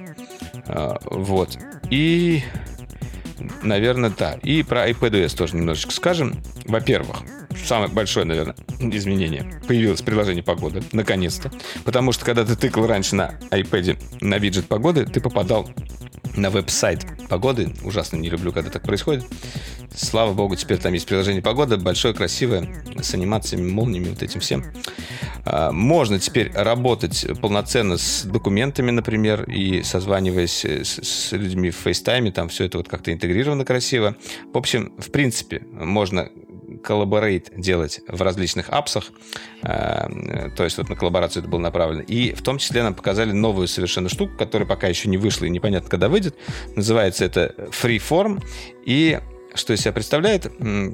Вот. 1.04 1.58
И, 1.90 2.42
наверное, 3.62 4.12
да. 4.16 4.34
И 4.42 4.62
про 4.62 4.88
iPadOS 4.88 5.36
тоже 5.36 5.56
немножечко 5.56 5.92
скажем. 5.92 6.42
Во-первых, 6.66 7.22
самое 7.64 7.90
большое, 7.90 8.26
наверное, 8.26 8.54
изменение. 8.78 9.60
Появилось 9.66 10.02
приложение 10.02 10.42
погоды, 10.42 10.82
наконец-то. 10.92 11.50
Потому 11.84 12.12
что, 12.12 12.24
когда 12.24 12.44
ты 12.44 12.56
тыкал 12.56 12.86
раньше 12.86 13.16
на 13.16 13.38
iPad 13.50 13.98
на 14.20 14.38
виджет 14.38 14.66
погоды, 14.66 15.04
ты 15.06 15.20
попадал 15.20 15.68
на 16.36 16.50
веб-сайт 16.50 17.06
погоды. 17.28 17.74
Ужасно 17.82 18.16
не 18.16 18.30
люблю, 18.30 18.52
когда 18.52 18.70
так 18.70 18.82
происходит. 18.82 19.24
Слава 19.94 20.32
богу, 20.32 20.54
теперь 20.56 20.78
там 20.78 20.92
есть 20.92 21.06
приложение 21.06 21.42
погода, 21.42 21.76
большое, 21.76 22.14
красивое, 22.14 22.84
с 23.00 23.12
анимациями, 23.14 23.68
молниями, 23.68 24.10
вот 24.10 24.22
этим 24.22 24.40
всем. 24.40 24.64
А, 25.44 25.72
Можно 25.72 26.18
теперь 26.18 26.52
работать 26.52 27.26
полноценно 27.40 27.96
с 27.96 28.22
документами, 28.22 28.90
например, 28.90 29.44
и 29.50 29.82
созваниваясь 29.82 30.64
с, 30.64 31.00
с 31.02 31.32
людьми 31.32 31.70
в 31.70 31.86
FaceTime, 31.86 32.30
там 32.30 32.48
все 32.48 32.64
это 32.64 32.78
вот 32.78 32.88
как-то 32.88 33.12
интегрировано 33.12 33.64
красиво. 33.64 34.16
В 34.52 34.58
общем, 34.58 34.92
в 34.98 35.10
принципе, 35.10 35.62
можно 35.72 36.28
collaborate 36.78 37.50
делать 37.56 38.00
в 38.06 38.20
различных 38.22 38.70
apps 38.70 38.87
ах, 38.87 39.04
э, 39.62 40.50
то 40.56 40.64
есть 40.64 40.78
вот 40.78 40.88
на 40.88 40.96
коллаборацию 40.96 41.42
это 41.42 41.50
было 41.50 41.60
направлено. 41.60 42.02
И 42.02 42.32
в 42.32 42.42
том 42.42 42.58
числе 42.58 42.82
нам 42.82 42.94
показали 42.94 43.32
новую 43.32 43.68
совершенно 43.68 44.08
штуку, 44.08 44.36
которая 44.36 44.68
пока 44.68 44.88
еще 44.88 45.08
не 45.08 45.18
вышла 45.18 45.46
и 45.46 45.50
непонятно, 45.50 45.88
когда 45.88 46.08
выйдет. 46.08 46.36
Называется 46.76 47.24
это 47.24 47.54
Freeform. 47.70 48.42
И 48.84 49.20
что 49.54 49.72
из 49.72 49.80
себя 49.80 49.92
представляет? 49.92 50.46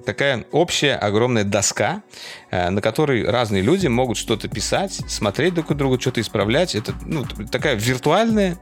Такая 0.05 0.47
общая 0.51 0.95
огромная 0.95 1.45
доска, 1.45 2.03
э, 2.51 2.71
на 2.71 2.81
которой 2.81 3.25
разные 3.25 3.63
люди 3.63 3.87
могут 3.87 4.17
что-то 4.17 4.49
писать, 4.49 5.01
смотреть 5.09 5.55
друг 5.55 5.71
от 5.71 5.77
друга, 5.77 6.01
что-то 6.01 6.21
исправлять. 6.21 6.75
Это 6.75 6.95
ну, 7.05 7.25
такая 7.51 7.75
виртуальная, 7.75 8.59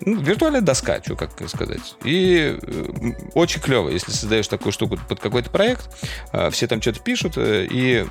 ну, 0.00 0.20
виртуальная 0.20 0.60
доска, 0.60 1.02
что 1.02 1.16
как 1.16 1.32
сказать. 1.48 1.96
И 2.04 2.58
э, 2.60 3.12
очень 3.34 3.60
клево, 3.60 3.88
если 3.88 4.12
создаешь 4.12 4.48
такую 4.48 4.72
штуку 4.72 4.98
под 5.08 5.20
какой-то 5.20 5.50
проект, 5.50 5.90
э, 6.32 6.50
все 6.50 6.66
там 6.66 6.80
что-то 6.80 7.00
пишут, 7.00 7.34
и 7.36 8.06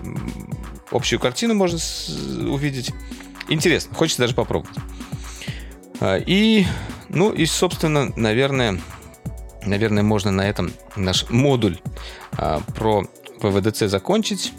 общую 0.91 1.19
картину 1.19 1.55
можно 1.55 1.79
увидеть. 2.47 2.91
Интересно, 3.49 3.95
хочется 3.95 4.21
даже 4.21 4.35
попробовать. 4.35 4.77
И, 6.25 6.65
ну, 7.09 7.31
и, 7.31 7.45
собственно, 7.45 8.11
наверное, 8.15 8.79
наверное, 9.65 10.03
можно 10.03 10.31
на 10.31 10.47
этом 10.47 10.71
наш 10.95 11.29
модуль 11.29 11.77
а, 12.37 12.61
про 12.75 13.03
ВВДЦ 13.41 13.83
закончить. 13.83 14.53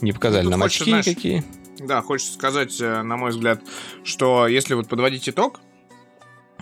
Не 0.00 0.12
показали 0.12 0.44
Ну, 0.44 0.50
нам 0.50 0.60
хочется, 0.60 0.82
очки 0.84 0.90
знаешь, 0.90 1.06
никакие. 1.06 1.44
Да, 1.78 2.02
хочется 2.02 2.34
сказать, 2.34 2.80
э, 2.80 3.02
на 3.02 3.16
мой 3.16 3.30
взгляд, 3.30 3.60
что 4.04 4.46
если 4.46 4.74
вот 4.74 4.88
подводить 4.88 5.28
итог, 5.28 5.60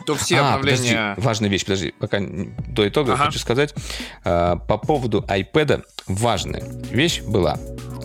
то 0.06 0.14
все 0.16 0.36
А, 0.38 0.54
обновления... 0.54 1.12
подожди, 1.14 1.22
важная 1.26 1.48
вещь, 1.50 1.64
подожди, 1.64 1.94
пока 1.98 2.20
до 2.20 2.86
итога 2.88 3.14
Ага. 3.14 3.26
хочу 3.26 3.38
сказать. 3.38 3.74
а, 4.24 4.56
по 4.56 4.76
поводу 4.76 5.24
iPad 5.28 5.84
важная 6.06 6.62
вещь 6.90 7.22
была 7.22 7.58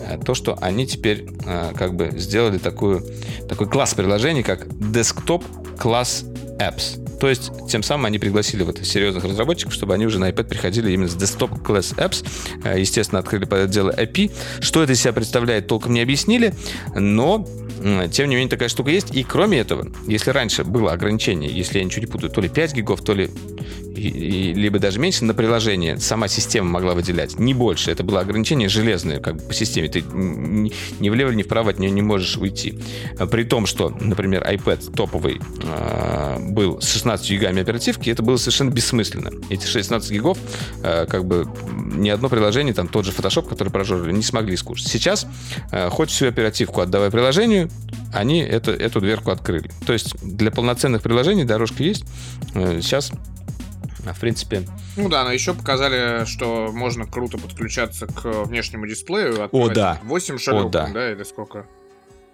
а, 0.08 0.18
то, 0.18 0.34
что 0.34 0.56
они 0.60 0.86
теперь 0.86 1.28
а, 1.46 1.72
как 1.74 1.94
бы 1.94 2.10
сделали 2.16 2.58
такую, 2.58 3.04
такой 3.48 3.68
класс 3.68 3.94
приложений, 3.94 4.44
как 4.44 4.66
Desktop 4.66 5.44
Class 5.76 6.24
Apps. 6.58 6.98
То 7.20 7.28
есть, 7.28 7.50
тем 7.68 7.82
самым 7.82 8.06
они 8.06 8.18
пригласили 8.18 8.62
вот 8.62 8.78
серьезных 8.82 9.24
разработчиков, 9.24 9.74
чтобы 9.74 9.94
они 9.94 10.06
уже 10.06 10.18
на 10.18 10.30
iPad 10.30 10.44
приходили 10.44 10.90
именно 10.92 11.08
с 11.08 11.16
desktop 11.16 11.62
class 11.62 11.94
apps. 11.96 12.24
Э, 12.64 12.80
Естественно, 12.80 13.18
открыли 13.18 13.44
под 13.44 13.58
это 13.60 13.68
дело 13.72 13.90
API. 13.90 14.30
Что 14.60 14.82
это 14.82 14.92
из 14.92 15.00
себя 15.00 15.12
представляет, 15.12 15.66
толком 15.66 15.92
не 15.92 16.00
объяснили, 16.00 16.54
но 16.94 17.46
тем 18.12 18.28
не 18.28 18.34
менее 18.36 18.50
такая 18.50 18.68
штука 18.68 18.90
есть. 18.90 19.14
И 19.14 19.22
кроме 19.22 19.58
этого, 19.58 19.86
если 20.06 20.30
раньше 20.30 20.64
было 20.64 20.92
ограничение, 20.92 21.50
если 21.50 21.78
я 21.78 21.84
ничего 21.84 22.00
не 22.02 22.06
путаю, 22.06 22.30
то 22.30 22.40
ли 22.40 22.48
5 22.48 22.74
гигов, 22.74 23.00
то 23.02 23.14
ли 23.14 23.30
и- 23.96 24.08
и- 24.08 24.54
либо 24.54 24.78
даже 24.78 24.98
меньше 24.98 25.24
на 25.24 25.34
приложение 25.34 25.98
сама 25.98 26.28
система 26.28 26.68
могла 26.70 26.94
выделять, 26.94 27.38
не 27.38 27.54
больше. 27.54 27.90
Это 27.90 28.02
было 28.04 28.20
ограничение 28.20 28.68
железное 28.68 29.18
как 29.20 29.36
бы 29.36 29.42
по 29.42 29.54
системе. 29.54 29.88
Ты 29.88 30.02
ни 30.02 31.08
влево, 31.10 31.30
ни 31.32 31.42
вправо 31.42 31.70
от 31.70 31.78
нее 31.78 31.90
не 31.90 32.02
можешь 32.02 32.36
уйти. 32.36 32.78
При 33.30 33.44
том, 33.44 33.66
что, 33.66 33.90
например, 34.00 34.42
iPad 34.46 34.94
топовый 34.94 35.40
э, 35.62 36.36
был 36.50 36.80
с 36.80 36.90
16 36.92 37.09
гигами 37.18 37.62
оперативки, 37.62 38.10
это 38.10 38.22
было 38.22 38.36
совершенно 38.36 38.70
бессмысленно. 38.70 39.30
Эти 39.50 39.66
16 39.66 40.10
гигов, 40.10 40.38
э, 40.82 41.06
как 41.06 41.24
бы 41.24 41.46
ни 41.72 42.08
одно 42.08 42.28
приложение, 42.28 42.74
там 42.74 42.88
тот 42.88 43.04
же 43.04 43.12
Photoshop, 43.12 43.48
который 43.48 43.70
прожорили, 43.70 44.12
не 44.12 44.22
смогли 44.22 44.56
скушать. 44.56 44.88
Сейчас, 44.88 45.26
э, 45.72 45.88
хоть 45.90 46.10
всю 46.10 46.28
оперативку 46.28 46.80
отдавай 46.80 47.10
приложению, 47.10 47.68
они 48.12 48.40
это, 48.40 48.70
эту 48.72 49.00
дверку 49.00 49.30
открыли. 49.30 49.70
То 49.86 49.92
есть 49.92 50.14
для 50.22 50.50
полноценных 50.50 51.02
приложений 51.02 51.44
дорожка 51.44 51.82
есть. 51.82 52.04
Э, 52.54 52.80
Сейчас, 52.80 53.12
в 54.00 54.20
принципе, 54.20 54.62
Ну 54.96 55.08
да, 55.08 55.24
но 55.24 55.32
еще 55.32 55.54
показали, 55.54 56.24
что 56.24 56.70
можно 56.72 57.06
круто 57.06 57.38
подключаться 57.38 58.06
к 58.06 58.44
внешнему 58.44 58.86
дисплею. 58.86 59.44
открывать 59.44 59.74
да. 59.74 59.98
8 60.04 60.38
шагов, 60.38 60.66
О, 60.66 60.68
да. 60.68 60.88
да, 60.92 61.12
или 61.12 61.22
сколько? 61.22 61.66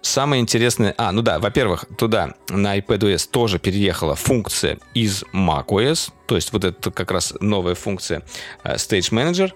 Самое 0.01 0.41
интересное... 0.41 0.93
А, 0.97 1.11
ну 1.11 1.21
да, 1.21 1.39
во-первых, 1.39 1.85
туда 1.97 2.33
на 2.49 2.77
iPadOS 2.77 3.29
тоже 3.29 3.59
переехала 3.59 4.15
функция 4.15 4.77
из 4.93 5.23
macOS, 5.33 6.11
то 6.27 6.35
есть 6.35 6.53
вот 6.53 6.63
это 6.63 6.91
как 6.91 7.11
раз 7.11 7.33
новая 7.39 7.75
функция 7.75 8.23
э, 8.63 8.75
Stage 8.75 9.11
Manager. 9.11 9.51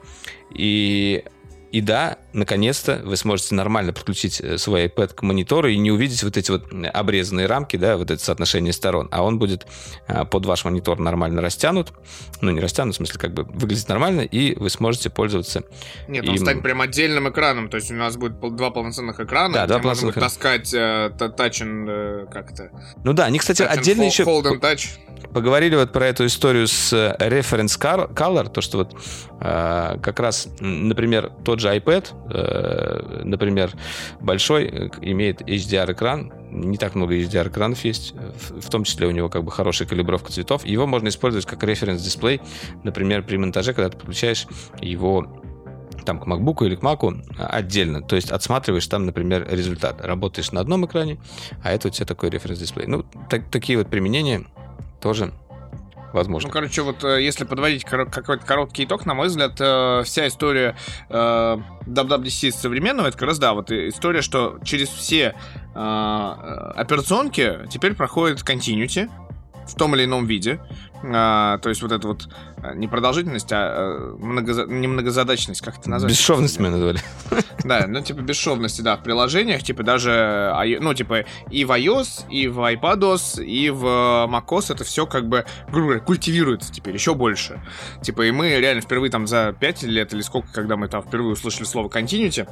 И, 0.54 1.24
и 1.72 1.80
да, 1.80 2.18
наконец-то 2.34 3.02
вы 3.03 3.15
сможете 3.15 3.56
нормально 3.56 3.93
подключить 3.93 4.41
э, 4.41 4.57
свой 4.57 4.88
iPad 4.88 5.14
к 5.14 5.22
монитору 5.22 5.69
и 5.69 5.77
не 5.77 5.89
увидеть 5.89 6.22
вот 6.22 6.35
эти 6.35 6.52
вот 6.52 6.65
обрезанные 6.93 7.48
рамки, 7.48 7.77
да, 7.77 7.95
вот 7.95 8.11
это 8.11 8.22
соотношение 8.22 8.73
сторон, 8.73 9.07
а 9.11 9.23
он 9.23 9.39
будет 9.39 9.65
э, 10.07 10.26
под 10.26 10.45
ваш 10.45 10.65
монитор 10.65 10.99
нормально 10.99 11.41
растянут, 11.41 11.93
ну 12.41 12.52
не 12.52 12.60
растянут, 12.60 12.95
в 12.95 12.98
смысле 12.98 13.19
как 13.19 13.34
бы 13.34 13.43
выглядит 13.43 13.88
нормально, 13.88 14.22
и 14.22 14.53
вы 14.60 14.69
сможете 14.69 15.10
пользоваться 15.10 15.64
Нет, 16.10 16.27
он 16.27 16.35
Им- 16.35 16.41
станет 16.41 16.61
прям 16.61 16.81
отдельным 16.81 17.30
экраном, 17.30 17.69
то 17.69 17.77
есть 17.77 17.89
у 17.89 17.95
нас 17.95 18.18
будет 18.18 18.38
два 18.39 18.69
полноценных 18.72 19.22
экрана, 19.22 19.53
Да, 19.53 19.68
два 19.68 19.80
где 19.80 19.88
можно 19.88 20.07
будет 20.07 20.15
полноценных 20.15 20.41
таскать 20.41 20.73
э, 20.73 21.11
та- 21.18 21.30
тач 21.30 21.61
and, 21.61 21.85
э, 21.88 22.26
как-то... 22.31 22.69
Ну 23.06 23.14
да, 23.14 23.26
они, 23.26 23.39
кстати, 23.39 23.61
отдельно 23.61 24.03
еще... 24.03 24.23
Hold 24.23 24.43
and 24.43 24.60
touch. 24.60 24.89
Поговорили 25.34 25.76
вот 25.76 25.93
про 25.93 26.07
эту 26.07 26.26
историю 26.26 26.68
с 26.68 26.91
reference 26.91 27.80
color, 27.80 28.49
то, 28.49 28.60
что 28.60 28.80
вот 28.80 28.93
э, 29.39 29.98
как 30.02 30.19
раз, 30.19 30.49
например, 30.60 31.31
тот 31.45 31.61
же 31.62 31.76
iPad, 31.76 32.08
э, 32.34 33.22
например, 33.24 33.72
большой, 34.20 34.66
э, 34.66 34.90
имеет 35.02 35.42
HDR-экран, 35.42 36.34
не 36.52 36.78
так 36.78 36.96
много 36.96 37.16
HDR-экранов 37.16 37.84
есть, 37.86 38.14
э, 38.16 38.32
в, 38.60 38.70
том 38.70 38.84
числе 38.84 39.08
у 39.08 39.12
него 39.12 39.30
как 39.30 39.44
бы 39.44 39.52
хорошая 39.52 39.88
калибровка 39.88 40.32
цветов. 40.32 40.66
Его 40.66 40.88
можно 40.88 41.08
использовать 41.08 41.46
как 41.46 41.64
референс-дисплей, 41.64 42.42
например, 42.84 43.24
при 43.24 43.38
монтаже, 43.38 43.74
когда 43.74 43.90
ты 43.90 43.98
подключаешь 43.98 44.48
его 44.82 45.42
там 46.06 46.20
к 46.20 46.28
MacBook 46.28 46.66
или 46.66 46.76
к 46.76 46.82
Mac 46.82 47.24
отдельно. 47.38 48.02
То 48.02 48.16
есть 48.16 48.32
отсматриваешь 48.32 48.88
там, 48.88 49.06
например, 49.06 49.48
результат. 49.50 50.02
Работаешь 50.02 50.52
на 50.52 50.60
одном 50.60 50.86
экране, 50.86 51.20
а 51.64 51.72
это 51.72 51.88
у 51.90 51.92
тебя 51.92 52.06
такой 52.06 52.30
референс-дисплей. 52.32 52.88
Ну, 52.88 53.06
так- 53.30 53.50
такие 53.52 53.78
вот 53.78 53.88
применения 53.88 54.46
тоже 55.00 55.32
возможно. 56.14 56.48
Ну, 56.48 56.54
короче, 56.54 56.82
вот 56.82 57.04
э, 57.04 57.22
если 57.22 57.44
подводить 57.44 57.84
какой-то 57.84 58.46
короткий 58.46 58.86
итог, 58.86 59.06
на 59.06 59.14
мой 59.14 59.28
взгляд, 59.28 59.54
э, 59.60 60.04
вся 60.06 60.28
история 60.28 60.76
э, 61.10 61.58
WWDC 61.86 62.52
современного, 62.52 63.08
это 63.08 63.18
как 63.18 63.28
раз, 63.28 63.40
да, 63.40 63.54
вот 63.54 63.72
история, 63.72 64.22
что 64.22 64.60
через 64.64 64.90
все 64.90 65.36
э, 65.74 65.80
операционки 65.80 67.60
теперь 67.70 67.94
проходит 67.96 68.40
continuity 68.42 69.10
в 69.68 69.76
том 69.76 69.96
или 69.96 70.06
ином 70.06 70.26
виде. 70.26 70.60
А, 71.03 71.57
то 71.60 71.69
есть 71.69 71.82
вот 71.82 71.91
эта 71.91 72.07
вот 72.07 72.30
э, 72.64 72.76
не 72.76 72.88
продолжительность, 72.88 73.52
а 73.52 74.15
э, 74.19 74.23
многоза- 74.23 74.68
не 74.68 74.88
многозадачность, 74.88 75.61
как 75.61 75.80
это 75.80 75.90
назвать? 75.90 76.11
Бесшовность 76.11 76.60
мы 76.60 76.69
назвали. 76.69 76.99
Да, 77.64 77.86
ну, 77.88 78.02
типа, 78.02 78.22
бесшовности, 78.22 78.82
да, 78.82 78.98
в 78.98 79.03
приложениях, 79.03 79.64
типа, 79.64 79.84
даже, 79.84 80.53
ну, 80.80 80.94
типа, 80.94 81.26
и 81.49 81.65
в 81.65 81.72
iOS, 81.72 82.30
и 82.30 82.48
в 82.48 82.60
iPadOS, 82.60 83.44
и 83.44 83.69
в 83.69 83.86
macOS 83.86 84.73
это 84.73 84.84
все, 84.84 85.06
как 85.06 85.28
бы, 85.28 85.45
грубо 85.69 85.88
говоря, 85.88 85.99
культивируется 86.02 86.72
теперь 86.72 86.94
еще 86.94 87.14
больше. 87.14 87.61
Типа, 88.02 88.23
и 88.23 88.32
мы 88.32 88.49
реально 88.60 88.82
впервые 88.82 89.11
там 89.11 89.28
за 89.28 89.56
5 89.60 89.84
лет 89.84 90.14
или 90.14 90.22
сколько, 90.22 90.52
когда 90.52 90.76
мы 90.76 90.88
там 90.88 91.02
впервые 91.02 91.34
услышали 91.34 91.65
слово 91.65 91.88
continuity, 91.88 92.48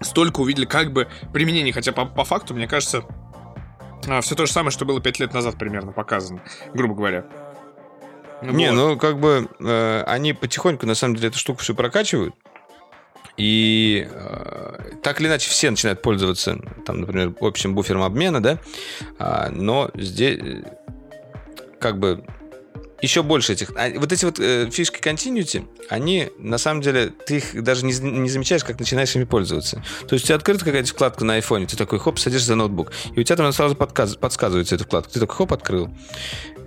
столько 0.00 0.40
увидели 0.40 0.66
как 0.66 0.92
бы 0.92 1.08
применений, 1.32 1.72
хотя 1.72 1.92
по, 1.92 2.04
по 2.04 2.24
факту, 2.24 2.54
мне 2.54 2.66
кажется, 2.66 3.02
все 4.20 4.34
то 4.34 4.46
же 4.46 4.52
самое, 4.52 4.70
что 4.70 4.84
было 4.84 5.00
5 5.00 5.20
лет 5.20 5.34
назад 5.34 5.56
примерно 5.56 5.92
показано, 5.92 6.40
грубо 6.74 6.94
говоря. 6.94 7.24
Не, 8.42 8.70
вот. 8.70 8.76
ну 8.76 8.98
как 8.98 9.18
бы 9.18 9.48
э, 9.60 10.02
они 10.06 10.32
потихоньку 10.32 10.86
на 10.86 10.94
самом 10.94 11.16
деле 11.16 11.28
эту 11.28 11.38
штуку 11.38 11.60
все 11.60 11.74
прокачивают. 11.74 12.34
И 13.36 14.08
э, 14.10 14.92
так 15.02 15.20
или 15.20 15.28
иначе 15.28 15.50
все 15.50 15.70
начинают 15.70 16.00
пользоваться, 16.00 16.58
там, 16.86 17.00
например, 17.00 17.34
общим 17.40 17.74
буфером 17.74 18.02
обмена, 18.02 18.42
да, 18.42 18.58
А, 19.18 19.50
но 19.50 19.90
здесь 19.94 20.38
э, 20.40 20.62
как 21.78 21.98
бы 21.98 22.24
еще 23.02 23.22
больше 23.22 23.52
этих... 23.52 23.72
а, 23.76 23.90
вот 23.98 24.10
эти 24.10 24.24
вот 24.24 24.40
э, 24.40 24.70
фишки 24.70 25.00
continuity, 25.00 25.68
они, 25.90 26.30
на 26.38 26.56
самом 26.56 26.80
деле, 26.80 27.08
ты 27.10 27.36
их 27.36 27.62
даже 27.62 27.84
не, 27.84 27.92
не 27.92 28.30
замечаешь, 28.30 28.64
как 28.64 28.78
начинаешь 28.80 29.14
ими 29.14 29.24
пользоваться. 29.24 29.82
То 30.08 30.14
есть 30.14 30.24
у 30.24 30.28
тебя 30.28 30.36
открыта 30.36 30.64
какая-то 30.64 30.88
вкладка 30.88 31.24
на 31.24 31.34
айфоне, 31.34 31.66
ты 31.66 31.76
такой, 31.76 31.98
хоп, 31.98 32.18
садишься 32.18 32.46
за 32.46 32.54
ноутбук, 32.54 32.92
и 33.14 33.20
у 33.20 33.22
тебя 33.22 33.36
там 33.36 33.52
сразу 33.52 33.74
подказ- 33.74 34.18
подсказывается 34.18 34.76
эта 34.76 34.84
вкладка. 34.84 35.12
Ты 35.12 35.20
такой, 35.20 35.36
хоп, 35.36 35.52
открыл. 35.52 35.90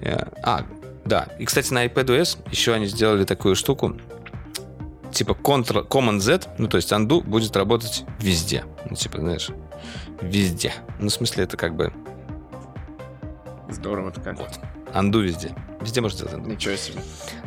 Э, 0.02 0.28
А, 0.44 0.68
да. 1.10 1.28
И, 1.40 1.46
кстати, 1.46 1.74
на 1.74 1.86
iPadOS 1.86 2.38
еще 2.52 2.74
они 2.74 2.86
сделали 2.86 3.26
такую 3.26 3.56
штуку, 3.56 3.98
типа 5.12 5.32
Ctrl, 5.32 5.88
Command 5.88 6.20
Z, 6.20 6.54
ну, 6.60 6.68
то 6.68 6.78
есть 6.78 6.92
undo 6.92 7.22
будет 7.24 7.58
работать 7.58 8.06
везде. 8.20 8.64
Ну, 8.88 8.96
типа, 8.96 9.18
знаешь, 9.20 9.50
везде. 10.22 10.72
Ну, 11.00 11.10
в 11.10 11.12
смысле, 11.12 11.46
это 11.46 11.58
как 11.58 11.76
бы 11.76 11.92
Здорово-то 13.70 14.22
как. 14.22 14.38
вот. 14.38 14.60
Undo 14.94 15.20
везде. 15.22 15.54
Везде 15.82 16.02
можно 16.02 16.18
сделать 16.18 16.36
undo. 16.36 16.50
Ничего 16.50 16.76
себе. 16.76 17.00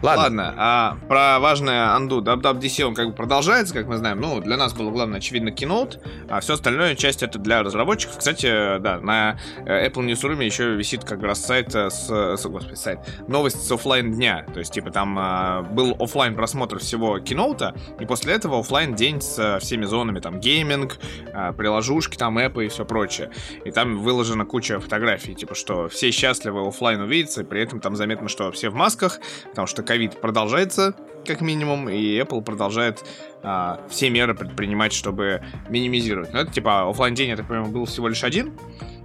Ладно. 0.03 0.23
Ладно, 0.23 0.55
а 0.57 0.99
про 1.09 1.39
важное 1.39 1.97
Undo 1.99 2.21
WWDC 2.21 2.83
он 2.83 2.95
как 2.95 3.09
бы 3.09 3.13
продолжается, 3.15 3.75
как 3.75 3.87
мы 3.87 3.97
знаем. 3.97 4.21
Ну, 4.21 4.41
для 4.41 4.57
нас 4.57 4.73
было 4.73 4.91
главное, 4.91 5.19
очевидно, 5.19 5.51
Keynote, 5.51 6.01
а 6.29 6.41
все 6.41 6.55
остальное 6.55 6.95
часть 6.97 7.23
это 7.23 7.39
для 7.39 7.63
разработчиков. 7.63 8.19
Кстати, 8.19 8.79
да, 8.79 8.99
на 9.01 9.39
э, 9.67 9.89
Apple 9.89 10.05
Newsroom 10.07 10.43
еще 10.43 10.75
висит 10.75 11.05
как 11.05 11.23
раз 11.23 11.45
сайт 11.45 11.75
э, 11.75 11.91
с, 11.91 12.09
с- 12.09 12.47
господи, 12.47 12.75
сайт, 12.75 13.01
новость 13.29 13.65
с 13.67 13.71
оффлайн 13.71 14.13
дня. 14.13 14.47
То 14.53 14.59
есть, 14.61 14.73
типа, 14.73 14.91
там 14.91 15.17
а, 15.19 15.63
был 15.63 15.97
оффлайн 16.01 16.35
просмотр 16.35 16.79
всего 16.79 17.19
Keynote, 17.19 17.79
и 18.01 18.07
после 18.07 18.35
этого 18.35 18.59
оффлайн 18.61 18.95
день 18.95 19.21
с 19.21 19.59
всеми 19.61 19.85
зонами, 19.85 20.21
там, 20.21 20.41
гейминг, 20.41 20.97
а, 21.33 21.53
приложушки, 21.53 22.17
там, 22.17 22.39
app 22.39 22.60
ы 22.60 22.67
и 22.67 22.69
все 22.69 22.85
прочее. 22.85 23.31
И 23.65 23.71
там 23.71 23.99
выложена 23.99 24.45
куча 24.45 24.81
фотографий, 24.81 25.35
типа, 25.35 25.55
что 25.55 25.89
все 25.89 26.11
счастливы 26.11 26.67
оффлайн 26.67 27.01
увидеться, 27.01 27.43
и 27.43 27.45
при 27.45 27.63
этом 27.63 27.81
там 27.81 27.95
заметно, 27.95 28.22
что 28.29 28.51
все 28.53 28.71
в 28.71 28.75
масках, 28.75 29.21
потому 29.51 29.67
что 29.67 29.83
ковид 29.83 30.21
продолжается, 30.21 30.95
как 31.27 31.41
минимум, 31.41 31.89
и 31.89 32.19
Apple 32.19 32.43
продолжает 32.43 33.05
а, 33.43 33.81
все 33.89 34.11
меры 34.11 34.35
предпринимать, 34.35 34.93
чтобы 34.93 35.43
минимизировать. 35.69 36.33
Ну, 36.33 36.41
это, 36.41 36.53
типа, 36.53 36.89
оффлайн 36.89 37.15
день, 37.15 37.31
я 37.31 37.37
так 37.37 37.47
понимаю, 37.47 37.71
был 37.71 37.85
всего 37.85 38.09
лишь 38.09 38.25
один, 38.25 38.53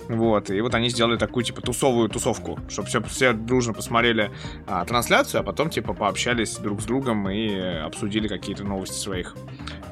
вот, 0.10 0.50
и 0.50 0.62
вот 0.62 0.74
они 0.74 0.90
сделали 0.90 1.18
такую, 1.18 1.44
типа, 1.44 1.62
тусовую 1.62 2.10
тусовку, 2.10 2.60
чтобы 2.70 2.88
все, 2.88 3.04
все 3.04 3.34
дружно 3.34 3.74
посмотрели 3.74 4.32
а, 4.66 4.86
трансляцию, 4.86 5.42
а 5.42 5.44
потом, 5.44 5.70
типа, 5.70 5.94
пообщались 5.94 6.58
друг 6.58 6.82
с 6.82 6.86
другом 6.86 7.30
и 7.30 7.54
обсудили 7.56 8.28
какие-то 8.28 8.64
новости 8.64 8.98
своих 8.98 9.36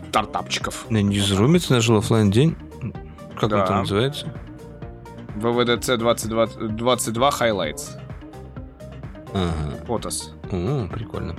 стартапчиков. 0.10 0.86
На 0.90 1.02
Ньюзруме 1.02 1.60
ты 1.60 1.74
нажал 1.74 1.98
оффлайн 1.98 2.32
день? 2.32 2.56
Как 3.38 3.50
Да. 3.50 3.62
он 3.62 3.68
там 3.68 3.80
называется? 3.80 4.34
ВВДЦ 5.36 5.98
22, 5.98 6.46
22 6.70 7.30
Highlights. 7.30 8.00
Ага. 9.36 9.86
Фотос. 9.86 10.32
О, 10.52 10.88
прикольно. 10.88 11.36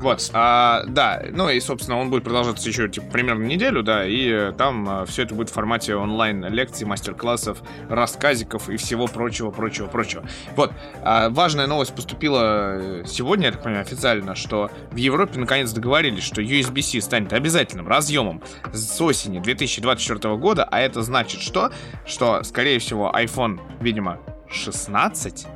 Вот, 0.00 0.30
а, 0.32 0.84
да, 0.86 1.24
ну 1.32 1.50
и, 1.50 1.58
собственно, 1.58 1.98
он 1.98 2.08
будет 2.08 2.22
продолжаться 2.22 2.68
еще, 2.68 2.88
типа, 2.88 3.06
примерно 3.10 3.44
неделю, 3.44 3.82
да, 3.82 4.06
и 4.06 4.30
э, 4.30 4.52
там 4.56 5.04
все 5.06 5.24
это 5.24 5.34
будет 5.34 5.50
в 5.50 5.52
формате 5.52 5.96
онлайн-лекций, 5.96 6.86
мастер-классов, 6.86 7.58
рассказиков 7.88 8.68
и 8.68 8.76
всего 8.76 9.08
прочего, 9.08 9.50
прочего, 9.50 9.88
прочего. 9.88 10.24
Вот, 10.54 10.70
а, 11.02 11.30
важная 11.30 11.66
новость 11.66 11.96
поступила 11.96 12.76
э, 12.76 13.04
сегодня, 13.06 13.46
я 13.46 13.52
так 13.52 13.62
понимаю, 13.62 13.82
официально, 13.82 14.36
что 14.36 14.70
в 14.92 14.96
Европе 14.96 15.40
наконец 15.40 15.72
договорились, 15.72 16.22
что 16.22 16.42
USB-C 16.42 17.00
станет 17.00 17.32
обязательным 17.32 17.88
разъемом 17.88 18.40
с 18.72 19.00
осени 19.00 19.40
2024 19.40 20.36
года, 20.36 20.62
а 20.62 20.78
это 20.78 21.02
значит 21.02 21.40
что? 21.40 21.72
Что, 22.06 22.44
скорее 22.44 22.78
всего, 22.78 23.12
iPhone, 23.12 23.58
видимо, 23.80 24.20
16 24.50 25.46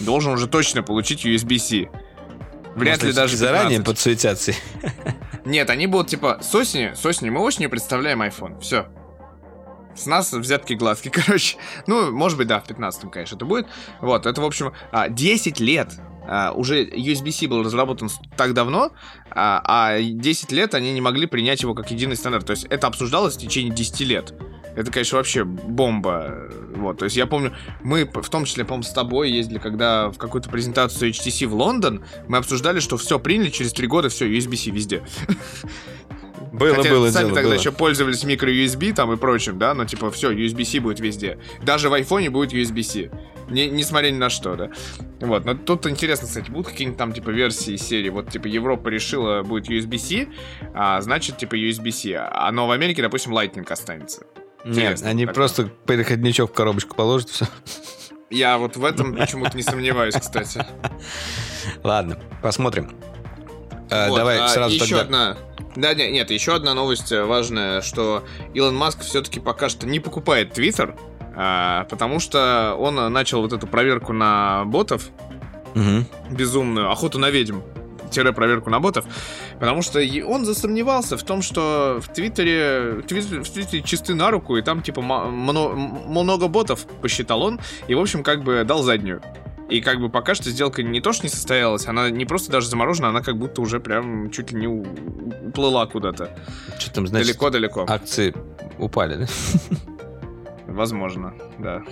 должен 0.00 0.32
уже 0.32 0.46
точно 0.46 0.82
получить 0.82 1.24
USB-C. 1.24 1.88
Вряд 2.76 2.98
ли 3.02 3.06
Может, 3.08 3.16
даже 3.16 3.36
заранее 3.36 3.78
15. 3.78 3.84
подсуетятся. 3.86 4.52
Нет, 5.44 5.70
они 5.70 5.86
будут 5.86 6.08
типа 6.08 6.38
с 6.40 6.54
осени, 6.54 6.92
с 6.94 7.04
осени 7.04 7.30
мы 7.30 7.40
осенью 7.40 7.68
представляем 7.70 8.22
iPhone. 8.22 8.60
Все. 8.60 8.86
С 9.96 10.06
нас 10.06 10.32
взятки 10.32 10.74
глазки, 10.74 11.08
короче. 11.12 11.56
Ну, 11.86 12.12
может 12.12 12.38
быть, 12.38 12.46
да, 12.46 12.60
в 12.60 12.66
15 12.66 13.10
конечно, 13.10 13.36
это 13.36 13.44
будет. 13.44 13.66
Вот, 14.00 14.24
это, 14.26 14.40
в 14.40 14.44
общем, 14.44 14.72
а, 14.92 15.08
10 15.08 15.58
лет. 15.58 15.92
а, 16.28 16.52
Уже 16.52 16.84
USB-C 16.84 17.48
был 17.48 17.64
разработан 17.64 18.08
так 18.36 18.54
давно, 18.54 18.92
а 19.30 19.60
а 19.64 20.00
10 20.00 20.52
лет 20.52 20.74
они 20.74 20.92
не 20.92 21.00
могли 21.00 21.26
принять 21.26 21.62
его 21.62 21.74
как 21.74 21.90
единый 21.90 22.16
стандарт. 22.16 22.46
То 22.46 22.52
есть 22.52 22.66
это 22.70 22.86
обсуждалось 22.86 23.34
в 23.34 23.40
течение 23.40 23.74
10 23.74 24.00
лет. 24.02 24.32
Это, 24.76 24.90
конечно, 24.90 25.18
вообще 25.18 25.44
бомба. 25.44 26.48
Вот, 26.74 26.98
то 26.98 27.04
есть 27.04 27.16
я 27.16 27.26
помню, 27.26 27.52
мы, 27.82 28.04
в 28.04 28.28
том 28.28 28.44
числе, 28.44 28.64
по-моему, 28.64 28.84
с 28.84 28.92
тобой 28.92 29.30
ездили, 29.30 29.58
когда 29.58 30.10
в 30.10 30.18
какую-то 30.18 30.48
презентацию 30.48 31.10
HTC 31.10 31.46
в 31.46 31.54
Лондон, 31.54 32.04
мы 32.28 32.38
обсуждали, 32.38 32.80
что 32.80 32.96
все 32.96 33.18
приняли, 33.18 33.50
через 33.50 33.72
3 33.72 33.86
года 33.86 34.08
все, 34.08 34.26
USB-C 34.28 34.70
везде. 34.70 35.02
Было, 36.52 36.74
Хотя 36.74 36.90
было 36.90 37.10
сами 37.10 37.24
дело, 37.26 37.34
тогда 37.34 37.50
было. 37.50 37.58
еще 37.58 37.70
пользовались 37.70 38.24
микро-USB 38.24 38.92
там 38.92 39.12
и 39.12 39.16
прочим, 39.16 39.58
да, 39.58 39.72
но 39.72 39.84
типа 39.84 40.10
все, 40.10 40.32
USB-C 40.32 40.80
будет 40.80 40.98
везде. 40.98 41.38
Даже 41.62 41.88
в 41.88 41.92
айфоне 41.92 42.30
будет 42.30 42.52
USB-C. 42.52 43.10
Не, 43.50 43.68
несмотря 43.68 44.10
ни 44.10 44.16
на 44.16 44.30
что, 44.30 44.56
да. 44.56 44.70
Вот, 45.20 45.44
но 45.44 45.54
тут 45.54 45.86
интересно, 45.86 46.26
кстати, 46.26 46.50
будут 46.50 46.68
какие-нибудь 46.68 46.98
там 46.98 47.12
типа 47.12 47.30
версии 47.30 47.76
серии, 47.76 48.08
вот 48.08 48.30
типа 48.30 48.46
Европа 48.46 48.88
решила 48.88 49.42
будет 49.42 49.68
USB-C, 49.68 50.28
а 50.74 51.00
значит 51.00 51.38
типа 51.38 51.54
USB-C, 51.54 52.16
а 52.16 52.50
но 52.50 52.66
в 52.66 52.70
Америке, 52.72 53.02
допустим, 53.02 53.32
Lightning 53.32 53.70
останется. 53.70 54.26
Нет, 54.64 55.02
они 55.02 55.26
так. 55.26 55.34
просто 55.34 55.64
переходничок 55.86 56.50
в 56.50 56.54
коробочку 56.54 56.94
положат, 56.94 57.30
все. 57.30 57.46
Я 58.30 58.58
вот 58.58 58.76
в 58.76 58.84
этом 58.84 59.16
почему-то 59.16 59.56
не 59.56 59.62
сомневаюсь, 59.62 60.14
кстати. 60.14 60.64
Ладно, 61.82 62.18
посмотрим. 62.42 62.92
Э, 63.90 64.08
Вот, 64.08 64.16
Давай 64.16 64.38
а, 64.38 64.48
сразу 64.48 64.74
еще 64.74 64.98
тогда... 64.98 65.30
одна. 65.30 65.36
Да, 65.76 65.94
нет, 65.94 66.12
нет, 66.12 66.30
еще 66.30 66.54
одна 66.54 66.74
новость 66.74 67.10
э, 67.12 67.24
важная, 67.24 67.80
что 67.80 68.24
Илон 68.54 68.76
Маск 68.76 69.00
все-таки 69.00 69.40
пока 69.40 69.68
что 69.68 69.86
не 69.86 69.98
покупает 70.00 70.52
Твиттер, 70.52 70.96
а, 71.36 71.84
потому 71.84 72.20
что 72.20 72.76
он 72.78 72.98
э, 72.98 73.08
начал 73.08 73.40
вот 73.42 73.52
эту 73.52 73.66
проверку 73.66 74.12
на 74.12 74.64
ботов, 74.64 75.08
Мгм. 75.74 76.06
безумную, 76.30 76.90
охоту 76.90 77.18
на 77.18 77.30
ведьм, 77.30 77.60
проверку 78.32 78.70
на 78.70 78.80
ботов, 78.80 79.04
потому 79.58 79.82
что 79.82 80.00
он 80.26 80.44
засомневался 80.44 81.16
в 81.16 81.22
том, 81.22 81.42
что 81.42 82.00
в 82.02 82.08
Твиттере, 82.12 83.00
в 83.02 83.06
Твиттере, 83.06 83.42
в 83.42 83.48
Твиттере 83.50 83.82
чисты 83.82 84.14
на 84.14 84.30
руку, 84.30 84.56
и 84.56 84.62
там 84.62 84.82
типа 84.82 85.00
ма- 85.02 85.26
мно- 85.30 85.72
м- 85.72 86.10
много 86.10 86.48
ботов, 86.48 86.86
посчитал 87.02 87.42
он, 87.42 87.60
и 87.88 87.94
в 87.94 88.00
общем 88.00 88.22
как 88.22 88.42
бы 88.44 88.64
дал 88.64 88.82
заднюю. 88.82 89.22
И 89.68 89.80
как 89.80 90.00
бы 90.00 90.08
пока 90.08 90.34
что 90.34 90.50
сделка 90.50 90.82
не 90.82 91.00
то, 91.00 91.12
что 91.12 91.22
не 91.26 91.30
состоялась, 91.30 91.86
она 91.86 92.10
не 92.10 92.24
просто 92.24 92.50
даже 92.50 92.66
заморожена, 92.68 93.10
она 93.10 93.20
как 93.22 93.38
будто 93.38 93.60
уже 93.60 93.78
прям 93.78 94.30
чуть 94.32 94.50
ли 94.50 94.58
не 94.58 94.66
уплыла 94.66 95.86
куда-то. 95.86 96.30
Что 96.78 96.92
там, 96.92 97.06
значит, 97.06 97.28
Далеко-далеко. 97.28 97.84
акции 97.88 98.34
упали, 98.78 99.14
да? 99.14 99.26
Возможно, 100.66 101.34
да. 101.58 101.82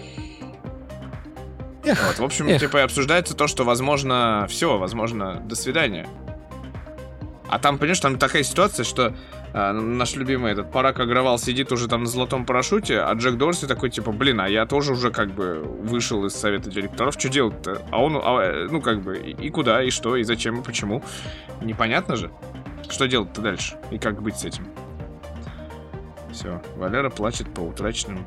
Эх, 1.88 2.06
Вот, 2.06 2.18
в 2.18 2.24
общем, 2.24 2.48
эх. 2.48 2.60
типа 2.60 2.82
обсуждается 2.82 3.34
то, 3.34 3.46
что 3.46 3.64
возможно 3.64 4.46
все, 4.48 4.78
возможно, 4.78 5.40
до 5.44 5.56
свидания. 5.56 6.06
А 7.48 7.58
там, 7.58 7.78
понимаешь, 7.78 8.00
там 8.00 8.18
такая 8.18 8.42
ситуация, 8.42 8.84
что 8.84 9.14
а, 9.54 9.72
наш 9.72 10.14
любимый 10.16 10.52
этот 10.52 10.70
Парак 10.70 11.00
Агравал 11.00 11.38
сидит 11.38 11.72
уже 11.72 11.88
там 11.88 12.02
на 12.02 12.08
золотом 12.08 12.44
парашюте, 12.44 13.00
а 13.00 13.12
Джек 13.14 13.36
Дорси 13.36 13.66
такой, 13.66 13.88
типа, 13.88 14.12
блин, 14.12 14.40
а 14.40 14.48
я 14.48 14.66
тоже 14.66 14.92
уже 14.92 15.10
как 15.10 15.30
бы 15.30 15.60
вышел 15.62 16.24
из 16.26 16.34
совета 16.34 16.70
директоров, 16.70 17.14
что 17.18 17.30
делать-то? 17.30 17.82
А 17.90 18.02
он, 18.02 18.20
а, 18.22 18.42
э, 18.42 18.68
ну 18.70 18.82
как 18.82 19.00
бы, 19.00 19.16
и, 19.16 19.30
и 19.30 19.50
куда, 19.50 19.82
и 19.82 19.90
что, 19.90 20.16
и 20.16 20.24
зачем, 20.24 20.60
и 20.60 20.62
почему? 20.62 21.02
Непонятно 21.62 22.16
же. 22.16 22.30
Что 22.90 23.06
делать-то 23.06 23.40
дальше? 23.40 23.76
И 23.90 23.98
как 23.98 24.20
быть 24.20 24.36
с 24.36 24.44
этим? 24.44 24.66
Все, 26.30 26.62
Валера 26.76 27.08
плачет 27.08 27.52
по 27.52 27.60
утраченным 27.60 28.26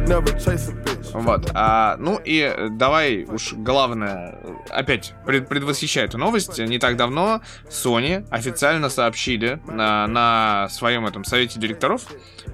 Вот. 1.13 1.51
А, 1.53 1.97
ну 1.99 2.19
и 2.23 2.69
давай 2.71 3.25
уж 3.25 3.53
главное, 3.53 4.37
опять 4.69 5.13
пред- 5.25 5.47
предвосхищая 5.47 6.05
эту 6.05 6.17
новость, 6.17 6.59
не 6.59 6.79
так 6.79 6.95
давно 6.95 7.41
Sony 7.69 8.25
официально 8.29 8.89
сообщили 8.89 9.61
на, 9.67 10.07
на 10.07 10.69
своем 10.69 11.05
этом 11.05 11.23
совете 11.23 11.59
директоров, 11.59 12.03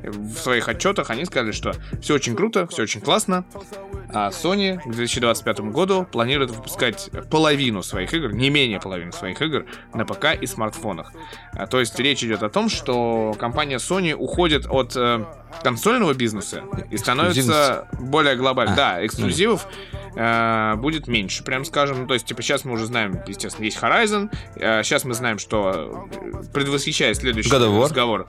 в 0.03 0.37
своих 0.37 0.67
отчетах 0.67 1.09
они 1.09 1.25
сказали, 1.25 1.51
что 1.51 1.73
все 2.01 2.15
очень 2.15 2.35
круто, 2.35 2.67
все 2.67 2.83
очень 2.83 3.01
классно, 3.01 3.45
а 4.13 4.29
Sony 4.29 4.77
к 4.79 4.91
2025 4.91 5.59
году 5.71 6.07
планирует 6.09 6.51
выпускать 6.51 7.09
половину 7.29 7.83
своих 7.83 8.13
игр, 8.13 8.31
не 8.31 8.49
менее 8.49 8.79
половины 8.79 9.11
своих 9.11 9.41
игр 9.41 9.65
на 9.93 10.05
ПК 10.05 10.27
и 10.39 10.45
смартфонах. 10.45 11.11
А, 11.53 11.67
то 11.67 11.79
есть 11.79 11.99
речь 11.99 12.23
идет 12.23 12.43
о 12.43 12.49
том, 12.49 12.69
что 12.69 13.35
компания 13.37 13.77
Sony 13.77 14.13
уходит 14.13 14.65
от 14.69 14.95
э, 14.95 15.25
консольного 15.63 16.13
бизнеса 16.13 16.63
и 16.89 16.97
становится 16.97 17.41
более 17.99 18.35
глобальной. 18.35 18.73
А, 18.73 18.75
да, 18.77 19.05
эксклюзивов 19.05 19.67
э, 20.15 20.75
будет 20.77 21.07
меньше, 21.07 21.43
прям 21.43 21.65
скажем. 21.65 22.01
Ну, 22.01 22.07
то 22.07 22.13
есть, 22.13 22.25
типа, 22.25 22.41
сейчас 22.41 22.65
мы 22.65 22.73
уже 22.73 22.85
знаем, 22.85 23.19
естественно, 23.27 23.65
есть 23.65 23.77
Horizon. 23.81 24.29
э, 24.55 24.83
сейчас 24.83 25.03
мы 25.05 25.13
знаем, 25.13 25.39
что 25.39 26.07
э, 26.11 26.43
предвосхищая 26.53 27.13
следующий 27.13 27.49
разговор. 27.89 28.27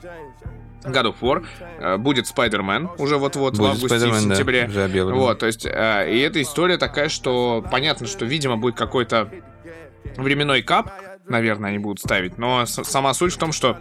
God 0.83 1.13
of 1.13 1.15
War. 1.21 1.45
э, 1.79 1.97
будет 1.97 2.25
Spider-Man 2.33 2.91
уже 2.99 3.17
вот-вот 3.17 3.57
в 3.57 3.63
августе 3.65 3.97
в 3.97 4.11
да, 4.11 4.19
сентябре. 4.19 4.63
объявлено. 4.63 5.19
Вот, 5.19 5.39
то 5.39 5.45
есть, 5.45 5.65
э, 5.65 6.07
и 6.13 6.19
эта 6.19 6.41
история 6.41 6.77
такая, 6.77 7.09
что 7.09 7.63
понятно, 7.69 8.07
что, 8.07 8.23
видимо, 8.25 8.55
будет 8.55 8.75
какой-то 8.75 9.29
временной 10.15 10.61
кап, 10.61 10.89
наверное, 11.27 11.71
они 11.71 11.79
будут 11.79 11.99
ставить, 11.99 12.37
но 12.37 12.65
с- 12.65 12.83
сама 12.85 13.13
суть 13.13 13.33
в 13.33 13.37
том, 13.37 13.51
что 13.51 13.77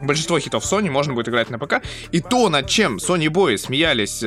большинство 0.00 0.38
хитов 0.38 0.64
Sony 0.64 0.90
можно 0.90 1.14
будет 1.14 1.28
играть 1.28 1.50
на 1.50 1.58
ПК. 1.58 1.82
И 2.12 2.20
то, 2.20 2.48
над 2.48 2.66
чем 2.68 2.96
Sony 2.96 3.26
Boy 3.28 3.56
смеялись 3.56 4.22
э, 4.22 4.26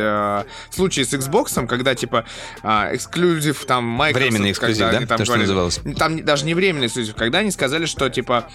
в 0.69 0.76
случае 0.76 1.06
с 1.06 1.14
Xbox, 1.14 1.65
когда, 1.68 1.95
типа, 1.95 2.26
э, 2.64 2.95
эксклюзив, 2.95 3.65
там, 3.65 3.85
Microsoft... 3.85 4.31
Временный 4.31 4.52
эксклюзив, 4.52 4.77
когда 4.77 4.91
да? 4.91 4.98
они 4.98 5.06
там 5.06 5.18
То, 5.18 5.26
что 5.26 5.38
называлось. 5.38 5.80
Там 5.98 6.23
даже 6.23 6.45
не 6.45 6.53
временный 6.53 6.88
эксклюзив, 6.88 7.15
когда 7.15 7.39
они 7.39 7.52
сказали, 7.52 7.85
что, 7.85 8.10
типа, 8.10 8.49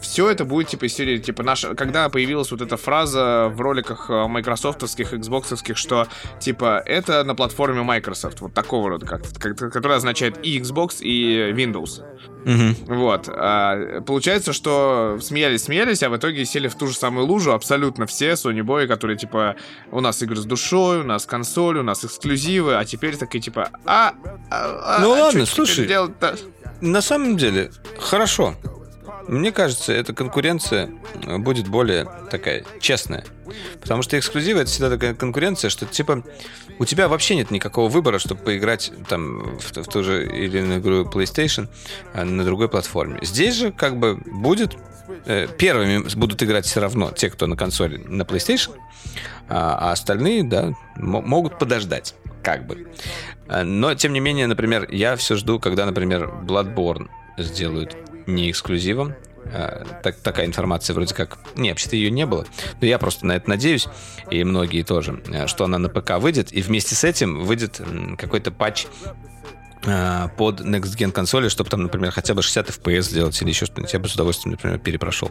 все 0.00 0.28
это 0.30 0.44
будет, 0.44 0.68
типа, 0.68 0.84
из 0.86 0.94
серии, 0.94 1.18
типа, 1.18 1.42
наша... 1.42 1.74
Когда 1.74 2.08
появилась 2.08 2.50
вот 2.50 2.60
эта 2.60 2.76
фраза 2.76 3.50
в 3.54 3.60
роликах 3.60 4.06
э, 4.08 4.26
майкрософтовских, 4.26 5.12
xboxовских, 5.14 5.76
что, 5.76 6.08
типа, 6.40 6.82
это 6.84 7.24
на 7.24 7.34
платформе 7.34 7.82
Microsoft, 7.82 8.40
вот 8.40 8.54
такого 8.54 8.90
рода, 8.90 9.06
как, 9.06 9.22
как- 9.38 9.72
которая 9.72 9.98
означает 9.98 10.38
и 10.44 10.58
Xbox, 10.58 11.00
и 11.00 11.52
Windows. 11.52 12.02
Мгм. 12.44 12.76
Вот. 12.86 13.28
А, 13.28 14.00
получается, 14.02 14.52
что 14.52 15.18
смеялись-смеялись, 15.20 16.02
а 16.02 16.08
в 16.08 16.16
итоге 16.16 16.27
сели 16.44 16.68
в 16.68 16.74
ту 16.74 16.86
же 16.86 16.94
самую 16.94 17.26
лужу 17.26 17.52
абсолютно 17.52 18.06
все 18.06 18.32
Sony 18.32 18.60
Boy, 18.62 18.86
которые, 18.86 19.16
типа, 19.16 19.56
у 19.90 20.00
нас 20.00 20.22
игры 20.22 20.36
с 20.36 20.44
душой, 20.44 21.00
у 21.00 21.04
нас 21.04 21.26
консоль, 21.26 21.78
у 21.78 21.82
нас 21.82 22.04
эксклюзивы, 22.04 22.76
а 22.76 22.84
теперь 22.84 23.16
такие, 23.16 23.40
типа, 23.40 23.70
а... 23.84 24.12
а- 24.50 24.96
а- 24.96 24.98
Ну 25.00 25.14
а 25.14 25.18
ладно, 25.20 25.46
слушай. 25.46 25.86
На 26.80 27.00
самом 27.02 27.36
деле, 27.36 27.70
хорошо. 27.98 28.54
Мне 29.28 29.52
кажется, 29.52 29.92
эта 29.92 30.14
конкуренция 30.14 30.90
э, 31.26 31.36
будет 31.38 31.68
более 31.68 32.08
такая 32.30 32.64
честная. 32.80 33.24
Потому 33.80 34.02
что 34.02 34.18
эксклюзивы 34.18 34.60
это 34.60 34.70
всегда 34.70 34.90
такая 34.90 35.14
конкуренция, 35.14 35.68
что 35.68 35.86
типа 35.86 36.24
у 36.78 36.84
тебя 36.84 37.08
вообще 37.08 37.36
нет 37.36 37.50
никакого 37.50 37.88
выбора, 37.88 38.18
чтобы 38.18 38.42
поиграть 38.42 38.90
там 39.08 39.58
в, 39.58 39.76
в 39.76 39.86
ту 39.86 40.02
же 40.02 40.26
или 40.26 40.58
иную 40.58 40.80
игру 40.80 41.04
PlayStation 41.04 41.68
а, 42.14 42.24
на 42.24 42.44
другой 42.44 42.68
платформе. 42.68 43.18
Здесь 43.22 43.54
же 43.54 43.70
как 43.70 43.98
бы 43.98 44.16
будет 44.16 44.76
э, 45.26 45.46
первыми 45.58 46.08
будут 46.16 46.42
играть 46.42 46.66
все 46.66 46.80
равно 46.80 47.10
те, 47.10 47.28
кто 47.30 47.46
на 47.46 47.56
консоли 47.56 47.98
на 47.98 48.22
PlayStation, 48.22 48.76
а, 49.48 49.76
а 49.78 49.92
остальные, 49.92 50.44
да, 50.44 50.72
мо- 50.96 51.22
могут 51.22 51.58
подождать, 51.58 52.14
как 52.42 52.66
бы. 52.66 52.88
А, 53.46 53.62
Но, 53.62 53.94
тем 53.94 54.12
не 54.14 54.20
менее, 54.20 54.46
например, 54.46 54.90
я 54.90 55.16
все 55.16 55.36
жду, 55.36 55.58
когда, 55.58 55.84
например, 55.84 56.30
Bloodborne 56.44 57.08
сделают 57.36 57.96
не 58.28 58.50
эксклюзивом. 58.50 59.14
А, 59.46 59.84
так, 60.02 60.16
такая 60.16 60.46
информация 60.46 60.94
вроде 60.94 61.14
как... 61.14 61.38
Не, 61.56 61.70
вообще-то 61.70 61.96
ее 61.96 62.10
не 62.10 62.26
было. 62.26 62.46
Но 62.80 62.86
я 62.86 62.98
просто 62.98 63.26
на 63.26 63.32
это 63.32 63.48
надеюсь, 63.48 63.88
и 64.30 64.44
многие 64.44 64.82
тоже, 64.82 65.22
а, 65.32 65.46
что 65.46 65.64
она 65.64 65.78
на 65.78 65.88
ПК 65.88 66.18
выйдет, 66.18 66.52
и 66.52 66.60
вместе 66.60 66.94
с 66.94 67.04
этим 67.04 67.40
выйдет 67.40 67.80
какой-то 68.18 68.50
патч 68.50 68.86
а, 69.86 70.28
под 70.28 70.60
Next 70.60 70.96
Gen 70.96 71.12
консоли, 71.12 71.48
чтобы 71.48 71.70
там, 71.70 71.82
например, 71.82 72.10
хотя 72.12 72.34
бы 72.34 72.42
60 72.42 72.68
FPS 72.68 73.02
сделать 73.02 73.40
или 73.40 73.48
еще 73.48 73.66
что-нибудь. 73.66 73.92
Я 73.92 73.98
бы 73.98 74.08
с 74.08 74.14
удовольствием, 74.14 74.52
например, 74.52 74.78
перепрошел. 74.78 75.30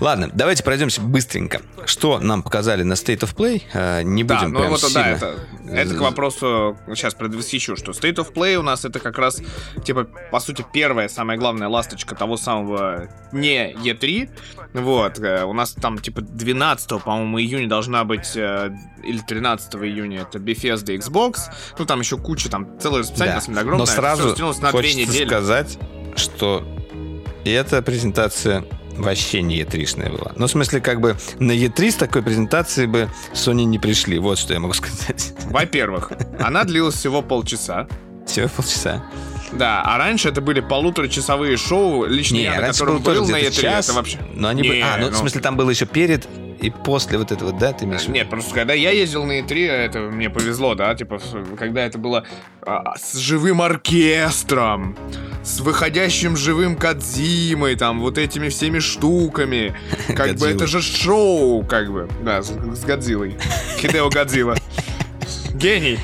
Ладно, 0.00 0.30
давайте 0.32 0.64
пройдемся 0.64 1.00
быстренько. 1.02 1.60
Что 1.84 2.18
нам 2.18 2.42
показали 2.42 2.82
на 2.82 2.94
State 2.94 3.20
of 3.20 3.34
Play? 3.36 3.62
Э, 3.74 4.02
Не 4.02 4.24
Да, 4.24 4.36
будем 4.38 4.52
ну 4.52 4.58
прям 4.60 4.70
вот 4.70 4.80
сильно... 4.80 4.94
да, 5.02 5.10
это, 5.10 5.34
это 5.70 5.94
к 5.94 6.00
вопросу, 6.00 6.78
сейчас 6.88 7.14
предвосхищу, 7.14 7.76
что 7.76 7.92
State 7.92 8.16
of 8.16 8.32
Play 8.32 8.56
у 8.56 8.62
нас 8.62 8.84
это 8.86 8.98
как 8.98 9.18
раз, 9.18 9.42
типа, 9.84 10.04
по 10.04 10.40
сути, 10.40 10.64
первая, 10.72 11.08
самая 11.08 11.36
главная 11.36 11.68
ласточка 11.68 12.14
того 12.14 12.38
самого 12.38 13.08
не 13.32 13.72
E3. 13.74 14.30
Вот, 14.72 15.18
э, 15.18 15.44
у 15.44 15.52
нас 15.52 15.72
там, 15.72 15.98
типа, 15.98 16.22
12, 16.22 17.02
по-моему, 17.02 17.38
июня 17.38 17.68
должна 17.68 18.04
быть, 18.04 18.32
э, 18.36 18.70
или 19.04 19.18
13 19.18 19.74
июня, 19.84 20.22
это 20.22 20.38
Bethesda 20.38 20.96
Xbox. 20.96 21.34
Ну, 21.78 21.84
там 21.84 22.00
еще 22.00 22.16
куча, 22.16 22.48
там 22.48 22.78
целое 22.80 23.00
расписание, 23.00 23.34
Да. 23.34 23.36
на 23.36 23.40
самом 23.42 23.54
деле, 23.54 23.60
огромное. 23.62 23.86
Но 23.86 23.92
сразу 23.92 24.28
на 24.28 24.34
две 24.34 24.70
хочется 24.70 24.98
недели. 24.98 25.26
сказать, 25.26 25.78
что 26.16 26.64
эта 27.44 27.82
презентация 27.82 28.64
вообще 29.02 29.42
не 29.42 29.60
E3-шная 29.60 30.10
была. 30.10 30.32
Ну, 30.36 30.46
в 30.46 30.50
смысле, 30.50 30.80
как 30.80 31.00
бы 31.00 31.16
на 31.38 31.52
E3 31.52 31.90
с 31.90 31.94
такой 31.96 32.22
презентацией 32.22 32.86
бы 32.86 33.08
Sony 33.34 33.64
не 33.64 33.78
пришли. 33.78 34.18
Вот 34.18 34.38
что 34.38 34.54
я 34.54 34.60
могу 34.60 34.74
сказать. 34.74 35.32
Во-первых, 35.44 36.12
она 36.38 36.64
длилась 36.64 36.94
всего 36.94 37.22
полчаса. 37.22 37.88
Всего 38.26 38.48
полчаса. 38.48 39.04
Да, 39.52 39.82
а 39.82 39.98
раньше 39.98 40.28
это 40.28 40.40
были 40.40 40.60
полуторачасовые 40.60 41.56
шоу, 41.56 42.06
лично 42.06 42.36
Не, 42.36 42.42
я, 42.44 42.60
на 42.60 42.68
котором 42.68 42.98
был 42.98 43.14
был 43.14 43.28
на 43.28 43.40
где-то 43.40 43.56
E3, 43.56 43.62
час, 43.62 43.88
это 43.88 43.96
вообще... 43.96 44.18
но 44.34 44.48
они 44.48 44.62
Не, 44.62 44.68
были... 44.68 44.80
А, 44.80 44.96
ну, 44.98 45.08
в 45.08 45.10
ну- 45.10 45.16
смысле, 45.16 45.40
там 45.40 45.56
было 45.56 45.70
еще 45.70 45.86
перед 45.86 46.26
и 46.60 46.68
после 46.68 47.16
вот 47.16 47.32
этого, 47.32 47.52
да, 47.52 47.72
ты 47.72 47.86
имеешь 47.86 48.02
в? 48.02 48.10
Нет, 48.10 48.28
просто 48.28 48.54
когда 48.54 48.74
я 48.74 48.90
ездил 48.90 49.24
на 49.24 49.40
E3, 49.40 49.66
это 49.66 49.98
мне 50.00 50.28
повезло, 50.28 50.74
да, 50.74 50.94
типа, 50.94 51.18
когда 51.58 51.86
это 51.86 51.96
было 51.98 52.26
а, 52.62 52.96
с 52.96 53.16
живым 53.16 53.62
оркестром, 53.62 54.96
с 55.42 55.60
выходящим 55.60 56.36
живым 56.36 56.76
Кадзимой, 56.76 57.76
там, 57.76 58.00
вот 58.00 58.18
этими 58.18 58.50
всеми 58.50 58.78
штуками. 58.78 59.74
Как 60.14 60.36
бы 60.36 60.48
это 60.48 60.66
же 60.66 60.82
шоу, 60.82 61.64
как 61.64 61.90
бы, 61.90 62.08
да, 62.22 62.42
с, 62.42 62.48
с 62.50 62.84
Годзиллой. 62.84 63.36
Хидео 63.78 64.10
Годзилла. 64.10 64.56
Гений. 65.54 65.98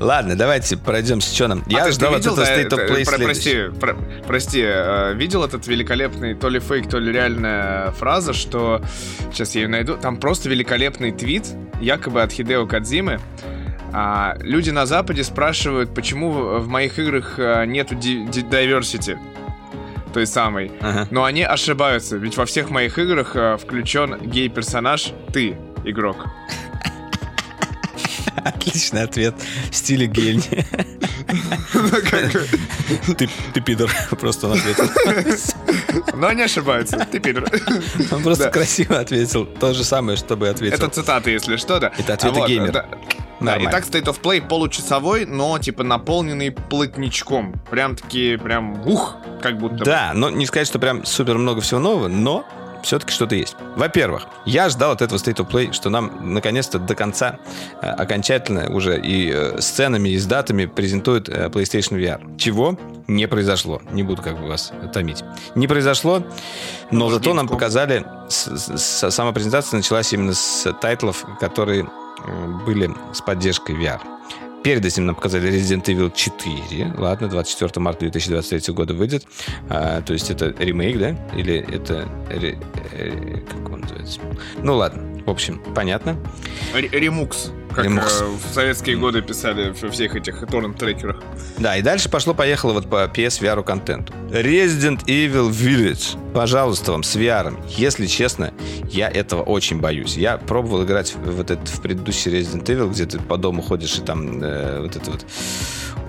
Ладно, 0.00 0.34
давайте 0.34 0.76
пройдемся, 0.78 1.34
что 1.34 1.46
нам. 1.48 1.62
А 1.66 1.70
Я 1.70 1.92
ждал 1.92 2.14
от 2.14 2.18
видел, 2.20 2.32
этого 2.32 2.46
да, 2.46 2.56
State 2.56 2.70
of 2.70 2.88
Play 2.90 3.04
про-. 3.04 3.24
Прости, 3.24 3.68
про- 3.78 3.96
прости, 4.26 4.62
э, 4.64 5.12
видел 5.14 5.44
этот 5.44 5.66
великолепный, 5.66 6.34
то 6.34 6.48
ли 6.48 6.58
фейк, 6.58 6.88
то 6.88 6.98
ли 6.98 7.12
реальная 7.12 7.90
фраза, 7.92 8.32
что, 8.32 8.80
сейчас 9.30 9.54
я 9.54 9.62
ее 9.62 9.68
найду, 9.68 9.96
там 9.98 10.16
просто 10.16 10.48
великолепный 10.48 11.12
твит, 11.12 11.48
якобы 11.80 12.22
от 12.22 12.32
Хидео 12.32 12.66
Кадзимы, 12.66 13.20
А, 13.92 14.36
люди 14.40 14.70
на 14.70 14.86
Западе 14.86 15.24
спрашивают, 15.24 15.92
почему 15.92 16.30
в 16.60 16.68
моих 16.68 16.98
играх 17.00 17.34
э, 17.38 17.64
нету 17.66 17.96
diversity, 17.96 19.18
той 20.14 20.26
самой. 20.26 20.70
Ага. 20.80 21.08
Но 21.10 21.24
они 21.24 21.42
ошибаются, 21.42 22.16
ведь 22.16 22.36
во 22.36 22.46
всех 22.46 22.70
моих 22.70 22.98
играх 22.98 23.34
э, 23.34 23.56
включен 23.56 24.16
гей-персонаж 24.22 25.12
ты, 25.32 25.56
игрок. 25.84 26.26
Отличный 28.36 29.02
ответ 29.02 29.34
в 29.70 29.74
стиле 29.74 30.06
гельни. 30.06 30.66
Ты, 33.16 33.28
ты 33.54 33.60
пидор, 33.60 33.90
просто 34.20 34.48
он 34.48 34.58
ответил. 34.58 34.88
Но 36.14 36.28
они 36.28 36.42
ошибаются, 36.42 37.06
ты 37.10 37.18
пидор. 37.20 37.44
Он 38.10 38.22
просто 38.22 38.44
Да. 38.44 38.50
красиво 38.50 38.98
ответил. 38.98 39.46
То 39.46 39.72
же 39.74 39.84
самое, 39.84 40.16
чтобы 40.16 40.48
ответил. 40.48 40.76
Это 40.76 40.88
цитаты, 40.88 41.30
если 41.30 41.56
что, 41.56 41.78
да. 41.80 41.92
Это 41.98 42.14
ответы 42.14 42.36
А 42.36 42.40
вот, 42.40 42.48
геймера. 42.48 42.72
Да, 42.72 42.86
Да, 42.90 42.98
Нормально. 43.40 43.70
итак, 43.70 43.84
State 43.84 44.04
of 44.04 44.20
Play 44.20 44.46
получасовой, 44.46 45.24
но 45.26 45.58
типа 45.58 45.82
наполненный 45.82 46.50
плотничком. 46.50 47.54
Прям 47.70 47.96
таки, 47.96 48.36
прям 48.36 48.86
ух, 48.86 49.16
как 49.42 49.58
будто 49.58 49.76
бы. 49.76 49.84
Да, 49.84 50.12
но 50.14 50.30
не 50.30 50.46
сказать, 50.46 50.66
что 50.66 50.78
прям 50.78 51.04
супер 51.04 51.38
много 51.38 51.60
всего 51.60 51.80
нового, 51.80 52.08
но 52.08 52.46
все-таки 52.82 53.12
что-то 53.12 53.34
есть. 53.34 53.56
Во-первых, 53.76 54.26
я 54.46 54.68
ждал 54.68 54.92
от 54.92 55.02
этого 55.02 55.18
State 55.18 55.36
of 55.36 55.50
Play, 55.50 55.72
что 55.72 55.90
нам 55.90 56.34
наконец-то 56.34 56.78
до 56.78 56.94
конца 56.94 57.38
э, 57.80 57.86
окончательно 57.86 58.70
уже 58.70 59.00
и 59.00 59.30
э, 59.32 59.60
сценами, 59.60 60.10
и 60.10 60.18
с 60.18 60.26
датами 60.26 60.66
презентуют 60.66 61.28
э, 61.28 61.48
PlayStation 61.48 61.98
VR. 61.98 62.36
Чего 62.36 62.78
не 63.06 63.26
произошло. 63.26 63.80
Не 63.92 64.02
буду 64.02 64.22
как 64.22 64.40
бы 64.40 64.48
вас 64.48 64.72
томить. 64.92 65.24
Не 65.54 65.66
произошло, 65.66 66.22
но 66.90 67.08
Ну, 67.08 67.10
зато 67.10 67.34
нам 67.34 67.48
показали... 67.48 68.04
Сама 68.28 69.32
презентация 69.32 69.78
началась 69.78 70.12
именно 70.12 70.34
с 70.34 70.72
тайтлов, 70.80 71.24
которые 71.40 71.88
были 72.66 72.90
с 73.12 73.20
поддержкой 73.20 73.74
VR. 73.74 74.00
Перед 74.62 74.84
этим 74.84 75.06
нам 75.06 75.14
показали 75.14 75.50
Resident 75.50 75.84
Evil 75.84 76.12
4. 76.14 76.94
Ладно, 76.98 77.28
24 77.28 77.82
марта 77.82 78.00
2023 78.00 78.74
года 78.74 78.92
выйдет. 78.92 79.24
А, 79.70 80.02
то 80.02 80.12
есть 80.12 80.30
это 80.30 80.54
ремейк, 80.58 80.98
да? 80.98 81.16
Или 81.34 81.56
это... 81.56 82.06
ре- 82.28 82.58
э, 82.92 83.38
как 83.48 83.72
он 83.72 83.80
называется? 83.80 84.20
Ну 84.62 84.76
ладно. 84.76 85.19
В 85.26 85.30
общем, 85.30 85.60
понятно. 85.74 86.16
Ре- 86.74 86.88
Ремукс. 86.88 87.50
Как 87.74 87.84
Ремукс. 87.84 88.20
э, 88.20 88.24
в 88.24 88.52
советские 88.52 88.96
годы 88.96 89.22
писали 89.22 89.72
во 89.80 89.90
всех 89.90 90.16
этих 90.16 90.44
торрент-трекерах. 90.46 91.22
Да, 91.58 91.76
и 91.76 91.82
дальше 91.82 92.08
пошло-поехало 92.08 92.72
вот 92.72 92.90
по 92.90 93.04
PS 93.04 93.40
VR 93.40 93.62
контенту. 93.62 94.12
Resident 94.30 95.04
Evil 95.06 95.50
Village. 95.50 96.18
Пожалуйста, 96.32 96.92
вам 96.92 97.04
с 97.04 97.14
VR. 97.16 97.54
Если 97.68 98.06
честно, 98.06 98.52
я 98.90 99.08
этого 99.08 99.42
очень 99.42 99.78
боюсь. 99.80 100.16
Я 100.16 100.36
пробовал 100.38 100.84
играть 100.84 101.14
в, 101.14 101.30
вот 101.36 101.50
этот, 101.52 101.68
в 101.68 101.80
предыдущий 101.80 102.32
Resident 102.32 102.64
Evil, 102.64 102.90
где 102.90 103.06
ты 103.06 103.18
по 103.20 103.36
дому 103.36 103.62
ходишь, 103.62 103.98
и 103.98 104.02
там 104.02 104.42
э, 104.42 104.80
вот 104.80 104.96
это 104.96 105.10
вот 105.10 105.24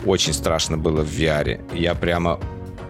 очень 0.06 0.34
страшно 0.34 0.78
было 0.78 1.04
в 1.04 1.10
VR. 1.12 1.62
Я 1.76 1.94
прямо 1.94 2.40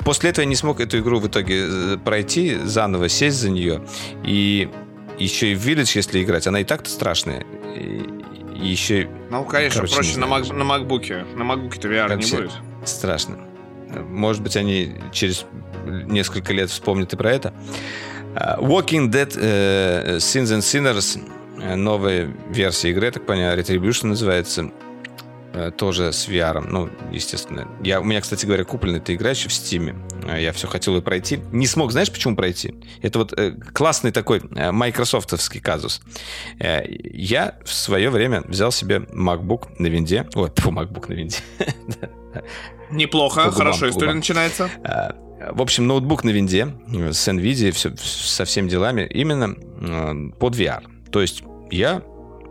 После 0.06 0.32
этого 0.32 0.42
я 0.44 0.50
не 0.50 0.56
смог 0.56 0.80
эту 0.80 0.98
игру 0.98 1.20
в 1.20 1.28
итоге 1.28 1.66
э, 1.68 1.98
пройти, 2.04 2.58
заново 2.64 3.08
сесть 3.08 3.38
за 3.38 3.52
нее. 3.52 3.84
И 4.24 4.68
еще 5.18 5.52
и 5.52 5.56
в 5.56 5.68
Village, 5.68 5.92
если 5.96 6.24
играть, 6.24 6.48
она 6.48 6.62
и 6.62 6.64
так-то 6.64 6.90
страшная. 6.90 7.46
И, 7.76 8.02
и 8.56 8.68
еще 8.68 9.10
Ну, 9.30 9.44
конечно, 9.46 9.80
Короче, 9.82 9.96
проще 9.96 10.14
не 10.16 10.20
на. 10.20 10.28
Мак- 10.28 10.54
на 10.54 10.64
макбуке. 10.64 11.26
На 11.36 11.44
макбуке-то 11.44 11.88
VR 11.88 12.10
не 12.10 12.16
Вообще. 12.16 12.38
будет. 12.38 12.52
страшно. 12.86 13.38
Может 14.10 14.42
быть, 14.42 14.56
они 14.56 14.96
через 15.12 15.46
несколько 15.86 16.54
лет 16.54 16.70
вспомнят 16.70 17.12
и 17.14 17.18
про 17.18 17.32
это. 17.32 17.54
А, 18.36 18.58
Walking 18.62 19.10
Dead 19.12 19.34
э, 19.38 20.18
Sins 20.18 20.46
and 20.46 20.60
Sinners, 20.60 21.20
э, 21.62 21.76
новая 21.76 22.32
версия 22.50 22.92
игры, 22.92 23.12
так 23.12 23.26
понимаю, 23.26 23.60
Retribution 23.60 24.08
называется, 24.08 24.72
тоже 25.78 26.14
с 26.14 26.28
VR. 26.28 26.66
Ну, 26.68 26.90
естественно. 27.12 27.68
Я, 27.84 28.00
у 28.00 28.04
меня, 28.04 28.22
кстати 28.22 28.46
говоря, 28.46 28.64
куплена 28.64 28.98
эта 28.98 29.14
игра 29.14 29.32
еще 29.32 29.50
в 29.50 29.52
Steam. 29.52 29.96
Э, 30.26 30.42
Я 30.42 30.54
все 30.54 30.68
хотел 30.68 30.96
ее 30.96 31.02
пройти. 31.02 31.40
Не 31.52 31.68
смог, 31.68 31.92
знаешь, 31.92 32.12
почему 32.12 32.36
пройти? 32.36 32.76
Это 33.02 33.20
вот 33.20 33.34
э, 33.38 33.52
классный 33.74 34.12
такой 34.12 34.42
э, 34.56 34.72
майкрософтовский 34.72 35.60
казус. 35.60 36.02
Э, 36.60 36.82
я 36.88 37.56
в 37.66 37.74
свое 37.74 38.10
время 38.10 38.42
взял 38.48 38.72
себе 38.72 38.98
MacBook 38.98 39.70
на 39.78 39.88
винде. 39.88 40.28
Ой, 40.36 40.50
фу, 40.56 40.72
MacBook 40.72 41.10
на 41.10 41.14
винде. 41.14 41.38
Неплохо, 42.92 43.42
губам, 43.44 43.54
хорошо, 43.54 43.90
история 43.90 44.14
начинается. 44.14 44.70
А, 44.84 45.16
В 45.54 45.62
общем, 45.62 45.88
ноутбук 45.88 46.24
на 46.24 46.30
винде 46.30 46.68
э, 46.94 47.12
с 47.14 47.28
NVIDIA, 47.28 47.72
все, 47.72 47.94
со 47.98 48.46
всеми 48.46 48.70
делами, 48.70 49.08
именно 49.10 49.56
э, 49.82 50.32
под 50.40 50.56
VR. 50.56 50.84
То 51.12 51.22
есть 51.22 51.44
я 51.72 52.02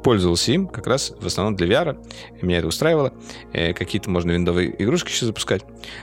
пользовался 0.03 0.53
им 0.53 0.67
как 0.67 0.87
раз 0.87 1.13
в 1.21 1.27
основном 1.27 1.57
для 1.57 1.67
VR. 1.67 1.97
Меня 2.43 2.59
это 2.59 2.67
устраивало. 2.69 3.13
Э, 3.53 3.73
Какие-то 3.73 4.11
можно 4.11 4.31
виндовые 4.33 4.75
игрушки 4.83 5.11
еще 5.11 5.27
запускать. 5.27 5.63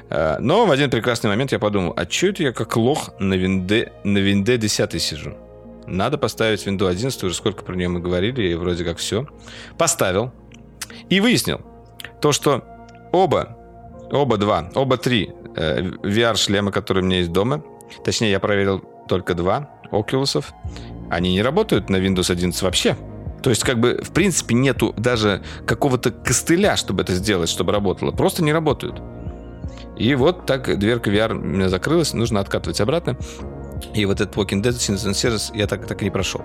Э, 0.09 0.37
Но 0.39 0.65
в 0.65 0.71
один 0.71 0.89
прекрасный 0.89 1.29
момент 1.29 1.51
я 1.51 1.59
подумал, 1.59 1.93
а 1.95 2.09
что 2.09 2.27
это 2.27 2.43
я 2.43 2.51
как 2.51 2.75
лох 2.77 3.11
на 3.19 3.33
винде, 3.33 3.91
на 4.03 4.17
винде 4.19 4.57
10 4.57 5.01
сижу? 5.01 5.35
Надо 5.85 6.17
поставить 6.17 6.65
винду 6.65 6.87
11, 6.87 7.23
уже 7.23 7.33
сколько 7.33 7.63
про 7.63 7.75
нее 7.75 7.87
мы 7.87 7.99
говорили, 7.99 8.43
и 8.49 8.55
вроде 8.55 8.83
как 8.83 8.97
все. 8.97 9.27
Поставил. 9.77 10.31
И 11.09 11.19
выяснил 11.21 11.61
то, 12.21 12.31
что 12.33 12.63
оба, 13.13 13.57
оба 14.11 14.37
два, 14.37 14.69
оба 14.75 14.97
три 14.97 15.31
э, 15.55 15.81
VR-шлема, 15.81 16.71
которые 16.71 17.03
у 17.03 17.07
меня 17.07 17.19
есть 17.19 17.31
дома, 17.31 17.63
точнее, 18.03 18.31
я 18.31 18.39
проверил 18.39 18.79
только 19.07 19.33
два 19.33 19.69
Oculus, 19.91 20.43
они 21.09 21.31
не 21.31 21.41
работают 21.41 21.89
на 21.89 21.95
Windows 21.95 22.29
11 22.29 22.61
вообще. 22.61 22.97
То 23.41 23.49
есть, 23.49 23.63
как 23.63 23.79
бы, 23.79 23.99
в 24.03 24.11
принципе, 24.11 24.55
нету 24.55 24.93
даже 24.97 25.41
какого-то 25.65 26.11
костыля, 26.11 26.75
чтобы 26.75 27.03
это 27.03 27.13
сделать, 27.13 27.49
чтобы 27.49 27.71
работало. 27.71 28.11
Просто 28.11 28.43
не 28.43 28.51
работают. 28.51 29.01
И 29.95 30.15
вот 30.15 30.45
так 30.45 30.77
дверка 30.77 31.09
VR 31.09 31.31
у 31.31 31.39
меня 31.39 31.69
закрылась, 31.69 32.13
нужно 32.13 32.39
откатывать 32.39 32.81
обратно. 32.81 33.17
И 33.93 34.05
вот 34.05 34.21
этот 34.21 34.35
Walking 34.35 34.61
Dead 34.61 34.71
Sinners 34.71 35.51
я 35.55 35.67
так, 35.67 35.85
так 35.87 36.01
и 36.01 36.05
не 36.05 36.11
прошел. 36.11 36.41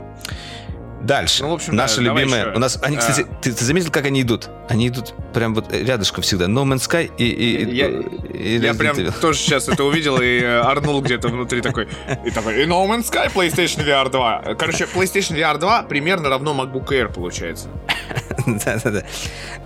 Дальше. 1.02 1.42
Ну, 1.42 1.50
в 1.50 1.54
общем, 1.54 1.74
Наши 1.74 1.96
да, 1.96 2.02
любимые. 2.02 2.42
еще. 2.42 2.52
У 2.54 2.58
нас, 2.58 2.78
они, 2.82 2.96
А. 2.96 3.00
кстати, 3.00 3.26
ты, 3.42 3.52
ты 3.52 3.64
заметил, 3.64 3.90
как 3.90 4.06
они 4.06 4.22
идут? 4.22 4.48
Они 4.68 4.86
идут 4.88 5.14
прям 5.34 5.54
вот 5.54 5.72
рядышком 5.72 6.22
всегда. 6.22 6.44
No 6.46 6.62
Man's 6.64 6.88
Sky 6.88 7.10
и, 7.18 7.24
и, 7.24 7.64
и- 7.64 7.74
Я- 7.74 7.88
и 7.88 8.58
Я 8.58 8.74
прям 8.74 8.96
Evil. 8.96 9.12
тоже 9.20 9.38
сейчас 9.38 9.68
это 9.68 9.82
увидел 9.84 10.20
и 10.20 10.38
э, 10.40 10.60
орнул 10.60 11.00
где-то 11.02 11.28
внутри 11.28 11.60
такой. 11.60 11.88
И 12.24 12.30
такой, 12.30 12.62
и 12.62 12.66
No 12.66 12.86
Man's 12.86 13.10
Sky 13.10 13.32
PlayStation 13.32 13.84
VR 13.84 14.10
2. 14.10 14.54
Короче, 14.56 14.84
PlayStation 14.84 15.36
VR 15.36 15.58
2 15.58 15.82
примерно 15.84 16.28
равно 16.28 16.52
MacBook 16.54 16.86
Air 16.90 17.12
получается. 17.12 17.68
Да-да-да. 18.46 19.02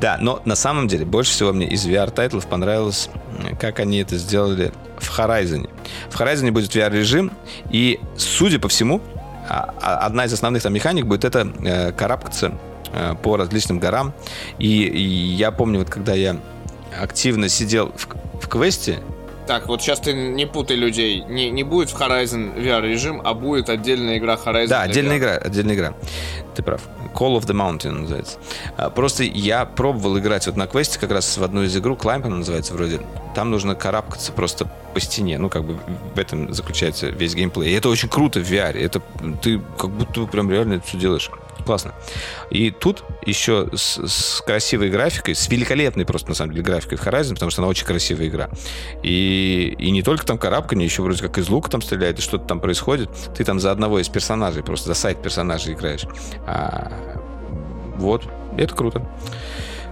Да, 0.00 0.18
но 0.20 0.40
на 0.44 0.56
самом 0.56 0.88
деле 0.88 1.04
больше 1.04 1.30
всего 1.32 1.52
мне 1.52 1.66
из 1.68 1.86
VR-тайтлов 1.86 2.46
понравилось, 2.46 3.08
м, 3.38 3.56
как 3.56 3.80
они 3.80 3.98
это 4.00 4.16
сделали 4.16 4.72
в 4.98 5.18
Horizon. 5.18 5.68
В 6.10 6.18
Horizon 6.20 6.50
будет 6.50 6.74
VR-режим, 6.74 7.30
и, 7.70 8.00
судя 8.16 8.58
по 8.58 8.68
всему, 8.68 9.00
а- 9.16 9.18
а- 9.18 9.25
одна 9.48 10.24
из 10.24 10.32
основных 10.32 10.62
там 10.62 10.72
механик 10.72 11.06
будет 11.06 11.24
это 11.24 11.52
э, 11.64 11.92
карабкаться 11.92 12.52
э, 12.92 13.14
по 13.22 13.36
различным 13.36 13.78
горам. 13.78 14.12
И, 14.58 14.82
и 14.82 15.00
я 15.00 15.50
помню, 15.50 15.78
вот 15.80 15.90
когда 15.90 16.14
я 16.14 16.36
активно 17.00 17.48
сидел 17.48 17.92
в, 17.96 18.08
в 18.40 18.48
квесте, 18.48 19.00
Так, 19.46 19.68
вот 19.68 19.80
сейчас 19.80 20.00
ты 20.00 20.12
не 20.12 20.44
путай 20.46 20.76
людей. 20.76 21.24
Не, 21.28 21.50
не 21.50 21.62
будет 21.62 21.90
в 21.90 22.00
Horizon 22.00 22.56
VR 22.56 22.82
режим, 22.82 23.22
а 23.24 23.32
будет 23.34 23.68
отдельная 23.68 24.18
игра 24.18 24.34
Horizon. 24.34 24.68
Да, 24.68 24.82
отдельная 24.82 25.16
VR. 25.16 25.18
игра, 25.18 25.32
отдельная 25.36 25.74
игра. 25.74 25.94
Ты 26.54 26.62
прав. 26.62 26.82
Call 27.14 27.38
of 27.38 27.46
the 27.46 27.54
Mountain 27.54 27.92
называется. 27.92 28.38
А, 28.76 28.90
Просто 28.90 29.22
я 29.22 29.64
пробовал 29.64 30.18
играть 30.18 30.46
вот 30.46 30.56
на 30.56 30.66
квесте 30.66 30.98
как 30.98 31.10
раз 31.12 31.38
в 31.38 31.44
одну 31.44 31.62
из 31.62 31.76
игру, 31.76 31.94
Climb 31.94 32.26
она 32.26 32.36
называется 32.36 32.74
вроде. 32.74 33.00
Там 33.34 33.50
нужно 33.50 33.74
карабкаться 33.74 34.32
просто 34.32 34.68
по 34.92 35.00
стене. 35.00 35.38
Ну, 35.38 35.48
как 35.48 35.64
бы 35.64 35.78
в 36.14 36.18
этом 36.18 36.52
заключается 36.52 37.08
весь 37.08 37.34
геймплей. 37.34 37.70
И 37.70 37.74
это 37.74 37.88
очень 37.88 38.08
круто 38.08 38.40
в 38.40 38.50
VR. 38.50 38.78
Это 38.78 39.00
ты 39.42 39.60
как 39.78 39.90
будто 39.90 40.26
прям 40.26 40.50
реально 40.50 40.74
это 40.74 40.86
все 40.86 40.98
делаешь. 40.98 41.30
Классно. 41.66 41.94
И 42.48 42.70
тут 42.70 43.02
еще 43.26 43.68
с, 43.74 43.98
с 44.06 44.40
красивой 44.40 44.88
графикой, 44.88 45.34
с 45.34 45.48
великолепной 45.48 46.06
просто, 46.06 46.28
на 46.28 46.36
самом 46.36 46.52
деле, 46.52 46.62
графикой 46.64 46.96
в 46.96 47.04
Horizon, 47.04 47.34
потому 47.34 47.50
что 47.50 47.60
она 47.60 47.68
очень 47.68 47.84
красивая 47.84 48.28
игра. 48.28 48.48
И, 49.02 49.74
и 49.76 49.90
не 49.90 50.02
только 50.02 50.24
там 50.24 50.38
карабкание, 50.38 50.86
еще 50.86 51.02
вроде 51.02 51.22
как 51.22 51.38
из 51.38 51.48
лука 51.48 51.68
там 51.68 51.82
стреляет, 51.82 52.20
и 52.20 52.22
что-то 52.22 52.44
там 52.44 52.60
происходит. 52.60 53.10
Ты 53.36 53.44
там 53.44 53.58
за 53.58 53.72
одного 53.72 53.98
из 53.98 54.08
персонажей, 54.08 54.62
просто 54.62 54.86
за 54.86 54.94
сайт 54.94 55.20
персонажей 55.20 55.74
играешь. 55.74 56.06
А, 56.46 57.20
вот. 57.96 58.22
Это 58.56 58.74
круто. 58.74 59.06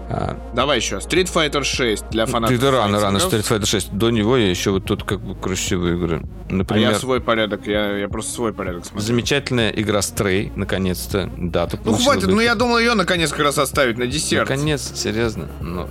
А, 0.09 0.37
Давай 0.55 0.79
еще. 0.79 0.97
Street 0.97 1.33
Fighter 1.33 1.65
6 1.65 2.11
для 2.11 2.27
фанатов. 2.27 2.59
ты 2.61 2.71
рано, 2.71 3.01
рано. 3.01 3.17
Street 3.19 3.43
Fighter 3.49 3.65
6. 3.65 3.93
До 3.93 4.11
него 4.11 4.37
я 4.37 4.51
еще 4.51 4.71
вот 4.71 4.85
тут 4.85 5.03
как 5.05 5.21
бы 5.21 5.35
красивые 5.35 5.97
игры. 5.97 6.23
А 6.51 6.53
Например, 6.53 6.91
я 6.93 6.99
свой 6.99 7.21
порядок, 7.21 7.67
я, 7.67 7.97
я 7.97 8.09
просто 8.09 8.33
свой 8.33 8.53
порядок 8.53 8.85
смотрю. 8.85 9.07
замечательная 9.07 9.71
игра 9.71 10.01
Stray, 10.01 10.53
наконец-то. 10.57 11.31
Да, 11.39 11.67
тут 11.67 11.85
Ну 11.85 11.95
хватит, 11.95 12.27
ну 12.29 12.41
я 12.41 12.55
думал 12.55 12.79
ее 12.79 12.95
наконец 12.95 13.31
как 13.31 13.41
раз 13.41 13.59
оставить 13.59 13.97
на 13.99 14.07
десерт. 14.07 14.49
Наконец, 14.49 14.93
серьезно. 14.95 15.49
Ну, 15.61 15.89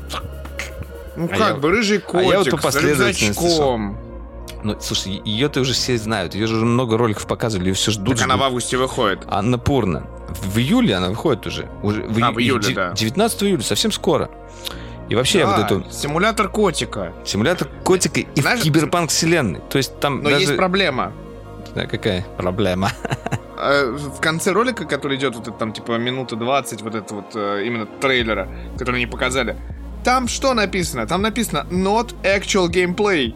Ну 1.16 1.26
А 1.26 1.28
как 1.28 1.40
я- 1.40 1.54
бы, 1.56 1.70
рыжий 1.70 2.02
а 2.14 2.22
я 2.22 2.38
вот 2.40 2.50
котик 2.50 2.62
по 2.62 2.72
с 2.72 2.76
рюкзачком. 2.76 3.98
Ну, 4.64 4.78
слушай, 4.80 5.22
ее-то 5.26 5.60
уже 5.62 5.74
все 5.74 5.98
знают. 5.98 6.36
Ее 6.36 6.48
же 6.48 6.56
уже 6.56 6.66
много 6.66 6.98
роликов 6.98 7.28
показывали, 7.28 7.70
ее 7.70 7.74
все 7.74 7.92
ждут. 7.92 8.16
Так 8.18 8.26
она 8.26 8.38
в 8.38 8.44
августе 8.44 8.78
выходит. 8.78 9.24
Анна 9.28 9.58
Пурна. 9.60 10.04
В 10.30 10.58
июле 10.58 10.96
она 10.96 11.10
выходит 11.10 11.46
уже. 11.48 11.70
уже 11.82 12.02
в, 12.04 12.18
А, 12.18 12.20
ию- 12.30 12.34
в 12.34 12.40
июле, 12.40 12.74
да. 12.74 12.92
19 12.94 13.44
июля, 13.44 13.62
совсем 13.62 13.92
скоро. 13.92 14.30
И 15.10 15.16
вообще 15.16 15.40
я 15.40 15.48
Да, 15.48 15.58
вот 15.58 15.66
эту 15.66 15.92
Симулятор 15.92 16.48
котика. 16.50 17.12
симулятор 17.26 17.68
котика 17.84 18.22
и 18.22 18.42
Знаешь, 18.42 18.62
в 18.62 18.64
киберпанк 18.64 19.10
вселенной. 19.10 19.60
То 19.70 19.78
есть 19.78 20.00
там 20.00 20.24
Но 20.24 20.30
даже... 20.30 20.42
есть 20.42 20.56
проблема. 20.56 21.12
Да, 21.76 21.86
какая 21.88 22.26
проблема? 22.38 22.90
Э, 23.66 23.92
В 23.92 24.20
конце 24.20 24.52
ролика, 24.52 24.84
который 24.86 25.16
идет, 25.18 25.36
вот 25.36 25.48
это 25.48 25.56
там 25.58 25.72
типа 25.72 25.98
минута 25.98 26.36
20, 26.36 26.82
вот 26.82 26.96
это 26.96 27.14
вот 27.16 27.26
э, 27.36 27.64
именно 27.66 27.86
трейлера, 27.86 28.50
который 28.78 28.96
они 28.98 29.06
показали, 29.06 29.56
там 30.04 30.28
что 30.28 30.54
написано? 30.54 31.08
Там 31.08 31.22
написано 31.22 31.66
not 31.72 32.14
actual 32.24 32.68
gameplay. 32.70 33.34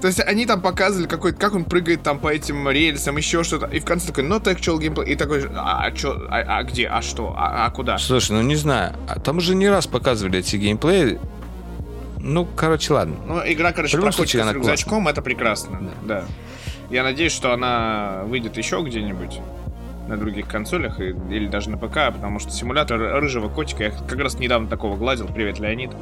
То 0.00 0.06
есть 0.06 0.20
они 0.20 0.46
там 0.46 0.62
показывали, 0.62 1.06
какой, 1.06 1.32
как 1.34 1.54
он 1.54 1.64
прыгает 1.64 2.02
там 2.02 2.18
по 2.18 2.28
этим 2.28 2.68
рельсам, 2.70 3.16
еще 3.18 3.44
что-то. 3.44 3.66
И 3.66 3.80
в 3.80 3.84
конце 3.84 4.06
такой, 4.08 4.24
not 4.24 4.44
actual 4.44 4.78
gameplay. 4.78 5.06
И 5.10 5.14
такой, 5.16 5.44
а, 5.54 5.84
а 5.84 5.92
чё, 5.92 6.26
а, 6.30 6.58
а 6.58 6.62
где, 6.62 6.86
а 6.88 7.02
что, 7.02 7.34
а, 7.36 7.66
а 7.66 7.70
куда? 7.70 7.98
Слушай, 7.98 8.32
ну 8.32 8.42
не 8.42 8.56
знаю. 8.56 8.94
А 9.08 9.20
Там 9.20 9.38
уже 9.38 9.54
не 9.54 9.68
раз 9.68 9.86
показывали 9.86 10.38
эти 10.38 10.56
геймплеи. 10.56 11.18
Ну, 12.18 12.46
короче, 12.56 12.92
ладно. 12.94 13.16
Ну, 13.26 13.40
игра, 13.44 13.72
короче, 13.72 13.96
В 13.96 14.00
любом 14.00 14.12
про 14.12 14.18
котика 14.18 14.42
случае, 14.42 14.52
с 14.52 14.54
рюкзачком, 14.54 15.08
это 15.08 15.22
прекрасно. 15.22 15.90
Да. 16.02 16.24
Я 16.90 17.02
надеюсь, 17.02 17.32
что 17.32 17.52
она 17.52 18.22
выйдет 18.24 18.56
еще 18.56 18.82
где-нибудь 18.82 19.40
на 20.08 20.16
других 20.16 20.48
консолях 20.48 20.98
и- 21.00 21.14
или 21.30 21.46
даже 21.46 21.70
на 21.70 21.76
ПК, 21.78 22.12
потому 22.12 22.38
что 22.40 22.50
симулятор 22.50 22.98
рыжего 22.98 23.48
котика, 23.48 23.84
я 23.84 23.90
как 23.90 24.18
раз 24.18 24.38
недавно 24.38 24.68
такого 24.68 24.96
гладил. 24.96 25.28
Привет, 25.28 25.60
Леонид. 25.60 25.92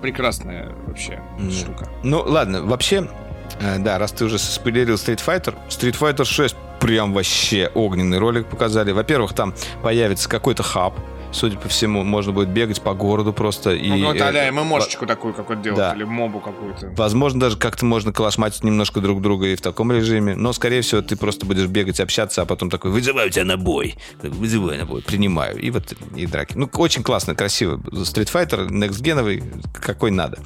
Прекрасная 0.00 0.72
вообще 0.86 1.20
Да. 1.38 1.50
штука. 1.50 1.88
Ну, 2.02 2.22
ладно, 2.26 2.62
вообще, 2.62 3.08
э, 3.60 3.78
да, 3.78 3.98
раз 3.98 4.12
ты 4.12 4.24
уже 4.24 4.38
спойлерил 4.38 4.94
Street 4.94 5.20
Fighter, 5.24 5.54
Street 5.68 5.98
Fighter 5.98 6.24
6 6.24 6.56
прям 6.80 7.12
вообще 7.14 7.70
огненный 7.74 8.18
ролик 8.18 8.46
показали. 8.46 8.92
Во-первых, 8.92 9.32
там 9.32 9.54
появится 9.82 10.28
какой-то 10.28 10.62
хаб, 10.62 10.94
судя 11.34 11.58
по 11.58 11.68
всему, 11.68 12.04
можно 12.04 12.32
будет 12.32 12.48
бегать 12.48 12.80
по 12.80 12.94
городу 12.94 13.32
просто 13.32 13.74
и... 13.74 13.88
Ну, 13.88 14.06
вот 14.06 14.16
э, 14.16 14.48
а 14.48 14.52
ММОшечку 14.52 15.06
такую 15.06 15.34
какую-то 15.34 15.62
делать, 15.62 15.78
да. 15.78 15.92
или 15.94 16.04
мобу 16.04 16.40
какую-то. 16.40 16.92
Возможно, 16.96 17.40
даже 17.40 17.58
как-то 17.58 17.84
можно 17.84 18.12
калашматить 18.12 18.64
немножко 18.64 19.00
друг 19.00 19.20
друга 19.20 19.48
и 19.48 19.56
в 19.56 19.60
таком 19.60 19.92
режиме. 19.92 20.34
Но, 20.36 20.52
скорее 20.52 20.80
всего, 20.82 21.02
ты 21.02 21.16
просто 21.16 21.46
будешь 21.46 21.66
бегать, 21.66 22.00
общаться, 22.00 22.42
а 22.42 22.46
потом 22.46 22.70
такой, 22.70 22.90
вызываю 22.90 23.30
тебя 23.30 23.44
на 23.44 23.56
бой. 23.56 23.96
Вызываю 24.22 24.78
на 24.78 24.86
бой, 24.86 25.02
принимаю. 25.02 25.58
И 25.58 25.70
вот 25.70 25.94
и 26.16 26.26
драки. 26.26 26.54
Ну, 26.56 26.70
очень 26.74 27.02
классно, 27.02 27.34
красиво. 27.34 27.76
Street 27.76 28.32
Fighter, 28.32 28.68
next 28.68 29.02
геновый, 29.02 29.42
какой 29.74 30.10
надо. 30.10 30.38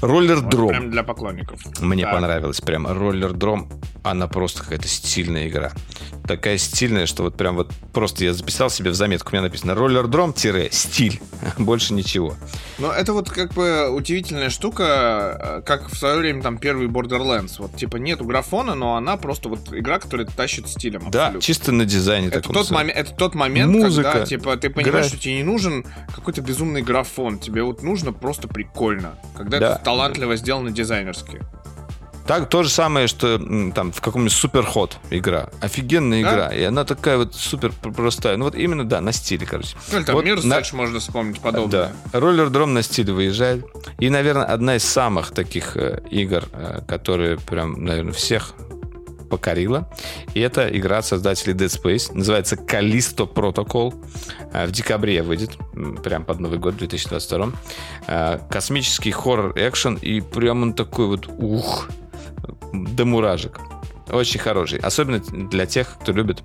Роллер 0.00 0.40
Дром. 0.40 0.68
Прям 0.68 0.90
для 0.90 1.02
поклонников. 1.02 1.60
Мне 1.80 2.04
Так. 2.04 2.14
понравилось 2.14 2.60
прям. 2.60 2.86
Роллер 2.86 3.32
Дром, 3.32 3.68
она 4.02 4.28
просто 4.28 4.62
какая-то 4.62 4.88
стильная 4.88 5.48
игра. 5.48 5.72
Такая 6.26 6.58
стильная, 6.58 7.06
что 7.06 7.22
вот 7.22 7.36
прям 7.36 7.56
вот 7.56 7.72
просто 7.92 8.24
я 8.24 8.32
записал 8.32 8.70
себе 8.70 8.90
в 8.90 8.94
заметку, 8.94 9.30
у 9.30 9.32
меня 9.32 9.42
написано 9.42 9.74
Роллер 9.74 10.06
Дром-стиль. 10.10 11.20
Больше 11.58 11.94
ничего. 11.94 12.34
Но 12.78 12.92
это 12.92 13.12
вот 13.12 13.30
как 13.30 13.52
бы 13.54 13.88
удивительная 13.90 14.50
штука, 14.50 15.60
э, 15.60 15.62
как 15.64 15.90
в 15.90 15.96
свое 15.96 16.18
время 16.18 16.42
там 16.42 16.58
первый 16.58 16.88
Borderlands. 16.88 17.54
Вот 17.58 17.76
типа 17.76 17.96
нету 17.96 18.24
графона, 18.24 18.74
но 18.74 18.96
она 18.96 19.16
просто 19.16 19.48
вот 19.48 19.72
игра, 19.72 19.98
которая 19.98 20.26
тащит 20.26 20.68
стилем. 20.68 21.10
Да, 21.10 21.26
абсолютно. 21.26 21.40
чисто 21.40 21.72
на 21.72 21.84
дизайне 21.84 22.28
Это 22.28 22.40
таком 22.40 22.54
тот, 22.54 22.70
момен- 22.70 22.92
это 22.94 23.12
тот 23.14 23.34
момент, 23.34 23.72
Музыка, 23.72 24.10
когда 24.12 24.26
типа 24.26 24.56
ты 24.56 24.70
понимаешь, 24.70 24.92
график. 25.06 25.10
что 25.14 25.18
тебе 25.22 25.36
не 25.36 25.42
нужен 25.44 25.86
какой-то 26.14 26.40
безумный 26.42 26.82
графон. 26.82 27.38
Тебе 27.38 27.62
вот 27.62 27.82
нужно 27.82 28.12
просто 28.12 28.48
прикольно. 28.48 29.14
Когда 29.36 29.58
Да. 29.58 29.72
это 29.74 29.84
талантливо 29.84 30.36
сделано 30.36 30.70
дизайнерски. 30.70 31.40
Так, 32.30 32.48
то 32.48 32.62
же 32.62 32.68
самое, 32.68 33.08
что 33.08 33.38
там 33.74 33.90
в 33.90 34.00
каком-нибудь 34.00 34.32
суперход 34.32 34.98
игра. 35.10 35.50
Офигенная 35.60 36.22
Да? 36.22 36.30
игра. 36.30 36.48
И 36.54 36.62
она 36.62 36.84
такая 36.84 37.16
вот 37.16 37.34
супер 37.34 37.72
пр- 37.72 37.92
простая. 37.92 38.36
Ну 38.36 38.44
вот 38.44 38.54
именно, 38.54 38.84
да, 38.88 39.00
на 39.00 39.10
стиле, 39.10 39.44
короче. 39.46 39.76
Ну, 39.90 40.04
там 40.04 40.14
Вот 40.14 40.24
мир 40.24 40.40
на- 40.44 40.62
можно 40.74 41.00
вспомнить 41.00 41.40
подобное. 41.40 41.92
Да. 42.12 42.20
Роллер 42.20 42.48
Дром 42.50 42.72
на 42.72 42.82
стиле 42.82 43.12
выезжает. 43.12 43.66
И, 43.98 44.10
наверное, 44.10 44.44
одна 44.44 44.76
из 44.76 44.84
самых 44.84 45.32
таких 45.32 45.76
э, 45.76 46.02
игр, 46.08 46.44
э, 46.52 46.82
которые 46.86 47.36
прям, 47.36 47.84
наверное, 47.84 48.12
всех 48.12 48.52
покорила. 49.28 49.88
И 50.34 50.40
это 50.40 50.68
игра 50.68 50.98
от 50.98 51.06
создателей 51.06 51.54
Dead 51.54 51.66
Space. 51.66 52.14
Называется 52.14 52.54
Callisto 52.54 53.26
Protocol. 53.32 53.92
Э, 54.52 54.66
В 54.66 54.70
декабре 54.70 55.22
выйдет. 55.24 55.50
Прям 56.04 56.24
под 56.24 56.38
Новый 56.38 56.60
год, 56.60 56.74
в 56.74 56.78
2022. 56.78 57.50
Э, 58.06 58.38
Космический 58.48 59.10
хоррор-экшен. 59.10 59.98
И 60.00 60.20
прям 60.20 60.62
он 60.62 60.72
такой 60.74 61.06
вот 61.06 61.26
ух. 61.26 61.88
До 62.72 63.04
муражек. 63.04 63.60
Очень 64.08 64.40
хороший. 64.40 64.78
Особенно 64.80 65.18
для 65.18 65.66
тех, 65.66 65.96
кто 66.00 66.12
любит 66.12 66.42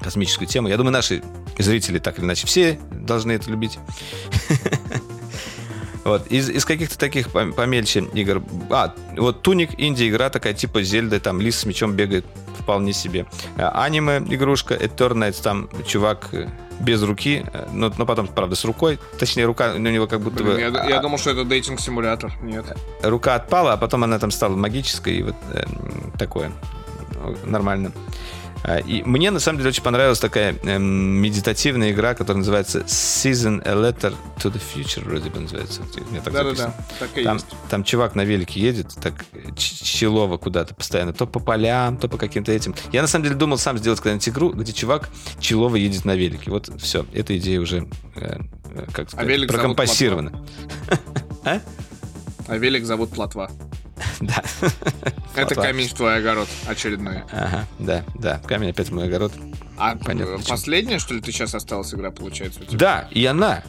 космическую 0.00 0.48
тему. 0.48 0.68
Я 0.68 0.76
думаю, 0.76 0.92
наши 0.92 1.22
зрители 1.58 1.98
так 1.98 2.18
или 2.18 2.24
иначе 2.24 2.46
все 2.46 2.80
должны 2.90 3.32
это 3.32 3.50
любить. 3.50 3.78
Вот. 6.02 6.26
Из, 6.28 6.48
из 6.48 6.64
каких-то 6.64 6.98
таких 6.98 7.28
пом- 7.28 7.52
помельче 7.52 8.00
игр. 8.14 8.42
А, 8.70 8.94
вот 9.16 9.42
Туник, 9.42 9.78
инди-игра 9.78 10.30
такая, 10.30 10.54
типа 10.54 10.82
Зельда, 10.82 11.20
там 11.20 11.40
лис 11.40 11.58
с 11.58 11.66
мечом 11.66 11.92
бегает 11.92 12.24
вполне 12.58 12.92
себе. 12.92 13.26
А, 13.56 13.84
Аниме 13.84 14.18
игрушка, 14.18 14.74
Eternites, 14.74 15.42
там 15.42 15.68
чувак 15.86 16.30
э, 16.32 16.48
без 16.80 17.02
руки, 17.02 17.44
э, 17.52 17.68
но, 17.72 17.92
но 17.96 18.06
потом, 18.06 18.26
правда, 18.26 18.56
с 18.56 18.64
рукой. 18.64 18.98
Точнее, 19.18 19.44
рука 19.44 19.74
у 19.74 19.78
него 19.78 20.06
как 20.06 20.20
будто 20.20 20.42
Блин, 20.42 20.54
бы... 20.54 20.60
я, 20.60 20.84
я 20.88 20.98
а, 20.98 21.02
думал, 21.02 21.18
что 21.18 21.30
это 21.30 21.44
дейтинг-симулятор. 21.44 22.32
Нет. 22.42 22.64
рука 23.02 23.34
отпала, 23.34 23.74
а 23.74 23.76
потом 23.76 24.04
она 24.04 24.18
там 24.18 24.30
стала 24.30 24.56
магической, 24.56 25.16
и 25.16 25.22
вот 25.22 25.36
э, 25.52 25.64
такое. 26.18 26.52
Нормально. 27.44 27.92
А, 28.62 28.78
И 28.78 29.02
мне, 29.02 29.30
на 29.30 29.40
самом 29.40 29.58
деле, 29.58 29.70
очень 29.70 29.82
понравилась 29.82 30.18
такая 30.20 30.54
эм, 30.64 30.82
медитативная 30.82 31.92
игра, 31.92 32.14
которая 32.14 32.38
называется 32.38 32.80
Season 32.80 33.62
a 33.66 33.72
Letter 33.74 34.14
to 34.38 34.52
the 34.52 34.60
Future, 34.60 35.04
вроде 35.04 35.30
бы 35.30 35.40
называется. 35.40 35.82
Меня 36.10 36.20
так 36.20 36.32
Да-да-да, 36.32 36.56
записано. 36.56 36.74
так 36.98 37.18
и 37.18 37.24
Там, 37.24 37.36
есть. 37.36 37.46
там 37.70 37.84
чувак 37.84 38.14
на 38.14 38.24
велике 38.24 38.60
едет, 38.60 38.94
так 39.00 39.24
челово 39.56 40.36
куда-то 40.36 40.74
постоянно, 40.74 41.12
то 41.12 41.26
по 41.26 41.40
полям, 41.40 41.96
то 41.96 42.08
по 42.08 42.18
каким-то 42.18 42.52
этим. 42.52 42.74
Я 42.92 43.02
на 43.02 43.08
самом 43.08 43.24
деле 43.24 43.36
думал 43.36 43.58
сам 43.58 43.78
сделать 43.78 43.98
когда-нибудь 44.00 44.28
игру, 44.28 44.50
где 44.50 44.72
чувак 44.72 45.08
челово 45.38 45.76
едет 45.76 46.04
на 46.04 46.14
велике. 46.14 46.50
Вот 46.50 46.70
все, 46.80 47.06
эта 47.12 47.36
идея 47.38 47.60
уже, 47.60 47.88
э, 48.16 48.40
э, 48.74 48.86
как 48.92 49.08
сказать, 49.10 49.26
велик 49.28 49.50
зовут 49.50 49.62
прокомпассирована. 49.76 50.32
А 52.48 52.56
велик 52.56 52.84
зовут 52.84 53.10
Платва. 53.10 53.50
Да. 54.20 54.42
Это 55.34 55.54
камень 55.54 55.88
в 55.88 55.94
твой 55.94 56.16
огород 56.18 56.48
очередной. 56.66 57.22
Ага, 57.32 57.66
да, 57.78 58.04
да. 58.16 58.40
Камень 58.46 58.70
опять 58.70 58.88
в 58.88 58.94
мой 58.94 59.04
огород. 59.06 59.32
А 59.78 59.96
Понятно, 59.96 60.38
последняя, 60.46 60.98
что 60.98 61.14
ли, 61.14 61.20
ты 61.20 61.32
сейчас 61.32 61.54
осталась 61.54 61.94
игра, 61.94 62.10
получается, 62.10 62.60
у 62.60 62.64
тебя? 62.64 62.78
Да, 62.78 63.08
и 63.10 63.24
она 63.24 63.62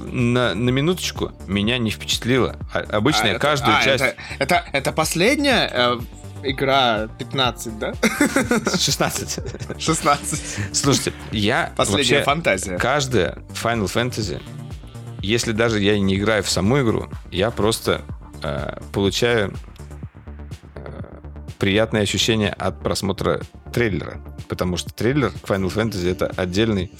на, 0.00 0.54
на 0.54 0.70
минуточку 0.70 1.32
меня 1.46 1.78
не 1.78 1.90
впечатлила. 1.90 2.56
А- 2.72 2.80
Обычно 2.96 3.24
А, 3.24 3.28
это- 3.28 3.38
каждую 3.38 3.76
а, 3.76 3.82
часть... 3.84 4.02
Это, 4.02 4.16
это, 4.38 4.64
это 4.72 4.92
последняя? 4.92 5.70
Э, 5.72 6.00
игра 6.42 7.08
15, 7.18 7.78
да? 7.78 7.92
16. 8.76 9.38
16. 9.78 10.42
Слушайте, 10.76 11.12
я 11.30 11.72
Последняя 11.76 11.96
вообще 12.16 12.22
фантазия. 12.24 12.78
каждая 12.78 13.38
Final 13.62 13.84
Fantasy, 13.84 14.42
если 15.20 15.52
даже 15.52 15.78
я 15.80 15.98
не 16.00 16.16
играю 16.16 16.42
в 16.42 16.50
саму 16.50 16.80
игру, 16.82 17.08
я 17.30 17.50
просто 17.52 18.02
э, 18.42 18.80
получаю 18.92 19.54
приятное 21.62 22.02
ощущение 22.02 22.50
от 22.50 22.82
просмотра 22.82 23.40
трейлера. 23.72 24.20
Потому 24.48 24.76
что 24.76 24.92
трейлер 24.92 25.32
Final 25.44 25.72
Fantasy 25.72 26.10
это 26.10 26.26
отдельный, 26.26 26.90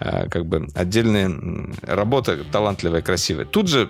э, 0.00 0.28
как 0.28 0.44
бы, 0.44 0.68
отдельная 0.74 1.32
работа, 1.80 2.44
талантливая, 2.52 3.00
красивая. 3.00 3.46
Тут 3.46 3.68
же 3.68 3.88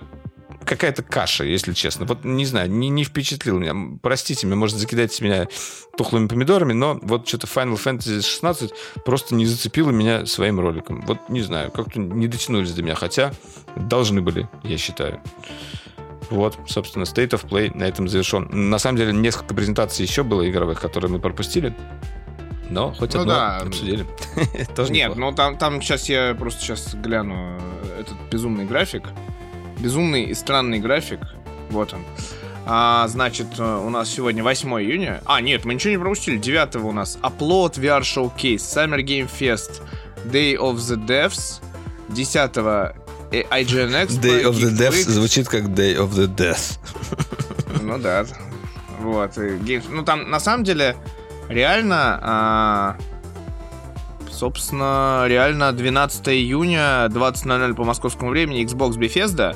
какая-то 0.63 1.03
каша, 1.03 1.43
если 1.43 1.73
честно. 1.73 2.05
Вот 2.05 2.23
не 2.23 2.45
знаю, 2.45 2.71
не, 2.71 2.87
не 2.87 3.03
впечатлил 3.03 3.59
меня. 3.59 3.75
Простите 4.01 4.47
меня, 4.47 4.55
может, 4.55 4.77
закидать 4.77 5.19
меня 5.19 5.49
тухлыми 5.97 6.29
помидорами, 6.29 6.71
но 6.71 6.97
вот 7.01 7.27
что-то 7.27 7.47
Final 7.47 7.75
Fantasy 7.75 8.21
16 8.21 8.71
просто 9.03 9.35
не 9.35 9.45
зацепило 9.45 9.91
меня 9.91 10.25
своим 10.25 10.57
роликом. 10.57 11.01
Вот 11.05 11.27
не 11.27 11.41
знаю, 11.41 11.69
как-то 11.69 11.99
не 11.99 12.29
дотянулись 12.29 12.71
до 12.71 12.81
меня, 12.81 12.95
хотя 12.95 13.33
должны 13.75 14.21
были, 14.21 14.47
я 14.63 14.77
считаю. 14.77 15.21
Вот, 16.33 16.57
собственно, 16.65 17.03
State 17.03 17.29
of 17.29 17.47
Play 17.47 17.75
на 17.77 17.83
этом 17.83 18.07
завершен. 18.07 18.47
На 18.51 18.79
самом 18.79 18.97
деле, 18.97 19.13
несколько 19.13 19.53
презентаций 19.53 20.03
еще 20.05 20.23
было 20.23 20.49
игровых, 20.49 20.81
которые 20.81 21.11
мы 21.11 21.19
пропустили. 21.19 21.75
Но 22.69 22.91
хоть 22.91 23.13
Ну 23.13 23.21
одно 23.21 23.33
да. 23.33 23.57
обсудили. 23.57 24.05
Тоже 24.75 24.91
Нет, 24.91 25.09
неплохо. 25.11 25.19
ну 25.19 25.35
там, 25.35 25.57
там 25.57 25.81
сейчас 25.81 26.09
я 26.09 26.33
просто 26.37 26.61
сейчас 26.61 26.95
гляну 26.95 27.35
э, 27.59 27.99
этот 28.01 28.15
безумный 28.31 28.65
график. 28.65 29.03
Безумный 29.79 30.23
и 30.23 30.33
странный 30.33 30.79
график. 30.79 31.19
Вот 31.69 31.93
он. 31.93 32.03
А, 32.65 33.07
значит, 33.09 33.47
э, 33.59 33.63
у 33.85 33.89
нас 33.91 34.09
сегодня 34.09 34.41
8 34.43 34.69
июня. 34.81 35.21
А, 35.25 35.39
нет, 35.39 35.65
мы 35.65 35.75
ничего 35.75 35.91
не 35.91 35.99
пропустили. 35.99 36.37
9 36.37 36.77
у 36.77 36.91
нас 36.93 37.19
Upload 37.21 37.73
VR 37.79 38.01
Showcase, 38.01 38.55
Summer 38.55 39.03
Game 39.03 39.29
Fest, 39.29 39.81
Day 40.25 40.57
of 40.57 40.77
the 40.77 40.95
Devs. 41.05 41.61
10 42.09 42.57
IGN 43.41 44.05
Expo, 44.05 44.21
Day 44.21 44.43
of 44.43 44.53
the 44.53 44.71
Death 44.77 45.09
звучит 45.09 45.47
как 45.47 45.63
Day 45.65 45.97
of 45.97 46.11
the 46.11 46.27
Death. 46.27 46.77
Ну 47.81 47.97
да. 47.97 48.25
Вот. 48.99 49.31
Ну 49.89 50.03
там, 50.03 50.29
на 50.29 50.39
самом 50.39 50.63
деле, 50.63 50.95
реально... 51.49 52.19
а, 52.21 52.97
Собственно, 54.29 55.25
реально 55.27 55.71
12 55.71 56.27
июня, 56.29 57.07
20.00 57.07 57.75
по 57.75 57.83
московскому 57.83 58.31
времени, 58.31 58.65
Xbox 58.65 58.97
Bethesda. 58.97 59.55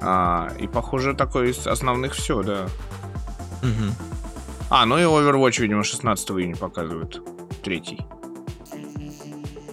А, 0.00 0.52
и, 0.58 0.66
похоже, 0.66 1.14
такой 1.14 1.50
из 1.50 1.66
основных 1.66 2.14
все, 2.14 2.42
да. 2.42 2.66
А, 4.68 4.84
ну 4.86 4.98
и 4.98 5.02
Overwatch, 5.02 5.60
видимо, 5.60 5.84
16 5.84 6.30
июня 6.30 6.56
показывают. 6.56 7.22
Третий. 7.62 8.00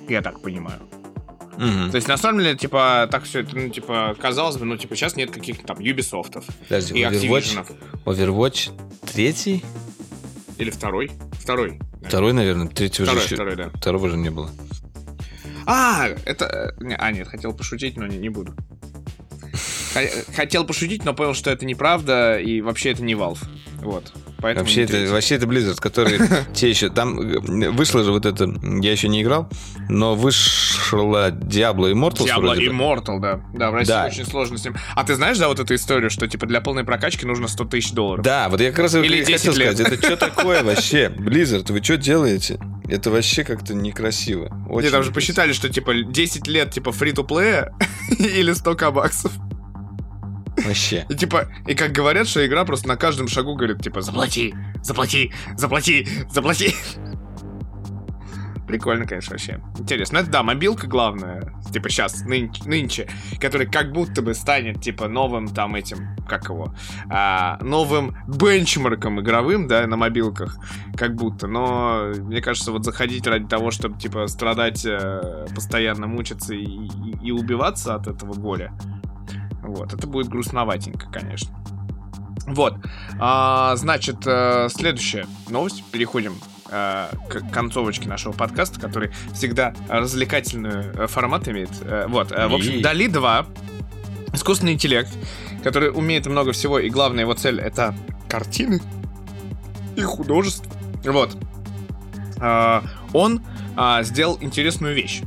Я 0.07 0.21
так 0.21 0.41
понимаю. 0.41 0.81
Мгм. 1.57 1.91
То 1.91 1.95
есть, 1.97 2.07
на 2.07 2.17
самом 2.17 2.39
деле, 2.39 2.55
типа, 2.57 3.07
так 3.11 3.23
все 3.23 3.41
это, 3.41 3.55
ну, 3.55 3.69
типа, 3.69 4.15
казалось 4.19 4.57
бы, 4.57 4.65
ну, 4.65 4.77
типа, 4.77 4.95
сейчас 4.95 5.15
нет 5.15 5.31
каких-то 5.31 5.65
там 5.65 5.79
Подожди, 6.67 6.99
и 6.99 7.03
Overwatch. 7.03 7.65
Overwatch 8.05 8.71
третий? 9.11 9.63
Или 10.57 10.69
второй? 10.71 11.11
Второй. 11.33 11.79
да. 12.01 12.07
Второй, 12.09 12.33
наверное. 12.33 12.67
Третьего 12.67 13.05
Второй, 13.05 13.21
же 13.21 13.27
еще... 13.27 13.35
второй, 13.35 13.55
да. 13.55 13.69
Второго 13.75 14.09
же 14.09 14.17
не 14.17 14.29
было. 14.29 14.49
А, 15.65 16.07
это... 16.25 16.73
э, 16.81 16.93
А, 16.97 17.11
нет, 17.11 17.27
хотел 17.27 17.53
пошутить, 17.53 17.97
но 17.97 18.07
не, 18.07 18.17
не 18.17 18.29
буду. 18.29 18.53
Х- 19.93 20.33
Хотел 20.35 20.65
пошутить, 20.65 21.05
но 21.05 21.13
понял, 21.13 21.33
что 21.33 21.49
это 21.51 21.65
неправда, 21.65 22.39
и 22.39 22.61
вообще 22.61 22.91
это 22.91 23.03
не 23.03 23.13
Valve. 23.13 23.39
Вот. 23.77 24.11
Поэтому 24.43 24.65
Вообще 24.65 24.83
это, 24.83 25.09
вообще 25.09 25.35
это 25.35 25.45
Blizzard, 25.45 25.79
который 25.79 26.19
те 26.53 26.69
еще... 26.69 26.89
Там 26.89 27.17
э, 27.17 27.69
вышло 27.69 28.03
же 28.03 28.11
вот 28.11 28.25
это... 28.25 28.53
Я 28.61 28.91
еще 28.91 29.07
не 29.07 29.21
играл, 29.21 29.49
но 29.87 30.15
вышла 30.15 31.31
Diablo 31.31 31.89
Immortals 31.93 32.27
Diablo. 32.27 32.57
Immortal, 32.57 33.19
да. 33.21 33.39
Да, 33.53 33.71
в 33.71 33.75
России 33.75 33.87
Да. 33.87 34.05
очень 34.05 34.25
сложно 34.25 34.57
с 34.57 34.65
ним. 34.65 34.75
А 34.95 35.05
ты 35.05 35.15
знаешь, 35.15 35.37
да, 35.37 35.47
вот 35.47 35.61
эту 35.61 35.73
историю, 35.75 36.09
что, 36.09 36.27
типа, 36.27 36.45
для 36.45 36.59
полной 36.59 36.83
прокачки 36.83 37.25
нужно 37.25 37.47
100 37.47 37.63
тысяч 37.65 37.91
долларов? 37.93 38.25
Да, 38.25 38.49
вот 38.49 38.59
я 38.59 38.71
как 38.71 38.79
раз 38.79 38.95
и 38.95 38.99
Или 38.99 39.21
хотел 39.23 39.53
10 39.53 39.57
лет. 39.57 39.75
сказать, 39.77 39.93
это 39.93 40.05
что 40.05 40.17
такое 40.29 40.61
вообще? 40.61 41.07
Blizzard, 41.07 41.71
вы 41.71 41.81
что 41.81 41.95
делаете? 41.95 42.59
Это 42.89 43.11
вообще 43.11 43.45
как-то 43.45 43.73
некрасиво. 43.73 44.53
Очень 44.69 44.87
Не, 44.87 44.91
там 44.91 45.03
же 45.03 45.11
посчитали, 45.11 45.53
что, 45.53 45.69
типа, 45.69 46.03
10 46.03 46.47
лет, 46.47 46.71
типа, 46.71 46.91
фри-то-плея 46.91 47.73
или 48.19 48.51
100 48.51 48.91
баксов. 48.91 49.31
Вообще. 50.65 51.05
И 51.09 51.15
типа, 51.15 51.47
и 51.67 51.73
как 51.75 51.91
говорят, 51.91 52.27
что 52.27 52.45
игра 52.45 52.63
просто 52.65 52.87
на 52.87 52.95
каждом 52.97 53.27
шагу 53.27 53.55
говорит, 53.55 53.81
типа, 53.81 54.01
заплати, 54.01 54.53
заплати, 54.81 55.31
заплати, 55.57 56.07
заплати. 56.29 56.73
Прикольно, 58.67 59.05
конечно, 59.05 59.31
вообще. 59.33 59.59
Интересно. 59.77 60.19
Это, 60.19 60.31
да, 60.31 60.41
мобилка 60.41 60.87
главная, 60.87 61.53
типа 61.71 61.89
сейчас, 61.89 62.21
нынче, 62.23 62.63
нынче, 62.65 63.09
который 63.39 63.67
как 63.67 63.91
будто 63.91 64.21
бы 64.21 64.33
станет, 64.33 64.81
типа, 64.81 65.09
новым 65.09 65.49
там 65.49 65.75
этим, 65.75 66.15
как 66.27 66.45
его, 66.45 66.73
а, 67.09 67.59
новым 67.61 68.15
бенчмарком 68.27 69.19
игровым, 69.19 69.67
да, 69.67 69.85
на 69.85 69.97
мобилках, 69.97 70.57
как 70.95 71.13
будто. 71.15 71.45
Но, 71.47 72.13
мне 72.17 72.41
кажется, 72.41 72.71
вот 72.71 72.85
заходить 72.85 73.27
ради 73.27 73.45
того, 73.47 73.69
чтобы, 73.69 73.99
типа, 73.99 74.27
страдать, 74.27 74.85
э, 74.85 75.45
постоянно 75.53 76.07
мучиться 76.07 76.53
и, 76.55 76.63
и- 76.63 77.17
и 77.27 77.31
убиваться 77.31 77.95
от 77.95 78.07
этого 78.07 78.33
горя, 78.33 78.73
вот, 79.63 79.93
это 79.93 80.07
будет 80.07 80.27
грустноватенько, 80.27 81.09
конечно. 81.09 81.55
Вот, 82.45 82.75
А, 83.19 83.75
значит, 83.77 84.17
э, 84.25 84.67
следующая 84.69 85.25
новость. 85.49 85.83
Переходим 85.91 86.35
э, 86.69 87.07
к 87.29 87.51
концовочке 87.51 88.09
нашего 88.09 88.33
подкаста, 88.33 88.81
который 88.81 89.11
всегда 89.33 89.73
развлекательный 89.87 90.91
э, 90.93 91.07
формат 91.07 91.47
имеет. 91.47 91.71
Вот, 92.07 92.31
в 92.31 92.53
общем, 92.53 92.81
Дали 92.81 93.07
2, 93.07 93.45
искусственный 94.33 94.73
интеллект, 94.73 95.09
который 95.63 95.89
умеет 95.89 96.25
много 96.25 96.51
всего, 96.51 96.79
и 96.79 96.89
главная 96.89 97.23
его 97.23 97.33
цель 97.33 97.61
это 97.61 97.95
картины 98.27 98.81
и 99.95 100.01
художество. 100.01 100.71
Вот. 101.05 101.37
Он 103.13 103.41
а, 103.75 104.03
сделал 104.03 104.37
интересную 104.41 104.95
вещь. 104.95 105.21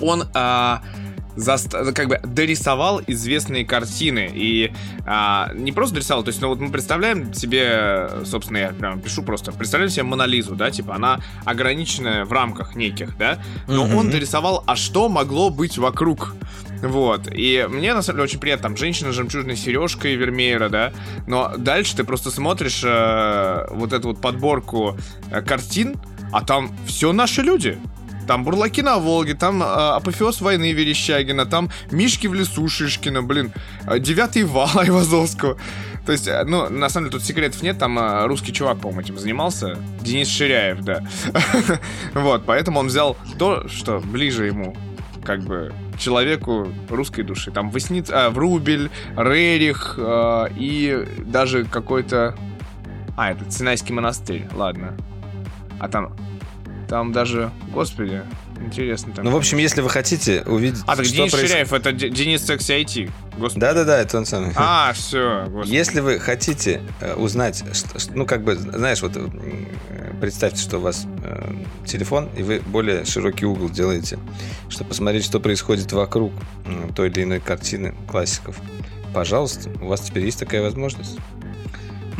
Он 0.00 0.24
а, 0.34 0.82
заста- 1.36 1.92
как 1.92 2.08
бы 2.08 2.20
дорисовал 2.24 3.00
известные 3.06 3.64
картины 3.64 4.30
и 4.32 4.72
а, 5.06 5.50
не 5.54 5.72
просто 5.72 5.94
дорисовал, 5.94 6.22
то 6.22 6.28
есть, 6.28 6.40
ну 6.40 6.48
вот 6.48 6.60
мы 6.60 6.70
представляем 6.70 7.32
себе, 7.34 8.10
собственно, 8.24 8.58
я 8.58 8.68
прям 8.68 9.00
пишу 9.00 9.22
просто, 9.22 9.52
представляем 9.52 9.90
себе 9.90 10.04
Монолизу, 10.04 10.54
да, 10.54 10.70
типа 10.70 10.94
она 10.94 11.20
ограниченная 11.44 12.24
в 12.24 12.32
рамках 12.32 12.74
неких, 12.76 13.16
да, 13.18 13.38
но 13.66 13.84
Мгм. 13.86 13.96
он 13.96 14.10
дорисовал, 14.10 14.64
а 14.66 14.76
что 14.76 15.08
могло 15.08 15.50
быть 15.50 15.78
вокруг. 15.78 16.34
Вот. 16.82 17.28
И 17.30 17.66
мне, 17.68 17.92
на 17.92 18.00
самом 18.00 18.16
деле, 18.16 18.24
очень 18.24 18.38
приятно. 18.38 18.62
Там 18.70 18.76
женщина 18.78 19.12
с 19.12 19.14
жемчужной 19.14 19.54
сережкой 19.54 20.14
Вермеера, 20.14 20.70
да. 20.70 20.92
Но 21.26 21.52
дальше 21.58 21.94
ты 21.94 22.04
просто 22.04 22.30
смотришь 22.30 22.80
э, 22.82 23.66
вот 23.70 23.92
эту 23.92 24.08
вот 24.08 24.22
подборку 24.22 24.96
э, 25.30 25.42
картин, 25.42 25.96
а 26.32 26.42
там 26.42 26.74
все 26.86 27.12
наши 27.12 27.42
люди. 27.42 27.78
Там 28.26 28.44
бурлаки 28.44 28.82
на 28.82 28.98
Волге, 28.98 29.34
там 29.34 29.62
э, 29.62 29.66
апофеоз 29.66 30.40
войны 30.40 30.72
Верещагина, 30.72 31.46
там 31.46 31.70
Мишки 31.90 32.26
в 32.26 32.34
лесу 32.34 32.68
Шишкина, 32.68 33.22
блин, 33.22 33.52
э, 33.86 33.98
девятый 33.98 34.44
вал 34.44 34.70
Айвазовского. 34.74 35.56
То 36.06 36.12
есть, 36.12 36.28
э, 36.28 36.44
ну, 36.44 36.68
на 36.68 36.88
самом 36.88 37.06
деле, 37.08 37.18
тут 37.18 37.26
секретов 37.26 37.62
нет, 37.62 37.78
там 37.78 37.98
э, 37.98 38.26
русский 38.26 38.52
чувак, 38.52 38.78
по-моему, 38.80 39.00
этим 39.00 39.18
занимался. 39.18 39.76
Денис 40.00 40.28
Ширяев, 40.28 40.80
да. 40.82 41.04
Вот, 42.14 42.44
поэтому 42.46 42.80
он 42.80 42.86
взял 42.86 43.16
то, 43.38 43.66
что 43.68 44.00
ближе 44.00 44.46
ему, 44.46 44.76
как 45.24 45.40
бы, 45.40 45.72
человеку 45.98 46.68
русской 46.88 47.22
души. 47.22 47.50
Там 47.50 47.70
Васниц, 47.70 48.10
а, 48.10 48.30
Врубель, 48.30 48.90
Рерих 49.16 49.98
и 49.98 51.06
даже 51.26 51.64
какой-то... 51.64 52.36
А, 53.16 53.32
это 53.32 53.50
Синайский 53.50 53.92
монастырь, 53.92 54.48
ладно. 54.54 54.96
А 55.78 55.88
там... 55.88 56.16
Там 56.90 57.12
даже... 57.12 57.52
Господи, 57.72 58.20
интересно. 58.60 59.12
Там 59.14 59.24
Ну, 59.24 59.30
в 59.30 59.36
общем, 59.36 59.58
если 59.58 59.80
вы 59.80 59.88
хотите 59.88 60.42
увидеть, 60.44 60.82
А, 60.88 60.96
так 60.96 61.04
что 61.06 61.14
Денис 61.14 61.32
проис- 61.32 61.46
Ширяев, 61.46 61.72
это 61.72 61.92
Денис 61.92 62.44
Секси 62.44 62.72
IT. 62.72 63.10
Господи. 63.38 63.60
Да-да-да, 63.60 64.00
это 64.00 64.18
он 64.18 64.26
самый. 64.26 64.50
А, 64.56 64.92
все, 64.92 65.46
господи. 65.48 65.72
Если 65.72 66.00
вы 66.00 66.18
хотите 66.18 66.82
э, 67.00 67.14
узнать, 67.14 67.62
что- 67.72 67.96
ну, 68.12 68.26
как 68.26 68.42
бы, 68.42 68.56
знаешь, 68.56 69.02
вот 69.02 69.12
э, 69.16 69.28
представьте, 70.20 70.60
что 70.60 70.78
у 70.78 70.80
вас 70.80 71.06
э, 71.22 71.52
телефон, 71.86 72.28
и 72.36 72.42
вы 72.42 72.58
более 72.60 73.04
широкий 73.04 73.46
угол 73.46 73.70
делаете, 73.70 74.18
чтобы 74.68 74.88
посмотреть, 74.90 75.24
что 75.24 75.38
происходит 75.38 75.92
вокруг 75.92 76.32
м, 76.66 76.92
той 76.92 77.08
или 77.08 77.22
иной 77.22 77.38
картины 77.38 77.94
классиков. 78.08 78.56
Пожалуйста, 79.14 79.70
у 79.80 79.86
вас 79.86 80.00
теперь 80.00 80.24
есть 80.24 80.40
такая 80.40 80.60
возможность. 80.62 81.16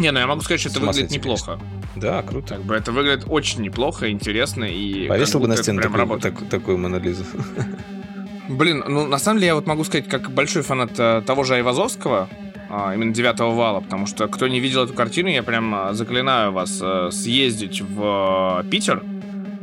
Не, 0.01 0.11
ну 0.13 0.19
я 0.19 0.27
могу 0.27 0.41
сказать, 0.41 0.61
что 0.61 0.71
это 0.71 0.81
выглядит 0.81 1.11
неплохо. 1.11 1.61
Да, 1.95 2.23
круто. 2.23 2.55
Как 2.55 2.65
бы 2.65 2.75
это 2.75 2.91
выглядит 2.91 3.25
очень 3.29 3.61
неплохо, 3.61 4.11
интересно 4.11 4.65
и... 4.65 5.07
Повесил 5.09 5.41
бы 5.41 5.49
на 5.49 5.57
стену 5.57 5.83
такую, 5.83 6.21
так- 6.21 6.49
такую 6.49 6.79
монолизу. 6.79 7.25
Блин, 8.49 8.83
ну 8.89 9.07
на 9.07 9.19
самом 9.19 9.39
деле 9.39 9.49
я 9.49 9.55
вот 9.55 9.67
могу 9.67 9.85
сказать, 9.85 10.09
как 10.09 10.31
большой 10.31 10.63
фанат 10.63 10.99
э, 10.99 11.23
того 11.25 11.45
же 11.45 11.55
Айвазовского, 11.55 12.29
а, 12.69 12.95
именно 12.95 13.13
девятого 13.13 13.55
вала, 13.55 13.81
потому 13.81 14.07
что 14.07 14.27
кто 14.27 14.49
не 14.49 14.59
видел 14.59 14.85
эту 14.85 14.95
картину, 14.95 15.29
я 15.29 15.43
прям 15.43 15.75
а, 15.75 15.93
заклинаю 15.93 16.51
вас 16.51 16.81
э, 16.83 17.11
съездить 17.13 17.81
в 17.81 18.63
э, 18.65 18.69
Питер, 18.71 19.05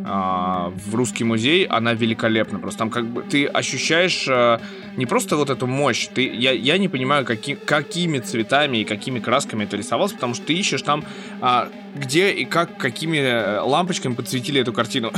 в 0.07 0.95
русский 0.95 1.23
музей, 1.23 1.65
она 1.65 1.93
великолепна. 1.93 2.59
Просто 2.59 2.79
там 2.79 2.89
как 2.89 3.05
бы 3.07 3.23
ты 3.23 3.45
ощущаешь 3.45 4.25
э, 4.27 4.59
не 4.95 5.05
просто 5.05 5.35
вот 5.35 5.49
эту 5.49 5.67
мощь, 5.67 6.07
ты, 6.07 6.27
я, 6.27 6.51
я 6.51 6.77
не 6.77 6.87
понимаю, 6.87 7.25
каки, 7.25 7.55
какими 7.55 8.19
цветами 8.19 8.77
и 8.79 8.85
какими 8.85 9.19
красками 9.19 9.65
это 9.65 9.77
рисовалось, 9.77 10.13
потому 10.13 10.33
что 10.33 10.45
ты 10.45 10.53
ищешь 10.53 10.81
там, 10.81 11.03
а, 11.41 11.69
где 11.95 12.31
и 12.31 12.45
как, 12.45 12.77
какими 12.77 13.17
э, 13.17 13.59
лампочками 13.59 14.13
подсветили 14.13 14.61
эту 14.61 14.73
картину. 14.73 15.11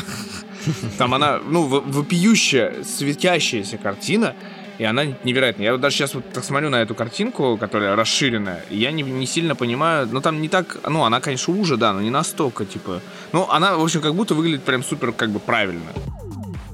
Там 0.97 1.13
она, 1.13 1.39
ну, 1.39 1.63
вопиющая, 1.63 2.83
светящаяся 2.83 3.77
картина, 3.77 4.35
и 4.79 4.83
она 4.85 5.03
невероятная. 5.23 5.65
Я 5.65 5.71
вот 5.73 5.81
даже 5.81 5.97
сейчас 5.97 6.15
вот 6.15 6.31
так 6.31 6.43
смотрю 6.43 6.69
на 6.69 6.81
эту 6.81 6.95
картинку, 6.95 7.57
которая 7.57 7.95
расширенная, 7.95 8.63
и 8.69 8.77
я 8.77 8.91
не, 8.91 9.03
не 9.03 9.27
сильно 9.27 9.53
понимаю, 9.53 10.07
ну 10.09 10.21
там 10.21 10.41
не 10.41 10.47
так, 10.47 10.79
ну 10.87 11.03
она, 11.03 11.19
конечно, 11.19 11.53
уже, 11.53 11.75
да, 11.77 11.93
но 11.93 12.01
не 12.01 12.09
настолько, 12.09 12.65
типа, 12.65 13.01
ну 13.33 13.47
она, 13.51 13.75
в 13.75 13.83
общем, 13.83 14.01
как 14.01 14.15
будто 14.15 14.35
выглядит 14.35 14.63
прям 14.63 14.83
супер, 14.83 15.11
как 15.11 15.29
бы, 15.29 15.39
правильно. 15.39 15.91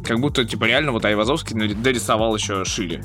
Как 0.03 0.19
будто, 0.19 0.45
типа, 0.45 0.65
реально 0.65 0.91
вот 0.91 1.03
Айвазовский 1.03 1.55
дорисовал 1.73 2.35
еще 2.35 2.63
шире. 2.63 3.03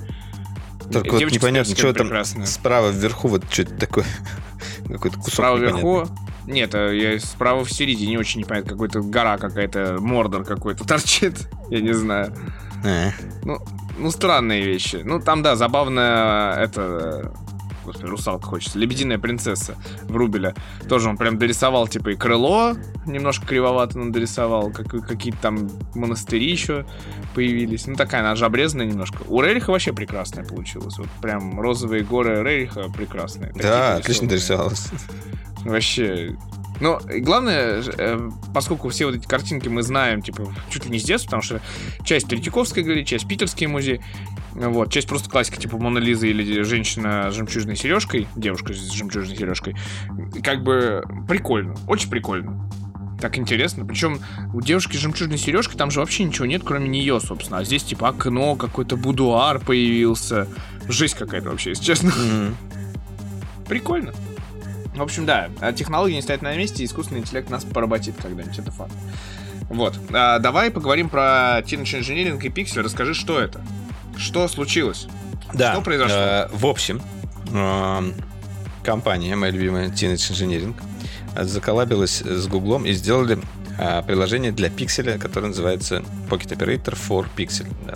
Только 0.92 1.12
вот 1.12 1.18
Девочки 1.20 1.38
непонятно, 1.38 1.74
что 1.74 1.92
там 1.94 2.24
справа 2.46 2.90
вверху 2.90 3.28
вот 3.28 3.44
что-то 3.50 3.74
такое. 3.76 4.04
Какой-то 4.88 5.16
кусок 5.16 5.34
Справа 5.34 5.56
вверху. 5.56 6.08
Нет, 6.46 6.74
э, 6.74 6.98
я 6.98 7.20
справа 7.20 7.64
в 7.64 7.72
середине 7.72 8.18
очень 8.18 8.40
непонятно, 8.40 8.72
какой-то 8.72 9.00
гора 9.00 9.38
какая-то, 9.38 9.98
мордор 10.00 10.44
какой-то 10.44 10.84
торчит. 10.88 11.48
Я 11.70 11.80
не 11.80 11.92
знаю. 11.92 12.34
А, 12.84 13.10
Ну, 13.44 13.58
ну, 14.00 14.10
странные 14.10 14.62
вещи. 14.62 15.00
Ну, 15.04 15.20
там, 15.20 15.42
да, 15.42 15.56
забавная 15.56 16.56
это... 16.56 17.32
Господи, 17.84 18.10
русалка 18.10 18.46
хочется. 18.46 18.78
Лебединая 18.78 19.18
принцесса 19.18 19.74
Врубеля. 20.02 20.54
Тоже 20.88 21.08
он 21.08 21.16
прям 21.16 21.38
дорисовал, 21.38 21.88
типа, 21.88 22.10
и 22.10 22.14
крыло 22.14 22.74
немножко 23.06 23.46
кривовато 23.46 23.98
он 23.98 24.12
дорисовал. 24.12 24.70
Как, 24.70 24.86
какие-то 24.86 25.38
там 25.40 25.70
монастыри 25.94 26.50
еще 26.50 26.86
появились. 27.34 27.86
Ну, 27.86 27.96
такая 27.96 28.20
она 28.20 28.34
же 28.36 28.44
обрезанная 28.44 28.86
немножко. 28.86 29.22
У 29.26 29.40
Рериха 29.40 29.70
вообще 29.70 29.92
прекрасная 29.92 30.44
получилась. 30.44 30.98
Вот 30.98 31.08
прям 31.22 31.58
розовые 31.58 32.04
горы 32.04 32.42
Рериха 32.42 32.90
прекрасные. 32.94 33.52
Да, 33.54 33.96
отлично 33.96 34.28
дорисовалось. 34.28 34.90
Вообще. 35.64 36.36
Ну, 36.80 36.98
и 36.98 37.20
главное, 37.20 37.82
э, 37.98 38.30
поскольку 38.54 38.88
все 38.88 39.06
вот 39.06 39.14
эти 39.14 39.26
картинки 39.26 39.68
мы 39.68 39.82
знаем, 39.82 40.22
типа, 40.22 40.52
чуть 40.70 40.86
ли 40.86 40.90
не 40.90 40.98
с 40.98 41.04
детства, 41.04 41.26
потому 41.26 41.42
что 41.42 41.60
часть 42.04 42.28
Третьяковской 42.28 42.82
галереи, 42.82 43.04
часть 43.04 43.28
Питерский 43.28 43.66
музей, 43.66 44.00
вот, 44.52 44.90
часть 44.90 45.06
просто 45.06 45.28
классика, 45.28 45.58
типа 45.58 45.76
Мона 45.78 45.98
Лиза 45.98 46.26
или 46.26 46.62
женщина 46.62 47.30
с 47.30 47.34
жемчужной 47.34 47.76
сережкой, 47.76 48.26
девушка 48.34 48.72
с 48.72 48.92
жемчужной 48.92 49.36
сережкой, 49.36 49.76
как 50.42 50.62
бы 50.62 51.04
прикольно, 51.28 51.76
очень 51.86 52.08
прикольно. 52.10 52.68
Так 53.20 53.36
интересно. 53.36 53.84
Причем 53.84 54.20
у 54.54 54.62
девушки 54.62 54.96
с 54.96 55.00
жемчужной 55.00 55.36
сережкой 55.36 55.76
там 55.76 55.90
же 55.90 56.00
вообще 56.00 56.24
ничего 56.24 56.46
нет, 56.46 56.62
кроме 56.64 56.88
нее, 56.88 57.20
собственно. 57.20 57.58
А 57.58 57.64
здесь 57.64 57.82
типа 57.84 58.08
окно, 58.08 58.56
какой-то 58.56 58.96
будуар 58.96 59.58
появился. 59.58 60.48
Жесть 60.88 61.16
какая-то 61.16 61.50
вообще, 61.50 61.70
если 61.70 61.84
честно. 61.84 62.12
Мгм. 62.16 62.56
Прикольно. 63.68 64.14
В 64.94 65.02
общем, 65.02 65.24
да, 65.24 65.50
а 65.60 65.72
технологии 65.72 66.14
не 66.14 66.22
стоят 66.22 66.42
на 66.42 66.56
месте, 66.56 66.84
искусственный 66.84 67.20
интеллект 67.20 67.48
нас 67.48 67.64
поработит 67.64 68.16
когда-нибудь, 68.20 68.58
это 68.58 68.70
факт. 68.72 68.92
Вот. 69.68 69.96
А, 70.12 70.40
давай 70.40 70.70
поговорим 70.70 71.08
про 71.08 71.60
Teenage 71.60 72.00
Engineering 72.00 72.44
и 72.44 72.48
Pixel. 72.48 72.82
Расскажи, 72.82 73.14
что 73.14 73.38
это? 73.38 73.60
Что 74.16 74.48
случилось? 74.48 75.06
Да. 75.54 75.72
Что 75.72 75.82
произошло? 75.82 76.16
э, 76.16 76.48
в 76.52 76.66
общем, 76.66 77.00
эм, 77.52 78.14
компания, 78.82 79.36
моя 79.36 79.52
любимая 79.52 79.88
Teenage 79.88 80.32
Engineering, 80.32 80.74
э, 81.36 81.44
заколабилась 81.44 82.20
с 82.20 82.46
Гуглом 82.48 82.84
и 82.84 82.92
сделали 82.92 83.38
э, 83.78 84.02
приложение 84.02 84.50
для 84.50 84.70
пикселя, 84.70 85.18
которое 85.18 85.48
называется 85.48 86.02
Pocket 86.28 86.56
Operator 86.56 86.98
for 86.98 87.26
Pixel. 87.36 87.66
Да. 87.86 87.94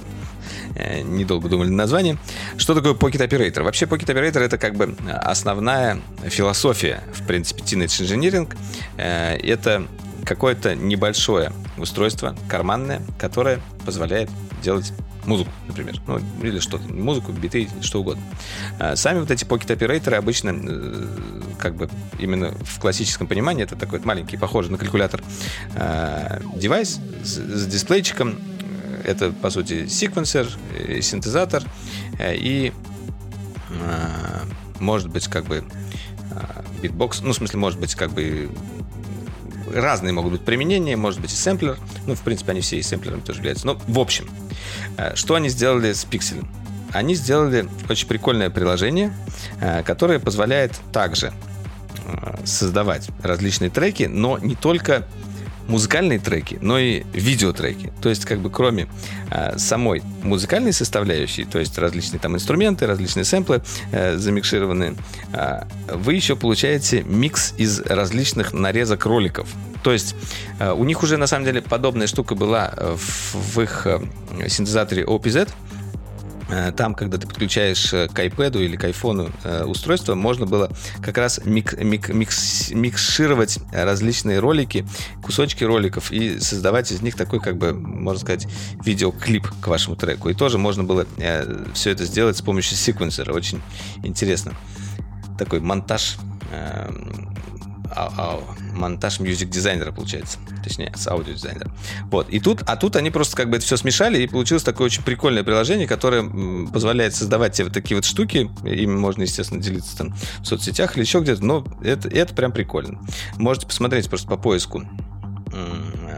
Э, 0.75 1.03
Недолго 1.03 1.49
думали 1.49 1.69
над 1.69 1.77
названием. 1.77 2.19
Что 2.57 2.75
такое 2.75 2.95
Pocket 2.95 3.27
Operator? 3.29 3.63
Вообще 3.63 3.87
Pocket 3.87 4.07
Operator 4.07 4.41
это 4.41 4.59
как 4.59 4.75
бы 4.75 4.95
основная 5.23 6.01
философия, 6.25 7.03
в 7.13 7.27
принципе, 7.27 7.63
Teenage 7.63 8.03
Engineering. 8.05 8.55
Э, 8.97 9.37
Это 9.37 9.87
какое-то 10.25 10.75
небольшое 10.75 11.53
устройство, 11.77 12.35
карманное, 12.49 13.03
которое 13.19 13.61
позволяет 13.85 14.31
делать 14.63 14.93
музыку, 15.27 15.51
например. 15.67 15.97
Ну, 16.07 16.21
или 16.43 16.59
что-то. 16.59 16.91
Музыку, 16.93 17.33
биты, 17.33 17.69
что 17.83 18.01
угодно. 18.01 18.23
А 18.79 18.97
Сами 18.97 19.21
вот 19.21 19.31
эти 19.31 19.45
Pocket 19.45 19.74
Operator 19.74 20.12
ы 20.12 20.17
обычно, 20.17 20.51
э, 20.51 21.07
как 21.59 21.77
бы 21.77 21.89
именно 22.19 22.55
в 22.63 22.79
классическом 22.81 23.27
понимании, 23.27 23.65
это 23.65 23.77
такой 23.77 24.01
маленький, 24.01 24.37
похожий 24.37 24.71
на 24.71 24.79
калькулятор, 24.79 25.23
э, 25.75 26.41
девайс 26.57 27.01
с, 27.23 27.29
с 27.37 27.67
дисплейчиком. 27.67 28.39
Это, 29.05 29.31
по 29.31 29.51
сути, 29.51 29.87
секвенсор, 29.87 30.47
э, 30.73 31.01
синтезатор 31.03 31.63
э, 32.19 32.35
и 32.35 32.73
э, 33.71 34.41
может 34.81 35.09
быть 35.09 35.29
как 35.29 35.45
бы 35.45 35.63
э, 36.31 36.63
битбокс, 36.83 37.21
ну, 37.21 37.33
в 37.33 37.35
смысле, 37.35 37.59
может 37.59 37.79
быть 37.79 37.95
как 37.95 38.13
бы 38.13 38.51
разные 39.73 40.13
могут 40.13 40.33
быть 40.33 40.41
применения, 40.43 40.97
может 40.97 41.21
быть 41.21 41.33
и 41.33 41.37
сэмплер, 41.37 41.79
ну, 42.07 42.15
в 42.15 42.21
принципе, 42.23 42.53
они 42.53 42.63
все 42.63 42.79
и 42.79 42.83
сэмплерами 42.83 43.21
тоже 43.21 43.41
являются. 43.41 43.67
Но, 43.67 43.81
в 43.87 43.99
общем, 43.99 44.29
что 45.15 45.35
они 45.35 45.49
сделали 45.49 45.93
с 45.93 46.05
пикселем? 46.05 46.49
Они 46.93 47.15
сделали 47.15 47.69
очень 47.89 48.07
прикольное 48.07 48.51
приложение, 48.51 49.13
которое 49.85 50.21
позволяет 50.21 50.79
также 50.93 51.33
создавать 52.45 53.09
различные 53.23 53.69
треки, 53.69 54.05
но 54.05 54.39
не 54.39 54.55
только 54.55 55.09
музыкальные 55.69 56.19
треки, 56.19 56.59
но 56.61 56.79
и 56.79 57.05
видеотреки. 57.13 57.93
То 58.03 58.09
есть, 58.09 58.25
как 58.25 58.41
бы 58.41 58.51
кроме 58.51 58.87
э, 59.31 59.57
самой 59.59 60.03
музыкальной 60.23 60.73
составляющей, 60.73 61.45
то 61.45 61.59
есть 61.59 61.79
различные 61.79 62.21
там 62.21 62.35
инструменты, 62.35 62.87
различные 62.87 63.25
сэмплы 63.25 63.63
э, 63.93 64.17
замикшированные, 64.17 64.95
э, 65.33 65.63
вы 65.93 66.15
еще 66.15 66.37
получаете 66.37 67.03
микс 67.03 67.55
из 67.57 67.81
различных 67.81 68.53
нарезок 68.53 69.07
роликов. 69.07 69.49
То 69.83 69.93
есть 69.93 70.17
э, 70.59 70.73
у 70.73 70.85
них 70.85 71.03
уже 71.03 71.19
на 71.19 71.27
самом 71.27 71.45
деле 71.45 71.61
подобная 71.61 72.07
штука 72.07 72.35
была 72.35 72.73
э, 72.75 72.97
в, 72.97 73.35
в 73.35 73.61
их 73.61 73.87
э, 73.87 74.01
синтезаторе 74.49 75.05
OPZ. 75.05 75.51
Э, 76.51 76.73
Там, 76.73 76.95
когда 76.95 77.19
ты 77.19 77.27
подключаешь 77.27 77.93
э, 77.93 78.09
к 78.09 78.19
iPad 78.19 78.63
или 78.63 78.77
к 78.77 78.85
iPhone 78.85 79.33
э, 79.45 79.65
устройство, 79.65 80.15
можно 80.15 80.47
было 80.47 80.71
как 81.03 81.17
раз 81.19 81.41
мик- 81.45 81.79
мик- 81.83 82.11
микс- 82.11 82.73
микшировать 82.73 83.59
различные 83.73 84.39
ролики, 84.41 84.87
кусочки 85.23 85.65
роликов 85.65 86.13
и 86.13 86.39
создавать 86.41 86.93
из 86.93 87.01
них 87.01 87.17
такой, 87.17 87.41
как 87.41 87.57
бы, 87.57 87.73
можно 87.73 88.21
сказать, 88.21 88.47
видеоклип 88.85 89.49
к 89.61 89.67
вашему 89.67 89.97
треку. 89.97 90.29
И 90.29 90.35
тоже 90.35 90.59
можно 90.59 90.85
было 90.85 91.07
все 91.75 91.91
это 91.91 92.05
сделать 92.05 92.37
с 92.37 92.43
помощью 92.43 92.77
секвенсора. 92.77 93.33
Очень 93.33 93.63
интересно. 94.03 94.53
Такой 95.39 95.61
монтаж 95.61 96.17
а- 97.91 98.13
а- 98.17 98.41
монтаж 98.75 99.21
мьюзик 99.21 99.51
дизайнера 99.51 99.93
получается. 99.93 100.39
Точнее, 100.63 100.93
с 100.97 101.07
аудиодизайнера. 101.07 101.71
Вот. 102.11 102.29
И 102.31 102.41
тут, 102.41 102.63
а 102.67 102.77
тут 102.77 102.97
они 102.97 103.11
просто 103.11 103.37
как 103.37 103.51
бы 103.51 103.57
это 103.57 103.65
все 103.67 103.77
смешали, 103.77 104.23
и 104.23 104.27
получилось 104.27 104.63
такое 104.63 104.87
очень 104.87 105.03
прикольное 105.03 105.45
приложение, 105.45 105.87
которое 105.87 106.23
позволяет 106.73 107.15
создавать 107.15 107.53
тебе 107.55 107.67
вот 107.67 107.75
такие 107.75 107.97
вот 107.97 108.05
штуки. 108.05 108.51
Ими 108.65 108.95
можно, 108.97 109.23
естественно, 109.23 109.61
делиться 109.61 109.97
там 109.97 110.15
в 110.41 110.45
соцсетях 110.47 110.97
или 110.97 111.05
еще 111.05 111.21
где-то, 111.21 111.45
но 111.45 111.65
это, 111.83 112.09
это 112.09 112.35
прям 112.35 112.53
прикольно. 112.53 113.01
Можете 113.37 113.67
посмотреть 113.67 114.09
просто 114.09 114.29
по 114.29 114.37
поиску 114.37 114.83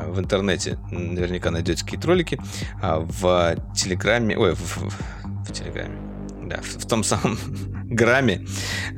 в 0.09 0.19
интернете. 0.19 0.79
Наверняка 0.91 1.51
найдете 1.51 1.85
какие-то 1.85 2.07
ролики. 2.09 2.41
А 2.81 3.01
в 3.01 3.57
Телеграме... 3.75 4.37
Ой, 4.39 4.55
в, 4.55 4.61
в- 4.61 5.47
в 5.49 5.53
Телеграме. 5.53 5.95
Да, 6.47 6.61
в, 6.63 6.85
в 6.85 6.87
том 6.87 7.03
самом 7.05 7.39
грамме, 7.85 8.47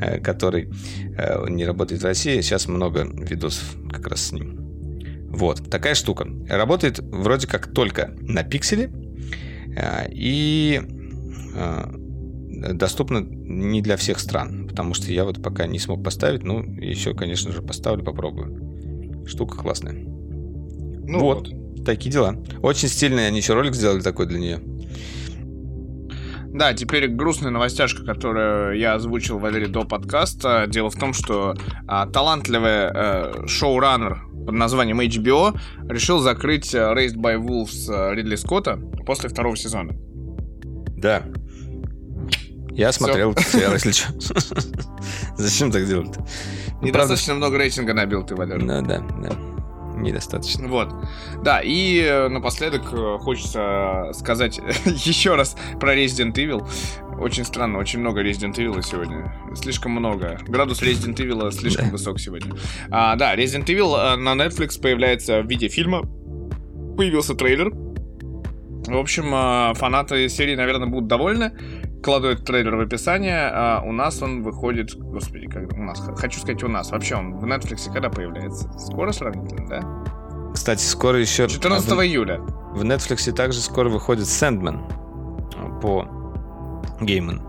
э, 0.01 0.21
который 0.21 0.71
э, 1.17 1.49
не 1.49 1.65
работает 1.65 2.03
в 2.03 2.05
России. 2.05 2.41
Сейчас 2.41 2.69
много 2.69 3.05
видосов 3.05 3.65
как 3.91 4.07
раз 4.07 4.27
с 4.27 4.33
ним. 4.33 4.59
Вот, 5.31 5.71
такая 5.71 5.95
штука. 5.95 6.27
Работает 6.49 6.99
вроде 7.01 7.47
как 7.47 7.73
только 7.73 8.15
на 8.21 8.43
пикселе 8.45 8.91
э, 9.77 10.09
и 10.11 10.81
доступна 12.73 13.19
не 13.19 13.83
для 13.83 13.97
всех 13.97 14.21
стран, 14.21 14.69
потому 14.69 14.95
что 14.95 15.13
я 15.13 15.25
вот 15.25 15.43
пока 15.43 15.67
не 15.67 15.79
смог 15.79 16.05
поставить, 16.05 16.45
ну, 16.45 16.63
еще, 16.63 17.15
конечно 17.15 17.53
же, 17.53 17.63
поставлю, 17.63 18.05
попробую. 18.05 19.27
Штука 19.27 19.57
классная. 19.57 19.95
Ну 19.95 21.21
вот, 21.21 21.49
такие 21.85 22.11
дела. 22.11 22.37
Очень 22.63 22.89
стильный, 22.89 23.27
они 23.27 23.39
еще 23.39 23.55
ролик 23.55 23.75
сделали 23.75 24.01
такой 24.01 24.27
для 24.27 24.39
нее. 24.39 24.61
Да, 26.53 26.73
теперь 26.73 27.09
грустная 27.09 27.51
новостяшка, 27.51 28.05
которую 28.05 28.79
я 28.79 28.95
озвучил, 28.95 29.39
Валерий, 29.39 29.69
до 29.69 29.85
подкаста. 29.85 30.67
Дело 30.67 30.91
в 30.91 30.97
том, 30.97 31.13
что 31.13 31.55
а, 31.87 32.07
талантливый 32.07 32.91
э, 32.93 33.47
шоураннер 33.47 34.23
под 34.47 34.55
названием 34.55 35.01
HBO 35.01 35.59
решил 35.89 36.21
закрыть 36.21 36.75
э, 36.75 36.79
Raised 36.79 37.17
by 37.17 37.37
Wolves 37.37 37.93
э, 37.93 38.15
Ридли 38.15 38.37
Скотта 38.37 38.77
после 39.07 39.29
второго 39.29 39.57
сезона. 39.57 39.93
Да. 40.97 41.23
Я 42.71 42.93
смотрел 42.93 43.37
сериал, 43.37 43.75
если 43.75 43.93
что. 43.93 44.13
Зачем 45.37 45.71
так 45.71 45.87
делать-то? 45.87 46.27
Ну, 46.81 46.87
Недостаточно 46.87 47.35
много 47.35 47.59
рейтинга 47.59 47.93
набил 47.93 48.25
ты, 48.25 48.37
Валер. 48.37 48.65
Да, 48.65 48.81
да, 48.81 49.01
да. 49.23 49.48
Недостаточно. 50.03 50.69
Вот. 50.69 50.93
Да, 51.43 51.61
и 51.63 52.01
э, 52.01 52.29
напоследок 52.29 52.83
э, 52.93 53.19
хочется 53.19 54.11
сказать 54.15 54.59
еще 54.85 55.35
раз 55.35 55.57
про 55.81 55.97
Resident 55.97 56.35
Evil. 56.35 56.67
Очень 57.21 57.45
странно, 57.45 57.79
очень 57.79 57.99
много 58.01 58.23
Resident 58.23 58.55
Evil 58.55 58.83
сегодня. 58.83 59.35
Слишком 59.55 59.93
много. 59.93 60.39
Градус 60.47 60.83
Resident 60.83 61.17
Evil 61.17 61.51
слишком 61.51 61.87
Да. 61.87 61.93
высок 61.93 62.21
сегодня. 62.21 62.55
А, 62.91 63.17
да, 63.17 63.35
Resident 63.35 63.67
Evil 63.67 63.97
э, 63.97 64.17
на 64.17 64.35
Netflix 64.35 64.81
появляется 64.81 65.43
в 65.43 65.47
виде 65.49 65.69
фильма. 65.69 66.03
Появился 66.97 67.35
трейлер. 67.35 67.73
В 68.87 68.97
общем, 68.97 69.75
фанаты 69.75 70.31
серии, 70.31 70.55
наверное, 70.55 70.87
будут 70.89 71.09
довольны. 71.09 71.53
Кладу 72.03 72.29
этот 72.29 72.45
трейлер 72.45 72.77
в 72.77 72.81
описание. 72.81 73.51
А 73.53 73.83
у 73.85 73.93
нас 73.93 74.23
он 74.23 74.43
выходит... 74.43 74.95
Господи, 74.95 75.47
когда 75.47 75.77
у 75.77 75.83
нас? 75.83 76.01
Хочу 76.17 76.41
сказать 76.41 76.63
у 76.63 76.69
нас. 76.69 76.91
Вообще 76.91 77.17
он 77.17 77.39
в 77.39 77.45
Netflix 77.45 77.93
когда 77.93 78.09
появляется? 78.09 78.71
Скоро 78.79 79.13
сравнительно, 79.13 79.69
да? 79.69 80.53
Кстати, 80.55 80.83
скоро 80.83 81.19
еще... 81.19 81.49
14 81.49 81.91
в, 81.91 82.01
июля. 82.03 82.39
в 82.39 82.83
Netflix 82.83 83.31
также 83.33 83.61
скоро 83.61 83.89
выходит 83.89 84.25
Sandman 84.25 84.81
по 85.81 86.09
Гейман. 87.01 87.43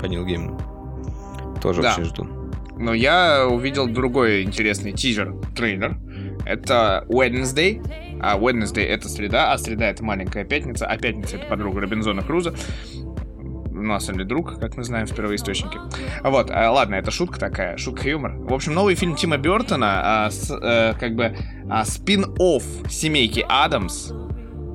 По 0.00 0.06
Нил 0.06 0.24
Гейману. 0.24 0.58
Тоже 1.62 1.82
Да. 1.82 1.92
очень 1.94 2.04
жду. 2.04 2.26
Но 2.76 2.94
я 2.94 3.46
увидел 3.46 3.86
другой 3.86 4.42
интересный 4.42 4.92
тизер, 4.92 5.34
трейлер. 5.54 5.98
Это 6.46 7.04
Wednesday. 7.08 7.82
А 8.22 8.38
Wednesday 8.38 8.86
это 8.86 9.08
среда, 9.08 9.52
а 9.52 9.58
среда 9.58 9.86
это 9.86 10.04
маленькая 10.04 10.44
пятница, 10.44 10.86
а 10.86 10.96
пятница 10.98 11.36
это 11.36 11.46
подруга 11.46 11.80
Робинзона 11.80 12.22
Круза. 12.22 12.54
У 13.80 13.82
нас 13.82 14.10
или 14.10 14.22
друг, 14.24 14.58
как 14.60 14.76
мы 14.76 14.84
знаем 14.84 15.06
в 15.06 15.14
первоисточнике. 15.14 15.78
Вот, 16.22 16.50
а, 16.50 16.70
ладно, 16.70 16.96
это 16.96 17.10
шутка 17.10 17.40
такая, 17.40 17.78
шутка 17.78 18.08
юмор. 18.08 18.32
В 18.32 18.52
общем, 18.52 18.74
новый 18.74 18.94
фильм 18.94 19.16
Тима 19.16 19.38
Бертона, 19.38 20.26
а, 20.26 20.30
с, 20.30 20.50
э, 20.50 20.94
как 21.00 21.14
бы 21.14 21.34
а, 21.70 21.84
спин-офф 21.84 22.62
семейки 22.90 23.44
Адамс 23.48 24.12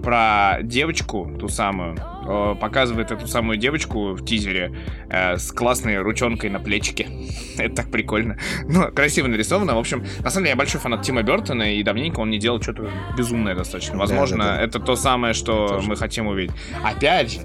про 0.06 0.60
девочку, 0.61 1.36
ту 1.40 1.48
самую, 1.48 1.95
э, 1.95 2.56
показывает 2.61 3.11
эту 3.11 3.27
самую 3.27 3.57
девочку 3.57 4.14
в 4.14 4.23
тизере 4.23 4.72
э, 5.10 5.38
с 5.38 5.52
классной 5.52 5.98
ручонкой 5.98 6.52
на 6.52 6.60
плечике. 6.60 7.07
Это 7.57 7.77
так 7.77 7.91
прикольно. 7.91 8.38
Ну, 8.65 8.91
красиво 8.91 9.27
нарисовано. 9.27 9.73
В 9.73 9.80
общем, 9.80 10.06
на 10.19 10.30
самом 10.30 10.45
деле 10.45 10.49
я 10.52 10.56
большой 10.56 10.80
фанат 10.80 11.02
Тима 11.02 11.23
Бертона, 11.23 11.73
и 11.73 11.82
давненько 11.82 12.19
он 12.19 12.30
не 12.30 12.38
делал 12.38 12.61
что-то 12.61 12.88
безумное 13.18 13.56
достаточно. 13.56 13.98
Возможно, 13.98 14.38
да, 14.38 14.56
да. 14.57 14.61
это 14.61 14.80
то 14.80 14.95
самое, 14.95 15.34
что 15.34 15.68
Тоже. 15.68 15.90
мы 15.90 15.95
хотим 15.95 16.27
увидеть. 16.27 16.56
Опять 16.84 17.34
же, 17.34 17.40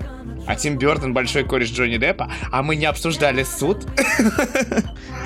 а 0.50 0.56
Тим 0.56 0.76
Бертон 0.78 1.14
большой 1.14 1.44
кореш 1.44 1.70
Джонни 1.70 1.96
Деппа, 1.96 2.28
а 2.50 2.64
мы 2.64 2.74
не 2.74 2.86
обсуждали 2.86 3.44
суд. 3.44 3.86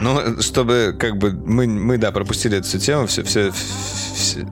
Ну, 0.00 0.42
чтобы, 0.42 0.94
как 0.98 1.16
бы, 1.16 1.30
мы, 1.30 1.68
мы 1.68 1.98
да, 1.98 2.10
пропустили 2.10 2.58
эту 2.58 2.66
всю 2.66 2.78
тему, 2.78 3.06
все, 3.06 3.22
все, 3.22 3.52
все- 3.52 4.44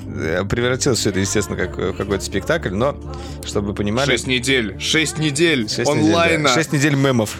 превратилось 0.44 1.01
все 1.01 1.11
это, 1.11 1.19
естественно, 1.19 1.59
как 1.59 1.77
в 1.77 1.93
какой-то 1.94 2.24
спектакль, 2.24 2.70
но, 2.70 2.97
чтобы 3.44 3.69
вы 3.69 3.74
понимали... 3.74 4.07
Шесть 4.07 4.28
недель, 4.28 4.78
шесть 4.78 5.19
недель 5.19 5.69
шесть 5.69 5.93
недель, 5.93 6.07
онлайна. 6.11 6.44
да, 6.44 6.55
шесть 6.55 6.73
недель 6.73 6.94
мемов. 6.94 7.36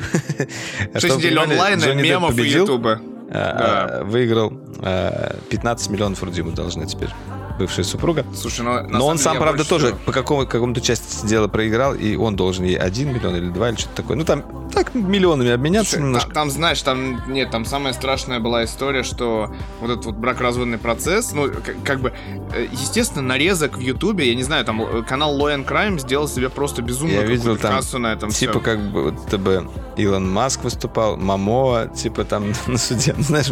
Шесть 0.99 1.17
недель 1.17 1.39
онлайна, 1.39 1.81
Джонни 1.81 2.03
мемов 2.03 2.33
и 2.33 2.39
победил, 2.39 2.65
ютуба. 2.65 3.01
а, 3.31 4.01
а, 4.01 4.05
Выиграл 4.05 4.53
а, 4.81 5.37
15 5.49 5.91
миллионов 5.91 6.23
рублей 6.23 6.39
ему 6.41 6.51
должны 6.51 6.87
теперь 6.87 7.11
бывшая 7.59 7.85
супруга. 7.85 8.25
Слушай, 8.35 8.63
ну, 8.63 8.89
Но 8.89 9.07
он 9.07 9.19
сам, 9.19 9.39
правда, 9.39 9.65
тоже 9.69 9.87
всего- 9.89 9.99
по 10.05 10.13
какому, 10.13 10.47
какому-то 10.47 10.81
части 10.81 11.27
дела 11.27 11.49
проиграл, 11.49 11.95
и 11.95 12.17
он 12.17 12.37
должен 12.37 12.65
ей 12.65 12.77
1 12.77 13.13
миллион 13.13 13.37
или 13.37 13.49
2 13.49 13.71
или 13.71 13.77
что-то 13.77 13.97
такое. 13.97 14.17
Ну, 14.17 14.25
там 14.25 14.45
так 14.73 14.95
миллионами 14.95 15.51
обменяться 15.51 15.93
Слушай, 15.93 16.03
немножко. 16.05 16.29
Там, 16.29 16.35
там, 16.49 16.51
знаешь, 16.51 16.83
там 16.83 17.33
нет, 17.33 17.51
там 17.51 17.65
самая 17.65 17.93
страшная 17.93 18.41
была 18.41 18.65
история, 18.65 19.03
что 19.03 19.53
вот 19.81 19.91
этот 19.91 20.07
вот 20.07 20.15
бракоразводный 20.17 20.79
процесс, 20.79 21.33
ну, 21.33 21.49
как, 21.51 21.77
как 21.85 22.01
бы, 22.01 22.13
э, 22.55 22.67
естественно, 22.73 23.23
нарезок 23.23 23.77
в 23.77 23.81
Ютубе, 23.81 24.29
я 24.29 24.35
не 24.35 24.43
знаю, 24.43 24.65
там 24.65 24.83
э, 24.83 25.03
канал 25.03 25.39
Law 25.39 25.55
and 25.55 25.67
Crime 25.67 25.99
сделал 25.99 26.27
себе 26.29 26.49
просто 26.49 26.83
безумную 26.83 27.21
Я 27.21 27.27
видел 27.27 27.57
там, 27.57 27.77
кассу 27.77 27.99
на 27.99 28.13
этом 28.13 28.31
Типа 28.31 28.53
всем. 28.53 28.63
как 28.63 28.81
бы 28.81 29.15
ТБ 29.31 29.99
Илон 29.99 30.31
Маск 30.31 30.65
выступал, 30.65 31.17
Мамо, 31.17 31.89
типа 31.95 32.25
там 32.25 32.53
на 32.67 32.79
суде. 32.79 33.15
Знаешь, 33.19 33.49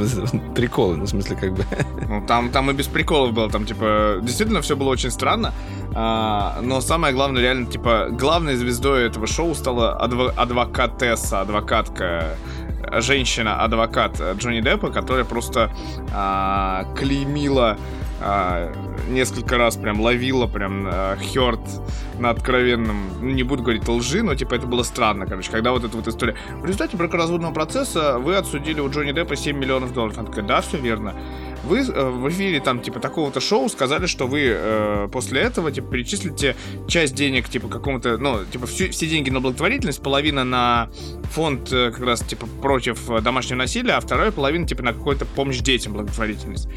приколы, 0.54 0.96
ну, 0.96 1.04
в 1.04 1.08
смысле, 1.08 1.36
как 1.36 1.52
бы. 1.54 1.64
Ну, 2.08 2.24
там, 2.26 2.50
там 2.50 2.70
и 2.70 2.72
без 2.74 2.86
приколов 2.86 3.32
было, 3.32 3.50
там, 3.50 3.66
типа, 3.66 3.84
действительно 4.22 4.60
все 4.60 4.76
было 4.76 4.88
очень 4.88 5.10
странно. 5.10 5.52
А, 5.94 6.58
но 6.62 6.80
самое 6.80 7.12
главное, 7.14 7.42
реально, 7.42 7.66
типа, 7.66 8.08
главной 8.10 8.54
звездой 8.56 9.06
этого 9.06 9.26
шоу 9.26 9.54
стала 9.54 9.98
адво- 10.00 10.32
адвокатесса, 10.36 11.40
адвокатка, 11.40 12.36
э, 12.92 13.00
женщина-адвокат 13.00 14.20
Джонни 14.36 14.60
Деппа, 14.60 14.90
которая 14.90 15.24
просто 15.24 15.70
а, 16.14 16.84
клеймила 16.96 17.76
а, 18.20 18.72
несколько 19.08 19.56
раз, 19.58 19.76
прям 19.76 20.00
ловила 20.00 20.46
прям 20.46 20.86
а, 20.86 21.16
Хёрд 21.16 21.60
на 22.18 22.30
откровенном, 22.30 22.96
ну, 23.20 23.30
не 23.30 23.42
буду 23.42 23.62
говорить 23.62 23.88
лжи, 23.88 24.22
но 24.22 24.34
типа 24.34 24.54
это 24.54 24.66
было 24.66 24.82
странно, 24.82 25.26
короче, 25.26 25.50
когда 25.50 25.72
вот 25.72 25.84
эта 25.84 25.96
вот 25.96 26.06
история. 26.06 26.36
В 26.60 26.64
результате 26.64 26.96
бракоразводного 26.96 27.52
процесса 27.52 28.18
вы 28.18 28.36
отсудили 28.36 28.80
у 28.80 28.90
Джонни 28.90 29.12
Деппа 29.12 29.36
7 29.36 29.56
миллионов 29.56 29.92
долларов. 29.94 30.18
Она 30.18 30.28
такая, 30.28 30.44
да, 30.44 30.60
все 30.60 30.76
верно. 30.76 31.14
Вы 31.64 31.78
э, 31.80 32.10
в 32.10 32.28
эфире 32.30 32.60
там 32.60 32.80
типа 32.80 33.00
такого-то 33.00 33.40
шоу 33.40 33.68
сказали, 33.68 34.06
что 34.06 34.26
вы 34.26 34.42
э, 34.54 35.08
после 35.12 35.40
этого 35.42 35.70
типа 35.70 35.88
перечислите 35.92 36.56
часть 36.88 37.14
денег 37.14 37.48
типа 37.48 37.68
какому-то, 37.68 38.16
ну 38.18 38.44
типа 38.44 38.66
всю- 38.66 38.90
все 38.90 39.06
деньги 39.06 39.30
на 39.30 39.40
благотворительность, 39.40 40.02
половина 40.02 40.44
на 40.44 40.90
фонд 41.32 41.72
э, 41.72 41.90
как 41.90 42.00
раз 42.00 42.20
типа 42.20 42.46
против 42.62 43.10
э, 43.10 43.20
домашнего 43.20 43.58
насилия, 43.58 43.92
а 43.92 44.00
вторая 44.00 44.30
половина 44.30 44.66
типа 44.66 44.82
на 44.82 44.92
какую-то 44.92 45.26
помощь 45.26 45.58
детям 45.58 45.92
благотворительность. 45.92 46.68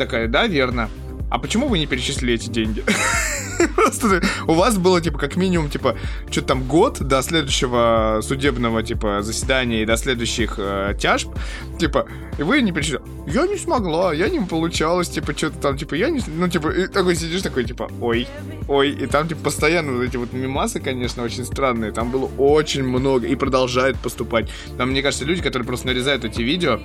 Такая, 0.00 0.28
да, 0.28 0.46
верно. 0.46 0.88
А 1.30 1.38
почему 1.38 1.68
вы 1.68 1.78
не 1.78 1.86
перечислили 1.86 2.32
эти 2.32 2.48
деньги? 2.48 2.82
Просто 3.76 4.22
у 4.48 4.54
вас 4.54 4.78
было, 4.78 4.98
типа, 5.02 5.18
как 5.18 5.36
минимум, 5.36 5.68
типа, 5.68 5.94
что-то 6.30 6.46
там 6.46 6.64
год 6.64 7.02
до 7.02 7.20
следующего 7.20 8.20
судебного, 8.22 8.82
типа, 8.82 9.20
заседания 9.20 9.82
и 9.82 9.84
до 9.84 9.98
следующих 9.98 10.54
э, 10.56 10.94
тяжб, 10.98 11.28
типа, 11.78 12.06
и 12.38 12.42
вы 12.42 12.62
не 12.62 12.72
перечислили. 12.72 13.02
Я 13.26 13.46
не 13.46 13.58
смогла, 13.58 14.14
я 14.14 14.30
не 14.30 14.40
получалось, 14.40 15.10
типа, 15.10 15.36
что-то 15.36 15.58
там, 15.58 15.76
типа, 15.76 15.96
я 15.96 16.08
не... 16.08 16.22
Ну, 16.26 16.48
типа, 16.48 16.68
и 16.70 16.86
такой 16.86 17.14
сидишь, 17.14 17.42
такой, 17.42 17.64
типа, 17.64 17.90
ой, 18.00 18.26
ой, 18.68 18.92
и 18.92 19.06
там, 19.06 19.28
типа, 19.28 19.42
постоянно 19.44 19.92
вот 19.92 20.04
эти 20.04 20.16
вот 20.16 20.32
мимасы, 20.32 20.80
конечно, 20.80 21.22
очень 21.22 21.44
странные, 21.44 21.92
там 21.92 22.10
было 22.10 22.30
очень 22.38 22.84
много, 22.84 23.26
и 23.26 23.36
продолжает 23.36 23.98
поступать. 23.98 24.48
Там, 24.78 24.92
мне 24.92 25.02
кажется, 25.02 25.26
люди, 25.26 25.42
которые 25.42 25.66
просто 25.66 25.88
нарезают 25.88 26.24
эти 26.24 26.40
видео, 26.40 26.80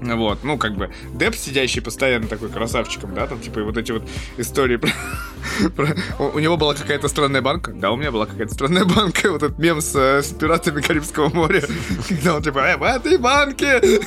вот, 0.00 0.44
ну, 0.44 0.56
как 0.58 0.76
бы, 0.76 0.90
Деп, 1.12 1.34
сидящий 1.34 1.82
постоянно 1.82 2.26
такой 2.28 2.48
красавчиком, 2.48 3.14
да, 3.14 3.26
там, 3.26 3.40
типа, 3.40 3.60
и 3.60 3.62
вот 3.62 3.76
эти 3.76 3.92
вот 3.92 4.02
истории 4.36 4.76
про... 4.76 4.90
про- 5.76 5.96
У 6.18 6.38
у 6.38 6.40
него 6.40 6.56
была 6.56 6.74
какая-то 6.74 7.08
странная 7.08 7.42
банка, 7.42 7.72
да, 7.72 7.90
у 7.90 7.96
меня 7.96 8.12
была 8.12 8.26
какая-то 8.26 8.54
странная 8.54 8.84
банка, 8.84 9.30
вот 9.32 9.42
этот 9.42 9.58
мем 9.58 9.80
с, 9.80 9.94
э, 9.96 10.22
с 10.22 10.32
пиратами 10.32 10.80
Карибского 10.80 11.28
моря, 11.34 11.62
когда 12.08 12.36
он, 12.36 12.42
типа, 12.42 12.58
э, 12.58 12.76
в 12.76 12.82
этой 12.82 13.18
банке! 13.18 13.80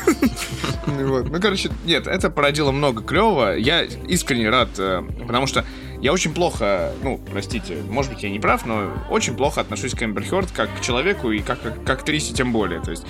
Вот. 0.88 1.30
Ну, 1.30 1.40
короче, 1.40 1.70
нет, 1.86 2.08
это 2.08 2.30
породило 2.30 2.72
много 2.72 3.02
клевого, 3.04 3.56
я 3.56 3.84
искренне 3.84 4.50
рад, 4.50 4.70
э, 4.78 5.04
потому 5.28 5.46
что 5.48 5.64
я 6.02 6.12
очень 6.12 6.34
плохо, 6.34 6.92
ну, 7.04 7.20
простите, 7.32 7.78
может 7.90 8.12
быть, 8.12 8.24
я 8.24 8.30
не 8.30 8.40
прав, 8.40 8.66
но 8.66 8.92
очень 9.10 9.36
плохо 9.36 9.62
отношусь 9.62 9.94
к 9.94 10.04
Эмбер 10.04 10.26
Хёрд 10.26 10.52
как 10.52 10.70
к 10.78 10.82
человеку 10.82 11.32
и 11.32 11.40
как, 11.40 11.62
как 11.62 11.84
к 11.84 11.90
актрисе 11.90 12.34
тем 12.34 12.52
более. 12.52 12.82
То 12.82 12.92
есть 12.92 13.06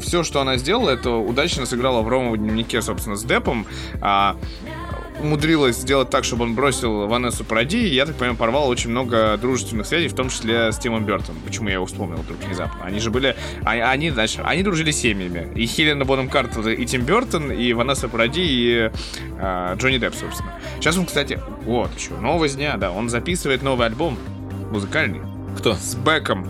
все, 0.00 0.22
что 0.22 0.40
она 0.40 0.56
сделала, 0.56 0.90
это 0.90 1.10
удачно 1.10 1.66
сыграла 1.66 2.02
в 2.02 2.08
Ромовом 2.08 2.38
дневнике, 2.38 2.82
собственно, 2.82 3.16
с 3.16 3.24
Депом. 3.24 3.66
А, 4.00 4.36
умудрилась 5.20 5.76
сделать 5.76 6.10
так, 6.10 6.24
чтобы 6.24 6.44
он 6.44 6.54
бросил 6.54 7.06
Ванессу 7.06 7.44
Паради, 7.44 7.78
и, 7.78 7.94
я 7.94 8.06
так 8.06 8.16
понимаю, 8.16 8.36
порвал 8.36 8.68
очень 8.68 8.90
много 8.90 9.36
дружественных 9.36 9.86
связей, 9.86 10.08
в 10.08 10.14
том 10.14 10.28
числе 10.28 10.72
с 10.72 10.78
Тимом 10.78 11.04
Бертоном. 11.04 11.40
Почему 11.44 11.68
я 11.68 11.74
его 11.74 11.86
вспомнил 11.86 12.18
вдруг 12.18 12.38
внезапно? 12.44 12.84
Они 12.84 12.98
же 13.00 13.10
были... 13.10 13.36
а- 13.64 13.90
Они, 13.90 14.10
значит, 14.10 14.40
они 14.44 14.62
дружили 14.62 14.90
семьями. 14.90 15.52
И 15.54 15.66
Хелена 15.66 16.04
Бонем 16.04 16.28
Картер, 16.28 16.68
и 16.68 16.84
Тим 16.86 17.02
Бертон, 17.02 17.50
и 17.52 17.72
Ванесса 17.72 18.08
Паради, 18.08 18.42
и 18.44 18.90
а, 19.40 19.74
Джонни 19.76 19.98
Депп, 19.98 20.14
собственно. 20.14 20.52
Сейчас 20.76 20.96
он, 20.98 21.06
кстати, 21.06 21.40
вот 21.64 21.90
еще, 21.96 22.12
новость 22.14 22.56
дня, 22.56 22.76
да, 22.76 22.90
он 22.90 23.08
записывает 23.08 23.62
новый 23.62 23.86
альбом 23.86 24.18
музыкальный 24.70 25.20
Кто? 25.58 25.74
с 25.74 25.94
Беком 25.94 26.46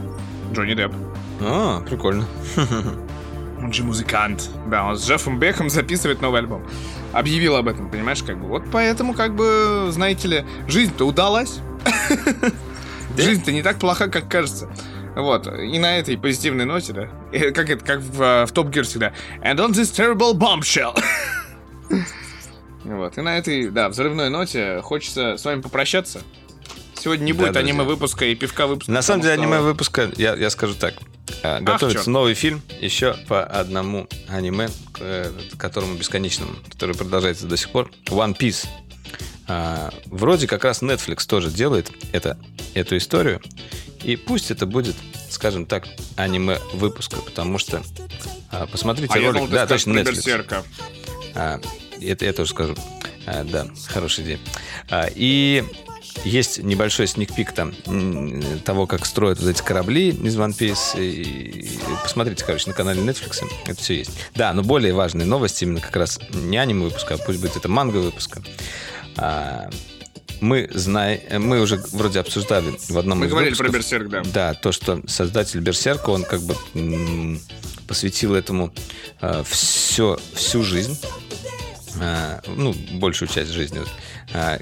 Джонни 0.53 0.75
Депп. 0.75 0.93
А, 1.41 1.81
прикольно. 1.83 2.27
Он 3.61 3.73
же 3.73 3.83
музыкант. 3.83 4.51
Да, 4.69 4.85
он 4.85 4.97
с 4.97 5.05
Джеффом 5.05 5.41
Беком 5.41 5.69
записывает 5.69 6.23
новый 6.23 6.39
альбом. 6.41 6.63
Объявил 7.13 7.57
об 7.57 7.69
этом, 7.69 7.91
понимаешь, 7.91 8.23
как 8.23 8.39
бы. 8.41 8.47
Вот 8.49 8.65
поэтому, 8.71 9.15
как 9.15 9.35
бы, 9.35 9.89
знаете 9.91 10.29
ли, 10.29 10.45
жизнь-то 10.67 11.07
удалась. 11.07 11.61
Жизнь-то 13.17 13.51
не 13.53 13.63
так 13.63 13.79
плоха, 13.79 14.09
как 14.09 14.31
кажется. 14.31 14.71
Вот, 15.17 15.49
и 15.49 15.79
на 15.79 15.99
этой 15.99 16.17
позитивной 16.17 16.65
ноте, 16.65 16.93
да, 16.93 17.09
э, 17.33 17.51
как 17.51 17.71
это, 17.71 17.85
как 17.85 18.01
в, 18.01 18.23
э, 18.23 18.47
в 18.47 18.53
Топ 18.53 18.69
Гир 18.69 18.85
всегда. 18.85 19.13
And 19.43 19.57
on 19.57 19.71
this 19.71 19.93
terrible 19.93 20.35
bombshell. 20.35 20.97
Вот, 22.85 23.19
и 23.19 23.21
на 23.21 23.37
этой, 23.37 23.69
да, 23.69 23.89
взрывной 23.89 24.31
ноте 24.31 24.81
хочется 24.83 25.37
с 25.37 25.45
вами 25.45 25.61
попрощаться. 25.61 26.23
Сегодня 27.01 27.25
не 27.25 27.33
Да, 27.33 27.39
будет 27.39 27.53
друзья. 27.53 27.71
аниме-выпуска 27.73 28.25
и 28.27 28.35
пивка 28.35 28.67
выпуска. 28.67 28.91
На 28.93 29.03
самом 29.03 29.23
деле, 29.23 29.35
что- 29.35 29.43
аниме 29.43 29.61
выпуска, 29.61 30.11
я, 30.17 30.35
я 30.35 30.51
скажу 30.51 30.75
так. 30.75 30.95
э, 31.43 31.61
готовится 31.61 31.99
чёрт. 32.01 32.07
новый 32.09 32.35
фильм 32.35 32.63
еще 32.81 33.15
по 33.29 33.45
одному 33.45 34.09
аниме, 34.29 34.69
к 34.93 34.99
э, 35.01 35.31
которому 35.59 35.95
бесконечному, 35.95 36.53
который 36.71 36.95
продолжается 36.97 37.47
до 37.47 37.57
сих 37.57 37.71
пор. 37.71 37.91
One 38.07 38.37
Piece. 38.37 38.67
А, 39.47 39.91
вроде 40.07 40.47
как 40.47 40.65
раз 40.65 40.83
Netflix 40.83 41.27
тоже 41.27 41.51
делает 41.51 41.91
это, 42.13 42.39
эту 42.75 42.97
историю. 42.97 43.41
И 44.03 44.17
пусть 44.17 44.51
это 44.51 44.67
будет, 44.67 44.97
скажем 45.31 45.65
так, 45.67 45.87
аниме 46.17 46.59
выпуска, 46.75 47.17
потому 47.17 47.59
что 47.59 47.83
а, 48.51 48.67
посмотрите 48.67 49.13
А 49.15 49.19
я 49.19 49.27
ролик. 49.29 49.35
думал, 49.37 49.47
ты 49.49 49.55
да, 49.55 49.67
точно 49.67 49.93
Netflix. 49.99 50.05
Берсерка. 50.17 50.65
А, 51.35 51.61
это 52.01 52.25
я 52.25 52.33
тоже 52.33 52.51
скажу. 52.51 52.75
А, 53.27 53.45
да, 53.45 53.67
хорошая 53.87 54.25
идея. 54.27 54.39
А, 54.91 55.07
и 55.15 55.65
есть 56.25 56.63
небольшой 56.63 57.07
сникпик 57.07 57.53
там 57.53 57.73
того, 58.65 58.87
как 58.87 59.07
строят 59.07 59.41
вот 59.41 59.49
эти 59.49 59.63
корабли 59.63 60.11
из 60.11 60.37
One 60.37 60.57
Piece. 60.57 61.01
И, 61.01 61.23
и 61.23 61.79
посмотрите, 62.03 62.45
короче, 62.45 62.69
на 62.69 62.75
канале 62.75 63.01
Netflix. 63.03 63.45
Это 63.67 63.81
все 63.81 63.99
есть. 63.99 64.11
Да, 64.35 64.53
но 64.53 64.63
более 64.63 64.93
важные 64.95 65.27
новости 65.27 65.65
именно 65.65 65.81
как 65.81 65.97
раз 65.97 66.19
не 66.33 66.57
аниме 66.59 66.85
выпуска, 66.85 67.15
а 67.15 67.19
пусть 67.19 67.41
будет 67.41 67.57
это 67.57 67.69
манго 67.69 67.99
выпуска. 67.99 68.43
А, 69.17 69.71
мы 70.41 70.69
знаем, 70.73 71.21
мы 71.47 71.61
уже 71.61 71.83
вроде 71.93 72.21
обсуждали 72.21 72.75
в 72.89 72.99
одном 72.99 73.19
Мы 73.19 73.27
из 73.27 73.31
говорили 73.31 73.55
про 73.55 73.69
выпусков. 73.69 73.99
Берсерк, 74.01 74.09
да. 74.09 74.23
Да, 74.33 74.55
то, 74.55 74.73
что 74.73 75.03
создатель 75.07 75.61
Берсерка, 75.61 76.11
он 76.11 76.25
как 76.25 76.43
бы 76.43 76.55
м, 76.75 77.41
посвятил 77.87 78.35
этому 78.35 78.73
все, 79.45 80.19
всю 80.35 80.63
жизнь, 80.63 80.97
а, 82.01 82.41
ну, 82.47 82.75
большую 82.95 83.29
часть 83.29 83.51
жизни. 83.51 83.81
А, 84.33 84.59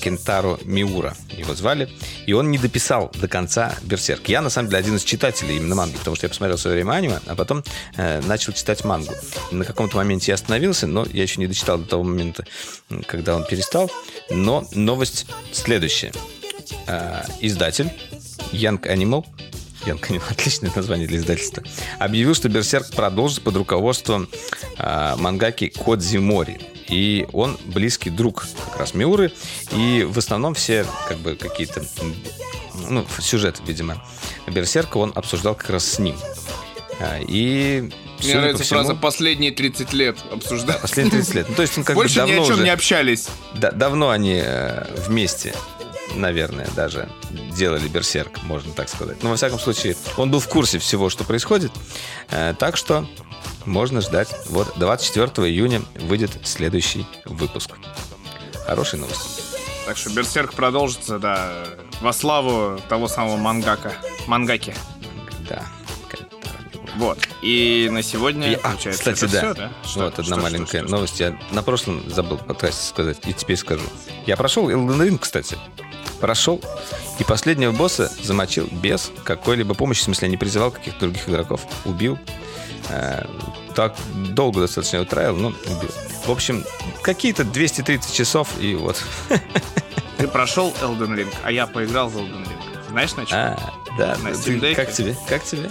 Кентаро 0.00 0.58
Миура 0.64 1.16
его 1.30 1.54
звали, 1.54 1.88
и 2.26 2.34
он 2.34 2.50
не 2.50 2.58
дописал 2.58 3.10
до 3.14 3.26
конца 3.26 3.74
Берсерк. 3.82 4.28
Я, 4.28 4.42
на 4.42 4.50
самом 4.50 4.68
деле, 4.68 4.80
один 4.80 4.96
из 4.96 5.04
читателей 5.04 5.56
именно 5.56 5.74
манги, 5.74 5.96
потому 5.96 6.14
что 6.14 6.26
я 6.26 6.28
посмотрел 6.28 6.58
свое 6.58 6.76
время 6.76 6.92
аниме, 6.92 7.20
а 7.26 7.34
потом 7.34 7.64
э, 7.96 8.20
начал 8.26 8.52
читать 8.52 8.84
мангу. 8.84 9.14
На 9.50 9.64
каком-то 9.64 9.96
моменте 9.96 10.32
я 10.32 10.34
остановился, 10.34 10.86
но 10.86 11.06
я 11.06 11.22
еще 11.22 11.40
не 11.40 11.46
дочитал 11.46 11.78
до 11.78 11.86
того 11.86 12.02
момента, 12.02 12.44
когда 13.06 13.34
он 13.34 13.46
перестал. 13.46 13.90
Но 14.30 14.68
новость 14.72 15.26
следующая. 15.52 16.12
А, 16.86 17.24
издатель 17.40 17.90
Young 18.52 18.80
Animal 18.82 19.24
Animal, 19.86 20.22
отличное 20.30 20.72
название 20.74 21.06
для 21.06 21.18
издательства, 21.18 21.62
объявил, 21.98 22.34
что 22.34 22.48
Берсерк 22.48 22.90
продолжит 22.90 23.42
под 23.42 23.56
руководством 23.56 24.28
а, 24.78 25.16
мангаки 25.16 25.68
Кодзи 25.68 26.18
Мори. 26.18 26.58
И 26.88 27.26
он 27.32 27.58
близкий 27.64 28.10
друг 28.10 28.46
как 28.68 28.78
раз 28.78 28.94
Миуры. 28.94 29.32
И 29.72 30.06
в 30.08 30.18
основном 30.18 30.54
все 30.54 30.86
как 31.08 31.18
бы 31.18 31.34
какие-то 31.36 31.84
ну, 32.88 33.06
сюжет, 33.20 33.60
видимо, 33.66 34.02
Берсерка 34.46 34.98
он 34.98 35.12
обсуждал 35.14 35.54
как 35.54 35.70
раз 35.70 35.84
с 35.84 35.98
ним. 35.98 36.16
А, 37.00 37.18
И 37.20 37.80
Мне 37.80 37.92
судя 38.20 38.36
нравится 38.40 38.64
всему, 38.64 38.80
фраза 38.80 38.94
«последние 38.94 39.50
30 39.52 39.92
лет 39.92 40.16
обсуждать». 40.30 40.80
последние 40.80 41.12
30 41.22 41.34
лет. 41.34 41.48
Ну, 41.48 41.54
то 41.54 41.62
есть 41.62 41.78
он 41.78 41.84
как 41.84 41.96
Больше 41.96 42.20
бы 42.20 42.26
ни 42.26 42.30
давно 42.32 42.42
о 42.42 42.46
чем 42.46 42.54
уже... 42.56 42.64
не 42.64 42.70
общались. 42.70 43.28
Да- 43.54 43.72
давно 43.72 44.10
они 44.10 44.40
э, 44.44 44.84
вместе, 45.06 45.54
наверное, 46.14 46.68
даже 46.76 47.08
делали 47.56 47.88
Берсерк, 47.88 48.42
можно 48.44 48.72
так 48.72 48.88
сказать. 48.88 49.22
Но, 49.22 49.30
во 49.30 49.36
всяком 49.36 49.58
случае, 49.58 49.96
он 50.16 50.30
был 50.30 50.40
в 50.40 50.48
курсе 50.48 50.78
всего, 50.78 51.10
что 51.10 51.24
происходит. 51.24 51.72
Э, 52.30 52.54
так 52.58 52.76
что 52.76 53.08
можно 53.66 54.00
ждать. 54.00 54.34
Вот 54.48 54.72
24 54.76 55.48
июня 55.48 55.82
выйдет 56.00 56.32
следующий 56.44 57.06
выпуск. 57.24 57.70
Хорошие 58.66 59.00
новости. 59.00 59.42
Так 59.86 59.96
что 59.96 60.10
Берсерк 60.10 60.54
продолжится, 60.54 61.18
да, 61.18 61.52
во 62.00 62.12
славу 62.12 62.80
того 62.88 63.06
самого 63.08 63.36
мангака. 63.36 63.92
Мангаки. 64.26 64.74
Да. 65.48 65.62
Вот. 66.96 67.18
И 67.42 67.88
на 67.90 68.02
сегодня, 68.02 68.52
И- 68.52 68.54
а, 68.54 68.58
получается, 68.70 69.12
кстати, 69.12 69.24
это 69.24 69.32
да. 69.32 69.38
всё, 69.40 69.54
да? 69.54 69.72
Что- 69.84 70.00
вот 70.04 70.12
что- 70.12 70.22
одна 70.22 70.36
что- 70.36 70.42
маленькая 70.42 70.78
что- 70.78 70.86
что- 70.88 70.96
новость. 70.96 71.20
Я 71.20 71.38
на 71.50 71.62
прошлом 71.64 72.08
забыл 72.08 72.38
подкасте 72.38 72.86
сказать, 72.86 73.18
и 73.26 73.32
теперь 73.32 73.56
скажу. 73.56 73.82
Я 74.26 74.36
прошел 74.36 74.70
Elden 74.70 74.96
Ring, 75.00 75.18
кстати. 75.18 75.58
Прошел, 76.20 76.62
и 77.18 77.24
последнего 77.24 77.72
босса 77.72 78.10
замочил 78.22 78.68
без 78.70 79.10
какой-либо 79.24 79.74
помощи. 79.74 80.00
В 80.02 80.04
смысле, 80.04 80.26
я 80.28 80.30
не 80.30 80.36
призывал 80.36 80.70
каких-то 80.70 81.00
других 81.00 81.28
игроков. 81.28 81.62
Убил. 81.84 82.16
Э, 82.88 83.24
так 83.74 83.94
долго 84.14 84.60
достаточно 84.62 84.96
его 84.98 85.06
траил, 85.06 85.36
убил. 85.36 85.90
В 86.24 86.30
общем, 86.30 86.64
какие-то 87.02 87.44
230 87.44 88.12
часов, 88.14 88.48
и 88.60 88.74
вот. 88.74 89.02
Ты 90.18 90.28
прошел 90.28 90.72
Elden 90.80 91.14
Ring, 91.16 91.34
а 91.42 91.50
я 91.50 91.66
поиграл 91.66 92.08
в 92.08 92.16
Elden 92.16 92.42
Ring. 92.46 92.88
Знаешь, 92.90 93.14
на 93.16 93.26
чем? 93.26 93.36
А, 93.38 93.58
да, 93.98 94.16
На 94.22 94.28
Steam 94.28 94.60
Deck. 94.60 94.74
как 94.74 94.92
тебе? 94.92 95.16
Как 95.28 95.42
тебе? 95.44 95.70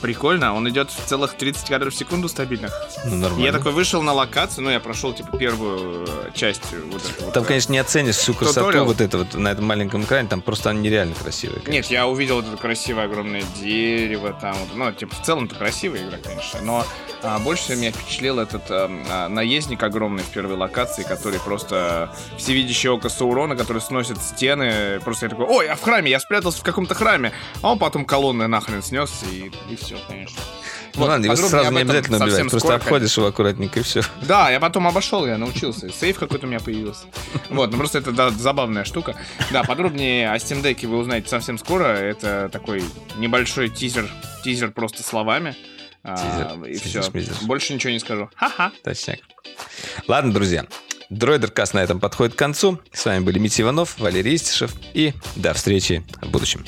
Прикольно, 0.00 0.54
он 0.54 0.68
идет 0.68 0.90
в 0.90 1.04
целых 1.06 1.34
30 1.34 1.68
кадров 1.68 1.92
в 1.92 1.96
секунду 1.96 2.28
стабильных. 2.28 2.72
Ну, 3.04 3.16
нормально. 3.16 3.44
я 3.44 3.52
такой 3.52 3.72
вышел 3.72 4.02
на 4.02 4.12
локацию, 4.12 4.64
ну, 4.64 4.70
я 4.70 4.80
прошел, 4.80 5.12
типа, 5.12 5.36
первую 5.36 6.06
э, 6.06 6.30
часть 6.34 6.62
э, 6.72 6.80
вот 6.90 7.02
эту 7.04 7.24
вот, 7.24 7.34
Там, 7.34 7.42
э, 7.42 7.46
конечно, 7.46 7.72
не 7.72 7.78
оценишь 7.78 8.16
всю 8.16 8.34
красоту 8.34 8.66
Туториал. 8.66 8.84
вот 8.86 9.00
это 9.00 9.18
вот 9.18 9.34
на 9.34 9.48
этом 9.48 9.64
маленьком 9.64 10.04
экране. 10.04 10.28
Там 10.28 10.40
просто 10.40 10.70
они 10.70 10.80
нереально 10.80 11.14
красивые. 11.14 11.62
Нет, 11.66 11.86
я 11.86 12.06
увидел 12.06 12.36
вот 12.36 12.46
это 12.46 12.56
красивое 12.56 13.04
огромное 13.04 13.42
дерево 13.60 14.36
там. 14.40 14.54
вот. 14.54 14.76
Ну, 14.76 14.92
типа, 14.92 15.14
в 15.14 15.22
целом-то 15.22 15.54
красивая 15.54 16.06
игра, 16.06 16.18
конечно. 16.22 16.60
Но 16.62 16.84
а, 17.22 17.38
больше 17.38 17.64
всего 17.64 17.78
меня 17.78 17.90
впечатлил 17.90 18.38
этот 18.38 18.70
а, 18.70 18.90
а, 19.10 19.28
наездник 19.28 19.82
огромный 19.82 20.22
в 20.22 20.28
первой 20.28 20.56
локации, 20.56 21.02
который 21.02 21.40
просто 21.40 22.14
всевидящее 22.36 22.92
око 22.92 23.08
Саурона, 23.08 23.56
который 23.56 23.82
сносит 23.82 24.18
стены. 24.22 25.00
Просто 25.00 25.26
я 25.26 25.30
такой, 25.30 25.46
ой, 25.46 25.66
я 25.66 25.74
в 25.74 25.82
храме, 25.82 26.10
я 26.10 26.20
спрятался 26.20 26.60
в 26.60 26.62
каком-то 26.62 26.94
храме. 26.94 27.32
А 27.62 27.72
он 27.72 27.78
потом 27.78 28.04
колонны 28.04 28.46
нахрен 28.46 28.82
снес, 28.82 29.22
и, 29.30 29.50
и 29.70 29.76
все, 29.76 29.87
конечно. 30.08 30.40
Ну 30.94 31.00
Вот, 31.02 31.08
ладно, 31.08 31.26
его 31.26 31.36
сразу 31.36 31.70
не 31.72 31.80
обязательно 31.80 32.16
убивать. 32.16 32.40
Просто 32.40 32.58
скоро, 32.58 32.74
обходишь 32.76 33.16
его 33.16 33.26
аккуратненько 33.28 33.80
и 33.80 33.82
все. 33.82 34.02
да, 34.22 34.50
я 34.50 34.58
потом 34.60 34.86
обошел, 34.88 35.26
я 35.26 35.38
научился. 35.38 35.90
Сейф 35.90 36.18
какой-то 36.18 36.46
у 36.46 36.48
меня 36.48 36.60
появился. 36.60 37.04
Вот, 37.50 37.70
ну 37.70 37.78
просто 37.78 37.98
это 37.98 38.12
да, 38.12 38.30
забавная 38.30 38.84
штука. 38.84 39.14
Да, 39.50 39.62
подробнее 39.62 40.30
о 40.30 40.36
Steam 40.36 40.62
Deck 40.62 40.86
вы 40.86 40.98
узнаете 40.98 41.28
совсем 41.28 41.58
скоро. 41.58 41.84
Это 41.84 42.48
такой 42.52 42.82
небольшой 43.16 43.68
тизер, 43.68 44.08
тизер 44.42 44.70
просто 44.72 45.02
словами. 45.02 45.54
А, 46.04 46.16
Тизер, 46.16 46.64
и 46.70 46.78
тизер, 46.78 47.02
все. 47.02 47.10
шмизер. 47.10 47.34
Больше 47.42 47.74
ничего 47.74 47.92
не 47.92 47.98
скажу. 47.98 48.30
Ха-ха. 48.36 48.70
Точняк. 48.84 49.18
Ладно, 50.06 50.32
друзья. 50.32 50.64
Дроидеркаст 51.10 51.74
на 51.74 51.80
этом 51.80 52.00
подходит 52.00 52.34
к 52.34 52.38
концу. 52.38 52.78
С 52.92 53.04
вами 53.04 53.20
были 53.24 53.38
Митя 53.38 53.62
Иванов, 53.62 53.98
Валерий 53.98 54.36
Истишев. 54.36 54.72
И 54.94 55.12
до 55.36 55.54
встречи 55.54 56.04
в 56.22 56.28
будущем. 56.30 56.64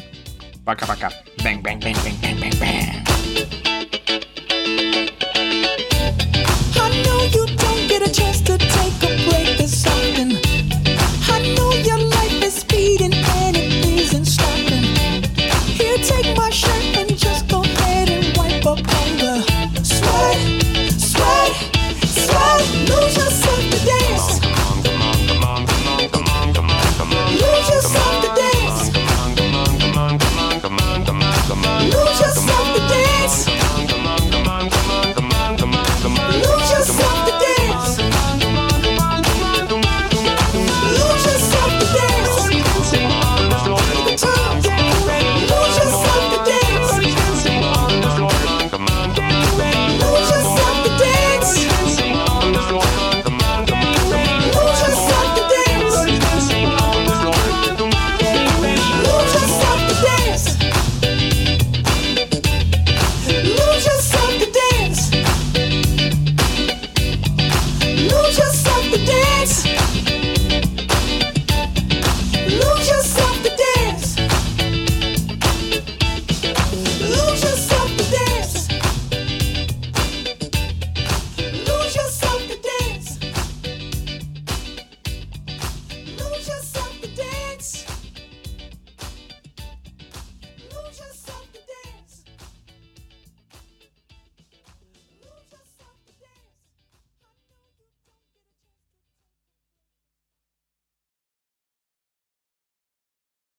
para 0.77 0.95
acá, 0.95 1.09
para. 1.09 1.23
Bang, 1.43 1.61
bang, 1.63 1.79
bang, 1.81 1.97
bang, 2.05 2.17
bang, 2.21 2.41
bang, 2.41 2.59
bang. 2.61 3.20